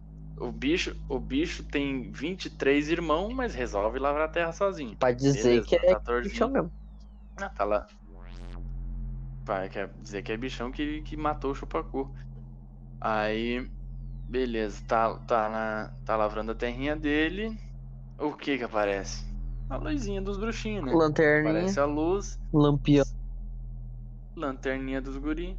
o 0.41 0.51
bicho, 0.51 0.95
o 1.07 1.19
bicho 1.19 1.63
tem 1.63 2.11
23 2.11 2.89
irmãos, 2.89 3.33
mas 3.33 3.53
resolve 3.53 3.99
lavrar 3.99 4.25
a 4.25 4.31
terra 4.31 4.51
sozinho. 4.51 4.95
Pra 4.95 5.11
dizer 5.11 5.61
Beleza, 5.61 5.67
que 5.67 5.75
é 5.75 6.21
bichão 6.21 6.49
mesmo. 6.49 6.71
Ah, 7.37 7.49
tá 7.49 7.63
lá. 7.63 7.87
Pai, 9.45 9.69
quer 9.69 9.89
dizer 10.01 10.21
que 10.23 10.31
é 10.31 10.37
bichão 10.37 10.71
que, 10.71 11.01
que 11.01 11.15
matou 11.15 11.51
o 11.51 11.55
chupacu. 11.55 12.09
Aí, 12.99 13.67
beleza, 14.29 14.81
tá, 14.87 15.15
tá, 15.19 15.49
na, 15.49 15.91
tá 16.05 16.15
lavrando 16.15 16.51
a 16.51 16.55
terrinha 16.55 16.95
dele. 16.95 17.57
O 18.19 18.33
que 18.33 18.57
que 18.57 18.63
aparece? 18.63 19.25
A 19.69 19.77
luzinha 19.77 20.21
dos 20.21 20.37
bruxinhos, 20.37 20.85
né? 20.85 20.91
Lanterninha, 20.93 21.51
Aparece 21.51 21.79
a 21.79 21.85
luz, 21.85 22.39
lampião. 22.53 23.05
lanterninha 24.35 25.01
dos 25.01 25.17
guri, 25.17 25.57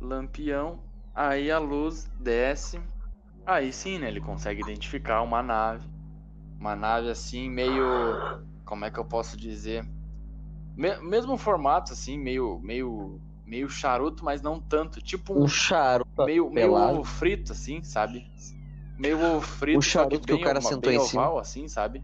lampião, 0.00 0.78
aí 1.14 1.50
a 1.50 1.58
luz 1.58 2.04
desce, 2.20 2.80
aí 3.46 3.72
sim, 3.72 3.98
né, 3.98 4.08
ele 4.08 4.20
consegue 4.20 4.60
identificar 4.60 5.22
uma 5.22 5.42
nave, 5.42 5.86
uma 6.58 6.76
nave 6.76 7.10
assim, 7.10 7.50
meio, 7.50 8.22
como 8.64 8.84
é 8.84 8.90
que 8.90 8.98
eu 8.98 9.04
posso 9.04 9.36
dizer, 9.36 9.84
Me- 10.76 10.98
mesmo 11.02 11.36
formato 11.38 11.92
assim, 11.92 12.18
meio, 12.18 12.60
meio, 12.60 13.20
meio 13.46 13.68
charuto, 13.68 14.24
mas 14.24 14.42
não 14.42 14.60
tanto, 14.60 15.00
tipo 15.02 15.34
um, 15.34 15.44
Um 15.44 15.48
charuto 15.48 16.22
meio, 16.24 16.50
meio 16.50 16.72
ovo 16.74 17.04
frito 17.04 17.52
assim, 17.52 17.82
sabe? 17.84 18.24
Meio 18.98 19.20
ovo 19.20 19.40
frito, 19.42 19.78
O 19.78 19.82
charuto 19.82 20.26
que 20.26 20.34
o 20.34 20.40
cara 20.40 20.60
ova- 20.60 20.68
sentou 20.68 20.92
bem 20.92 20.96
em 20.96 20.98
cima. 21.00 21.22
oval 21.22 21.38
assim, 21.38 21.68
sabe? 21.68 22.02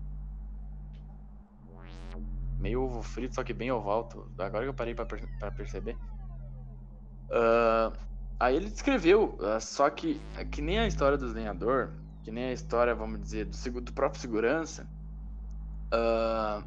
Meio 2.58 2.82
ovo 2.82 3.02
frito, 3.02 3.34
só 3.34 3.42
que 3.42 3.54
bem 3.54 3.72
oval. 3.72 4.08
Agora 4.38 4.64
que 4.64 4.68
eu 4.70 4.74
parei 4.74 4.94
pra, 4.94 5.06
per- 5.06 5.28
pra 5.38 5.50
perceber. 5.50 5.96
Ah, 7.30 7.92
aí 8.40 8.56
ele 8.56 8.70
descreveu, 8.70 9.36
ah, 9.40 9.60
só 9.60 9.88
que 9.90 10.20
é 10.36 10.44
que 10.44 10.62
nem 10.62 10.78
a 10.80 10.86
história 10.86 11.18
dos 11.18 11.34
lenhador, 11.34 11.92
que 12.24 12.30
nem 12.32 12.46
a 12.46 12.52
história, 12.52 12.94
vamos 12.94 13.20
dizer, 13.20 13.46
do, 13.46 13.80
do 13.80 13.92
próprio 13.92 14.20
segurança, 14.20 14.88
ah, 15.92 16.64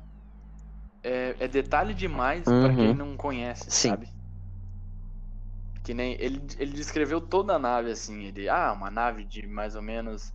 é, 1.03 1.35
é 1.39 1.47
detalhe 1.47 1.93
demais 1.93 2.45
pra 2.45 2.69
Uhum. 2.69 2.75
quem 2.75 2.93
não 2.95 3.17
conhece, 3.17 3.69
Sim. 3.69 3.89
sabe? 3.89 4.07
Que 5.83 5.93
nem 5.93 6.13
ele, 6.13 6.39
ele 6.57 6.71
descreveu 6.71 7.19
toda 7.19 7.55
a 7.55 7.59
nave 7.59 7.91
assim, 7.91 8.23
ele, 8.23 8.47
ah, 8.47 8.71
uma 8.71 8.89
nave 8.89 9.25
de 9.25 9.45
mais 9.47 9.75
ou 9.75 9.81
menos 9.81 10.31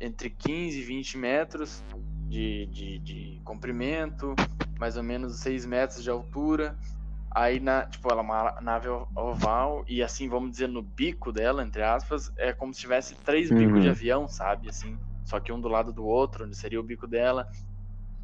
entre 0.00 0.28
15 0.30 0.80
e 0.80 0.82
20 0.82 1.16
metros 1.16 1.82
de, 2.28 2.66
de, 2.66 2.98
de 2.98 3.40
comprimento, 3.44 4.34
mais 4.78 4.96
ou 4.96 5.02
menos 5.02 5.38
6 5.40 5.64
metros 5.64 6.02
de 6.02 6.10
altura. 6.10 6.76
Aí, 7.30 7.60
na, 7.60 7.84
tipo, 7.84 8.10
ela 8.10 8.20
é 8.20 8.24
uma 8.24 8.60
nave 8.60 8.88
oval 9.14 9.84
e 9.86 10.02
assim, 10.02 10.28
vamos 10.28 10.50
dizer, 10.52 10.68
no 10.68 10.82
bico 10.82 11.30
dela, 11.32 11.62
entre 11.62 11.82
aspas, 11.82 12.32
é 12.38 12.52
como 12.52 12.72
se 12.72 12.80
tivesse 12.80 13.14
três 13.16 13.50
bicos 13.50 13.74
Uhum. 13.74 13.80
de 13.80 13.88
avião, 13.90 14.28
sabe? 14.28 14.68
Assim, 14.68 14.98
só 15.24 15.38
que 15.38 15.52
um 15.52 15.60
do 15.60 15.68
lado 15.68 15.92
do 15.92 16.04
outro, 16.06 16.44
onde 16.46 16.56
seria 16.56 16.80
o 16.80 16.82
bico 16.82 17.06
dela. 17.06 17.46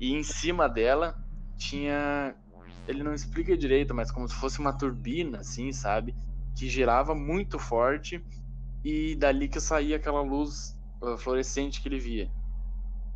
E 0.01 0.13
em 0.13 0.23
cima 0.23 0.69
dela 0.69 1.15
tinha. 1.57 2.35
Ele 2.87 3.03
não 3.03 3.15
explica 3.15 3.57
direito, 3.57 3.95
mas 3.95 4.11
como 4.11 4.29
se 4.29 4.35
fosse 4.35 4.59
uma 4.59 4.73
turbina, 4.77 5.39
assim, 5.39 5.73
sabe? 5.73 6.15
Que 6.57 6.69
girava 6.69 7.15
muito 7.15 7.59
forte 7.59 8.23
e 8.85 9.15
dali 9.17 9.49
que 9.49 9.61
saía 9.61 9.97
aquela 9.97 10.21
luz 10.23 10.77
ah, 11.03 11.17
fluorescente 11.17 11.81
que 11.81 11.89
ele 11.89 11.99
via. 11.99 12.31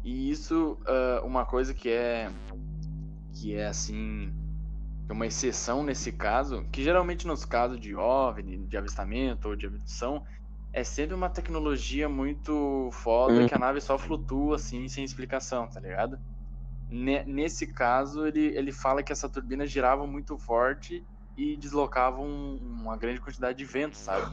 E 0.04 0.30
isso, 0.30 0.78
ah, 0.86 1.22
uma 1.24 1.44
coisa 1.44 1.74
que 1.74 1.88
é. 1.88 2.30
que 3.34 3.54
é 3.54 3.66
assim. 3.66 4.32
É 5.08 5.12
uma 5.12 5.26
exceção 5.26 5.82
nesse 5.82 6.12
caso, 6.12 6.68
que 6.70 6.82
geralmente 6.82 7.26
nos 7.26 7.44
casos 7.44 7.80
de 7.80 7.94
OVNI, 7.96 8.66
de 8.66 8.76
avistamento 8.76 9.48
ou 9.48 9.56
de 9.56 9.66
abdução, 9.66 10.24
é 10.72 10.84
sempre 10.84 11.14
uma 11.14 11.30
tecnologia 11.30 12.08
muito 12.08 12.90
foda 12.92 13.42
Uhum. 13.42 13.46
que 13.46 13.54
a 13.54 13.58
nave 13.58 13.80
só 13.80 13.98
flutua 13.98 14.56
assim, 14.56 14.88
sem 14.88 15.04
explicação, 15.04 15.68
tá 15.68 15.80
ligado? 15.80 16.18
Ne- 16.88 17.24
Nesse 17.26 17.72
caso, 17.72 18.26
ele, 18.26 18.46
ele 18.56 18.72
fala 18.72 19.02
que 19.02 19.12
essa 19.12 19.30
turbina 19.30 19.66
girava 19.66 20.06
muito 20.06 20.38
forte 20.38 21.06
e 21.36 21.56
deslocava 21.58 22.20
um- 22.20 22.58
uma 22.58 22.96
grande 22.98 23.20
quantidade 23.20 23.58
de 23.58 23.64
vento, 23.64 23.96
sabe? 23.96 24.30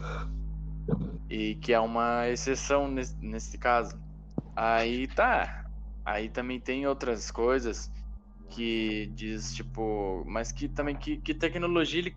E 1.29 1.55
que 1.55 1.73
é 1.73 1.79
uma 1.79 2.27
exceção 2.29 2.87
nesse, 2.87 3.15
nesse 3.21 3.57
caso. 3.57 3.99
Aí 4.55 5.07
tá. 5.07 5.65
Aí 6.05 6.29
também 6.29 6.61
tem 6.61 6.87
outras 6.87 7.31
coisas 7.31 7.91
que 8.49 9.07
diz, 9.15 9.53
tipo, 9.53 10.23
mas 10.27 10.51
que 10.51 10.69
também 10.69 10.95
que, 10.95 11.17
que 11.17 11.33
tecnologia 11.33 11.99
ele, 11.99 12.13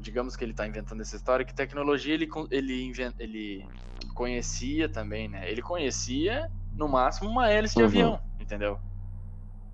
digamos 0.00 0.36
que 0.36 0.44
ele 0.44 0.54
tá 0.54 0.66
inventando 0.66 1.00
essa 1.00 1.16
história, 1.16 1.44
que 1.44 1.54
tecnologia 1.54 2.14
ele 2.14 2.28
ele 2.50 2.82
inven- 2.84 3.14
ele 3.18 3.70
conhecia 4.14 4.88
também, 4.88 5.28
né? 5.28 5.50
Ele 5.50 5.62
conhecia 5.62 6.48
no 6.72 6.88
máximo 6.88 7.30
uma 7.30 7.50
hélice 7.50 7.76
de 7.76 7.82
Uhum. 7.82 7.88
avião, 7.88 8.20
entendeu? 8.38 8.78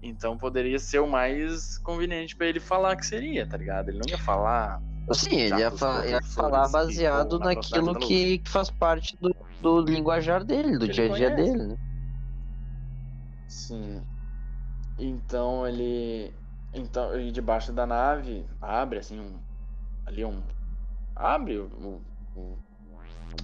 Então 0.03 0.39
poderia 0.39 0.79
ser 0.79 1.01
o 1.01 1.07
mais 1.09 1.79
conveniente 1.79 2.37
pra 2.37 2.47
ele 2.47 2.61
falar 2.61 2.97
que 2.97 3.07
seria, 3.07 3.47
tá 3.47 3.57
ligado? 3.57 3.89
Ele 3.89 3.99
não 3.99 4.09
ia 4.09 4.19
falar 4.19 4.81
Sim, 5.13 5.37
ele 5.41 5.61
ia, 5.61 5.71
fa- 5.71 6.07
ia 6.07 6.21
falar 6.23 6.69
baseado 6.69 7.39
naquilo 7.39 7.97
que, 7.97 8.39
que 8.39 8.51
faz 8.51 8.71
parte 8.71 9.17
do, 9.21 9.35
do 9.59 9.81
linguajar 9.81 10.45
dele, 10.45 10.79
do 10.79 10.87
ele 10.87 10.89
dia 10.89 11.07
a 11.07 11.09
dia 11.09 11.31
conhece. 11.31 11.31
dele, 11.31 11.67
né? 11.67 11.77
Sim. 13.47 14.07
Então 14.99 15.67
ele. 15.67 16.35
Então, 16.75 17.19
e 17.19 17.31
debaixo 17.31 17.73
da 17.73 17.87
nave 17.87 18.45
abre 18.61 18.99
assim 18.99 19.21
um. 19.21 19.39
Ali 20.05 20.25
um. 20.25 20.43
Abre 21.15 21.59
o, 21.59 22.03
o, 22.37 22.59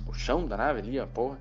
o 0.07 0.13
chão 0.13 0.47
da 0.47 0.57
nave 0.57 0.81
ali, 0.81 0.99
ó, 0.99 1.07
porra. 1.07 1.39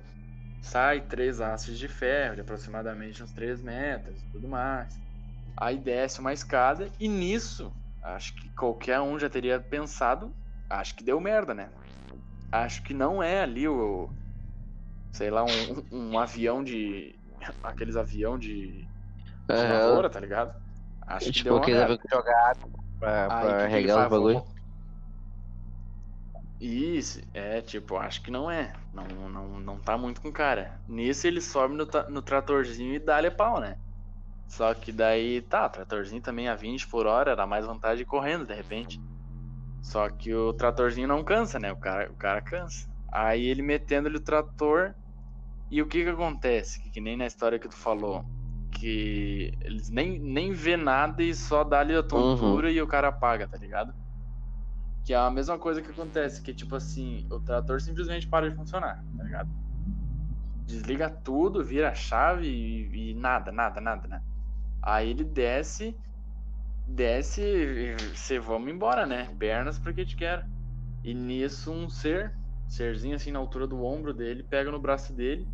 Sai 0.62 1.00
três 1.02 1.40
hastes 1.40 1.78
de 1.78 1.88
ferro 1.88 2.36
de 2.36 2.40
aproximadamente 2.40 3.22
uns 3.22 3.32
3 3.32 3.60
metros 3.60 4.22
tudo 4.32 4.48
mais. 4.48 4.98
Aí 5.56 5.76
desce 5.76 6.20
uma 6.20 6.32
escada 6.32 6.90
e 6.98 7.06
nisso, 7.06 7.72
acho 8.02 8.34
que 8.34 8.48
qualquer 8.50 9.00
um 9.00 9.18
já 9.18 9.28
teria 9.28 9.60
pensado, 9.60 10.34
acho 10.68 10.94
que 10.94 11.04
deu 11.04 11.20
merda, 11.20 11.54
né? 11.54 11.70
Acho 12.50 12.82
que 12.82 12.94
não 12.94 13.22
é 13.22 13.42
ali 13.42 13.68
o. 13.68 14.08
Sei 15.12 15.30
lá, 15.30 15.44
um, 15.44 16.10
um 16.12 16.18
avião 16.18 16.64
de. 16.64 17.14
Aqueles 17.62 17.96
avião 17.96 18.38
de 18.38 18.83
lavoura, 19.48 20.08
tá 20.10 20.20
ligado? 20.20 20.52
Acho 21.06 21.26
que 21.26 21.32
Tipo, 21.32 21.44
deu 21.44 21.56
uma 21.56 21.96
que 21.98 22.08
jogar 22.10 22.56
pra, 22.98 23.28
Aí, 23.30 23.46
pra 23.46 23.50
que 23.52 23.58
que 23.58 23.64
ele 23.64 23.70
regar 23.70 23.96
os 23.96 24.02
faz? 24.02 24.10
bagulho. 24.10 24.44
Isso, 26.60 27.20
é, 27.34 27.60
tipo, 27.60 27.96
acho 27.96 28.22
que 28.22 28.30
não 28.30 28.50
é. 28.50 28.72
Não, 28.92 29.04
não, 29.28 29.60
não 29.60 29.78
tá 29.78 29.98
muito 29.98 30.20
com 30.20 30.32
cara. 30.32 30.80
Nisso 30.88 31.26
ele 31.26 31.40
sobe 31.40 31.74
no, 31.74 31.86
no 32.08 32.22
tratorzinho 32.22 32.94
e 32.94 32.98
dá-lhe 32.98 33.30
pau, 33.30 33.60
né? 33.60 33.76
Só 34.48 34.72
que 34.72 34.92
daí, 34.92 35.42
tá, 35.42 35.66
o 35.66 35.70
tratorzinho 35.70 36.22
também 36.22 36.48
a 36.48 36.54
20 36.54 36.86
por 36.88 37.06
hora, 37.06 37.32
era 37.32 37.46
mais 37.46 37.66
vantagem 37.66 38.06
correndo, 38.06 38.46
de 38.46 38.54
repente. 38.54 39.00
Só 39.82 40.08
que 40.08 40.34
o 40.34 40.52
tratorzinho 40.54 41.08
não 41.08 41.22
cansa, 41.22 41.58
né? 41.58 41.70
O 41.72 41.76
cara, 41.76 42.10
o 42.10 42.14
cara 42.16 42.40
cansa. 42.40 42.88
Aí 43.12 43.44
ele 43.46 43.62
metendo-lhe 43.62 44.16
o 44.16 44.24
trator. 44.24 44.94
E 45.70 45.82
o 45.82 45.86
que 45.86 46.04
que 46.04 46.10
acontece? 46.10 46.80
Que, 46.80 46.90
que 46.90 47.00
nem 47.00 47.16
na 47.16 47.26
história 47.26 47.58
que 47.58 47.68
tu 47.68 47.76
falou. 47.76 48.24
Que 48.80 49.56
eles 49.60 49.88
nem, 49.88 50.18
nem 50.18 50.52
vê 50.52 50.76
nada 50.76 51.22
e 51.22 51.34
só 51.34 51.64
dá-lhe 51.64 51.94
a 51.94 52.02
tontura 52.02 52.70
e 52.70 52.80
o 52.82 52.86
cara 52.86 53.08
apaga, 53.08 53.46
tá 53.48 53.56
ligado? 53.56 53.94
Que 55.04 55.12
é 55.12 55.16
a 55.16 55.30
mesma 55.30 55.58
coisa 55.58 55.80
que 55.80 55.90
acontece, 55.90 56.42
que 56.42 56.52
tipo 56.52 56.74
assim, 56.74 57.26
o 57.30 57.38
trator 57.38 57.80
simplesmente 57.80 58.26
para 58.26 58.50
de 58.50 58.56
funcionar, 58.56 59.02
tá 59.16 59.22
ligado? 59.22 59.50
Desliga 60.66 61.08
tudo, 61.10 61.64
vira 61.64 61.90
a 61.90 61.94
chave 61.94 62.46
e, 62.46 63.10
e 63.10 63.14
nada, 63.14 63.52
nada, 63.52 63.80
nada, 63.80 64.08
nada. 64.08 64.24
Aí 64.82 65.10
ele 65.10 65.24
desce, 65.24 65.96
desce 66.86 67.42
e 67.42 67.96
você 68.14 68.38
vamos 68.38 68.70
embora, 68.70 69.06
né? 69.06 69.28
Pernas 69.38 69.78
porque 69.78 70.04
te 70.04 70.16
quero. 70.16 70.42
E 71.02 71.14
nisso 71.14 71.70
um 71.70 71.88
ser, 71.88 72.34
serzinho 72.66 73.14
assim 73.14 73.30
na 73.30 73.38
altura 73.38 73.66
do 73.66 73.82
ombro 73.84 74.12
dele, 74.12 74.42
pega 74.42 74.70
no 74.70 74.80
braço 74.80 75.12
dele 75.12 75.46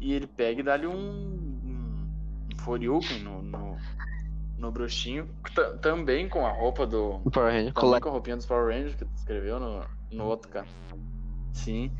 e 0.00 0.12
ele 0.12 0.26
pega 0.26 0.60
e 0.60 0.64
dá-lhe 0.64 0.86
um, 0.86 1.57
Foriuken 2.60 3.20
no, 3.20 3.42
no, 3.42 3.76
no 4.58 4.70
bruxinho, 4.70 5.28
ta- 5.54 5.76
também 5.78 6.28
com 6.28 6.46
a 6.46 6.50
roupa 6.50 6.86
do, 6.86 7.20
O 7.24 7.30
Power 7.30 7.52
Ranger 7.52 7.72
também 7.72 8.00
com 8.00 8.08
a 8.08 8.12
roupinha 8.12 8.36
dos 8.36 8.46
Power 8.46 8.74
Rangers 8.74 8.94
que 8.94 9.04
tu 9.04 9.10
escreveu 9.14 9.58
no, 9.60 9.84
no 10.12 10.24
outro 10.26 10.48
canto. 10.50 10.68
Sim. 11.52 11.90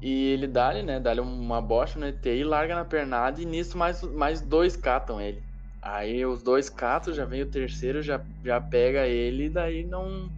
E 0.00 0.30
ele 0.30 0.48
dá-lhe, 0.48 0.82
né? 0.82 0.98
Dá-lhe 0.98 1.20
uma 1.20 1.60
bocha 1.62 1.98
no 1.98 2.06
ET 2.06 2.26
e 2.26 2.42
larga 2.42 2.74
na 2.74 2.84
pernada 2.84 3.40
e 3.40 3.46
nisso 3.46 3.78
mais, 3.78 4.02
mais 4.02 4.40
dois 4.40 4.76
catam 4.76 5.20
ele. 5.20 5.42
Aí 5.80 6.24
os 6.26 6.42
dois 6.42 6.68
catam, 6.68 7.12
já 7.14 7.24
vem 7.24 7.42
o 7.42 7.50
terceiro, 7.50 8.02
já, 8.02 8.20
já 8.44 8.60
pega 8.60 9.06
ele 9.06 9.44
e 9.44 9.50
daí 9.50 9.84
não. 9.84 10.28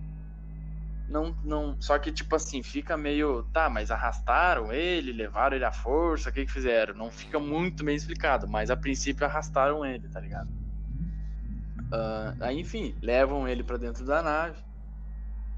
Não, 1.08 1.36
não. 1.44 1.76
Só 1.80 1.98
que, 1.98 2.10
tipo 2.10 2.34
assim, 2.34 2.62
fica 2.62 2.96
meio. 2.96 3.44
Tá, 3.52 3.68
mas 3.68 3.90
arrastaram 3.90 4.72
ele, 4.72 5.12
levaram 5.12 5.56
ele 5.56 5.64
à 5.64 5.72
força, 5.72 6.30
o 6.30 6.32
que 6.32 6.46
que 6.46 6.52
fizeram? 6.52 6.94
Não 6.94 7.10
fica 7.10 7.38
muito 7.38 7.84
bem 7.84 7.94
explicado, 7.94 8.48
mas 8.48 8.70
a 8.70 8.76
princípio 8.76 9.26
arrastaram 9.26 9.84
ele, 9.84 10.08
tá 10.08 10.20
ligado? 10.20 10.48
Uh, 10.48 12.36
aí, 12.40 12.58
enfim, 12.58 12.96
levam 13.02 13.46
ele 13.46 13.62
para 13.62 13.76
dentro 13.76 14.04
da 14.04 14.22
nave. 14.22 14.62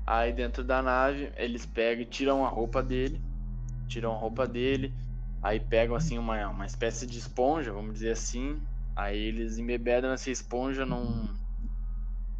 Aí, 0.06 0.32
dentro 0.32 0.62
da 0.62 0.82
nave, 0.82 1.32
eles 1.36 1.64
pegam 1.64 2.02
e 2.02 2.06
tiram 2.06 2.44
a 2.44 2.48
roupa 2.48 2.82
dele. 2.82 3.20
Tiram 3.88 4.12
a 4.12 4.18
roupa 4.18 4.46
dele. 4.46 4.92
Aí 5.42 5.60
pegam, 5.60 5.94
assim, 5.94 6.18
uma, 6.18 6.48
uma 6.48 6.66
espécie 6.66 7.06
de 7.06 7.18
esponja, 7.18 7.72
vamos 7.72 7.94
dizer 7.94 8.10
assim. 8.10 8.60
Aí 8.96 9.18
eles 9.18 9.58
embebedam 9.58 10.10
essa 10.12 10.30
esponja 10.30 10.84
num. 10.84 11.28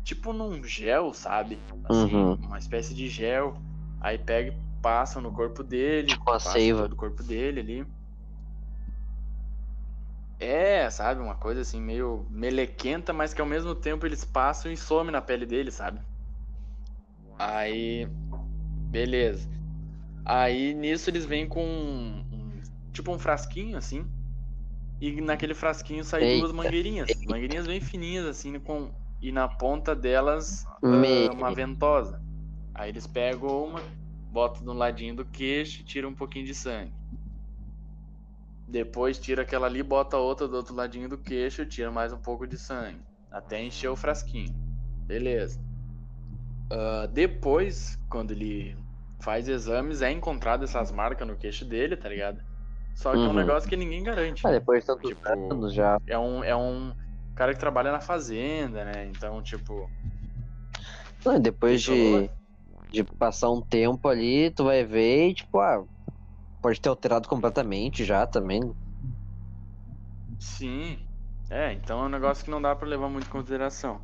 Tipo 0.06 0.32
num 0.32 0.62
gel, 0.62 1.12
sabe? 1.12 1.58
Assim, 1.82 2.14
Uhum. 2.14 2.34
uma 2.34 2.58
espécie 2.58 2.94
de 2.94 3.08
gel. 3.08 3.56
Aí 4.00 4.16
pega 4.16 4.50
e 4.50 4.56
passam 4.80 5.20
no 5.20 5.32
corpo 5.32 5.64
dele. 5.64 6.06
Tipo 6.06 6.24
passam 6.26 6.52
seiva. 6.52 6.86
do 6.86 6.94
corpo 6.94 7.24
dele 7.24 7.58
ali. 7.58 7.86
É, 10.38 10.88
sabe? 10.90 11.20
Uma 11.20 11.34
coisa 11.34 11.62
assim, 11.62 11.80
meio 11.80 12.24
melequenta, 12.30 13.12
mas 13.12 13.34
que 13.34 13.40
ao 13.40 13.46
mesmo 13.48 13.74
tempo 13.74 14.06
eles 14.06 14.24
passam 14.24 14.70
e 14.70 14.76
somem 14.76 15.10
na 15.10 15.20
pele 15.20 15.44
dele, 15.44 15.72
sabe? 15.72 15.98
Aí. 17.36 18.06
Beleza. 18.88 19.48
Aí 20.24 20.72
nisso 20.72 21.10
eles 21.10 21.24
vêm 21.24 21.48
com 21.48 21.64
um, 21.66 22.24
um- 22.32 22.62
tipo 22.92 23.10
um 23.12 23.18
frasquinho 23.18 23.76
assim. 23.76 24.06
E 25.00 25.20
naquele 25.20 25.52
frasquinho 25.52 26.04
saem 26.04 26.38
duas 26.38 26.52
mangueirinhas. 26.52 27.24
Mangueirinhas 27.24 27.66
bem 27.66 27.80
fininhas 27.80 28.24
assim, 28.24 28.56
com 28.60 28.92
e 29.20 29.32
na 29.32 29.48
ponta 29.48 29.94
delas 29.94 30.64
ah, 30.66 30.78
Me- 30.82 31.28
uma 31.28 31.52
ventosa. 31.52 32.20
Aí 32.74 32.90
eles 32.90 33.06
pegam 33.06 33.64
uma, 33.66 33.80
botam 34.30 34.62
no 34.64 34.72
ladinho 34.72 35.16
do 35.16 35.24
queixo 35.24 35.80
e 35.80 35.84
tiram 35.84 36.10
um 36.10 36.14
pouquinho 36.14 36.44
de 36.46 36.54
sangue. 36.54 36.92
Depois 38.68 39.18
tira 39.18 39.42
aquela 39.42 39.66
ali, 39.66 39.82
bota 39.82 40.16
outra 40.16 40.48
do 40.48 40.56
outro 40.56 40.74
ladinho 40.74 41.08
do 41.08 41.16
queixo 41.16 41.62
e 41.62 41.66
tira 41.66 41.90
mais 41.90 42.12
um 42.12 42.18
pouco 42.18 42.46
de 42.46 42.58
sangue. 42.58 43.00
Até 43.30 43.62
encher 43.62 43.88
o 43.88 43.96
frasquinho. 43.96 44.52
Beleza. 45.06 45.60
Ah, 46.70 47.06
depois, 47.06 47.96
quando 48.10 48.32
ele 48.32 48.76
faz 49.20 49.48
exames, 49.48 50.02
é 50.02 50.10
encontrado 50.10 50.64
essas 50.64 50.90
marcas 50.90 51.26
no 51.26 51.36
queixo 51.36 51.64
dele, 51.64 51.96
tá 51.96 52.08
ligado? 52.08 52.40
Só 52.94 53.12
que 53.12 53.18
é 53.18 53.20
um 53.20 53.26
Uhum. 53.28 53.34
negócio 53.34 53.68
que 53.68 53.76
ninguém 53.76 54.02
garante. 54.02 54.44
Ah, 54.46 54.50
né? 54.50 54.58
depois 54.58 54.80
de 54.80 54.86
tantos 54.86 55.10
Tipo, 55.10 55.28
anos 55.28 55.72
já. 55.72 55.98
É 56.06 56.18
um, 56.18 56.42
é 56.42 56.56
um 56.56 56.92
cara 57.36 57.54
que 57.54 57.60
trabalha 57.60 57.92
na 57.92 58.00
fazenda, 58.00 58.84
né? 58.84 59.06
Então, 59.06 59.42
tipo. 59.42 59.88
Não, 61.24 61.40
depois 61.40 61.80
Isso, 61.80 61.82
de, 61.82 62.30
de 62.90 63.04
passar 63.04 63.50
um 63.50 63.60
tempo 63.60 64.08
ali, 64.08 64.50
tu 64.50 64.64
vai 64.64 64.84
ver 64.84 65.30
e, 65.30 65.34
tipo, 65.34 65.58
ah, 65.60 65.84
pode 66.62 66.80
ter 66.80 66.88
alterado 66.88 67.28
completamente 67.28 68.04
já 68.04 68.26
também. 68.26 68.60
Sim. 70.38 70.98
É, 71.50 71.72
então 71.72 72.02
é 72.02 72.06
um 72.06 72.08
negócio 72.08 72.44
que 72.44 72.50
não 72.50 72.60
dá 72.60 72.74
pra 72.74 72.88
levar 72.88 73.08
muito 73.08 73.26
em 73.26 73.30
consideração. 73.30 74.00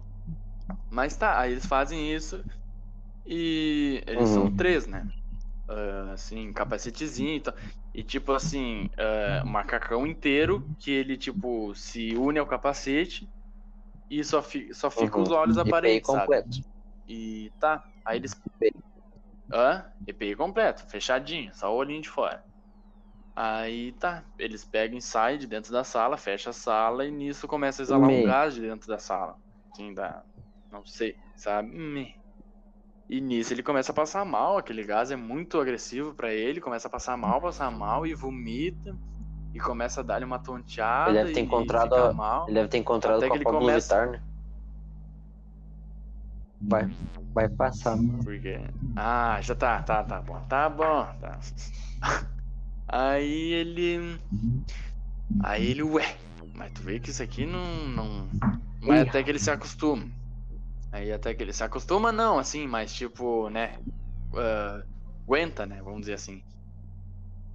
Mas 0.91 1.17
tá, 1.17 1.41
aí 1.41 1.53
eles 1.53 1.67
fazem 1.67 2.15
isso 2.15 2.45
e 3.27 4.03
eles 4.07 4.31
são 4.31 4.51
Uhum. 4.51 4.57
três, 4.57 4.87
né? 4.87 5.07
Ah, 5.69 6.13
assim, 6.13 6.53
capacetezinho 6.53 7.37
e 7.37 7.41
tal. 7.43 7.55
E 7.95 8.03
tipo 8.03 8.33
assim, 8.33 8.89
ah, 8.99 9.45
macacão 9.45 10.07
inteiro 10.07 10.71
que 10.79 10.91
ele, 10.91 11.17
tipo, 11.17 11.75
se 11.75 12.17
une 12.17 12.39
ao 12.39 12.47
capacete 12.47 13.31
e 14.11 14.25
só, 14.25 14.43
fi 14.43 14.75
só 14.75 14.91
fica 14.91 15.19
Uhum. 15.19 15.23
os 15.23 15.31
olhos 15.31 15.59
EPI 15.65 16.01
aparentes, 16.01 16.11
sabe? 16.11 16.35
completo. 16.41 16.59
E 17.09 17.53
tá, 17.59 17.85
aí 18.05 18.19
eles. 18.19 18.33
EPI. 18.61 18.73
Hã? 19.53 19.91
EPI 20.07 20.37
completo, 20.37 20.87
fechadinho, 20.89 21.55
só 21.55 21.73
o 21.73 21.77
olhinho 21.77 22.03
de 22.03 22.09
fora. 22.11 22.45
Aí 23.37 23.93
tá, 23.95 24.29
eles 24.39 24.65
pegam 24.65 24.99
e 24.99 25.03
saem 25.03 25.39
de 25.39 25.47
dentro 25.47 25.73
da 25.73 25.85
sala, 25.85 26.19
fecha 26.19 26.51
a 26.51 26.53
sala 26.53 27.07
e 27.07 27.11
nisso 27.11 27.49
começa 27.49 27.83
a 27.83 27.85
exalar 27.85 28.11
um 28.11 28.23
gás 28.23 28.55
de 28.55 28.61
dentro 28.63 28.89
da 28.89 28.99
sala. 28.99 29.39
Assim, 29.73 29.95
dá. 29.95 30.25
Não 30.71 30.85
sei, 30.85 31.19
sabe? 31.37 31.69
Me. 31.71 32.22
E 33.09 33.21
nisso 33.21 33.53
ele 33.53 33.63
começa 33.63 33.93
a 33.93 33.95
passar 33.95 34.25
mal, 34.25 34.57
aquele 34.57 34.85
gás 34.85 35.11
é 35.11 35.17
muito 35.17 35.61
agressivo 35.61 36.15
pra 36.15 36.33
ele, 36.33 36.61
começa 36.61 36.89
a 36.89 36.91
passar 36.91 37.17
mal, 37.17 37.41
passar 37.41 37.71
mal 37.71 38.07
e 38.07 38.15
vomita. 38.15 38.97
E 39.55 39.61
começa 39.61 40.01
a 40.01 40.03
dar-lhe 40.03 40.25
uma 40.25 40.39
tonteada. 40.39 41.11
Ele 41.11 41.19
deve 41.19 41.33
ter 41.35 41.41
encontrado 41.41 41.95
a- 41.95 42.13
mal. 42.15 42.47
Ele 42.47 42.55
deve 42.55 42.69
ter 42.69 42.79
encontrado 42.79 43.19
Até 43.19 43.29
que 43.29 43.37
ele 43.37 43.45
começa- 43.45 44.07
Vittar, 44.07 44.11
né? 44.13 44.23
Vai, 46.63 46.91
vai 47.35 47.49
passar. 47.51 47.99
Porque. 48.25 48.59
Ah, 48.97 49.39
já 49.43 49.55
tá, 49.55 49.83
tá, 49.83 50.03
tá 50.05 50.23
bom. 50.23 50.41
Tá 50.49 50.71
bom, 50.71 51.07
tá. 51.21 51.39
Aí 52.89 53.53
ele. 53.53 54.19
Aí 55.43 55.71
ele, 55.71 55.83
ué, 55.83 56.17
mas 56.55 56.73
tu 56.73 56.83
vê 56.83 56.99
que 57.01 57.11
isso 57.11 57.23
aqui 57.23 57.45
não. 57.45 57.89
não... 57.89 58.29
Mas 58.81 59.03
Ih. 59.03 59.09
até 59.09 59.23
que 59.23 59.31
ele 59.31 59.39
se 59.39 59.51
acostuma. 59.51 60.07
Aí 60.93 61.11
até 61.11 61.33
que 61.33 61.43
ele 61.43 61.55
se 61.55 61.65
acostuma, 61.65 62.13
não, 62.13 62.39
assim, 62.39 62.69
mas 62.69 62.93
tipo, 62.93 63.49
né? 63.49 63.79
ah, 64.35 64.83
aguenta, 65.25 65.65
né? 65.65 65.81
Vamos 65.83 66.01
dizer 66.01 66.15
assim. 66.15 66.43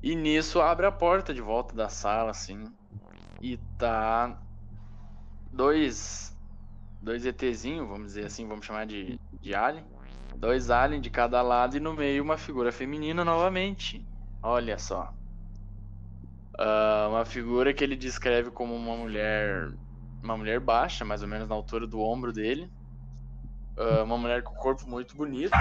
E 0.02 0.16
nisso 0.16 0.60
abre 0.60 0.88
a 0.88 0.92
porta 0.92 1.34
de 1.34 1.42
volta 1.42 1.76
da 1.76 1.88
sala, 1.88 2.32
assim. 2.32 2.66
E 3.42 3.58
tá. 3.78 4.42
Dois. 5.52 6.36
Dois 7.00 7.26
ETzinhos, 7.26 7.88
vamos 7.88 8.08
dizer 8.08 8.26
assim, 8.26 8.48
vamos 8.48 8.66
chamar 8.66 8.88
de, 8.88 9.20
de 9.40 9.54
alien. 9.54 9.86
Dois 10.36 10.72
aliens 10.72 11.02
de 11.02 11.10
cada 11.12 11.42
lado 11.44 11.78
e 11.78 11.80
no 11.80 11.94
meio 11.94 12.24
uma 12.24 12.38
figura 12.38 12.72
feminina 12.72 13.24
novamente. 13.24 14.04
Olha 14.42 14.80
só. 14.80 15.14
Ah, 16.58 17.08
uma 17.10 17.24
figura 17.24 17.72
que 17.72 17.84
ele 17.84 17.96
descreve 17.96 18.50
como 18.50 18.76
uma 18.76 18.98
mulher. 18.98 19.72
Uma 20.24 20.36
mulher 20.36 20.60
baixa, 20.60 21.06
mais 21.06 21.22
ou 21.22 21.28
menos 21.28 21.48
na 21.48 21.54
altura 21.54 21.86
do 21.86 22.00
ombro 22.00 22.34
dele. 22.34 22.72
Ah, 23.78 24.04
uma 24.04 24.18
mulher 24.18 24.42
com 24.44 24.54
corpo 24.56 24.88
muito 24.90 25.16
bonito. 25.16 25.52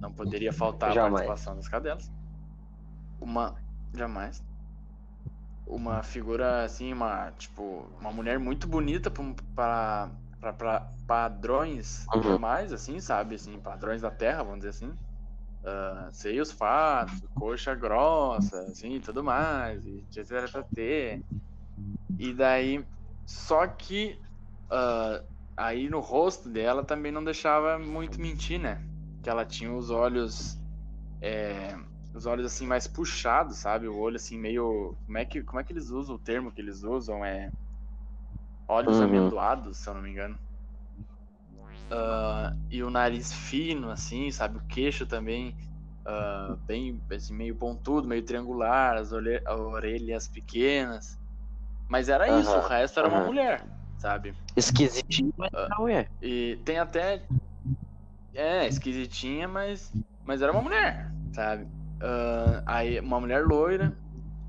Não 0.00 0.12
poderia 0.12 0.52
faltar 0.52 0.90
a 0.90 0.94
Jamais. 0.94 1.26
participação 1.26 1.56
das 1.56 1.68
cadelas. 1.68 2.10
Uma. 3.20 3.54
Jamais. 3.94 4.42
Uma 5.66 6.02
figura 6.02 6.64
assim, 6.64 6.92
uma. 6.92 7.30
Tipo, 7.32 7.86
uma 8.00 8.12
mulher 8.12 8.38
muito 8.38 8.66
bonita 8.66 9.10
pra, 9.54 10.10
pra 10.40 10.88
padrões 11.06 12.06
Uhum. 12.14 12.22
normais, 12.22 12.72
assim, 12.72 13.00
sabe? 13.00 13.36
Assim, 13.36 13.58
padrões 13.60 14.02
da 14.02 14.10
Terra, 14.10 14.42
vamos 14.42 14.60
dizer 14.60 14.70
assim. 14.70 14.92
Ah, 15.64 16.08
seios 16.12 16.52
fatos, 16.52 17.20
coxa 17.34 17.74
grossa, 17.74 18.60
assim, 18.62 19.00
tudo 19.00 19.24
mais, 19.24 19.84
e 19.84 19.98
etc. 20.16 20.56
E 22.18 22.32
daí, 22.32 22.86
só 23.26 23.66
que 23.66 24.20
ah, 24.70 25.22
aí 25.56 25.88
no 25.88 26.00
rosto 26.00 26.48
dela 26.50 26.84
também 26.84 27.12
não 27.12 27.24
deixava 27.24 27.78
muito 27.78 28.20
mentir, 28.20 28.60
né? 28.60 28.82
Que 29.22 29.30
ela 29.30 29.44
tinha 29.44 29.72
os 29.74 29.90
olhos, 29.90 30.60
é, 31.22 31.76
os 32.14 32.26
olhos 32.26 32.46
assim 32.46 32.66
mais 32.66 32.86
puxados, 32.88 33.58
sabe? 33.58 33.88
O 33.88 33.96
olho 33.98 34.16
assim 34.16 34.38
meio, 34.38 34.98
como 35.06 35.18
é 35.18 35.24
que, 35.26 35.42
como 35.44 35.60
é 35.60 35.64
que 35.64 35.72
eles 35.72 35.90
usam 35.90 36.16
o 36.16 36.20
termo 36.20 36.52
que 36.52 36.60
eles 36.62 36.82
usam 36.84 37.24
é 37.24 37.52
olhos 38.68 39.00
Uhum. 39.00 39.00
amendoados, 39.00 39.78
se 39.78 39.88
eu 39.90 39.94
não 39.94 40.02
me 40.02 40.10
engano. 40.10 40.38
Ah, 41.90 42.56
e 42.70 42.82
o 42.82 42.90
nariz 42.90 43.32
fino, 43.32 43.90
assim, 43.90 44.30
sabe? 44.30 44.58
O 44.58 44.62
queixo 44.68 45.06
também 45.06 45.56
ah, 46.06 46.56
bem 46.66 47.02
assim, 47.12 47.34
meio 47.34 47.56
pontudo, 47.58 48.08
meio 48.08 48.24
triangular, 48.24 48.96
as 48.96 49.12
orelhas, 49.12 50.28
pequenas. 50.28 51.18
Mas 51.88 52.08
era 52.10 52.30
isso, 52.30 52.58
o 52.60 52.62
resto 52.62 53.00
era 53.00 53.08
uma 53.08 53.20
aham. 53.20 53.22
mulher, 53.22 53.70
sabe? 53.98 54.34
Esquisitinho, 54.56 55.32
mas 55.36 55.50
Ah. 55.54 55.68
não 55.78 55.88
é. 55.88 56.06
E 56.22 56.58
tem 56.64 56.78
até. 56.78 57.22
É, 58.34 58.66
esquisitinha, 58.68 59.48
mas, 59.48 59.90
mas 60.24 60.42
era 60.42 60.52
uma 60.52 60.62
mulher, 60.62 61.10
sabe? 61.32 61.66
Ah, 62.00 62.62
aí, 62.66 63.00
uma 63.00 63.20
mulher 63.20 63.44
loira. 63.46 63.96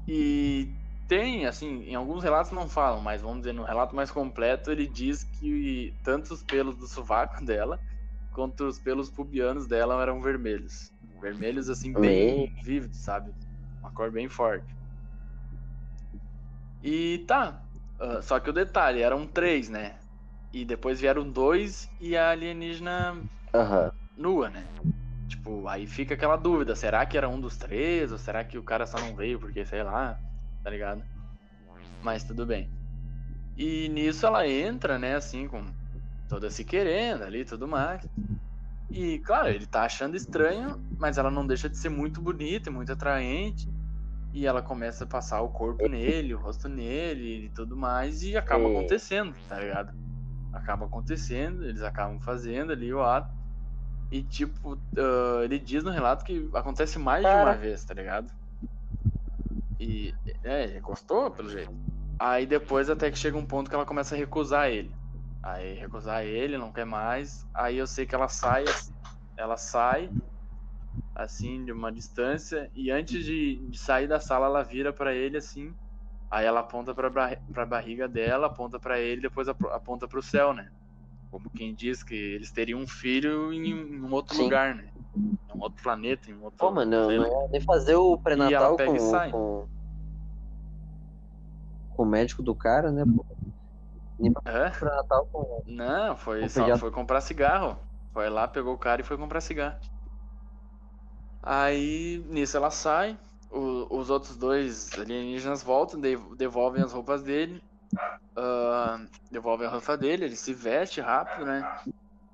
E 0.08 0.70
tem, 1.08 1.46
assim, 1.46 1.84
em 1.84 1.96
alguns 1.96 2.24
relatos 2.24 2.52
não 2.52 2.68
falam, 2.68 3.02
mas 3.02 3.22
vamos 3.22 3.40
dizer, 3.40 3.54
no 3.54 3.64
relato 3.64 3.96
mais 3.96 4.12
completo, 4.12 4.72
ele 4.72 4.88
diz 4.88 5.24
que 5.24 5.94
tanto 6.04 6.34
os 6.34 6.44
pelos 6.44 6.78
do 6.78 6.88
sovaco 6.88 7.44
dela, 7.46 7.80
quanto 8.34 8.66
os 8.66 8.80
pelos 8.80 9.10
pubianos 9.10 9.68
dela 9.68 10.02
eram 10.02 10.22
vermelhos. 10.22 10.92
Vermelhos, 11.22 11.70
assim, 11.70 11.94
bem 11.94 12.54
vívidos, 12.64 12.98
sabe? 12.98 13.32
Uma 13.80 13.92
cor 13.92 14.12
bem 14.12 14.30
forte. 14.30 14.76
E 16.84 17.26
tá. 17.28 17.67
Ah, 18.00 18.22
só 18.22 18.40
que 18.40 18.50
o 18.50 18.54
detalhe, 18.54 19.02
eram 19.02 19.26
três, 19.28 19.70
né? 19.70 20.00
E 20.54 20.64
depois 20.66 21.00
vieram 21.00 21.30
dois 21.30 21.90
e 22.00 22.16
a 22.16 22.32
alienígena 22.32 23.24
Aham. 23.54 23.92
nua, 24.16 24.50
né? 24.50 24.68
Tipo, 25.28 25.68
aí 25.68 25.86
fica 25.86 26.14
aquela 26.14 26.36
dúvida, 26.36 26.76
será 26.76 27.06
que 27.06 27.18
era 27.18 27.28
um 27.28 27.40
dos 27.40 27.58
três? 27.58 28.12
Ou 28.12 28.18
será 28.18 28.44
que 28.44 28.58
o 28.58 28.64
cara 28.64 28.86
só 28.86 29.00
não 29.00 29.16
veio 29.16 29.40
porque, 29.40 29.66
sei 29.66 29.84
lá, 29.84 30.18
tá 30.64 30.70
ligado? 30.70 31.04
Mas 32.02 32.24
tudo 32.24 32.46
bem. 32.46 32.70
E 33.58 33.90
nisso 33.90 34.26
ela 34.26 34.48
entra, 34.48 35.00
né, 35.00 35.16
assim, 35.16 35.48
com 35.48 35.66
toda 36.30 36.50
se 36.50 36.64
querendo 36.64 37.24
ali 37.24 37.42
e 37.42 37.46
tudo 37.46 37.68
mais. 37.68 38.08
E, 38.90 39.20
claro, 39.20 39.50
ele 39.50 39.66
tá 39.66 39.84
achando 39.84 40.16
estranho, 40.16 40.80
mas 40.98 41.18
ela 41.18 41.30
não 41.30 41.46
deixa 41.46 41.68
de 41.68 41.78
ser 41.78 41.90
muito 41.90 42.22
bonita 42.22 42.70
e 42.70 42.74
muito 42.74 42.92
atraente. 42.92 43.68
E 44.38 44.46
ela 44.46 44.62
começa 44.62 45.04
a 45.04 45.08
passar 45.08 45.42
o 45.42 45.50
corpo 45.50 45.88
nele, 45.88 46.36
o 46.36 46.38
rosto 46.38 46.70
nele 46.70 47.46
e 47.46 47.50
tudo 47.50 47.76
mais, 47.76 48.22
e 48.22 48.38
acaba 48.38 48.66
É. 48.66 48.72
acontecendo, 48.72 49.36
tá 49.50 49.60
ligado? 49.60 49.92
Acaba 50.54 50.86
acontecendo, 50.86 51.66
eles 51.66 51.82
acabam 51.82 52.20
fazendo 52.20 52.72
ali 52.72 52.94
o 52.94 53.02
ato. 53.02 53.36
E, 54.12 54.22
tipo, 54.22 54.78
ah, 54.96 55.42
ele 55.44 55.58
diz 55.58 55.84
no 55.84 55.90
relato 55.90 56.24
que 56.24 56.48
acontece 56.54 57.00
mais 57.00 57.24
de 57.28 57.34
uma 57.36 57.56
vez, 57.56 57.84
tá 57.84 57.96
ligado? 57.96 58.32
E, 59.80 60.14
é, 60.44 60.66
ele 60.66 60.82
gostou, 60.82 61.32
pelo 61.32 61.50
jeito. 61.50 61.72
Aí 62.20 62.46
depois 62.46 62.92
até 62.92 63.10
que 63.10 63.18
chega 63.18 63.40
um 63.40 63.46
ponto 63.46 63.72
que 63.72 63.76
ela 63.76 63.88
começa 63.88 64.14
a 64.14 64.18
recusar 64.20 64.70
ele. 64.70 64.94
Aí 65.42 65.74
recusar 65.80 66.24
ele, 66.24 66.60
não 66.60 66.72
quer 66.72 66.86
mais. 66.86 67.44
Aí 67.56 67.78
eu 67.78 67.88
sei 67.88 68.06
que 68.06 68.14
ela 68.14 68.28
sai, 68.28 68.66
ela 69.36 69.58
sai 69.58 70.12
assim 71.16 71.66
de 71.66 71.72
uma 71.72 71.92
distância 71.92 72.70
e 72.76 72.92
antes 72.92 73.24
de, 73.26 73.70
de 73.70 73.78
sair 73.78 74.08
da 74.08 74.20
sala 74.20 74.48
ela 74.48 74.64
vira 74.64 74.94
pra 74.94 75.14
ele 75.16 75.38
assim. 75.38 75.76
Aí 76.30 76.46
ela 76.46 76.62
aponta 76.62 76.94
pra, 76.96 77.10
barri- 77.10 77.40
pra 77.54 77.66
barriga 77.66 78.08
dela, 78.08 78.48
aponta 78.48 78.80
pra 78.80 79.00
ele, 79.00 79.22
depois 79.22 79.48
ap- 79.50 79.66
aponta 79.72 80.08
pro 80.08 80.22
céu, 80.24 80.54
né? 80.54 80.70
Como 81.32 81.50
quem 81.52 81.76
diz 81.76 82.04
que 82.04 82.16
eles 82.16 82.52
teriam 82.52 82.80
um 82.82 82.88
filho 82.88 83.54
em, 83.54 83.74
um 84.02 84.12
outro 84.14 84.36
Sim. 84.36 84.44
lugar, 84.46 84.76
né? 84.76 84.92
Em 85.50 85.58
um 85.58 85.62
outro 85.62 85.84
planeta, 85.84 86.32
em 86.32 86.36
um 86.36 86.44
outro. 86.44 86.58
Pô, 86.60 86.72
mano, 86.72 86.92
não 87.12 87.26
ia 87.28 87.48
nem 87.52 87.62
fazer 87.62 87.96
o 87.96 88.18
pré-natal 88.18 88.78
com, 88.78 88.86
com, 89.32 89.68
com 91.90 92.04
o 92.04 92.06
médico 92.06 92.42
do 92.42 92.56
cara, 92.56 92.92
né? 92.92 93.04
pô? 93.06 93.26
Hã? 94.46 94.72
Pré-natal 94.72 95.26
com. 95.28 95.64
Não, 95.66 96.16
foi 96.18 96.42
Com 96.42 96.50
só 96.50 96.74
foi 96.74 96.92
comprar 96.92 97.22
cigarro. 97.22 97.80
Foi 98.14 98.30
lá, 98.30 98.48
pegou 98.48 98.74
o 98.74 98.78
cara 98.78 99.02
e 99.02 99.06
foi 99.06 99.18
comprar 99.18 99.42
cigarro. 99.42 99.78
Aí, 101.48 102.24
nisso 102.30 102.58
ela 102.58 102.70
sai. 102.70 103.18
o- 103.50 103.88
os 103.98 104.10
outros 104.10 104.36
dois 104.36 104.94
alienígenas 105.00 105.64
voltam, 105.64 106.02
de- 106.02 106.18
devolvem 106.36 106.84
as 106.84 106.92
roupas 106.92 107.24
dele. 107.24 107.64
ah, 108.40 109.00
devolvem 109.32 109.66
a 109.66 109.72
roupa 109.72 109.98
dele, 109.98 110.26
ele 110.26 110.36
se 110.36 110.54
veste 110.54 111.00
rápido, 111.02 111.44
né? 111.46 111.66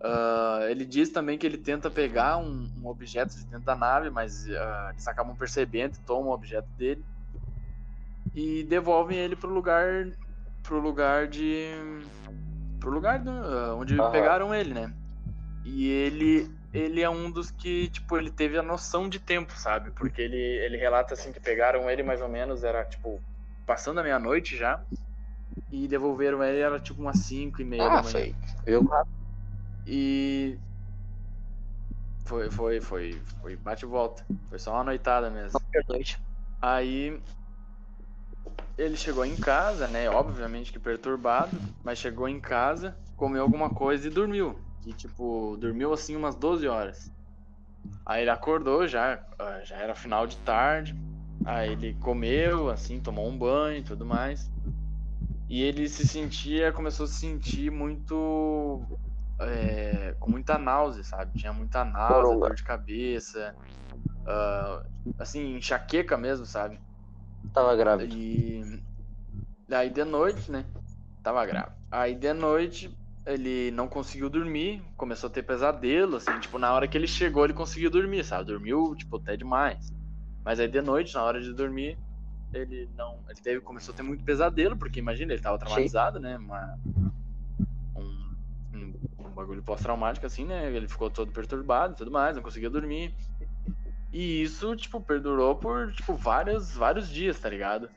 Ah, 0.02 0.60
ele 0.70 0.84
diz 0.86 1.10
também 1.12 1.38
que 1.38 1.46
ele 1.46 1.58
tenta 1.58 1.90
pegar 1.90 2.38
um, 2.38 2.68
um 2.82 2.88
objeto 2.88 3.36
de 3.38 3.46
dentro 3.46 3.64
da 3.66 3.76
nave, 3.76 4.10
mas 4.10 4.46
ah, 4.50 4.90
eles 4.92 5.08
acabam 5.08 5.34
percebendo 5.36 5.96
e 5.96 6.00
tomam 6.00 6.30
o 6.32 6.34
objeto 6.34 6.68
dele. 6.78 7.06
E 8.34 8.64
devolvem 8.64 9.18
ele 9.20 9.36
pro 9.36 9.50
lugar. 9.54 10.12
pro 10.64 10.80
lugar 10.80 11.28
de. 11.28 11.68
pro 12.80 12.90
lugar 12.90 13.20
do- 13.20 13.30
ah, 13.30 13.76
onde 13.76 13.98
Aham. 14.00 14.12
pegaram 14.12 14.54
ele, 14.54 14.74
né? 14.74 14.92
E 15.64 15.88
ele. 15.88 16.50
Ele 16.74 17.02
é 17.02 17.10
um 17.10 17.30
dos 17.30 17.52
que, 17.52 17.88
tipo, 17.90 18.18
ele 18.18 18.32
teve 18.32 18.58
a 18.58 18.64
noção 18.64 19.08
de 19.08 19.20
tempo, 19.20 19.54
sabe? 19.56 19.92
Porque 19.92 20.22
ele, 20.22 20.38
ele 20.38 20.78
relata 20.78 21.14
assim 21.14 21.32
que 21.32 21.40
pegaram 21.40 21.90
ele 21.90 22.02
mais 22.02 22.20
ou 22.22 22.28
menos, 22.28 22.64
era 22.64 22.84
tipo, 22.84 23.22
passando 23.66 24.00
a 24.00 24.04
meia-noite 24.04 24.58
já. 24.58 24.84
E 25.72 25.88
devolveram 25.88 26.44
ele, 26.44 26.60
era 26.60 26.80
tipo 26.80 27.02
umas 27.02 27.20
5 27.20 27.62
e 27.62 27.66
meia 27.66 27.84
da 27.84 27.90
Ah, 27.98 28.04
manhã. 28.04 28.12
foi. 28.12 28.36
Eu 28.66 28.90
E. 29.86 30.60
Foi, 32.26 32.50
foi, 32.50 32.82
foi, 32.82 33.22
foi 33.42 33.56
bate 33.56 33.86
e 33.86 33.88
volta. 33.88 34.26
Foi 34.50 34.58
só 34.58 34.74
uma 34.74 34.84
noitada 34.84 35.30
mesmo. 35.30 35.60
noite. 35.88 36.18
Aí 36.62 37.22
ele 38.78 38.96
chegou 38.96 39.26
em 39.26 39.36
casa, 39.36 39.88
né? 39.88 40.10
Obviamente 40.10 40.72
que 40.72 40.80
perturbado, 40.80 41.52
mas 41.84 42.00
chegou 42.00 42.28
em 42.28 42.40
casa, 42.40 42.98
comeu 43.16 43.42
alguma 43.42 43.70
coisa 43.70 44.08
e 44.08 44.12
dormiu. 44.12 44.60
E 44.86 44.94
tipo, 44.94 45.58
dormiu 45.58 45.94
assim 45.94 46.16
umas 46.16 46.36
12 46.36 46.68
horas. 46.68 47.12
Aí 48.06 48.22
ele 48.22 48.30
acordou 48.30 48.88
já, 48.88 49.24
ah, 49.40 49.62
já 49.64 49.78
era 49.78 49.96
final 49.96 50.28
de 50.28 50.38
tarde. 50.38 50.96
Aí 51.46 51.72
ele 51.72 51.94
comeu, 51.96 52.70
assim, 52.70 53.02
tomou 53.02 53.28
um 53.28 53.38
banho 53.38 53.80
e 53.80 53.84
tudo 53.84 54.06
mais. 54.06 54.52
E 55.50 55.62
ele 55.62 55.88
se 55.88 56.06
sentia, 56.06 56.72
começou 56.74 57.06
a 57.06 57.08
se 57.08 57.16
sentir 57.16 57.72
muito. 57.72 58.82
é, 59.42 60.14
com 60.20 60.32
muita 60.32 60.58
náusea, 60.58 61.04
sabe? 61.04 61.34
Tinha 61.36 61.54
muita 61.54 61.84
náusea, 61.86 62.24
Coronga. 62.24 62.48
dor 62.48 62.56
de 62.56 62.64
cabeça, 62.64 63.56
ah, 64.28 64.84
assim, 65.20 65.56
enxaqueca 65.58 66.18
mesmo, 66.18 66.46
sabe? 66.46 66.80
Tava 67.54 67.76
grávido. 67.76 68.16
E 68.16 68.64
aí 69.72 69.90
de 69.90 70.04
noite, 70.04 70.52
né? 70.52 70.66
Tava 71.24 71.46
grave. 71.46 71.72
Aí 71.92 72.16
de 72.16 72.34
noite 72.34 73.03
ele 73.26 73.72
não 73.72 73.88
conseguiu 73.88 74.30
dormir, 74.30 74.84
começou 74.98 75.30
a 75.30 75.32
ter 75.32 75.44
pesadelo, 75.44 76.18
assim, 76.18 76.38
tipo, 76.40 76.58
na 76.60 76.74
hora 76.74 76.88
que 76.88 76.98
ele 76.98 77.08
chegou 77.08 77.46
ele 77.46 77.54
conseguiu 77.54 77.90
dormir, 77.90 78.24
sabe? 78.24 78.46
Dormiu, 78.46 78.96
tipo, 78.96 79.18
até 79.18 79.38
demais. 79.38 79.94
Mas 80.44 80.60
aí 80.60 80.68
de 80.68 80.82
noite, 80.82 81.14
na 81.16 81.24
hora 81.24 81.42
de 81.42 81.54
dormir, 81.54 81.98
ele 82.54 82.90
não. 82.98 83.20
Ele 83.30 83.40
teve, 83.42 83.62
começou 83.62 83.94
a 83.94 83.96
ter 83.96 84.04
muito 84.04 84.24
pesadelo, 84.26 84.78
porque 84.78 85.00
imagina, 85.00 85.32
ele 85.34 85.42
tava 85.42 85.58
traumatizado, 85.58 86.20
né? 86.20 86.38
Uma, 86.38 86.78
um, 87.96 88.36
um, 88.74 88.94
um 89.20 89.34
bagulho 89.34 89.64
pós-traumático, 89.64 90.26
assim, 90.26 90.46
né? 90.46 90.70
Ele 90.74 90.88
ficou 90.88 91.10
todo 91.10 91.32
perturbado 91.32 91.94
e 91.94 91.98
tudo 91.98 92.12
mais, 92.12 92.36
não 92.36 92.44
conseguia 92.44 92.70
dormir. 92.70 93.16
E 94.12 94.44
isso, 94.44 94.76
tipo, 94.76 95.02
perdurou 95.02 95.56
por, 95.56 95.92
tipo, 95.94 96.14
vários, 96.16 96.76
vários 96.76 97.10
dias, 97.10 97.40
tá 97.40 97.50
ligado? 97.50 97.90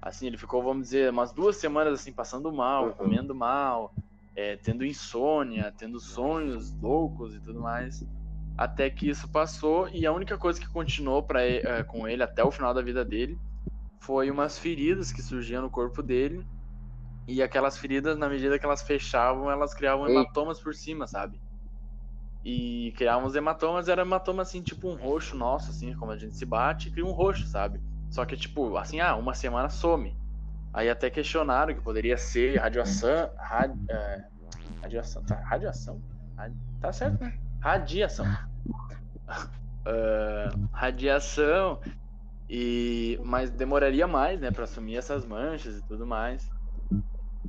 Assim, 0.00 0.26
ele 0.26 0.36
ficou, 0.36 0.62
vamos 0.62 0.84
dizer, 0.84 1.10
umas 1.10 1.32
duas 1.32 1.56
semanas, 1.56 1.94
assim, 2.00 2.12
passando 2.12 2.52
mal, 2.52 2.86
Uhum. 2.86 2.92
comendo 2.92 3.34
mal, 3.34 3.92
é, 4.36 4.56
tendo 4.58 4.84
insônia, 4.86 5.72
tendo 5.72 6.00
sonhos 6.00 6.72
loucos 6.80 7.34
e 7.36 7.40
tudo 7.42 7.60
mais. 7.62 8.04
Até 8.58 8.90
que 8.90 9.08
isso 9.10 9.30
passou 9.30 9.88
e 9.90 10.06
a 10.06 10.12
única 10.12 10.38
coisa 10.38 10.60
que 10.60 10.68
continuou 10.68 11.22
pra, 11.24 11.46
e- 11.46 11.58
é, 11.60 11.84
com 11.84 12.08
ele 12.08 12.22
até 12.22 12.44
o 12.44 12.52
final 12.52 12.74
da 12.74 12.82
vida 12.82 13.04
dele 13.04 13.40
foi 14.02 14.30
umas 14.30 14.58
feridas 14.58 15.12
que 15.12 15.22
surgiam 15.22 15.62
no 15.62 15.70
corpo 15.70 16.02
dele. 16.02 16.46
E 17.28 17.42
aquelas 17.42 17.78
feridas, 17.78 18.18
na 18.18 18.28
medida 18.28 18.58
que 18.58 18.66
elas 18.66 18.82
fechavam, 18.82 19.50
elas 19.50 19.74
criavam 19.74 20.06
Ei. 20.06 20.24
hematomas 20.24 20.60
por 20.62 20.74
cima, 20.74 21.06
sabe? 21.06 21.40
E 22.44 22.92
criavam 22.96 23.26
os 23.26 23.34
hematomas, 23.34 23.88
era 23.88 24.02
hematoma 24.02 24.42
assim, 24.42 24.62
tipo 24.62 24.88
um 24.88 24.94
roxo 24.94 25.36
nosso, 25.36 25.70
assim, 25.70 25.94
como 25.96 26.12
a 26.12 26.16
gente 26.16 26.36
se 26.36 26.46
bate, 26.46 26.90
cria 26.90 27.04
um 27.04 27.12
roxo, 27.12 27.46
sabe? 27.48 27.80
Só 28.10 28.24
que, 28.24 28.36
tipo, 28.36 28.76
assim, 28.76 29.00
ah, 29.00 29.16
uma 29.16 29.34
semana 29.34 29.68
some. 29.68 30.16
Aí 30.76 30.90
até 30.90 31.08
questionaram 31.08 31.74
que 31.74 31.80
poderia 31.80 32.18
ser 32.18 32.58
radiação. 32.58 33.30
Ra, 33.38 33.74
é, 33.88 34.24
radiação, 34.82 35.24
tá? 35.24 35.36
Radiação? 35.36 36.02
Ra- 36.36 36.50
Tá 36.78 36.92
certo, 36.92 37.24
né? 37.24 37.32
Radiação. 37.60 38.26
Ah, 39.88 40.50
radiação. 40.72 41.80
E, 42.50 43.18
mas 43.24 43.50
demoraria 43.50 44.06
mais, 44.08 44.40
né, 44.40 44.50
pra 44.50 44.64
assumir 44.64 44.96
essas 44.96 45.24
manchas 45.24 45.76
e 45.78 45.82
tudo 45.86 46.04
mais. 46.04 46.44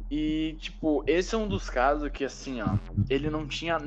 E, 0.10 0.56
tipo, 0.62 1.04
esse 1.08 1.34
é 1.34 1.38
um 1.38 1.48
dos 1.48 1.68
casos 1.68 2.10
que, 2.12 2.24
assim, 2.24 2.62
ó, 2.62 2.78
ele 3.10 3.30
não 3.32 3.48
tinha 3.48 3.78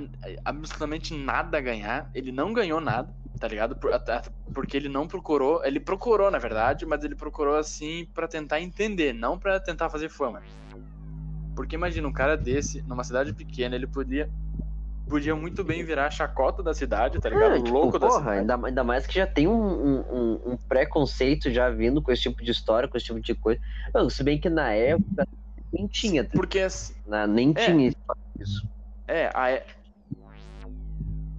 absolutamente 0.45 1.15
nada 1.15 1.59
a 1.59 1.61
ganhar. 1.61 2.11
Ele 2.13 2.33
não 2.33 2.53
ganhou 2.53 2.81
nada, 2.81 3.15
tá 3.41 3.49
ligado? 3.49 3.75
Por- 3.75 3.93
até- 3.93 4.21
porque 4.55 4.77
ele 4.77 4.89
não 4.89 5.09
procurou. 5.09 5.65
Ele 5.65 5.81
procurou, 5.81 6.31
na 6.31 6.39
verdade, 6.39 6.85
mas 6.87 7.03
ele 7.03 7.15
procurou, 7.17 7.57
assim, 7.57 8.07
pra 8.15 8.29
tentar 8.29 8.61
entender, 8.61 9.13
não 9.15 9.39
pra 9.39 9.59
tentar 9.59 9.89
fazer 9.89 10.11
fama. 10.11 10.43
Porque 11.57 11.75
imagina, 11.75 12.07
um 12.07 12.13
cara 12.13 12.37
desse, 12.37 12.83
numa 12.83 13.03
cidade 13.03 13.33
pequena, 13.33 13.75
ele 13.75 13.87
podia. 13.87 14.31
Podia 15.09 15.35
muito 15.35 15.65
bem 15.65 15.83
virar 15.83 16.07
a 16.07 16.11
chacota 16.11 16.63
da 16.63 16.73
cidade, 16.73 17.19
tá 17.19 17.29
ligado? 17.29 17.57
É, 17.57 17.59
O 17.59 17.65
tipo, 17.65 17.77
louco 17.77 17.99
da 17.99 18.07
porra, 18.07 18.21
cidade. 18.21 18.39
ainda, 18.41 18.67
ainda 18.69 18.85
mais 18.85 19.07
que 19.09 19.15
já 19.15 19.27
tem 19.27 19.49
um, 19.49 19.53
um, 19.53 20.53
um- 20.53 20.57
preconceito 20.69 21.51
já 21.51 21.69
vindo 21.69 22.01
com 22.01 22.13
esse 22.13 22.23
tipo 22.23 22.45
de 22.45 22.53
história, 22.53 22.89
com 22.89 22.97
esse 22.97 23.07
tipo 23.07 23.21
de 23.21 23.35
coisa. 23.35 23.61
Não, 23.93 24.09
se 24.09 24.23
bem 24.23 24.39
que 24.39 24.49
na 24.49 24.71
época 24.73 25.27
nem 25.73 25.89
tinha? 25.89 26.23
Porque 26.25 26.61
assim, 26.61 26.95
Na- 27.05 27.27
nem 27.27 27.51
É. 27.57 27.65
tinha 27.65 27.89
isso. 28.39 28.69
É, 29.09 29.27
a, 29.35 29.61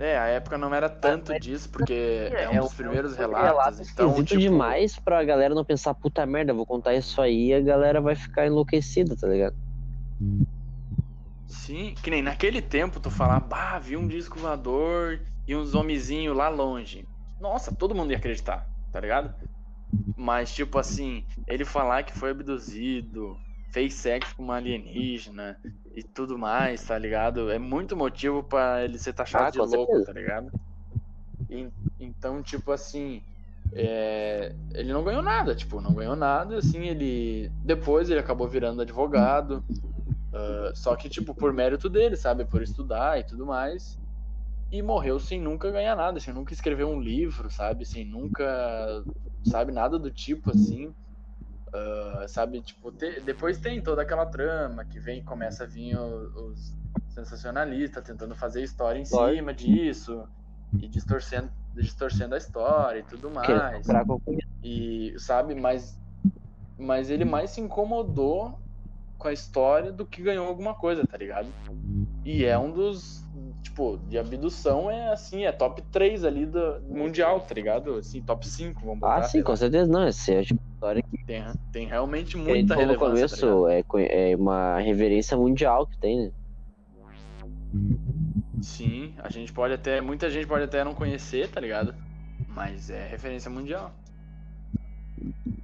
é... 0.01 0.11
é, 0.13 0.17
a 0.17 0.27
época 0.27 0.57
não 0.57 0.73
era 0.73 0.89
tanto 0.89 1.37
disso, 1.39 1.69
porque 1.69 2.29
é 2.31 2.49
um 2.49 2.61
dos 2.61 2.73
primeiros 2.73 3.15
relatos. 3.15 3.79
Então, 3.89 4.09
esquisito 4.09 4.27
tipo, 4.29 4.41
demais 4.41 4.97
pra 4.99 5.23
galera 5.23 5.53
não 5.53 5.63
pensar, 5.63 5.93
puta 5.93 6.25
merda, 6.25 6.53
vou 6.53 6.65
contar 6.65 6.93
isso 6.93 7.21
aí 7.21 7.47
e 7.47 7.53
a 7.53 7.61
galera 7.61 8.01
vai 8.01 8.15
ficar 8.15 8.45
enlouquecida, 8.45 9.15
tá 9.15 9.27
ligado? 9.27 9.55
Sim, 11.47 11.95
que 12.01 12.09
nem 12.09 12.21
naquele 12.21 12.61
tempo 12.61 12.99
tu 12.99 13.11
falar, 13.11 13.39
bah, 13.39 13.79
vi 13.79 13.97
um 13.97 14.07
disco 14.07 14.39
voador 14.39 15.19
e 15.47 15.55
uns 15.55 15.75
homenzinhos 15.75 16.35
lá 16.35 16.49
longe. 16.49 17.07
Nossa, 17.39 17.73
todo 17.75 17.95
mundo 17.95 18.11
ia 18.11 18.17
acreditar, 18.17 18.67
tá 18.91 18.99
ligado? 18.99 19.33
Mas, 20.15 20.53
tipo 20.53 20.77
assim, 20.79 21.25
ele 21.47 21.65
falar 21.65 22.03
que 22.03 22.17
foi 22.17 22.31
abduzido, 22.31 23.37
fez 23.71 23.93
sexo 23.93 24.35
com 24.35 24.43
uma 24.43 24.57
alienígena 24.57 25.57
e 25.95 26.03
tudo 26.03 26.37
mais, 26.37 26.85
tá 26.85 26.97
ligado? 26.97 27.51
É 27.51 27.59
muito 27.59 27.95
motivo 27.97 28.43
pra 28.43 28.83
ele 28.83 28.97
ser 28.99 29.13
taxado 29.13 29.47
Ah, 29.47 29.51
de 29.51 29.59
louco, 29.59 29.99
certeza. 29.99 30.05
tá 30.05 30.13
ligado? 30.13 30.51
E- 31.49 31.71
então, 31.99 32.41
tipo 32.41 32.71
assim, 32.71 33.21
é, 33.73 34.55
ele 34.73 34.91
não 34.93 35.03
ganhou 35.03 35.21
nada, 35.21 35.55
tipo, 35.55 35.81
não 35.81 35.93
ganhou 35.95 36.15
nada, 36.15 36.57
assim, 36.57 36.87
ele. 36.87 37.49
Depois 37.63 38.09
ele 38.09 38.19
acabou 38.19 38.47
virando 38.47 38.81
advogado. 38.81 39.63
ah, 40.33 40.71
só 40.75 40.95
que, 40.95 41.09
tipo, 41.09 41.35
por 41.35 41.53
mérito 41.53 41.89
dele, 41.89 42.15
sabe? 42.15 42.45
Por 42.45 42.61
estudar 42.63 43.19
e 43.19 43.23
tudo 43.23 43.45
mais. 43.45 43.99
E 44.71 44.81
morreu 44.81 45.19
sem 45.19 45.41
nunca 45.41 45.71
ganhar 45.71 45.95
nada, 45.95 46.19
sem 46.19 46.33
nunca 46.33 46.53
escrever 46.53 46.85
um 46.85 46.99
livro, 47.01 47.49
sabe? 47.51 47.85
Sem 47.85 48.05
nunca. 48.05 48.45
Sabe, 49.43 49.71
nada 49.71 49.99
do 49.99 50.11
tipo 50.11 50.51
assim. 50.51 50.93
Ah, 51.73 52.25
sabe, 52.27 52.61
tipo, 52.61 52.91
te- 52.91 53.21
depois 53.21 53.57
tem 53.57 53.81
toda 53.81 54.01
aquela 54.01 54.25
trama 54.25 54.83
que 54.85 54.99
vem 54.99 55.23
começa 55.23 55.63
a 55.63 55.67
vir 55.67 55.97
o- 55.97 56.49
os 56.51 56.75
sensacionalistas 57.09 58.03
tentando 58.03 58.35
fazer 58.35 58.61
história 58.63 58.99
em 58.99 59.05
Lógico. 59.05 59.37
cima 59.37 59.53
disso 59.53 60.27
e 60.73 60.87
distorcendo, 60.87 61.49
distorcendo 61.73 62.35
a 62.35 62.37
história 62.37 62.99
e 62.99 63.03
tudo 63.03 63.29
mais. 63.31 63.87
E, 64.63 65.13
sabe, 65.17 65.55
mas, 65.55 65.97
mas 66.77 67.09
ele 67.09 67.25
mais 67.25 67.51
se 67.51 67.61
incomodou 67.61 68.59
com 69.17 69.27
a 69.27 69.33
história 69.33 69.91
do 69.91 70.05
que 70.05 70.21
ganhou 70.21 70.47
alguma 70.47 70.73
coisa, 70.73 71.05
tá 71.05 71.17
ligado? 71.17 71.53
E 72.25 72.43
é 72.45 72.57
um 72.57 72.71
dos, 72.71 73.25
tipo, 73.63 73.97
de 73.97 74.17
abdução 74.17 74.91
é 74.91 75.11
assim, 75.11 75.45
é 75.45 75.51
top 75.51 75.81
3 75.91 76.23
ali 76.23 76.45
do 76.45 76.81
mundial, 76.83 77.39
tá 77.41 77.53
ligado? 77.53 77.95
Assim, 77.95 78.21
top 78.21 78.47
5, 78.47 78.81
vamos 78.85 78.99
botar. 78.99 79.17
Ah, 79.19 79.23
sim, 79.23 79.41
com 79.41 79.55
certeza 79.55 79.89
não. 79.91 80.03
É 80.03 80.09
a 80.09 80.43
tipo, 80.43 80.61
história 80.81 81.01
que 81.03 81.17
Tem, 81.25 81.43
tem 81.71 81.87
realmente 81.87 82.37
muita 82.37 82.75
falou 82.75 82.87
no 82.87 82.95
relevância, 82.95 83.27
tá 83.27 83.35
começo. 83.35 83.67
é, 83.67 83.83
co- 83.83 83.99
é 83.99 84.35
uma 84.35 84.79
reverência 84.79 85.37
mundial 85.37 85.87
que 85.87 85.97
tem, 85.99 86.27
né? 86.27 86.31
Sim, 88.61 89.15
a 89.19 89.29
gente 89.29 89.51
pode 89.51 89.73
até, 89.73 90.01
muita 90.01 90.29
gente 90.29 90.47
pode 90.47 90.63
até 90.63 90.83
não 90.83 90.93
conhecer, 90.93 91.49
tá 91.49 91.59
ligado? 91.59 91.95
Mas 92.47 92.89
é 92.89 93.07
referência 93.07 93.49
mundial. 93.49 93.91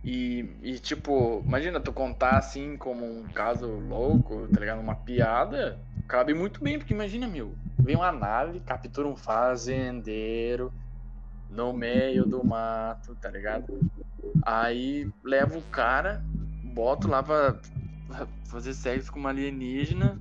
E, 0.03 0.39
e 0.61 0.80
tipo, 0.80 1.44
imagina 1.45 1.80
tu 1.80 1.91
contar 1.94 2.38
assim 2.38 2.77
como 2.77 3.06
um 3.06 3.27
caso 3.27 3.68
louco, 3.68 4.48
tá 4.49 4.60
ligado? 4.60 4.80
Uma 4.80 4.95
piada, 4.95 5.80
cabe 6.07 6.34
muito 6.34 6.64
bem, 6.64 6.77
porque 6.80 6.94
imagina, 6.94 7.27
meu, 7.27 7.60
vem 7.84 7.95
uma 7.95 8.11
nave, 8.11 8.61
captura 8.61 9.07
um 9.07 9.15
fazendeiro 9.15 10.73
no 11.49 11.73
meio 11.73 12.26
do 12.26 12.44
mato, 12.44 13.15
tá 13.18 13.30
ligado? 13.31 13.65
Aí 14.44 15.12
leva 15.24 15.58
o 15.58 15.62
cara, 15.64 16.24
bota 16.64 17.08
lá 17.08 17.22
pra 17.24 17.60
fazer 18.45 18.74
sexo 18.74 19.12
com 19.12 19.20
uma 19.20 19.30
alienígena, 19.30 20.20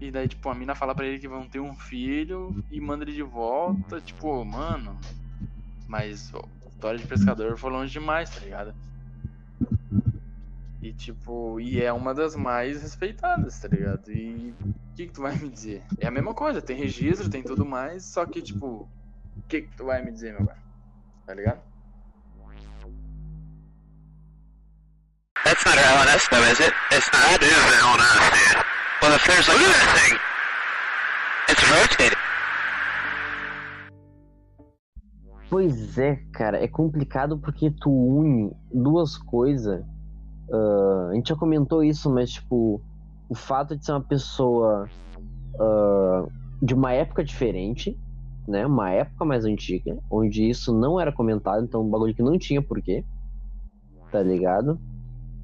e 0.00 0.10
daí, 0.10 0.28
tipo, 0.28 0.48
a 0.48 0.54
mina 0.54 0.74
fala 0.74 0.94
pra 0.94 1.06
ele 1.06 1.18
que 1.18 1.26
vão 1.26 1.48
ter 1.48 1.58
um 1.58 1.74
filho 1.74 2.64
e 2.70 2.80
manda 2.80 3.04
ele 3.04 3.12
de 3.12 3.22
volta. 3.22 4.00
Tipo, 4.00 4.44
mano. 4.44 4.98
Mas 5.88 6.32
ó, 6.32 6.44
história 6.68 6.98
de 6.98 7.06
pescador 7.06 7.56
foi 7.56 7.70
longe 7.70 7.92
demais, 7.92 8.30
tá 8.30 8.40
ligado? 8.40 8.74
E 10.80 10.92
tipo, 10.92 11.58
e 11.58 11.82
é 11.82 11.92
uma 11.92 12.14
das 12.14 12.36
mais 12.36 12.80
respeitadas, 12.80 13.58
tá 13.58 13.66
ligado? 13.66 14.12
E 14.12 14.54
o 14.62 14.94
que, 14.94 15.06
que 15.06 15.12
tu 15.12 15.22
vai 15.22 15.36
me 15.36 15.48
dizer? 15.48 15.82
É 15.98 16.06
a 16.06 16.10
mesma 16.10 16.32
coisa, 16.32 16.62
tem 16.62 16.76
registro, 16.76 17.28
tem 17.28 17.42
tudo 17.42 17.64
mais, 17.64 18.04
só 18.04 18.24
que, 18.24 18.40
tipo, 18.40 18.88
o 19.36 19.42
que, 19.48 19.62
que 19.62 19.76
tu 19.76 19.86
vai 19.86 20.04
me 20.04 20.12
dizer, 20.12 20.32
meu 20.34 20.46
cara? 20.46 20.62
Tá 21.26 21.34
ligado? 21.34 21.67
Not 25.78 26.08
LNS 26.08 26.30
though, 26.30 26.42
is 26.42 26.60
it? 26.60 26.72
It's 26.90 27.06
not. 27.12 27.22
That 27.22 27.42
is 27.42 27.54
LNS, 27.86 28.24
dude. 28.34 28.64
Well, 29.00 29.14
if 29.14 29.22
there's 29.26 29.46
look 29.46 29.60
at 29.62 29.70
that 29.78 29.90
thing. 29.98 30.18
It's 31.50 31.62
rotating. 31.70 32.18
Pois 35.48 35.96
é, 35.96 36.16
cara, 36.32 36.62
é 36.62 36.66
complicado 36.66 37.38
porque 37.38 37.70
tu 37.70 37.90
une 37.90 38.52
duas 38.72 39.16
coisas. 39.16 39.84
ah, 40.52 41.08
a 41.10 41.14
gente 41.14 41.28
já 41.28 41.36
comentou 41.36 41.84
isso, 41.84 42.10
mas 42.10 42.30
tipo, 42.30 42.82
o 43.28 43.34
fato 43.36 43.76
de 43.76 43.84
ser 43.84 43.92
uma 43.92 44.00
pessoa 44.00 44.88
ah, 45.60 46.26
de 46.60 46.74
uma 46.74 46.92
época 46.92 47.22
diferente, 47.22 47.96
né? 48.48 48.66
Uma 48.66 48.90
época 48.90 49.24
mais 49.24 49.44
antiga, 49.44 49.96
onde 50.10 50.48
isso 50.48 50.76
não 50.76 51.00
era 51.00 51.12
comentado, 51.12 51.62
então 51.62 51.82
um 51.82 51.88
bagulho 51.88 52.14
que 52.14 52.22
não 52.22 52.36
tinha 52.36 52.60
porquê, 52.60 53.04
tá 54.10 54.20
ligado? 54.20 54.80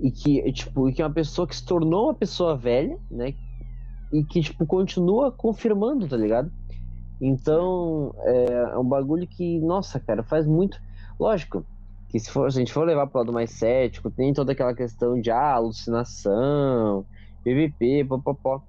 E 0.00 0.10
que, 0.10 0.52
tipo, 0.52 0.88
e 0.88 0.92
que 0.92 1.00
é 1.02 1.06
uma 1.06 1.12
pessoa 1.14 1.46
que 1.46 1.54
se 1.56 1.64
tornou 1.64 2.06
uma 2.06 2.14
pessoa 2.14 2.56
velha, 2.56 2.96
né? 3.10 3.34
E 4.12 4.24
que, 4.24 4.40
tipo, 4.40 4.66
continua 4.66 5.30
confirmando, 5.32 6.06
tá 6.08 6.16
ligado? 6.16 6.50
Então, 7.20 8.12
é, 8.24 8.44
é 8.74 8.78
um 8.78 8.84
bagulho 8.84 9.26
que, 9.26 9.60
nossa, 9.60 9.98
cara, 10.00 10.22
faz 10.22 10.46
muito. 10.46 10.78
Lógico, 11.18 11.64
que 12.08 12.18
se, 12.18 12.30
for, 12.30 12.50
se 12.50 12.58
a 12.58 12.60
gente 12.60 12.72
for 12.72 12.86
levar 12.86 13.06
pro 13.06 13.20
lado 13.20 13.32
mais 13.32 13.50
cético, 13.52 14.10
tem 14.10 14.32
toda 14.32 14.52
aquela 14.52 14.74
questão 14.74 15.20
de 15.20 15.30
ah, 15.30 15.54
alucinação, 15.54 17.06
PVP, 17.44 18.04
popopó. 18.08 18.62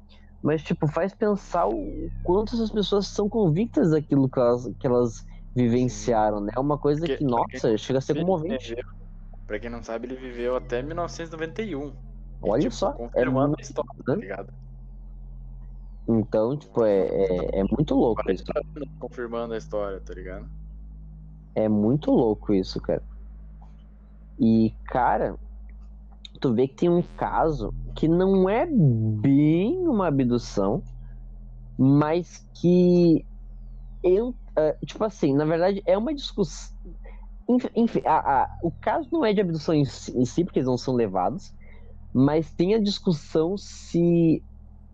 Mas, 0.44 0.64
tipo, 0.64 0.88
faz 0.88 1.14
pensar 1.14 1.68
o 1.68 2.10
quanto 2.24 2.56
essas 2.56 2.72
pessoas 2.72 3.08
são 3.08 3.28
convictas 3.28 3.92
daquilo 3.92 4.30
que 4.30 4.40
elas, 4.40 4.72
que 4.80 4.88
elas 4.88 5.24
vivenciaram, 5.56 6.40
né? 6.40 6.54
É 6.56 6.60
uma 6.60 6.78
coisa 6.78 7.02
Porque- 7.02 7.18
que, 7.18 7.24
nossa, 7.24 7.78
chega 7.78 8.00
a 8.00 8.02
ser 8.02 8.16
comovente. 8.20 8.70
viveu- 8.70 8.84
Pra 9.48 9.60
quem 9.60 9.70
não 9.70 9.84
sabe, 9.84 10.08
ele 10.08 10.16
viveu 10.16 10.56
até 10.56 10.82
1991. 10.82 11.88
E, 11.88 11.94
Olha 12.42 12.62
tipo, 12.62 12.74
só, 12.74 12.90
é 12.90 12.94
Confirmando 12.94 13.48
muito, 13.50 13.60
a 13.60 13.62
história, 13.62 13.92
né? 13.96 14.04
tá 14.06 14.16
ligado? 14.16 14.54
Então, 16.08 16.58
tipo, 16.58 16.84
é, 16.84 17.08
é, 17.08 17.60
é 17.60 17.64
muito 17.64 17.96
louco 17.96 18.22
isso. 18.32 18.44
40 18.46 18.80
anos 18.80 18.90
confirmando 19.00 19.54
a 19.54 19.58
história, 19.58 20.00
tá 20.00 20.14
ligado? 20.14 20.48
É 21.56 21.68
muito 21.68 22.12
louco 22.12 22.54
isso, 22.54 22.80
cara. 22.82 23.02
E, 24.40 24.74
cara, 24.86 25.36
tu 26.40 26.54
vê 26.54 26.68
que 26.68 26.76
tem 26.76 26.90
um 26.90 27.02
caso 27.02 27.74
que 27.96 28.08
não 28.08 28.50
é 28.50 28.68
bem 28.68 29.88
uma 29.88 30.08
abdução, 30.08 30.84
mas 31.78 32.46
que. 32.54 33.26
Eu, 34.04 34.36
ah, 34.56 34.76
tipo 34.86 35.04
assim, 35.04 35.34
na 35.34 35.46
verdade 35.46 35.82
é 35.86 35.98
uma 35.98 36.14
discussão. 36.14 36.76
Enfim, 37.76 38.02
a- 38.06 38.44
a- 38.44 38.50
o 38.64 38.72
caso 38.72 39.08
não 39.12 39.24
é 39.24 39.34
de 39.34 39.42
abdução 39.42 39.76
em 39.76 39.86
si, 39.86 40.12
em 40.18 40.26
si, 40.26 40.44
porque 40.44 40.60
eles 40.60 40.68
não 40.68 40.78
são 40.78 40.96
levados, 40.96 41.54
mas 42.14 42.54
tem 42.54 42.76
a 42.76 42.80
discussão 42.82 43.56
se. 43.58 44.44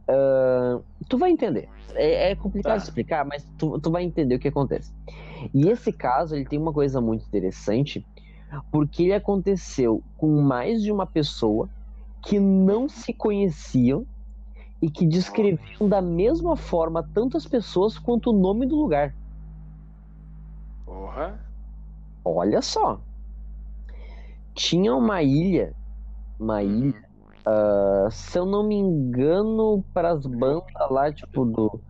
ah, 0.09 0.81
tu 1.09 1.17
vai 1.17 1.31
entender. 1.31 1.69
É, 1.95 2.31
é 2.31 2.35
complicado 2.35 2.77
Tá. 2.77 2.83
explicar, 2.83 3.25
mas 3.25 3.45
tu, 3.57 3.79
tu 3.81 3.91
vai 3.91 4.03
entender 4.03 4.35
o 4.35 4.39
que 4.39 4.47
acontece. 4.49 4.93
E 5.53 5.69
esse 5.69 5.93
caso, 5.93 6.35
ele 6.35 6.45
tem 6.45 6.59
uma 6.59 6.73
coisa 6.73 7.01
muito 7.01 7.25
interessante, 7.25 8.07
porque 8.71 9.03
ele 9.03 9.13
aconteceu 9.13 10.03
com 10.17 10.41
mais 10.41 10.81
de 10.83 10.91
uma 10.91 11.07
pessoa 11.07 11.69
que 12.23 12.39
não 12.39 12.89
se 12.89 13.13
conheciam 13.13 14.07
e 14.81 14.91
que 14.91 15.07
descreviam 15.07 15.89
da 15.89 16.01
mesma 16.01 16.57
forma 16.57 17.07
tanto 17.13 17.37
as 17.37 17.47
pessoas 17.47 17.97
quanto 17.99 18.31
o 18.31 18.39
nome 18.39 18.67
do 18.67 18.75
lugar. 18.75 19.15
Porra. 20.85 21.50
Olha 22.23 22.61
só. 22.61 23.02
Tinha 24.53 24.95
uma 24.95 25.23
ilha, 25.23 25.76
uma 26.39 26.61
ilha, 26.64 27.02
ah, 27.45 28.10
se 28.11 28.38
eu 28.38 28.45
não 28.45 28.68
me 28.68 28.76
engano, 28.76 29.84
para 29.93 30.11
as 30.11 30.26
bandas 30.26 30.64
lá, 30.89 31.11
tipo, 31.11 31.45
do. 31.45 31.81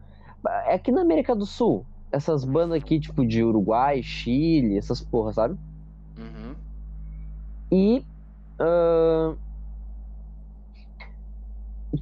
É 0.67 0.75
aqui 0.75 0.91
na 0.91 1.01
América 1.01 1.35
do 1.35 1.45
Sul. 1.45 1.85
Essas 2.11 2.43
bandas 2.43 2.81
aqui, 2.81 2.99
tipo, 2.99 3.25
de 3.25 3.43
Uruguai, 3.43 4.01
Chile, 4.03 4.77
essas 4.77 5.01
porra, 5.01 5.33
sabe? 5.33 5.57
Uhum. 6.17 6.55
E 7.71 8.05
ah, 8.59 9.35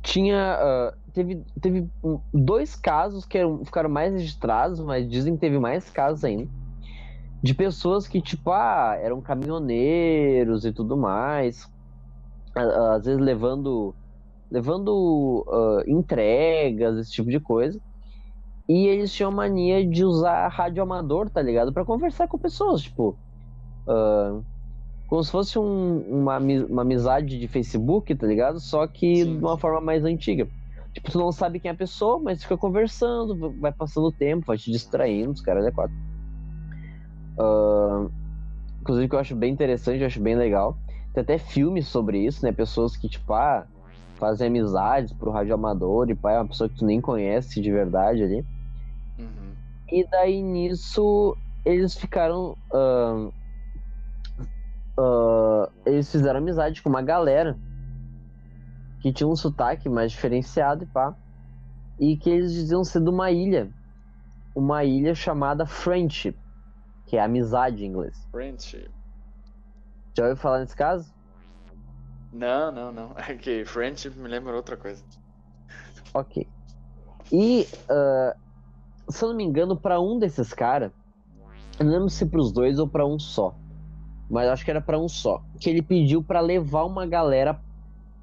tinha 0.04 0.56
ah, 0.56 0.94
teve, 1.14 1.44
teve 1.62 1.90
dois 2.34 2.76
casos 2.76 3.26
que 3.26 3.38
eram- 3.38 3.64
ficaram 3.66 3.90
mais 3.90 4.14
registrados, 4.14 4.80
mas 4.80 5.10
dizem 5.10 5.36
que 5.36 5.42
teve 5.42 5.60
mais 5.60 5.90
casos 5.90 6.24
ainda 6.24 6.59
de 7.42 7.54
pessoas 7.56 8.08
que 8.08 8.22
tipo 8.22 8.52
ah, 8.52 8.96
eram 9.02 9.22
caminhoneiros 9.22 10.66
e 10.66 10.74
tudo 10.74 10.98
mais, 10.98 11.68
às 12.56 13.06
vezes 13.06 13.20
levando 13.22 13.96
levando 14.52 15.46
ah, 15.50 15.84
entregas 15.88 16.98
esse 17.00 17.12
tipo 17.12 17.30
de 17.30 17.40
coisa. 17.40 17.80
E 18.70 18.88
eles 18.88 19.14
tinham 19.14 19.32
mania 19.32 19.86
de 19.88 20.06
usar 20.06 20.48
rádio 20.50 20.84
amador, 20.84 21.30
tá 21.32 21.42
ligado? 21.42 21.74
Pra 21.74 21.86
conversar 21.86 22.28
com 22.28 22.38
pessoas, 22.40 22.84
tipo, 22.84 23.20
ah, 23.88 24.42
como 25.08 25.24
se 25.24 25.32
fosse 25.32 25.60
um- 25.60 26.02
uma, 26.22 26.38
uma 26.40 26.82
amizade 26.84 27.40
de 27.40 27.48
Facebook, 27.48 28.16
tá 28.16 28.28
ligado? 28.28 28.60
Só 28.60 28.88
que 28.88 29.26
Sim, 29.26 29.38
de 29.40 29.44
uma 29.46 29.58
forma 29.60 29.82
mais 29.82 30.04
antiga. 30.06 30.50
Tipo, 30.94 31.12
tu 31.12 31.20
não 31.20 31.32
sabe 31.32 31.60
quem 31.60 31.70
é 31.70 31.74
a 31.74 31.78
pessoa, 31.78 32.20
mas 32.22 32.42
fica 32.44 32.58
conversando, 32.58 33.56
vai 33.60 33.74
passando 33.74 34.08
o 34.08 34.14
tempo, 34.14 34.46
vai 34.48 34.58
te 34.58 34.72
distraindo, 34.72 35.32
os 35.32 35.42
caras 35.42 35.66
é 35.66 35.72
quatro. 35.72 36.09
Ah, 37.40 38.08
inclusive, 38.82 39.08
que 39.08 39.16
eu 39.16 39.20
acho 39.20 39.36
bem 39.36 39.54
interessante, 39.54 40.02
eu 40.02 40.08
acho 40.08 40.20
bem 40.20 40.36
legal. 40.36 40.78
Tem 41.14 41.22
até 41.24 41.38
filmes 41.38 41.88
sobre 41.88 42.20
isso, 42.26 42.46
né? 42.46 42.52
Pessoas 42.52 42.96
que, 42.98 43.08
tipo, 43.08 43.34
ah, 43.34 43.66
fazem 44.16 44.48
amizades 44.48 45.14
pro 45.14 45.32
rádio 45.32 45.54
amador 45.54 46.10
e 46.10 46.16
pá, 46.16 46.34
é 46.34 46.40
uma 46.40 46.48
pessoa 46.48 46.70
que 46.70 46.76
tu 46.76 46.86
nem 46.86 47.00
conhece 47.00 47.62
de 47.62 47.72
verdade 47.72 48.24
ali. 48.24 48.46
Uhum. 49.18 49.54
E 49.92 50.06
daí 50.08 50.42
nisso 50.42 51.36
eles 51.66 51.96
ficaram. 51.96 52.56
ahn, 52.74 53.30
ah, 54.98 55.70
eles 55.86 56.12
fizeram 56.12 56.40
amizade 56.40 56.82
com 56.82 56.90
uma 56.90 57.02
galera 57.02 57.58
que 59.00 59.14
tinha 59.14 59.28
um 59.28 59.36
sotaque 59.36 59.88
mais 59.88 60.12
diferenciado 60.12 60.84
e 60.84 60.88
pá. 60.88 61.16
E 61.98 62.18
que 62.18 62.30
eles 62.30 62.54
diziam 62.54 62.84
ser 62.84 63.02
de 63.02 63.10
uma 63.10 63.32
ilha. 63.32 63.70
Uma 64.56 64.84
ilha 64.84 65.16
chamada 65.16 65.66
Friendship, 65.66 66.38
que 67.10 67.18
é 67.18 67.22
amizade 67.22 67.84
em 67.84 67.88
inglês. 67.88 68.16
Friendship. 68.32 68.88
Já 70.16 70.26
ouviu 70.26 70.38
falar 70.38 70.60
nesse 70.60 70.76
caso? 70.76 71.12
Não, 72.32 72.72
não, 72.72 72.92
não. 72.92 73.16
É 73.18 73.34
que 73.34 73.66
friendship 73.66 74.12
me 74.12 74.30
lembra 74.30 74.56
outra 74.56 74.78
coisa. 74.78 75.04
Ok. 76.14 76.48
E, 77.32 77.68
ah, 77.90 78.36
se 79.10 79.24
eu 79.26 79.30
não 79.30 79.36
me 79.36 79.44
engano, 79.44 79.76
pra 79.76 80.00
um 80.00 80.20
desses 80.20 80.54
caras, 80.54 80.92
eu 81.80 81.86
não 81.86 81.94
lembro 81.94 82.10
se 82.10 82.28
pros 82.28 82.52
dois 82.52 82.78
ou 82.78 82.88
pra 82.88 83.08
um 83.08 83.18
só, 83.18 83.56
mas 84.30 84.48
acho 84.48 84.64
que 84.64 84.70
era 84.70 84.82
pra 84.82 85.00
um 85.00 85.10
só, 85.10 85.42
que 85.60 85.68
ele 85.68 85.82
pediu 85.82 86.24
pra 86.24 86.40
levar 86.42 86.86
uma 86.86 87.08
galera 87.08 87.60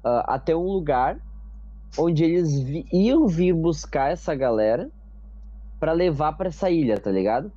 ah, 0.01 0.35
até 0.35 0.55
um 0.55 0.63
lugar 0.65 1.19
onde 1.97 2.23
eles 2.23 2.57
vi- 2.57 2.85
iam 2.93 3.27
vir 3.27 3.53
buscar 3.53 4.13
essa 4.13 4.33
galera 4.33 4.89
pra 5.77 5.91
levar 5.91 6.33
pra 6.37 6.47
essa 6.47 6.69
ilha, 6.69 6.97
tá 6.97 7.11
ligado? 7.11 7.51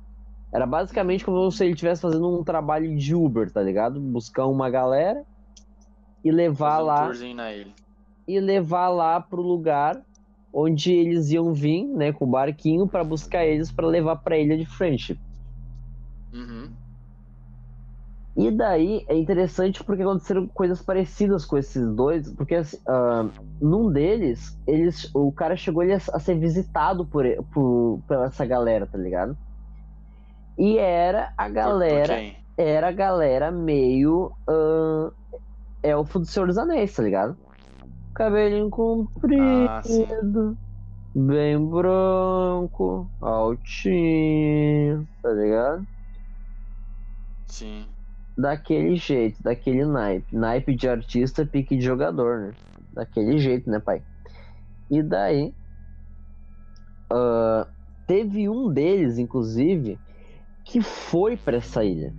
Era 0.53 0.65
basicamente 0.65 1.23
como 1.23 1.49
se 1.51 1.63
ele 1.63 1.73
estivesse 1.73 2.01
fazendo 2.01 2.39
um 2.39 2.43
trabalho 2.43 2.95
de 2.95 3.15
Uber, 3.15 3.51
tá 3.51 3.61
ligado? 3.61 3.99
Buscar 3.99 4.47
uma 4.47 4.69
galera 4.69 5.23
e 6.23 6.31
levar 6.31 6.81
um 6.81 6.85
lá 6.85 7.11
e 8.27 8.39
levar 8.39 8.89
lá 8.89 9.19
pro 9.19 9.41
lugar 9.41 10.01
onde 10.53 10.91
eles 10.91 11.31
iam 11.31 11.53
vir, 11.53 11.85
né, 11.85 12.11
com 12.11 12.25
o 12.25 12.29
barquinho 12.29 12.87
pra 12.87 13.03
buscar 13.03 13.45
eles 13.45 13.71
pra 13.71 13.87
levar 13.87 14.17
pra 14.17 14.37
ilha 14.37 14.57
de 14.57 14.65
Friendship. 14.65 15.17
Uhum. 16.33 16.69
E 18.35 18.49
daí 18.49 19.05
é 19.07 19.17
interessante 19.17 19.83
porque 19.83 20.01
aconteceram 20.01 20.47
coisas 20.47 20.81
parecidas 20.81 21.45
com 21.45 21.57
esses 21.57 21.85
dois, 21.93 22.31
porque 22.33 22.55
ah, 22.87 23.27
num 23.61 23.91
deles, 23.91 24.57
eles, 24.65 25.09
o 25.13 25.31
cara 25.31 25.55
chegou 25.55 25.83
ele 25.83 25.93
a, 25.93 25.97
a 26.13 26.19
ser 26.19 26.37
visitado 26.37 27.05
por, 27.05 27.25
por, 27.53 27.99
por 28.07 28.25
essa 28.25 28.45
galera, 28.45 28.85
tá 28.85 28.97
ligado? 28.97 29.37
E 30.61 30.69
era 30.79 31.23
a 31.37 31.49
galera 31.49 32.17
Por 32.17 32.43
era 32.57 32.89
a 32.89 32.93
galera 32.93 33.51
meio 33.51 34.35
ah, 34.49 35.11
elfo 35.83 36.19
do 36.19 36.25
Senhor 36.27 36.47
dos 36.47 36.57
Anéis, 36.59 36.93
tá 36.95 37.03
ligado? 37.03 37.39
Cabelinho 38.15 38.69
comprido, 38.69 39.31
Ah, 39.37 39.83
bem 41.15 41.57
branco, 41.69 43.11
altinho, 43.21 45.07
tá 45.21 45.31
ligado? 45.33 45.87
Sim. 47.47 47.95
Daquele 48.37 48.95
jeito, 48.97 49.41
daquele 49.43 49.85
naipe. 49.85 50.35
Naipe 50.35 50.75
de 50.75 50.89
artista, 50.89 51.45
pique 51.45 51.77
de 51.77 51.83
jogador, 51.85 52.39
né? 52.41 52.57
Daquele 52.93 53.37
jeito, 53.39 53.69
né, 53.69 53.79
pai? 53.79 54.03
E 54.91 55.03
daí. 55.03 55.55
ah, 57.11 57.69
teve 58.07 58.49
um 58.49 58.71
deles, 58.73 59.17
inclusive, 59.17 60.01
que 60.71 60.81
foi 60.81 61.35
pra 61.37 61.57
essa 61.57 61.83
ilha. 61.83 62.13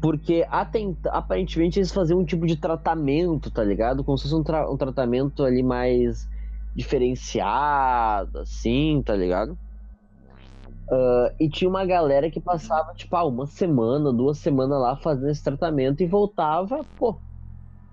Porque 0.00 0.46
até 0.50 0.80
ent- 0.80 1.06
aparentemente 1.06 1.78
eles 1.78 1.92
faziam 1.92 2.20
um 2.20 2.24
tipo 2.24 2.46
de 2.46 2.56
tratamento, 2.56 3.50
tá 3.50 3.64
ligado? 3.64 4.04
Como 4.04 4.18
se 4.18 4.24
fosse 4.24 4.34
um, 4.34 4.42
tra- 4.42 4.70
um 4.70 4.76
tratamento 4.76 5.42
ali 5.44 5.62
mais 5.62 6.26
diferenciado, 6.74 8.38
assim, 8.40 9.02
tá 9.02 9.14
ligado? 9.16 9.58
Ah, 10.90 11.34
e 11.40 11.48
tinha 11.48 11.68
uma 11.68 11.84
galera 11.86 12.30
que 12.30 12.40
passava, 12.40 12.92
tipo, 12.94 13.14
ah, 13.16 13.24
uma 13.24 13.46
semana, 13.46 14.12
duas 14.12 14.38
semanas 14.38 14.78
lá 14.80 14.96
fazendo 14.96 15.30
esse 15.30 15.42
tratamento 15.42 16.02
e 16.02 16.06
voltava, 16.06 16.84
pô, 16.98 17.20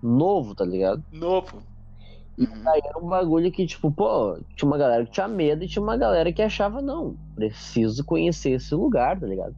novo, 0.01 0.55
tá 0.55 0.65
ligado? 0.65 1.03
Novo. 1.11 1.70
Uhum. 2.37 2.63
daí 2.63 2.81
era 2.83 2.97
um 2.97 3.07
bagulho 3.07 3.51
que, 3.51 3.65
tipo, 3.65 3.91
pô, 3.91 4.37
tinha 4.55 4.67
uma 4.69 4.77
galera 4.77 5.05
que 5.05 5.11
tinha 5.11 5.27
medo 5.27 5.63
e 5.63 5.67
tinha 5.67 5.83
uma 5.83 5.97
galera 5.97 6.31
que 6.31 6.41
achava, 6.41 6.81
não, 6.81 7.15
preciso 7.35 8.03
conhecer 8.05 8.51
esse 8.51 8.73
lugar, 8.73 9.19
tá 9.19 9.27
ligado? 9.27 9.55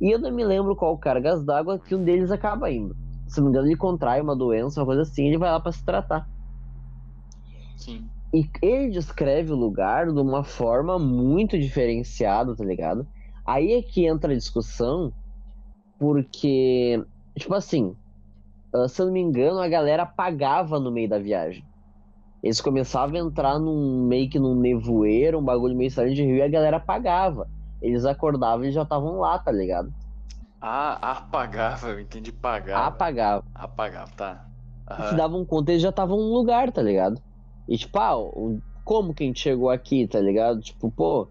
E 0.00 0.10
eu 0.10 0.18
não 0.18 0.30
me 0.30 0.44
lembro 0.44 0.76
qual 0.76 0.96
cargas 0.96 1.44
d'água 1.44 1.78
que 1.78 1.94
um 1.94 2.04
deles 2.04 2.30
acaba 2.30 2.70
indo. 2.70 2.96
Se 3.26 3.38
não 3.38 3.46
me 3.46 3.50
engano, 3.50 3.68
ele 3.68 3.76
contrai 3.76 4.20
uma 4.20 4.36
doença, 4.36 4.80
uma 4.80 4.86
coisa 4.86 5.02
assim, 5.02 5.26
ele 5.26 5.38
vai 5.38 5.50
lá 5.50 5.60
pra 5.60 5.72
se 5.72 5.84
tratar. 5.84 6.26
Sim. 7.76 8.08
E 8.32 8.48
ele 8.62 8.90
descreve 8.90 9.52
o 9.52 9.56
lugar 9.56 10.06
de 10.06 10.20
uma 10.20 10.44
forma 10.44 10.98
muito 10.98 11.58
diferenciada, 11.58 12.54
tá 12.54 12.64
ligado? 12.64 13.06
Aí 13.46 13.72
é 13.72 13.82
que 13.82 14.06
entra 14.06 14.32
a 14.32 14.36
discussão, 14.36 15.12
porque, 15.98 17.02
tipo 17.36 17.54
assim, 17.54 17.96
ah, 18.82 18.88
se 18.88 19.00
eu 19.00 19.06
não 19.06 19.12
me 19.12 19.20
engano, 19.20 19.60
a 19.60 19.68
galera 19.68 20.04
apagava 20.04 20.78
no 20.78 20.90
meio 20.90 21.08
da 21.08 21.18
viagem. 21.18 21.64
Eles 22.42 22.60
começavam 22.60 23.16
a 23.16 23.18
entrar 23.18 23.58
num 23.58 24.06
meio 24.06 24.30
que 24.30 24.38
num 24.38 24.54
nevoeiro, 24.54 25.38
um 25.38 25.44
bagulho 25.44 25.76
meio 25.76 25.88
estranho 25.88 26.14
de 26.14 26.22
rio, 26.24 26.36
e 26.36 26.42
a 26.42 26.48
galera 26.48 26.76
apagava. 26.76 27.48
Eles 27.82 28.04
acordavam 28.04 28.64
e 28.64 28.72
já 28.72 28.82
estavam 28.82 29.18
lá, 29.18 29.38
tá 29.38 29.50
ligado? 29.50 29.92
Ah, 30.60 31.12
apagava, 31.12 31.88
eu 31.90 32.00
entendi 32.00 32.32
pagava. 32.32 32.86
Apagava. 32.86 33.44
Apagava, 33.54 34.10
tá. 34.16 34.44
se 34.86 34.92
Aham. 34.92 35.16
davam 35.16 35.44
conta, 35.44 35.72
eles 35.72 35.82
já 35.82 35.90
estavam 35.90 36.16
no 36.16 36.32
lugar, 36.32 36.72
tá 36.72 36.82
ligado? 36.82 37.20
E 37.68 37.76
tipo, 37.76 37.98
ah, 37.98 38.16
como 38.84 39.14
que 39.14 39.22
a 39.22 39.26
gente 39.26 39.40
chegou 39.40 39.70
aqui, 39.70 40.06
tá 40.06 40.20
ligado? 40.20 40.60
Tipo, 40.60 40.90
pô, 40.90 41.28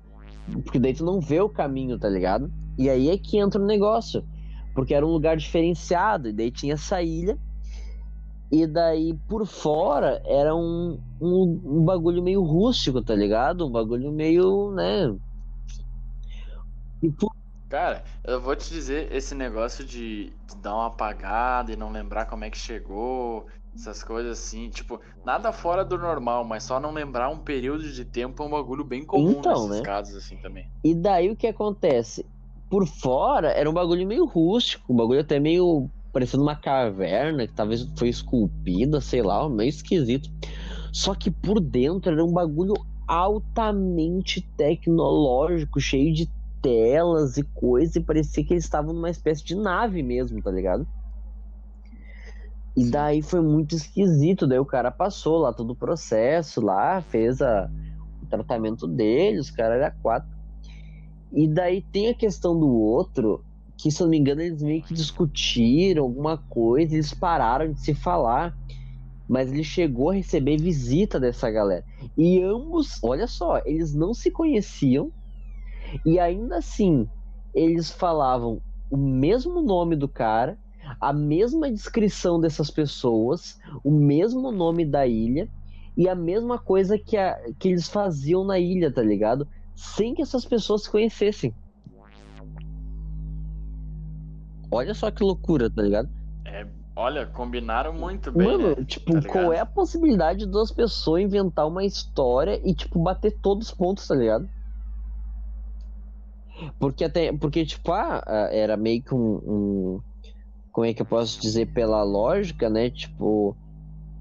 porque 0.63 0.79
daí 0.79 0.93
tu 0.93 1.03
não 1.03 1.19
vê 1.19 1.41
o 1.41 1.49
caminho, 1.49 1.97
tá 1.99 2.07
ligado? 2.07 2.51
E 2.77 2.89
aí 2.89 3.09
é 3.09 3.17
que 3.17 3.37
entra 3.37 3.61
o 3.61 3.65
negócio. 3.65 4.23
Porque 4.77 4.93
era 4.93 5.03
um 5.03 5.09
lugar 5.09 5.35
diferenciado, 5.35 6.29
e 6.29 6.33
daí 6.33 6.51
tinha 6.51 6.75
essa 6.75 7.01
ilha, 7.01 7.35
e 8.51 8.67
daí 8.67 9.17
por 9.27 9.43
fora 9.47 10.21
era 10.23 10.55
um, 10.55 10.99
um, 11.19 11.61
um 11.65 11.83
bagulho 11.83 12.21
meio 12.21 12.43
rústico, 12.43 13.01
tá 13.01 13.15
ligado? 13.15 13.65
Um 13.65 13.71
bagulho 13.71 14.11
meio, 14.11 14.71
né? 14.75 15.15
E 17.01 17.09
por 17.11 17.31
Cara, 17.67 18.03
eu 18.23 18.39
vou 18.39 18.55
te 18.55 18.69
dizer, 18.69 19.11
esse 19.11 19.33
negócio 19.33 19.83
de, 19.83 20.31
de 20.47 20.57
dar 20.61 20.75
uma 20.75 20.85
apagada 20.85 21.71
e 21.71 21.75
não 21.75 21.91
lembrar 21.91 22.27
como 22.27 22.45
é 22.45 22.49
que 22.51 22.57
chegou, 22.57 23.47
essas 23.75 24.03
coisas 24.03 24.39
assim, 24.39 24.69
tipo, 24.69 25.01
nada 25.25 25.51
fora 25.51 25.83
do 25.83 25.97
normal, 25.97 26.45
mas 26.45 26.63
só 26.63 26.79
não 26.79 26.93
lembrar 26.93 27.29
um 27.29 27.39
período 27.39 27.83
de 27.91 28.05
tempo 28.05 28.43
é 28.43 28.45
um 28.45 28.51
bagulho 28.51 28.83
bem 28.83 29.03
comum 29.03 29.31
Então, 29.31 29.67
nesses 29.67 29.81
né? 29.81 29.85
casos 29.85 30.15
assim 30.15 30.37
também. 30.37 30.69
E 30.83 30.93
daí 30.93 31.31
o 31.31 31.35
que 31.35 31.47
acontece? 31.47 32.23
Por 32.69 32.85
fora 32.85 33.49
era 33.49 33.69
um 33.69 33.73
bagulho 33.73 34.05
meio 34.05 34.25
rústico, 34.25 34.91
um 34.91 34.95
bagulho 34.95 35.21
até 35.21 35.39
meio 35.39 35.89
parecendo 36.11 36.43
uma 36.43 36.55
caverna 36.55 37.47
que 37.47 37.53
talvez 37.53 37.87
foi 37.95 38.09
esculpida, 38.09 38.99
sei 38.99 39.21
lá, 39.21 39.47
meio 39.47 39.69
esquisito. 39.69 40.29
Só 40.91 41.13
que 41.13 41.29
por 41.29 41.59
dentro 41.59 42.11
era 42.11 42.25
um 42.25 42.33
bagulho 42.33 42.73
altamente 43.07 44.41
tecnológico, 44.57 45.79
cheio 45.79 46.13
de 46.13 46.29
telas 46.61 47.37
e 47.37 47.43
coisa, 47.43 47.99
e 47.99 48.03
parecia 48.03 48.43
que 48.43 48.53
eles 48.53 48.63
estavam 48.63 48.93
numa 48.93 49.09
espécie 49.09 49.43
de 49.43 49.55
nave 49.55 50.03
mesmo, 50.03 50.41
tá 50.41 50.51
ligado? 50.51 50.87
E 52.75 52.89
daí 52.91 53.21
foi 53.21 53.41
muito 53.41 53.75
esquisito, 53.75 54.45
daí 54.45 54.59
o 54.59 54.65
cara 54.65 54.91
passou 54.91 55.37
lá 55.37 55.53
todo 55.53 55.71
o 55.71 55.75
processo 55.75 56.61
lá, 56.61 57.01
fez 57.01 57.41
a, 57.41 57.69
o 58.21 58.25
tratamento 58.27 58.87
dele, 58.87 59.39
os 59.39 59.49
caras 59.49 59.81
eram 59.81 59.95
quatro. 60.01 60.36
E 61.31 61.47
daí 61.47 61.83
tem 61.91 62.09
a 62.09 62.15
questão 62.15 62.57
do 62.59 62.67
outro, 62.69 63.45
que 63.77 63.91
se 63.91 64.01
eu 64.01 64.05
não 64.05 64.11
me 64.11 64.17
engano 64.17 64.41
eles 64.41 64.61
meio 64.61 64.83
que 64.83 64.93
discutiram 64.93 66.03
alguma 66.03 66.37
coisa, 66.49 66.93
eles 66.95 67.13
pararam 67.13 67.71
de 67.73 67.79
se 67.81 67.93
falar, 67.93 68.53
mas 69.27 69.51
ele 69.51 69.63
chegou 69.63 70.09
a 70.11 70.15
receber 70.15 70.57
visita 70.57 71.19
dessa 71.19 71.49
galera. 71.51 71.85
E 72.17 72.41
ambos, 72.41 72.99
olha 73.03 73.27
só, 73.27 73.61
eles 73.65 73.93
não 73.95 74.13
se 74.13 74.31
conheciam, 74.31 75.11
e 76.05 76.19
ainda 76.19 76.57
assim 76.57 77.09
eles 77.53 77.91
falavam 77.91 78.61
o 78.89 78.97
mesmo 78.97 79.61
nome 79.61 79.95
do 79.95 80.07
cara, 80.07 80.57
a 81.01 81.11
mesma 81.11 81.71
descrição 81.71 82.39
dessas 82.39 82.69
pessoas, 82.71 83.55
o 83.83 83.91
mesmo 83.91 84.51
nome 84.51 84.85
da 84.89 85.05
ilha 85.07 85.49
e 85.95 86.07
a 86.07 86.15
mesma 86.15 86.59
coisa 86.59 86.97
que, 86.97 87.17
a- 87.17 87.37
que 87.59 87.69
eles 87.69 87.87
faziam 87.89 88.45
na 88.45 88.59
ilha, 88.59 88.93
tá 88.93 89.01
ligado? 89.01 89.47
Sem 89.77 90.13
que 90.13 90.21
essas 90.21 90.43
pessoas 90.43 90.83
se 90.83 90.91
conhecessem. 90.91 91.53
Olha 94.71 94.93
só 94.93 95.09
que 95.09 95.23
loucura, 95.23 95.69
tá 95.69 95.81
ligado? 95.81 96.09
É, 96.45 96.67
olha, 96.95 97.25
combinaram 97.27 97.93
muito 97.93 98.31
bem, 98.31 98.47
Mano, 98.47 98.69
né? 98.69 98.85
tipo, 98.85 99.13
Tá 99.21 99.29
qual 99.29 99.53
é 99.53 99.59
a 99.59 99.65
possibilidade 99.65 100.39
de 100.39 100.47
duas 100.47 100.71
pessoas 100.71 101.21
inventar 101.21 101.67
uma 101.67 101.85
história 101.85 102.59
e, 102.65 102.73
tipo, 102.73 103.01
bater 103.01 103.37
todos 103.41 103.69
os 103.69 103.73
pontos, 103.73 104.05
tá 104.07 104.15
ligado? 104.15 104.49
Porque 106.79 107.03
até. 107.03 107.31
Porque, 107.31 107.65
tipo, 107.65 107.91
ah, 107.91 108.21
ah, 108.25 108.49
era 108.51 108.75
meio 108.75 109.03
que 109.03 109.13
um, 109.13 109.37
um- 109.97 110.01
Como 110.71 110.85
é 110.85 110.93
que 110.93 111.01
eu 111.01 111.05
posso 111.05 111.39
dizer? 111.39 111.67
Pela 111.67 112.03
lógica, 112.03 112.69
né? 112.69 112.89
Tipo. 112.89 113.55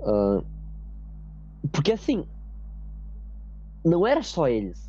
ah, 0.02 0.42
porque 1.72 1.92
assim. 1.92 2.24
Não 3.84 4.06
era 4.06 4.22
só 4.22 4.48
eles. 4.48 4.85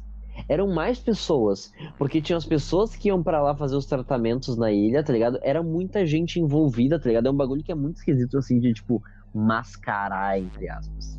Eram 0.48 0.68
mais 0.68 1.00
pessoas. 1.00 1.72
Porque 1.98 2.22
tinha 2.22 2.38
as 2.38 2.46
pessoas 2.46 2.96
que 2.96 3.08
iam 3.10 3.24
pra 3.24 3.42
lá 3.42 3.56
fazer 3.56 3.76
os 3.76 3.86
tratamentos 3.86 4.58
na 4.58 4.72
ilha, 4.72 5.04
tá 5.04 5.14
ligado? 5.14 5.40
Era 5.42 5.64
muita 5.64 6.06
gente 6.06 6.40
envolvida, 6.40 7.00
tá 7.00 7.08
ligado? 7.08 7.28
É 7.28 7.32
um 7.32 7.36
bagulho 7.36 7.64
que 7.64 7.72
é 7.72 7.76
muito 7.76 7.98
esquisito, 7.98 8.38
assim, 8.38 8.60
de, 8.60 8.74
tipo, 8.74 9.02
mascarar, 9.34 10.40
entre 10.40 10.70
aspas. 10.70 11.18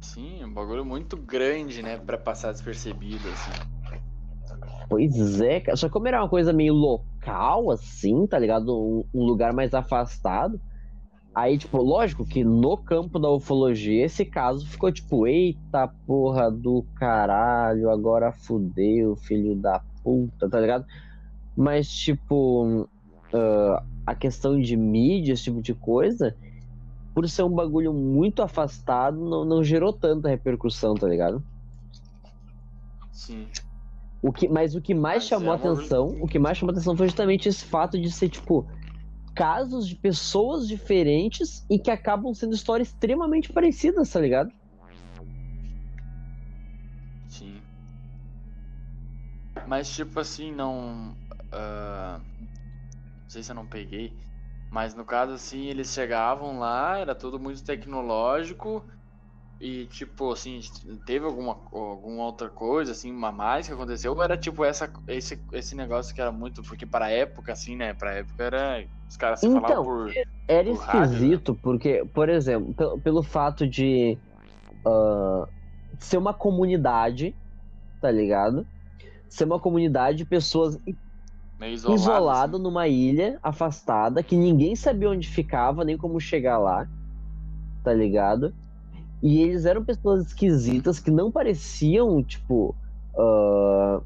Sim, 0.00 0.44
um 0.44 0.52
bagulho 0.52 0.84
muito 0.84 1.16
grande, 1.16 1.82
né? 1.82 1.98
Pra 1.98 2.16
passar 2.16 2.52
despercebido, 2.52 3.28
assim. 3.28 3.74
Pois 4.88 5.40
é. 5.40 5.62
Só 5.74 5.88
como 5.88 6.06
era 6.06 6.22
uma 6.22 6.28
coisa 6.28 6.52
meio 6.52 6.74
local, 6.74 7.70
assim, 7.70 8.26
tá 8.26 8.38
ligado? 8.38 8.72
Um, 8.72 9.04
um 9.12 9.24
lugar 9.24 9.52
mais 9.52 9.74
afastado. 9.74 10.60
Aí, 11.34 11.58
tipo, 11.58 11.78
lógico 11.78 12.24
que 12.24 12.44
no 12.44 12.76
campo 12.76 13.18
da 13.18 13.28
ufologia, 13.28 14.04
esse 14.04 14.24
caso 14.24 14.64
ficou 14.66 14.92
tipo, 14.92 15.26
eita 15.26 15.88
porra 16.06 16.48
do 16.48 16.84
caralho, 16.94 17.90
agora 17.90 18.30
fudeu, 18.30 19.16
filho 19.16 19.56
da 19.56 19.80
puta, 20.04 20.48
tá 20.48 20.60
ligado? 20.60 20.86
Mas, 21.56 21.88
tipo, 21.88 22.82
uh, 22.82 23.84
a 24.06 24.14
questão 24.14 24.60
de 24.60 24.76
mídia, 24.76 25.32
esse 25.32 25.44
tipo 25.44 25.60
de 25.60 25.74
coisa, 25.74 26.36
por 27.12 27.28
ser 27.28 27.42
um 27.42 27.50
bagulho 27.50 27.92
muito 27.92 28.40
afastado, 28.40 29.18
não, 29.18 29.44
não 29.44 29.64
gerou 29.64 29.92
tanta 29.92 30.28
repercussão, 30.28 30.94
tá 30.94 31.08
ligado? 31.08 31.42
Sim. 33.10 33.46
O 34.22 34.32
que, 34.32 34.48
mas 34.48 34.74
o 34.76 34.80
que 34.80 34.94
mais 34.94 35.16
Mas 35.16 35.24
chamou 35.24 35.52
é 35.52 35.56
atenção, 35.56 36.16
o 36.20 36.28
que 36.28 36.38
mais 36.38 36.58
chamou 36.58 36.72
atenção 36.72 36.96
foi 36.96 37.08
justamente 37.08 37.48
esse 37.48 37.64
fato 37.64 38.00
de 38.00 38.10
ser, 38.10 38.28
tipo, 38.28 38.66
casos 39.34 39.88
de 39.88 39.96
pessoas 39.96 40.66
diferentes 40.68 41.64
e 41.68 41.78
que 41.78 41.90
acabam 41.90 42.32
sendo 42.34 42.54
histórias 42.54 42.88
extremamente 42.88 43.52
parecidas, 43.52 44.10
tá 44.10 44.20
ligado? 44.20 44.50
Sim. 47.28 47.60
Mas 49.66 49.92
tipo 49.94 50.20
assim, 50.20 50.52
não. 50.52 51.16
ah, 51.52 52.20
não 52.38 52.48
sei 53.28 53.42
se 53.42 53.50
eu 53.50 53.56
não 53.56 53.66
peguei. 53.66 54.16
Mas 54.70 54.94
no 54.94 55.04
caso 55.04 55.32
assim, 55.32 55.66
eles 55.66 55.92
chegavam 55.92 56.58
lá, 56.58 56.98
era 56.98 57.14
tudo 57.14 57.38
muito 57.38 57.64
tecnológico. 57.64 58.86
E 59.60 59.86
tipo 59.86 60.32
assim, 60.32 60.60
teve 61.06 61.24
alguma, 61.24 61.52
alguma 61.72 62.24
outra 62.24 62.50
coisa, 62.50 62.92
assim, 62.92 63.10
a 63.24 63.32
mais 63.32 63.66
que 63.66 63.72
aconteceu? 63.72 64.12
Ou 64.12 64.22
era 64.22 64.36
tipo 64.36 64.64
essa, 64.64 64.92
esse, 65.06 65.42
esse 65.52 65.74
negócio 65.74 66.14
que 66.14 66.20
era 66.20 66.32
muito. 66.32 66.62
Porque 66.62 66.84
pra 66.84 67.10
época, 67.10 67.52
assim, 67.52 67.76
né? 67.76 67.94
Pra 67.94 68.14
época 68.14 68.44
era. 68.44 68.86
Os 69.14 69.18
caras 69.18 69.40
se 69.40 69.46
Então, 69.46 69.62
falavam 69.62 69.84
por. 69.84 70.18
Era 70.48 70.70
Do 70.70 70.74
rádio, 70.74 71.20
né? 71.20 71.30
esquisito, 71.30 71.54
porque, 71.54 72.04
por 72.12 72.28
exemplo, 72.28 72.74
pelo, 72.74 73.00
pelo 73.00 73.22
fato 73.22 73.66
de 73.68 74.18
ah, 74.84 75.48
ser 75.98 76.18
uma 76.18 76.34
comunidade, 76.34 77.38
tá 78.00 78.10
ligado? 78.10 78.66
Ser 79.28 79.44
uma 79.44 79.60
comunidade 79.60 80.18
de 80.18 80.26
pessoas 80.26 80.78
isolado. 81.60 81.94
isolada 81.94 82.56
assim. 82.56 82.62
numa 82.62 82.88
ilha 82.88 83.38
afastada, 83.42 84.22
que 84.22 84.36
ninguém 84.36 84.76
sabia 84.76 85.10
onde 85.10 85.28
ficava, 85.28 85.84
nem 85.84 85.96
como 85.96 86.20
chegar 86.20 86.58
lá, 86.58 86.88
tá 87.84 87.92
ligado? 87.94 88.54
E 89.22 89.40
eles 89.42 89.64
eram 89.66 89.84
pessoas 89.84 90.26
esquisitas 90.26 91.00
que 91.00 91.10
não 91.10 91.32
pareciam, 91.32 92.22
tipo. 92.24 92.76
ah, 93.16 94.02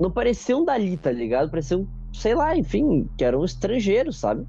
não 0.00 0.10
pareciam 0.10 0.64
dali, 0.64 0.96
tá 0.98 1.12
ligado? 1.12 1.50
Pareciam, 1.50 1.88
sei 2.12 2.34
lá, 2.34 2.56
enfim, 2.56 3.10
que 3.16 3.24
eram 3.24 3.44
estrangeiros, 3.44 4.18
sabe? 4.20 4.46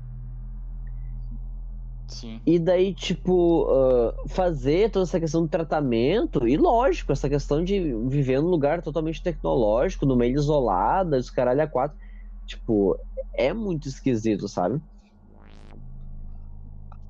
Sim. 2.09 2.41
E 2.45 2.59
daí, 2.59 2.93
tipo, 2.93 3.67
ah, 3.71 4.13
fazer 4.29 4.91
toda 4.91 5.03
essa 5.05 5.19
questão 5.19 5.43
do 5.43 5.49
tratamento, 5.49 6.47
e 6.47 6.57
lógico, 6.57 7.11
essa 7.11 7.29
questão 7.29 7.63
de 7.63 7.79
viver 8.09 8.41
num 8.41 8.49
lugar 8.49 8.81
totalmente 8.81 9.21
tecnológico, 9.23 10.05
no 10.05 10.15
meio 10.17 10.35
isolada, 10.37 11.17
os 11.17 11.29
caralho 11.29 11.61
a 11.61 11.67
quatro, 11.67 11.97
tipo, 12.45 12.97
é 13.37 13.53
muito 13.53 13.87
esquisito, 13.87 14.47
sabe? 14.49 14.81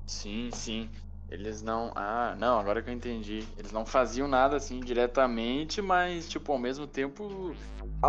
Sim, 0.06 0.50
sim. 0.52 0.90
Eles 1.34 1.62
não. 1.62 1.90
Ah, 1.96 2.36
não, 2.38 2.60
agora 2.60 2.80
que 2.80 2.88
eu 2.88 2.94
entendi. 2.94 3.42
Eles 3.58 3.72
não 3.72 3.84
faziam 3.84 4.28
nada 4.28 4.56
assim 4.56 4.78
diretamente, 4.78 5.82
mas, 5.82 6.28
tipo, 6.28 6.52
ao 6.52 6.58
mesmo 6.60 6.86
tempo. 6.86 7.52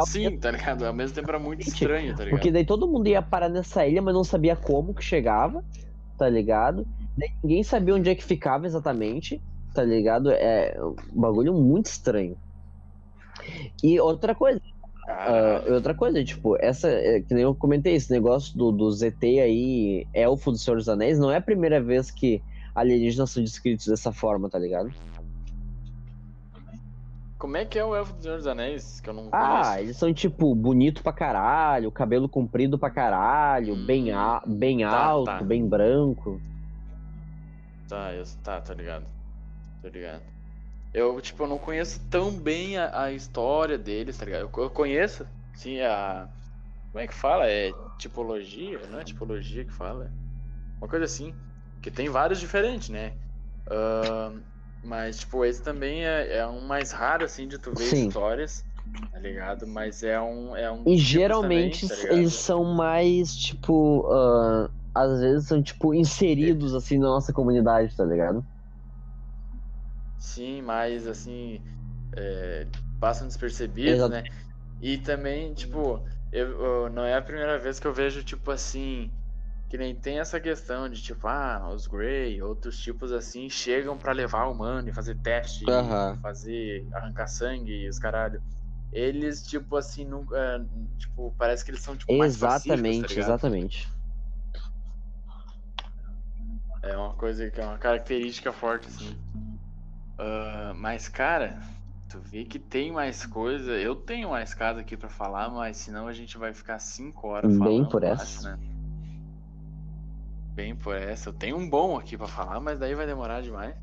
Sim, 0.05 0.37
tá 0.37 0.51
ligado? 0.51 0.85
Ao 0.85 0.93
mesmo 0.93 1.15
tempo 1.15 1.29
era 1.29 1.39
muito 1.39 1.61
estranho, 1.61 2.15
tá 2.15 2.23
ligado? 2.23 2.37
Porque 2.37 2.51
daí 2.51 2.63
todo 2.63 2.87
mundo 2.87 3.07
ia 3.07 3.23
parar 3.23 3.49
nessa 3.49 3.87
ilha, 3.87 3.99
mas 3.99 4.13
não 4.13 4.23
sabia 4.23 4.55
como 4.55 4.93
que 4.93 5.03
chegava, 5.03 5.65
tá 6.19 6.29
ligado? 6.29 6.85
Daí 7.17 7.31
ninguém 7.43 7.63
sabia 7.63 7.95
onde 7.95 8.11
é 8.11 8.13
que 8.13 8.23
ficava 8.23 8.67
exatamente, 8.67 9.41
tá 9.73 9.83
ligado? 9.83 10.29
É 10.29 10.77
um 10.79 11.19
bagulho 11.19 11.51
muito 11.55 11.87
estranho. 11.87 12.37
E 13.81 13.99
outra 13.99 14.35
coisa. 14.35 14.61
Ah, 15.09 15.63
outra 15.67 15.95
coisa, 15.95 16.23
tipo, 16.23 16.57
essa, 16.59 16.89
é, 16.89 17.21
que 17.21 17.33
nem 17.33 17.41
eu 17.41 17.55
comentei, 17.55 17.95
esse 17.95 18.11
negócio 18.11 18.55
do, 18.55 18.71
do 18.71 18.91
ZT 18.91 19.39
aí, 19.39 20.07
elfo 20.13 20.51
do 20.51 20.59
Senhor 20.59 20.77
dos 20.77 20.89
Anéis, 20.89 21.17
não 21.17 21.31
é 21.31 21.37
a 21.37 21.41
primeira 21.41 21.81
vez 21.81 22.11
que 22.11 22.43
alienígenas 22.75 23.31
são 23.31 23.43
descritos 23.43 23.87
dessa 23.87 24.11
forma, 24.11 24.49
tá 24.49 24.59
ligado? 24.59 24.91
Como 27.37 27.57
é 27.57 27.65
que 27.65 27.77
é 27.77 27.83
o 27.85 27.95
Elfo 27.95 28.13
do 28.13 28.23
Senhor 28.23 28.37
dos 28.37 28.47
Anéis? 28.47 28.99
Que 29.01 29.09
eu 29.09 29.13
não 29.13 29.29
Ah, 29.31 29.61
conheço. 29.61 29.79
eles 29.79 29.97
são, 29.97 30.13
tipo, 30.13 30.55
bonito 30.55 31.03
pra 31.03 31.11
caralho, 31.13 31.91
cabelo 31.91 32.29
comprido 32.29 32.77
pra 32.79 32.89
caralho, 32.89 33.75
Hum, 33.75 33.85
bem, 33.85 34.11
a, 34.11 34.41
bem 34.47 34.81
tá, 34.83 34.89
alto, 34.89 35.25
tá. 35.25 35.41
bem 35.41 35.67
branco. 35.67 36.41
Tá, 37.87 38.13
eu, 38.13 38.23
tá, 38.43 38.61
tá 38.61 38.73
ligado. 38.73 39.05
Tô 39.81 39.89
ligado. 39.89 40.23
Eu, 40.93 41.19
tipo, 41.21 41.43
eu 41.43 41.47
não 41.47 41.57
conheço 41.57 41.99
tão 42.09 42.31
bem 42.31 42.77
a, 42.77 43.03
a 43.03 43.11
história 43.11 43.77
deles, 43.77 44.17
tá 44.17 44.25
ligado? 44.25 44.49
Eu, 44.55 44.63
eu 44.63 44.69
conheço, 44.69 45.27
sim, 45.55 45.81
a. 45.81 46.27
Como 46.91 47.03
é 47.03 47.07
que 47.07 47.13
fala? 47.13 47.47
É 47.47 47.71
tipologia? 47.99 48.79
Não 48.87 48.99
é 48.99 49.03
tipologia 49.03 49.65
que 49.65 49.73
fala? 49.73 50.09
Uma 50.79 50.87
coisa 50.87 51.05
assim. 51.05 51.33
Que 51.85 51.91
tem 51.91 52.09
vários 52.09 52.39
diferentes, 52.39 52.89
né? 52.89 53.15
Ahn, 53.69 54.43
mas, 54.83 55.19
tipo, 55.19 55.45
esse 55.45 55.63
também 55.63 56.03
é, 56.05 56.37
é 56.37 56.47
um 56.47 56.61
mais 56.65 56.91
raro, 56.91 57.23
assim, 57.25 57.47
de 57.47 57.59
tu 57.59 57.73
ver 57.75 57.89
Sim. 57.89 57.91
histórias, 57.91 58.65
tá 59.11 59.19
ligado? 59.19 59.67
Mas 59.67 60.01
é 60.03 60.19
um. 60.19 60.55
É 60.55 60.71
um 60.71 60.87
E 60.87 60.97
geralmente 60.97 61.85
também, 61.87 61.87
tá 61.87 61.95
eles 62.09 62.35
são 62.35 62.63
mais, 62.75 63.35
tipo, 63.35 64.05
ah, 64.11 64.69
às 64.93 65.19
vezes 65.19 65.47
são, 65.47 65.61
tipo, 65.61 65.93
inseridos, 65.93 66.73
assim, 66.75 66.97
na 66.99 67.07
nossa 67.07 67.33
comunidade, 67.33 67.95
tá 67.95 68.05
ligado? 68.05 68.45
Sim, 70.17 70.61
mas 70.61 71.07
assim, 71.07 71.63
é, 72.15 72.69
passam 72.99 73.27
despercebidos, 73.27 74.07
Exato. 74.07 74.21
né? 74.23 74.23
E 74.79 74.97
também, 74.99 75.53
tipo, 75.53 76.07
eu, 76.31 76.61
eu- 76.85 76.89
não 76.89 77.03
é 77.05 77.15
a 77.15 77.21
primeira 77.21 77.59
vez 77.59 77.79
que 77.79 77.87
eu 77.87 77.93
vejo, 77.93 78.23
tipo 78.23 78.51
assim, 78.51 79.17
que 79.75 79.77
nem 79.77 79.93
tem 79.93 80.19
essa 80.19 80.39
questão 80.39 80.87
de, 80.87 81.01
tipo, 81.01 81.27
ah, 81.27 81.69
os 81.69 81.85
Grey, 81.85 82.41
outros 82.41 82.79
tipos 82.79 83.11
assim, 83.11 83.49
chegam 83.49 83.97
pra 83.97 84.13
levar 84.13 84.45
o 84.45 84.53
humano 84.53 84.87
e 84.87 84.93
fazer 84.93 85.15
teste, 85.15 85.65
Aham. 85.69 86.17
fazer, 86.21 86.87
arrancar 86.93 87.27
sangue 87.27 87.83
e 87.83 87.89
os 87.89 87.99
caralho. 87.99 88.41
Eles, 88.89 89.45
tipo 89.45 89.75
assim, 89.75 90.05
nunca, 90.05 90.65
tipo, 90.97 91.35
parece 91.37 91.65
que 91.65 91.71
eles 91.71 91.81
são, 91.81 91.97
tipo, 91.97 92.07
tá 92.17 92.23
Exatamente, 92.23 93.09
ligado? 93.09 93.19
exatamente. 93.19 93.87
É 96.81 96.95
uma 96.95 97.13
coisa 97.13 97.51
que 97.51 97.59
é 97.59 97.65
uma 97.65 97.77
característica 97.77 98.53
forte, 98.53 98.87
assim. 98.87 99.17
Ah, 100.17 100.71
mas, 100.73 101.09
cara, 101.09 101.59
tu 102.07 102.21
vê 102.21 102.45
que 102.45 102.59
tem 102.59 102.93
mais 102.93 103.25
coisa. 103.25 103.73
Eu 103.73 103.93
tenho 103.93 104.29
mais 104.29 104.53
casos 104.53 104.81
aqui 104.81 104.95
pra 104.95 105.09
falar, 105.09 105.49
mas 105.49 105.75
senão 105.75 106.07
a 106.07 106.13
gente 106.13 106.37
vai 106.37 106.53
ficar 106.53 106.79
cinco 106.79 107.27
horas 107.27 107.51
Bem 107.57 107.83
falando. 107.83 107.91
por 107.91 108.03
eu 108.03 108.13
essa. 108.13 108.23
acho, 108.23 108.43
né? 108.43 108.74
Bem 110.55 110.73
por 110.73 110.95
essa. 110.95 111.29
Eu 111.29 111.33
tenho 111.33 111.57
um 111.57 111.69
bom 111.69 111.97
aqui 111.97 112.17
pra 112.17 112.29
falar, 112.29 112.61
mas 112.61 112.79
daí 112.79 112.95
vai 112.95 113.05
demorar 113.05 113.41
demais. 113.41 113.75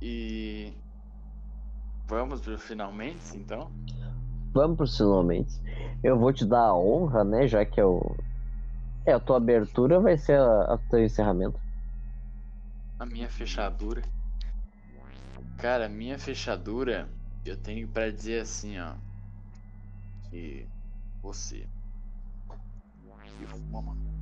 E. 0.00 0.72
Vamos 2.06 2.40
pro 2.40 2.56
finalmente, 2.56 3.36
então? 3.36 3.72
Vamos 4.52 4.76
pros 4.76 4.96
finalmente. 4.96 5.60
Eu 6.00 6.16
vou 6.16 6.32
te 6.32 6.44
dar 6.46 6.66
a 6.66 6.76
honra, 6.76 7.24
né? 7.24 7.48
Já 7.48 7.64
que 7.64 7.80
eu. 7.80 8.16
É, 9.04 9.12
a 9.12 9.18
tua 9.18 9.38
abertura 9.38 9.98
vai 9.98 10.16
ser 10.16 10.38
a, 10.38 10.74
a 10.74 10.78
teu 10.78 11.04
encerramento. 11.04 11.58
A 12.96 13.04
minha 13.04 13.28
fechadura. 13.28 14.02
Cara, 15.58 15.88
minha 15.88 16.18
fechadura, 16.20 17.08
eu 17.44 17.56
tenho 17.56 17.88
pra 17.88 18.12
dizer 18.12 18.42
assim, 18.42 18.78
ó. 18.78 18.94
Que 20.30 20.68
você. 21.20 21.66
Que 23.38 23.46
fuma, 23.46 23.82
mano. 23.82 24.13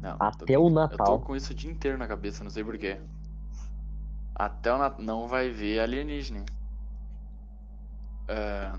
Não, 0.00 0.16
tô 0.16 0.24
Até 0.24 0.58
o 0.58 0.62
Eu 0.62 0.68
tô 0.68 0.70
Natal. 0.70 1.20
com 1.20 1.36
isso 1.36 1.52
o 1.52 1.54
dia 1.54 1.70
inteiro 1.70 1.98
na 1.98 2.06
cabeça, 2.06 2.42
não 2.42 2.50
sei 2.50 2.64
porquê. 2.64 2.98
Até 4.34 4.72
o 4.72 4.78
Natal 4.78 5.04
não 5.04 5.28
vai 5.28 5.50
ver 5.50 5.80
alienígena. 5.80 6.44
Ah, 8.28 8.78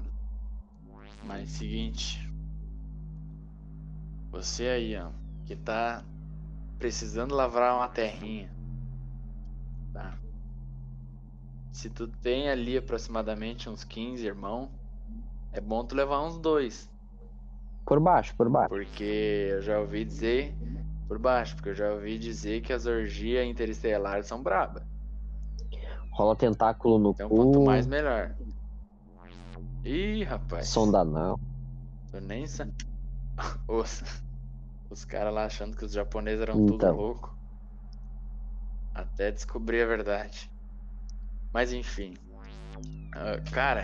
mas 1.24 1.50
seguinte. 1.50 2.28
Você 4.32 4.66
aí, 4.68 4.96
ó, 4.98 5.12
que 5.46 5.56
tá 5.56 6.04
precisando 6.80 7.36
lavrar 7.36 7.76
uma 7.76 7.88
terrinha. 7.88 8.50
Tá? 9.94 10.18
se 11.72 11.90
tu 11.90 12.08
tem 12.08 12.50
ali 12.50 12.78
aproximadamente 12.78 13.70
uns 13.70 13.84
15 13.84 14.26
irmãos, 14.26 14.70
é 15.52 15.60
bom 15.60 15.84
tu 15.84 15.96
levar 15.96 16.22
uns 16.22 16.38
dois. 16.38 16.90
Por 17.86 18.00
baixo, 18.00 18.36
por 18.36 18.50
baixo. 18.50 18.70
Porque 18.70 19.50
eu 19.52 19.62
já 19.62 19.80
ouvi 19.80 20.06
dizer. 20.06 20.56
Por 21.12 21.20
baixo, 21.20 21.58
porque 21.58 21.68
eu 21.72 21.76
já 21.76 21.92
ouvi 21.92 22.18
dizer 22.18 22.62
que 22.62 22.72
as 22.72 22.86
orgias 22.86 23.46
interestelares 23.46 24.28
são 24.28 24.42
brabas. 24.42 24.82
Rola 26.10 26.38
tentáculo 26.38 26.98
no 26.98 27.10
Então 27.12 27.28
cu. 27.28 27.36
quanto 27.36 27.62
mais 27.66 27.86
melhor. 27.86 28.34
Ih, 29.84 30.24
rapaz. 30.24 30.70
Sonda 30.70 31.04
não. 31.04 31.38
Eu 32.14 32.22
nem. 32.22 32.46
Os, 33.68 34.24
os 34.90 35.04
caras 35.04 35.34
lá 35.34 35.44
achando 35.48 35.76
que 35.76 35.84
os 35.84 35.92
japoneses 35.92 36.44
eram 36.44 36.54
Então. 36.62 36.78
tudo 36.78 36.96
louco. 36.96 37.38
Até 38.96 39.32
descobrir 39.32 39.82
a 39.82 39.88
verdade. 39.88 40.50
Mas 41.54 41.74
enfim. 41.74 42.14
Ah, 43.14 43.42
cara, 43.52 43.84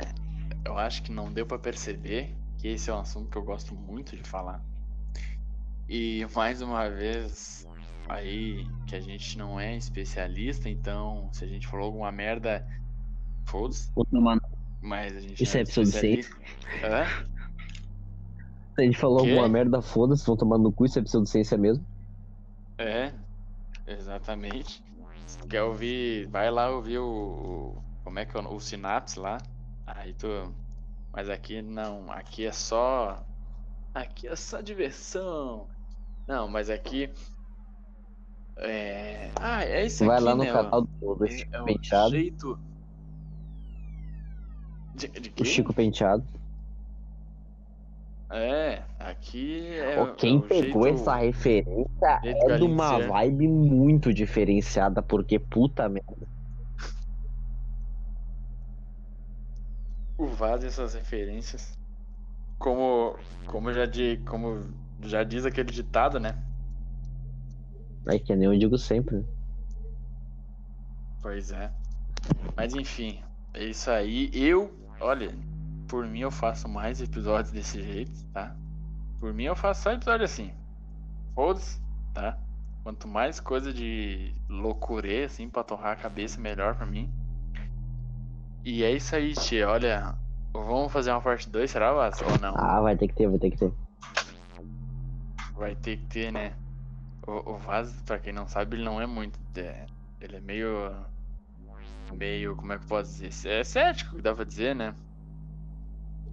eu 0.64 0.78
acho 0.78 1.04
que 1.04 1.12
não 1.12 1.30
deu 1.30 1.46
pra 1.46 1.60
perceber 1.60 2.34
que 2.58 2.70
esse 2.70 2.90
é 2.90 2.94
um 2.94 3.00
assunto 3.02 3.30
que 3.30 3.38
eu 3.38 3.44
gosto 3.44 3.76
muito 3.76 4.16
de 4.16 4.24
falar. 4.24 4.64
E 5.90 6.26
mais 6.36 6.62
uma 6.62 6.90
vez, 6.90 7.66
aí 8.10 8.66
que 8.86 8.96
a 8.96 9.00
gente 9.00 9.38
não 9.38 9.60
é 9.60 9.76
especialista, 9.76 10.70
então 10.70 11.32
se 11.34 11.44
a 11.46 11.48
gente 11.48 11.68
falou 11.68 11.86
alguma 11.86 12.12
merda, 12.12 12.66
foda-se. 13.48 13.92
Mas 14.82 15.16
a 15.16 15.22
gente 15.22 15.44
Isso 15.44 15.58
é 15.58 15.62
episódio 15.62 15.90
especialista. 15.90 16.38
Hã? 16.84 17.06
Se 18.76 18.82
a 18.82 18.86
gente 18.86 18.98
falou 18.98 19.20
alguma 19.20 19.50
merda, 19.50 19.82
foda-se, 19.82 20.26
vão 20.26 20.38
tomar 20.38 20.58
no 20.58 20.72
cu, 20.72 20.86
isso 20.86 20.98
é 21.00 21.02
pseudociência 21.04 21.58
mesmo. 21.58 21.86
É, 22.80 23.14
exatamente. 23.88 24.84
Se 25.26 25.38
tu 25.40 25.48
quer 25.48 25.64
ouvir, 25.64 26.30
vai 26.30 26.52
lá 26.52 26.70
ouvir 26.72 27.00
o, 27.00 27.06
o- 27.80 27.86
como 28.04 28.20
é 28.20 28.26
que 28.26 28.38
é 28.38 28.42
o, 28.42 28.56
o 28.56 28.60
Synapse 28.62 29.20
lá. 29.20 29.38
Aí 29.86 30.14
tu, 30.14 30.28
mas 31.14 31.30
aqui 31.30 31.62
não, 31.62 32.12
aqui 32.12 32.46
é 32.46 32.52
só, 32.52 33.28
aqui 33.94 34.28
é 34.28 34.36
só 34.36 34.62
diversão. 34.62 35.70
Não, 36.28 36.48
mas 36.48 36.70
aqui 36.70 37.10
é, 38.58 39.32
ah, 39.40 39.64
é 39.64 39.86
isso 39.86 40.06
Vai 40.06 40.16
aqui, 40.16 40.26
lá 40.26 40.36
no 40.36 40.44
né? 40.44 40.52
canal 40.52 40.82
do, 40.82 41.16
do 41.16 41.26
é, 41.26 41.30
Chico 41.30 41.56
é 41.56 41.62
o 41.62 41.66
Penteado. 41.66 42.10
jeito 42.10 42.60
de, 44.96 45.08
de 45.08 45.30
O 45.30 45.34
quê? 45.34 45.46
Chico 45.46 45.74
Penteado. 45.74 46.26
É, 48.30 48.84
aqui 49.00 49.68
é, 49.78 50.02
o- 50.02 50.08
é 50.10 50.16
quem 50.16 50.38
o 50.38 50.42
pegou 50.48 50.86
jeito- 50.86 51.00
essa 51.02 51.16
referência 51.16 52.20
é 52.24 52.58
de 52.58 52.64
uma 52.64 52.98
de 52.98 53.04
ser. 53.04 53.10
vibe 53.10 53.48
muito 53.48 54.14
diferenciada, 54.14 55.02
porque 55.02 55.40
puta 55.40 55.88
merda. 55.88 56.28
o 60.18 60.28
Vaz 60.28 60.64
essas 60.64 60.94
referências. 60.94 61.78
Como, 62.60 63.16
como, 63.48 63.72
já, 63.74 63.86
di, 63.86 64.18
como 64.26 64.87
já 65.02 65.24
diz 65.24 65.46
aquele 65.46 65.72
ditado, 65.72 66.20
né? 66.20 66.38
É 68.08 68.18
que 68.18 68.36
nem 68.36 68.46
eu 68.48 68.58
digo 68.58 68.78
sempre. 68.78 69.26
Pois 71.22 71.52
é. 71.52 71.72
Mas 72.56 72.74
enfim, 72.74 73.22
é 73.54 73.66
isso 73.66 73.90
aí. 73.92 74.30
Eu, 74.34 74.72
olha, 75.00 75.34
por 75.88 76.06
mim 76.08 76.20
eu 76.20 76.32
faço 76.32 76.68
mais 76.70 77.02
episódios 77.02 77.52
desse 77.52 77.82
jeito, 77.82 78.24
tá? 78.34 78.56
Por 79.20 79.34
mim 79.34 79.44
eu 79.44 79.56
faço 79.56 79.84
só 79.84 79.92
episódio 79.92 80.26
assim. 80.26 80.54
Foda-se, 81.34 81.82
tá? 82.14 82.38
Quanto 82.84 83.08
mais 83.08 83.40
coisa 83.40 83.74
de 83.74 84.34
loucurê, 84.48 85.26
assim, 85.26 85.50
pra 85.50 85.64
torrar 85.64 85.94
a 85.94 85.96
cabeça, 85.96 86.40
melhor 86.40 86.76
pra 86.76 86.86
mim. 86.86 87.12
E 88.64 88.84
é 88.84 88.92
isso 88.92 89.16
aí, 89.16 89.34
tia. 89.34 89.68
Olha, 89.68 90.16
vamos 90.54 90.92
fazer 90.92 91.12
uma 91.12 91.22
parte 91.22 91.50
2, 91.50 91.70
será, 91.70 91.92
Vaz? 91.94 92.22
Ou 92.22 92.40
não? 92.40 92.54
Ah, 92.56 92.82
vai 92.82 92.96
ter 92.96 93.08
que 93.08 93.16
ter, 93.16 93.28
vai 93.28 93.40
ter 93.40 93.52
que 93.52 93.58
ter. 93.58 93.74
Vai 95.58 95.76
ter 95.76 95.98
que 95.98 96.06
ter, 96.06 96.32
né? 96.32 96.54
O, 97.26 97.54
o 97.54 97.58
Vaz, 97.58 97.92
pra 98.04 98.20
quem 98.20 98.32
não 98.32 98.48
sabe, 98.48 98.76
ele 98.78 98.84
não 98.86 99.02
é 99.02 99.08
muito. 99.08 99.40
é, 99.58 99.86
ele 100.22 100.38
é 100.38 100.40
meio. 100.40 100.68
Meio. 102.14 102.56
Como 102.56 102.72
é 102.74 102.78
que 102.78 102.84
eu 102.84 102.88
posso 102.88 103.22
dizer? 103.22 103.50
É 103.50 103.64
cético, 103.64 104.22
dá 104.22 104.34
pra 104.34 104.46
dizer, 104.46 104.76
né? 104.76 104.96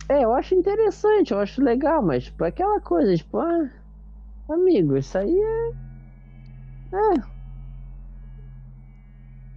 É, 0.09 0.23
eu 0.23 0.35
acho 0.35 0.55
interessante, 0.55 1.33
eu 1.33 1.41
acho 1.41 1.63
legal, 1.63 2.03
mas 2.03 2.25
tipo, 2.25 2.45
aquela 2.45 2.79
coisa, 2.81 3.17
tipo, 3.17 3.39
ah, 3.39 3.71
amigo, 4.51 4.97
isso 4.97 5.17
aí 5.17 5.35
é. 5.35 5.85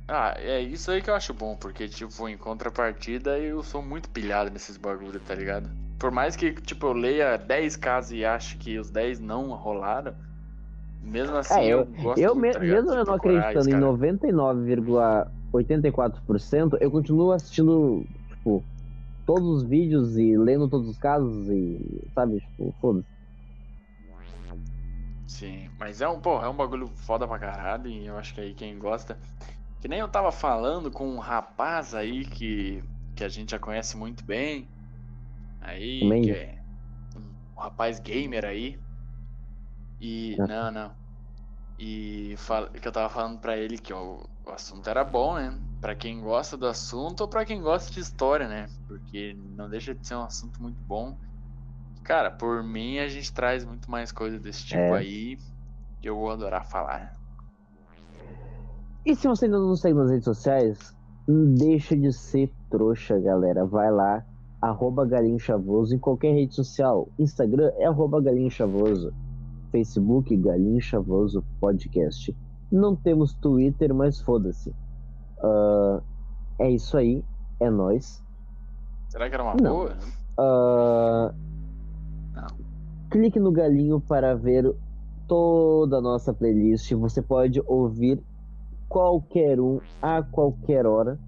Ah, 0.07 0.33
é 0.37 0.61
isso 0.61 0.89
aí 0.89 1.01
que 1.01 1.09
eu 1.09 1.15
acho 1.15 1.33
bom, 1.33 1.55
porque, 1.57 1.89
tipo, 1.89 2.29
em 2.29 2.37
contrapartida, 2.37 3.37
eu 3.37 3.61
sou 3.61 3.81
muito 3.81 4.09
pilhado 4.09 4.49
nesses 4.49 4.77
bagulho, 4.77 5.19
tá 5.19 5.35
ligado? 5.35 5.69
Por 5.99 6.11
mais 6.11 6.35
que, 6.35 6.53
tipo, 6.53 6.87
eu 6.87 6.93
leia 6.93 7.37
10 7.37 7.75
casos 7.75 8.11
e 8.11 8.23
ache 8.23 8.55
que 8.57 8.77
os 8.77 8.91
10 8.91 9.19
não 9.19 9.49
rolaram, 9.53 10.13
mesmo 11.01 11.35
assim 11.37 11.61
É, 11.61 11.73
eu, 11.73 11.79
eu- 11.79 11.85
gosto 12.03 12.21
Eu, 12.21 12.35
me- 12.35 12.53
tá 12.53 12.59
mesmo 12.59 12.91
eu 12.91 12.97
não 12.97 13.05
procurar 13.05 13.49
acreditando 13.49 13.69
em 13.69 13.73
cara. 13.73 13.85
99,84%, 13.85 16.77
eu 16.79 16.91
continuo 16.91 17.31
assistindo, 17.31 18.05
tipo, 18.29 18.63
todos 19.25 19.63
os 19.63 19.69
vídeos 19.69 20.17
e 20.17 20.37
lendo 20.37 20.69
todos 20.69 20.87
os 20.89 20.97
casos 20.97 21.49
e, 21.49 21.79
sabe, 22.13 22.39
tipo, 22.39 22.73
foda-se. 22.79 23.07
Sim, 25.27 25.69
mas 25.79 26.01
é 26.01 26.07
um, 26.07 26.19
pô, 26.19 26.41
é 26.41 26.49
um 26.49 26.55
bagulho 26.55 26.87
foda 26.87 27.27
pra 27.27 27.37
caralho 27.37 27.87
e 27.87 28.07
eu 28.07 28.17
acho 28.17 28.33
que 28.33 28.41
aí 28.41 28.53
quem 28.53 28.77
gosta. 28.79 29.17
Que 29.81 29.87
nem 29.87 29.99
eu 29.99 30.07
tava 30.07 30.31
falando 30.31 30.89
com 30.91 31.07
um 31.07 31.19
rapaz 31.19 31.93
aí 31.93 32.25
que, 32.25 32.81
que 33.15 33.23
a 33.23 33.29
gente 33.29 33.51
já 33.51 33.59
conhece 33.59 33.95
muito 33.97 34.25
bem. 34.25 34.67
Aí, 35.61 35.99
que 36.21 36.31
é 36.31 36.59
um 37.15 37.59
rapaz 37.61 37.99
gamer 37.99 38.45
aí. 38.45 38.79
E. 39.99 40.35
Ah. 40.39 40.47
Não, 40.47 40.71
não. 40.71 40.91
E 41.79 42.35
fal- 42.37 42.69
que 42.69 42.87
eu 42.87 42.91
tava 42.91 43.09
falando 43.09 43.39
pra 43.39 43.55
ele 43.55 43.77
que 43.77 43.93
o, 43.93 44.19
o 44.45 44.49
assunto 44.49 44.89
era 44.89 45.03
bom, 45.03 45.35
né? 45.35 45.55
Pra 45.79 45.93
quem 45.93 46.21
gosta 46.21 46.57
do 46.57 46.65
assunto 46.65 47.21
ou 47.21 47.27
pra 47.27 47.45
quem 47.45 47.61
gosta 47.61 47.91
de 47.91 47.99
história, 47.99 48.47
né? 48.47 48.67
Porque 48.87 49.35
não 49.55 49.69
deixa 49.69 49.93
de 49.93 50.05
ser 50.05 50.15
um 50.15 50.23
assunto 50.23 50.61
muito 50.61 50.79
bom. 50.87 51.15
Cara, 52.03 52.31
por 52.31 52.63
mim 52.63 52.97
a 52.99 53.07
gente 53.07 53.31
traz 53.31 53.63
muito 53.63 53.91
mais 53.91 54.11
coisa 54.11 54.39
desse 54.39 54.63
tipo 54.65 54.79
É. 54.79 54.97
aí 54.97 55.37
que 56.01 56.09
eu 56.09 56.15
vou 56.15 56.31
adorar 56.31 56.65
falar. 56.65 57.13
E 59.05 59.15
se 59.15 59.27
você 59.27 59.45
ainda 59.45 59.59
não 59.59 59.75
segue 59.75 59.95
nas 59.95 60.09
redes 60.09 60.25
sociais, 60.25 60.95
não 61.27 61.53
deixa 61.53 61.95
de 61.95 62.11
ser 62.11 62.51
trouxa, 62.69 63.19
galera. 63.19 63.65
Vai 63.65 63.91
lá, 63.91 64.25
arroba 64.61 65.05
Galinho 65.05 65.39
Chavoso 65.39 65.95
em 65.95 65.99
qualquer 65.99 66.33
rede 66.33 66.53
social. 66.55 67.07
Instagram 67.19 67.71
é 67.77 67.85
arroba 67.85 68.21
Galinho 68.21 68.49
Chavoso. 68.51 69.13
Facebook, 69.71 70.35
Galinho 70.37 70.81
Chavoso 70.81 71.43
Podcast. 71.59 72.35
Não 72.71 72.95
temos 72.95 73.33
Twitter, 73.33 73.93
mas 73.93 74.19
foda-se. 74.21 74.73
Ah, 75.41 76.01
é 76.59 76.71
isso 76.71 76.97
aí, 76.97 77.23
é 77.59 77.69
nóis. 77.69 78.23
Será 79.09 79.29
que 79.29 79.35
era 79.35 79.43
uma 79.43 79.55
Não. 79.55 79.75
boa? 79.75 79.97
Ah, 80.37 81.33
Não. 82.33 82.47
clique 83.09 83.39
no 83.39 83.51
galinho 83.51 83.99
para 83.99 84.35
ver 84.35 84.73
toda 85.27 85.97
a 85.97 86.01
nossa 86.01 86.33
playlist. 86.33 86.91
Você 86.93 87.21
pode 87.21 87.61
ouvir 87.65 88.21
qualquer 88.89 89.59
um 89.59 89.79
a 90.01 90.21
qualquer 90.23 90.85
hora, 90.85 91.19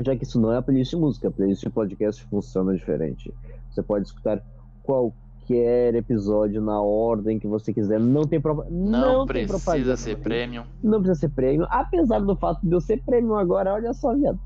já 0.00 0.16
que 0.16 0.24
isso 0.24 0.40
não 0.40 0.52
é 0.52 0.56
a 0.58 0.62
playlist 0.62 0.90
de 0.90 0.96
música, 0.96 1.28
a 1.28 1.30
playlist 1.30 1.62
de 1.62 1.70
podcast 1.70 2.24
funciona 2.24 2.74
diferente. 2.74 3.32
Você 3.70 3.82
pode 3.82 4.06
escutar 4.06 4.42
qualquer 4.82 5.94
episódio 5.94 6.60
na 6.62 6.80
ordem 6.80 7.38
que 7.38 7.46
você 7.46 7.72
quiser. 7.72 8.00
Não 8.00 8.22
tem, 8.22 8.40
propa- 8.40 8.66
Não, 8.70 9.18
não 9.18 9.26
precisa 9.26 9.58
propaganda 9.58 9.96
ser 9.96 10.16
premium. 10.18 10.64
Não 10.82 11.00
precisa 11.02 11.20
ser 11.20 11.28
prêmio, 11.30 11.66
apesar 11.70 12.20
do 12.20 12.34
fato 12.36 12.66
de 12.66 12.72
eu 12.74 12.80
ser 12.80 13.02
prêmio 13.02 13.34
agora, 13.36 13.72
olha 13.74 13.92
só, 13.92 14.14
viado. 14.14 14.38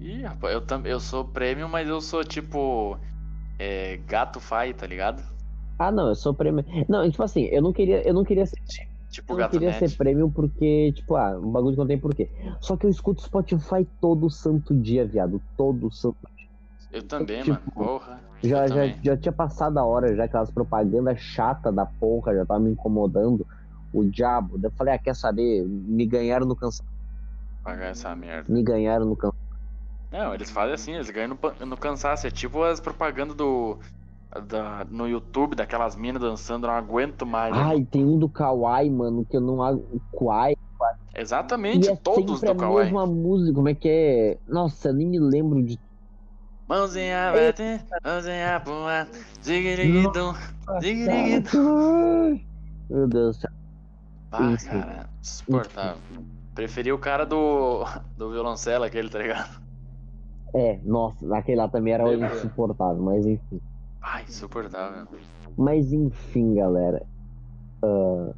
Ih, 0.00 0.22
rapaz, 0.22 0.54
eu, 0.54 0.60
tam, 0.60 0.86
eu 0.86 1.00
sou 1.00 1.24
premium, 1.24 1.68
mas 1.68 1.88
eu 1.88 2.00
sou 2.00 2.22
tipo. 2.24 2.96
É, 3.58 3.96
gato 4.06 4.38
fai, 4.38 4.72
tá 4.72 4.86
ligado? 4.86 5.20
Ah, 5.78 5.90
não, 5.90 6.08
eu 6.08 6.14
sou 6.14 6.32
prêmio. 6.32 6.64
Não, 6.88 7.08
tipo 7.10 7.22
assim, 7.22 7.42
eu 7.46 7.60
não 7.60 7.72
queria, 7.72 8.06
eu 8.06 8.14
não 8.14 8.22
queria 8.24 8.46
ser 8.46 8.60
Tipo 9.10 9.34
Eu 9.34 9.38
não 9.38 9.48
queria 9.48 9.70
net. 9.70 9.88
ser 9.88 9.96
prêmio 9.96 10.30
porque, 10.30 10.92
tipo, 10.92 11.16
ah, 11.16 11.38
um 11.38 11.50
bagulho 11.50 11.72
que 11.72 11.78
não 11.78 11.86
tem 11.86 11.98
porquê. 11.98 12.28
Só 12.60 12.76
que 12.76 12.84
eu 12.86 12.90
escuto 12.90 13.22
Spotify 13.22 13.86
todo 14.00 14.28
santo 14.30 14.74
dia, 14.74 15.06
viado. 15.06 15.40
Todo 15.56 15.90
santo 15.90 16.16
Eu 16.92 17.02
também, 17.02 17.42
tipo, 17.42 17.50
mano. 17.50 17.72
Porra. 17.74 18.20
Já, 18.42 18.66
já, 18.68 18.74
também. 18.74 19.00
já 19.02 19.16
tinha 19.16 19.32
passado 19.32 19.78
a 19.78 19.84
hora, 19.84 20.14
já 20.14 20.24
aquelas 20.24 20.50
propagandas 20.50 21.18
chata 21.18 21.72
da 21.72 21.86
porra, 21.86 22.34
já 22.34 22.44
tava 22.44 22.60
me 22.60 22.70
incomodando. 22.70 23.46
O 23.92 24.04
diabo. 24.04 24.60
Eu 24.62 24.70
falei, 24.72 24.94
ah, 24.94 24.98
quer 24.98 25.14
saber? 25.14 25.64
Me 25.66 26.04
ganharam 26.04 26.46
no 26.46 26.54
cansaço. 26.54 26.88
Pagar 27.64 27.86
essa 27.86 28.14
merda. 28.14 28.52
Me 28.52 28.62
ganharam 28.62 29.06
no 29.06 29.16
cansaço. 29.16 29.38
Não, 30.12 30.34
eles 30.34 30.50
fazem 30.50 30.74
assim, 30.74 30.92
eles 30.94 31.10
ganham 31.10 31.28
no, 31.28 31.66
no 31.66 31.76
cansaço. 31.76 32.26
É 32.26 32.30
tipo 32.30 32.62
as 32.62 32.80
propagandas 32.80 33.34
do. 33.36 33.78
Da, 34.46 34.84
no 34.84 35.08
YouTube, 35.08 35.56
daquelas 35.56 35.96
minas 35.96 36.20
dançando, 36.20 36.66
não 36.66 36.74
aguento 36.74 37.24
mais. 37.24 37.56
Ai, 37.56 37.82
tem 37.84 38.04
um 38.04 38.18
do 38.18 38.28
Kawaii, 38.28 38.90
mano, 38.90 39.24
que 39.24 39.36
eu 39.36 39.40
não. 39.40 39.62
agu- 39.62 40.00
Kawaii. 40.12 40.54
Exatamente, 41.14 41.88
é 41.88 41.96
todos 41.96 42.40
do 42.40 42.50
a 42.50 42.54
Kawaii. 42.54 42.84
mesma 42.84 43.06
música, 43.06 43.54
como 43.54 43.68
é 43.68 43.74
que 43.74 43.88
é? 43.88 44.38
Nossa, 44.46 44.90
eu 44.90 44.92
nem 44.94 45.06
me 45.06 45.18
lembro 45.18 45.62
de 45.64 45.80
Mãozinha 46.68 47.32
bate, 47.32 47.62
mãozinha 48.04 48.58
boa, 48.58 49.08
ziguiriguidum, 49.42 50.34
ziguiriguidum. 50.82 52.40
Meu 52.90 53.08
Deus 53.08 53.36
do 53.36 53.40
céu. 53.40 53.50
Ah, 54.30 54.52
Isso. 54.52 54.68
cara, 54.68 55.08
insuportável. 55.22 56.02
Preferi 56.54 56.92
o 56.92 56.98
cara 56.98 57.24
do, 57.24 57.84
do 58.16 58.30
violoncelo, 58.30 58.84
aquele, 58.84 59.08
tá 59.08 59.18
ligado? 59.18 59.62
É, 60.54 60.76
nossa, 60.84 61.34
aquele 61.36 61.56
lá 61.56 61.68
também 61.68 61.94
era 61.94 62.04
insuportável, 62.14 63.02
mas 63.02 63.24
enfim. 63.24 63.60
Ai, 64.00 64.24
insuportável. 64.24 65.06
Mas 65.56 65.92
enfim, 65.92 66.54
galera. 66.54 67.06
Ah, 67.82 68.34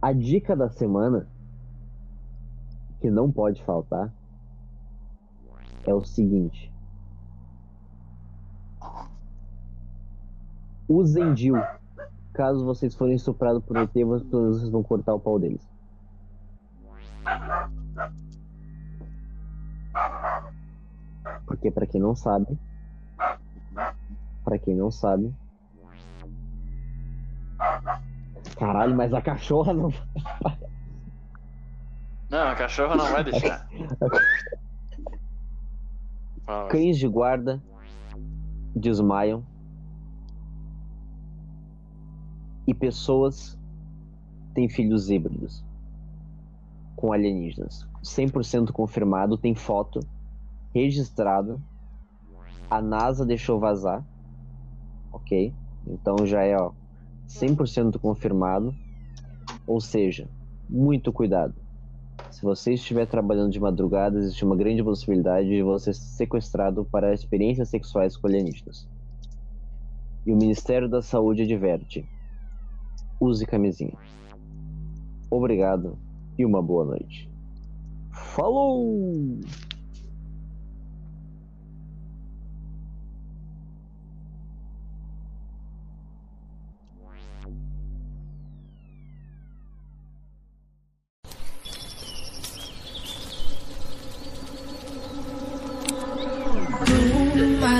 a 0.00 0.12
dica 0.12 0.56
da 0.56 0.68
semana, 0.68 1.26
que 3.00 3.10
não 3.10 3.30
pode 3.30 3.62
faltar, 3.64 4.12
é 5.84 5.94
o 5.94 6.04
seguinte. 6.04 6.72
Usem 10.88 11.34
DIL. 11.34 11.56
Caso 12.32 12.64
vocês 12.64 12.94
forem 12.94 13.16
estuprados 13.16 13.62
por 13.64 13.76
ET, 13.76 13.92
vocês 13.92 14.70
vão 14.70 14.82
cortar 14.82 15.14
o 15.14 15.20
pau 15.20 15.38
deles. 15.38 15.68
Porque 21.46 21.70
pra 21.70 21.86
quem 21.86 22.00
não 22.00 22.14
sabe, 22.14 22.58
pra 24.48 24.58
quem 24.58 24.74
não 24.74 24.90
sabe, 24.90 25.30
Caralho, 28.56 28.96
mas 28.96 29.12
a 29.12 29.20
cachorra 29.20 29.74
não. 29.74 29.92
Não, 32.30 32.48
a 32.48 32.54
cachorra 32.54 32.96
não 32.96 33.10
vai 33.10 33.24
deixar. 33.24 33.68
Cães 36.70 36.98
de 36.98 37.06
guarda 37.08 37.62
desmaiam. 38.74 39.44
E 42.66 42.74
pessoas 42.74 43.58
têm 44.54 44.68
filhos 44.68 45.10
híbridos 45.10 45.64
com 46.96 47.12
alienígenas. 47.12 47.88
100% 48.02 48.72
confirmado, 48.72 49.36
tem 49.36 49.54
foto 49.54 50.00
registrado. 50.74 51.62
A 52.70 52.82
NASA 52.82 53.24
deixou 53.24 53.58
vazar. 53.58 54.04
Ok? 55.12 55.52
Então 55.86 56.26
já 56.26 56.42
é, 56.42 56.56
ó, 56.56 56.72
100% 57.28 57.98
confirmado. 57.98 58.74
Ou 59.66 59.80
seja, 59.80 60.28
muito 60.68 61.12
cuidado. 61.12 61.54
Se 62.30 62.42
você 62.42 62.74
estiver 62.74 63.06
trabalhando 63.06 63.50
de 63.50 63.60
madrugada, 63.60 64.18
existe 64.18 64.44
uma 64.44 64.56
grande 64.56 64.82
possibilidade 64.82 65.48
de 65.48 65.62
você 65.62 65.92
ser 65.92 66.00
sequestrado 66.00 66.84
para 66.84 67.14
experiências 67.14 67.68
sexuais 67.68 68.16
com 68.16 68.26
alienígenas. 68.26 68.88
E 70.26 70.32
o 70.32 70.36
Ministério 70.36 70.88
da 70.88 71.00
Saúde 71.00 71.42
adverte: 71.42 72.06
use 73.20 73.46
camisinha. 73.46 73.96
Obrigado 75.30 75.98
e 76.38 76.44
uma 76.44 76.62
boa 76.62 76.84
noite. 76.84 77.30
Falou! 78.12 79.38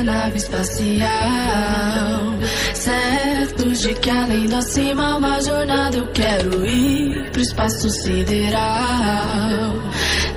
Nave 0.08 0.38
espacial, 0.38 1.08
certos 2.72 3.80
de 3.80 3.94
que 3.94 4.08
além 4.08 4.46
do 4.46 4.56
acima 4.56 5.16
uma 5.18 5.38
jornada 5.42 5.98
eu 5.98 6.06
quero 6.08 6.64
ir 6.64 7.30
pro 7.30 7.42
espaço 7.42 7.90
sideral. 7.90 8.58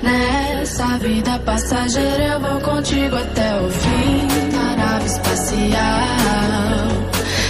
Nessa 0.02 0.98
vida 0.98 1.38
passageira 1.38 2.24
eu 2.34 2.40
vou 2.40 2.60
contigo 2.60 3.16
até 3.16 3.60
o 3.60 3.70
fim 3.70 4.52
na 4.52 4.76
nave 4.76 5.06
espacial. 5.06 6.88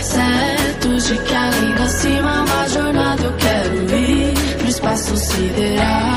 Certos 0.02 1.08
de 1.08 1.18
que 1.18 1.34
além 1.34 1.74
do 1.74 1.82
acima 1.82 2.44
uma 2.44 2.68
jornada 2.68 3.24
eu 3.24 3.32
quero 3.32 3.96
ir 3.96 4.56
pro 4.58 4.68
espaço 4.68 5.16
sideral. 5.16 6.11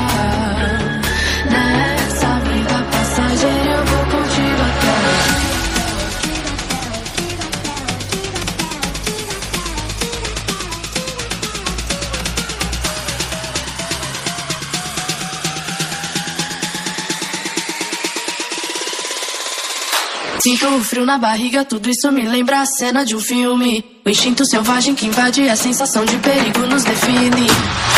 Sinto 20.56 20.74
o 20.74 20.84
frio 20.84 21.04
na 21.04 21.18
barriga, 21.18 21.66
tudo 21.66 21.90
isso 21.90 22.10
me 22.10 22.22
lembra 22.22 22.62
a 22.62 22.64
cena 22.64 23.04
de 23.04 23.14
um 23.14 23.20
filme. 23.20 23.84
O 24.06 24.08
instinto 24.08 24.42
selvagem 24.46 24.94
que 24.94 25.06
invade 25.06 25.46
a 25.46 25.54
sensação 25.54 26.02
de 26.06 26.16
perigo 26.16 26.60
nos 26.60 26.82
define. 26.82 27.46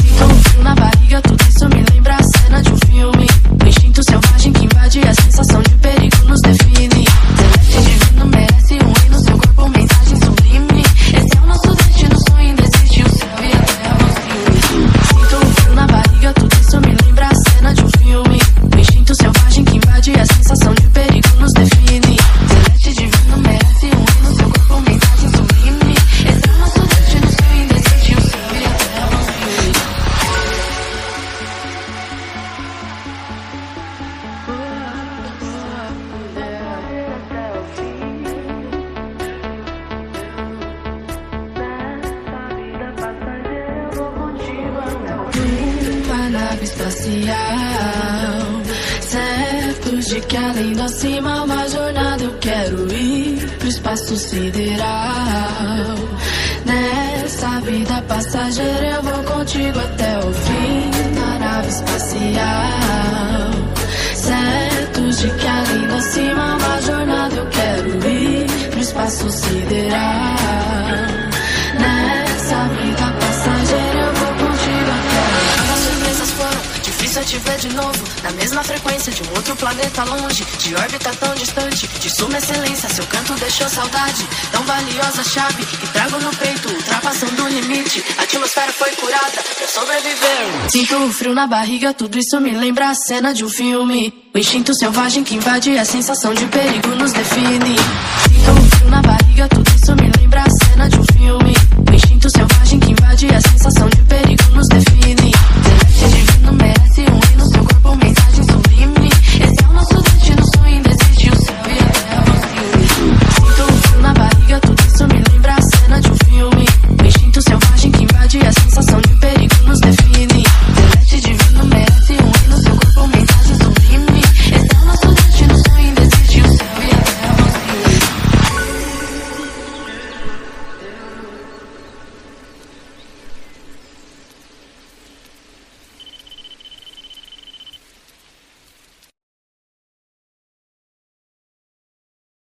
Sinto 0.02 0.24
o 0.24 0.42
frio 0.42 0.62
na 0.64 0.74
barriga, 0.74 1.22
tudo 1.22 1.40
isso 1.40 1.68
me 1.68 1.84
lembra 1.94 2.16
a 2.16 2.22
cena 2.24 2.60
de 2.60 2.72
um 2.72 2.76
filme. 2.78 3.26
O 3.62 3.64
instinto 3.64 4.02
selvagem 4.02 4.52
que 4.52 4.64
invade 4.64 5.00
a 5.06 5.14
sensação 5.14 5.62
de 5.62 5.74
perigo 5.76 6.16
nos 6.26 6.40
define. 6.40 6.67
Sinto 90.70 90.96
o 90.96 91.12
frio 91.12 91.34
na 91.34 91.46
barriga, 91.46 91.94
tudo 91.94 92.18
isso 92.18 92.38
me 92.40 92.50
lembra 92.50 92.90
a 92.90 92.94
cena 92.94 93.32
de 93.32 93.42
um 93.44 93.48
filme. 93.48 94.12
O 94.34 94.38
instinto 94.38 94.74
selvagem 94.74 95.24
que 95.24 95.34
invade 95.34 95.76
a 95.78 95.84
sensação 95.84 96.34
de 96.34 96.44
perigo 96.46 96.88
nos 96.94 97.12
define. 97.12 97.76
Sinto 98.22 98.50
o 98.50 98.76
frio 98.76 98.90
na 98.90 99.00
barriga, 99.00 99.48
tudo 99.48 99.67